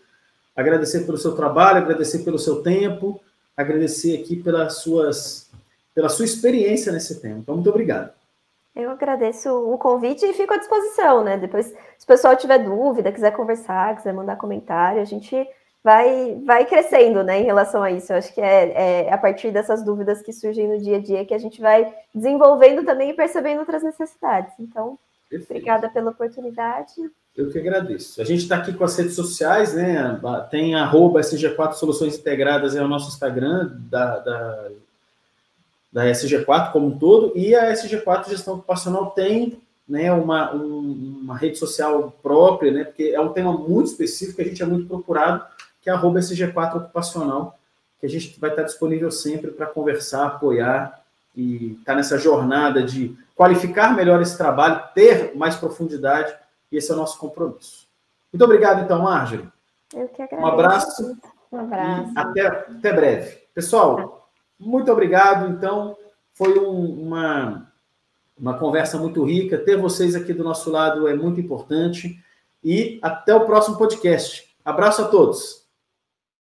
Agradecer 0.60 1.06
pelo 1.06 1.18
seu 1.18 1.34
trabalho, 1.38 1.78
agradecer 1.78 2.20
pelo 2.20 2.38
seu 2.38 2.62
tempo, 2.62 3.22
agradecer 3.56 4.20
aqui 4.20 4.36
pelas 4.36 4.80
suas, 4.80 5.50
pela 5.96 6.10
sua 6.10 6.26
experiência 6.26 6.92
nesse 6.92 7.22
tema. 7.22 7.40
Então, 7.40 7.56
muito 7.56 7.70
obrigado. 7.70 8.12
Eu 8.76 8.92
agradeço 8.92 9.50
o 9.50 9.78
convite 9.78 10.26
e 10.26 10.34
fico 10.34 10.54
à 10.54 10.58
disposição, 10.58 11.24
né? 11.24 11.38
Depois, 11.38 11.68
se 11.68 12.04
o 12.04 12.08
pessoal 12.08 12.36
tiver 12.36 12.58
dúvida, 12.58 13.10
quiser 13.10 13.32
conversar, 13.32 13.96
quiser 13.96 14.14
mandar 14.14 14.36
comentário, 14.36 15.02
a 15.02 15.06
gente 15.06 15.48
vai, 15.82 16.38
vai 16.46 16.66
crescendo 16.66 17.24
né, 17.24 17.40
em 17.40 17.46
relação 17.46 17.82
a 17.82 17.90
isso. 17.90 18.12
Eu 18.12 18.18
acho 18.18 18.34
que 18.34 18.42
é, 18.42 19.06
é 19.06 19.14
a 19.14 19.18
partir 19.18 19.52
dessas 19.52 19.82
dúvidas 19.82 20.22
que 20.22 20.34
surgem 20.34 20.68
no 20.68 20.78
dia 20.78 20.98
a 20.98 21.02
dia 21.02 21.26
que 21.26 21.34
a 21.34 21.40
gente 21.40 21.62
vai 21.62 21.90
desenvolvendo 22.14 22.84
também 22.84 23.12
e 23.12 23.14
percebendo 23.14 23.60
outras 23.60 23.82
necessidades. 23.82 24.54
Então, 24.60 25.00
Perfeito. 25.30 25.52
obrigada 25.52 25.90
pela 25.90 26.12
oportunidade. 26.12 26.96
Eu 27.40 27.50
que 27.50 27.58
agradeço. 27.58 28.22
A 28.22 28.26
gente 28.26 28.44
está 28.44 28.58
aqui 28.58 28.74
com 28.74 28.84
as 28.84 28.98
redes 28.98 29.16
sociais, 29.16 29.74
né? 29.74 30.20
Tem 30.52 30.76
arroba 30.76 31.22
SG4 31.22 31.72
Soluções 31.76 32.18
Integradas, 32.18 32.76
é 32.76 32.84
o 32.84 32.88
nosso 32.88 33.08
Instagram 33.08 33.72
da, 33.90 34.20
da, 34.20 34.68
da 35.90 36.06
SG4 36.08 36.74
como 36.74 36.88
um 36.88 37.00
todo, 37.00 37.32
e 37.38 37.56
a 37.56 37.72
SG4 37.72 38.28
Gestão 38.28 38.56
Ocupacional 38.56 39.12
tem 39.12 39.58
né, 39.88 40.12
uma, 40.12 40.54
um, 40.54 41.22
uma 41.22 41.38
rede 41.38 41.58
social 41.58 42.14
própria, 42.22 42.74
né? 42.74 42.84
Porque 42.84 43.04
é 43.04 43.22
um 43.22 43.32
tema 43.32 43.54
muito 43.54 43.88
específico, 43.88 44.42
a 44.42 44.44
gente 44.44 44.62
é 44.62 44.66
muito 44.66 44.86
procurado 44.86 45.46
que 45.82 45.90
é 45.90 45.94
arroba 45.94 46.20
SG4 46.20 46.76
Ocupacional, 46.76 47.58
que 48.02 48.06
a 48.06 48.10
gente 48.10 48.38
vai 48.38 48.50
estar 48.50 48.64
disponível 48.64 49.10
sempre 49.12 49.52
para 49.52 49.66
conversar, 49.66 50.26
apoiar 50.26 51.02
e 51.34 51.78
estar 51.80 51.94
tá 51.94 51.96
nessa 51.96 52.18
jornada 52.18 52.84
de 52.84 53.16
qualificar 53.34 53.96
melhor 53.96 54.22
esse 54.22 54.38
trabalho, 54.38 54.84
ter 54.94 55.34
mais 55.38 55.56
profundidade, 55.56 56.34
e 56.72 56.78
esse 56.78 56.92
é 56.92 56.94
o 56.94 56.98
nosso 56.98 57.18
compromisso. 57.18 57.88
Muito 58.32 58.44
obrigado, 58.44 58.84
então, 58.84 59.02
Marjorie. 59.02 59.48
Eu 59.96 60.08
que 60.10 60.22
agradeço. 60.22 60.44
Um 60.44 60.48
abraço. 60.48 61.18
Um 61.52 61.60
abraço. 61.60 62.12
até, 62.16 62.48
até 62.48 62.94
breve. 62.94 63.38
Pessoal, 63.54 64.30
muito 64.60 64.92
obrigado. 64.92 65.50
Então, 65.50 65.98
foi 66.34 66.60
um, 66.60 67.08
uma, 67.08 67.72
uma 68.38 68.58
conversa 68.58 68.98
muito 68.98 69.24
rica. 69.24 69.58
Ter 69.58 69.78
vocês 69.78 70.16
aqui 70.16 70.34
do 70.34 70.44
nosso 70.44 70.70
lado 70.70 71.08
é 71.08 71.16
muito 71.16 71.40
importante. 71.40 72.24
E 72.64 73.00
até 73.02 73.34
o 73.34 73.46
próximo 73.46 73.78
podcast. 73.78 74.56
Abraço 74.64 75.02
a 75.02 75.08
todos. 75.08 75.59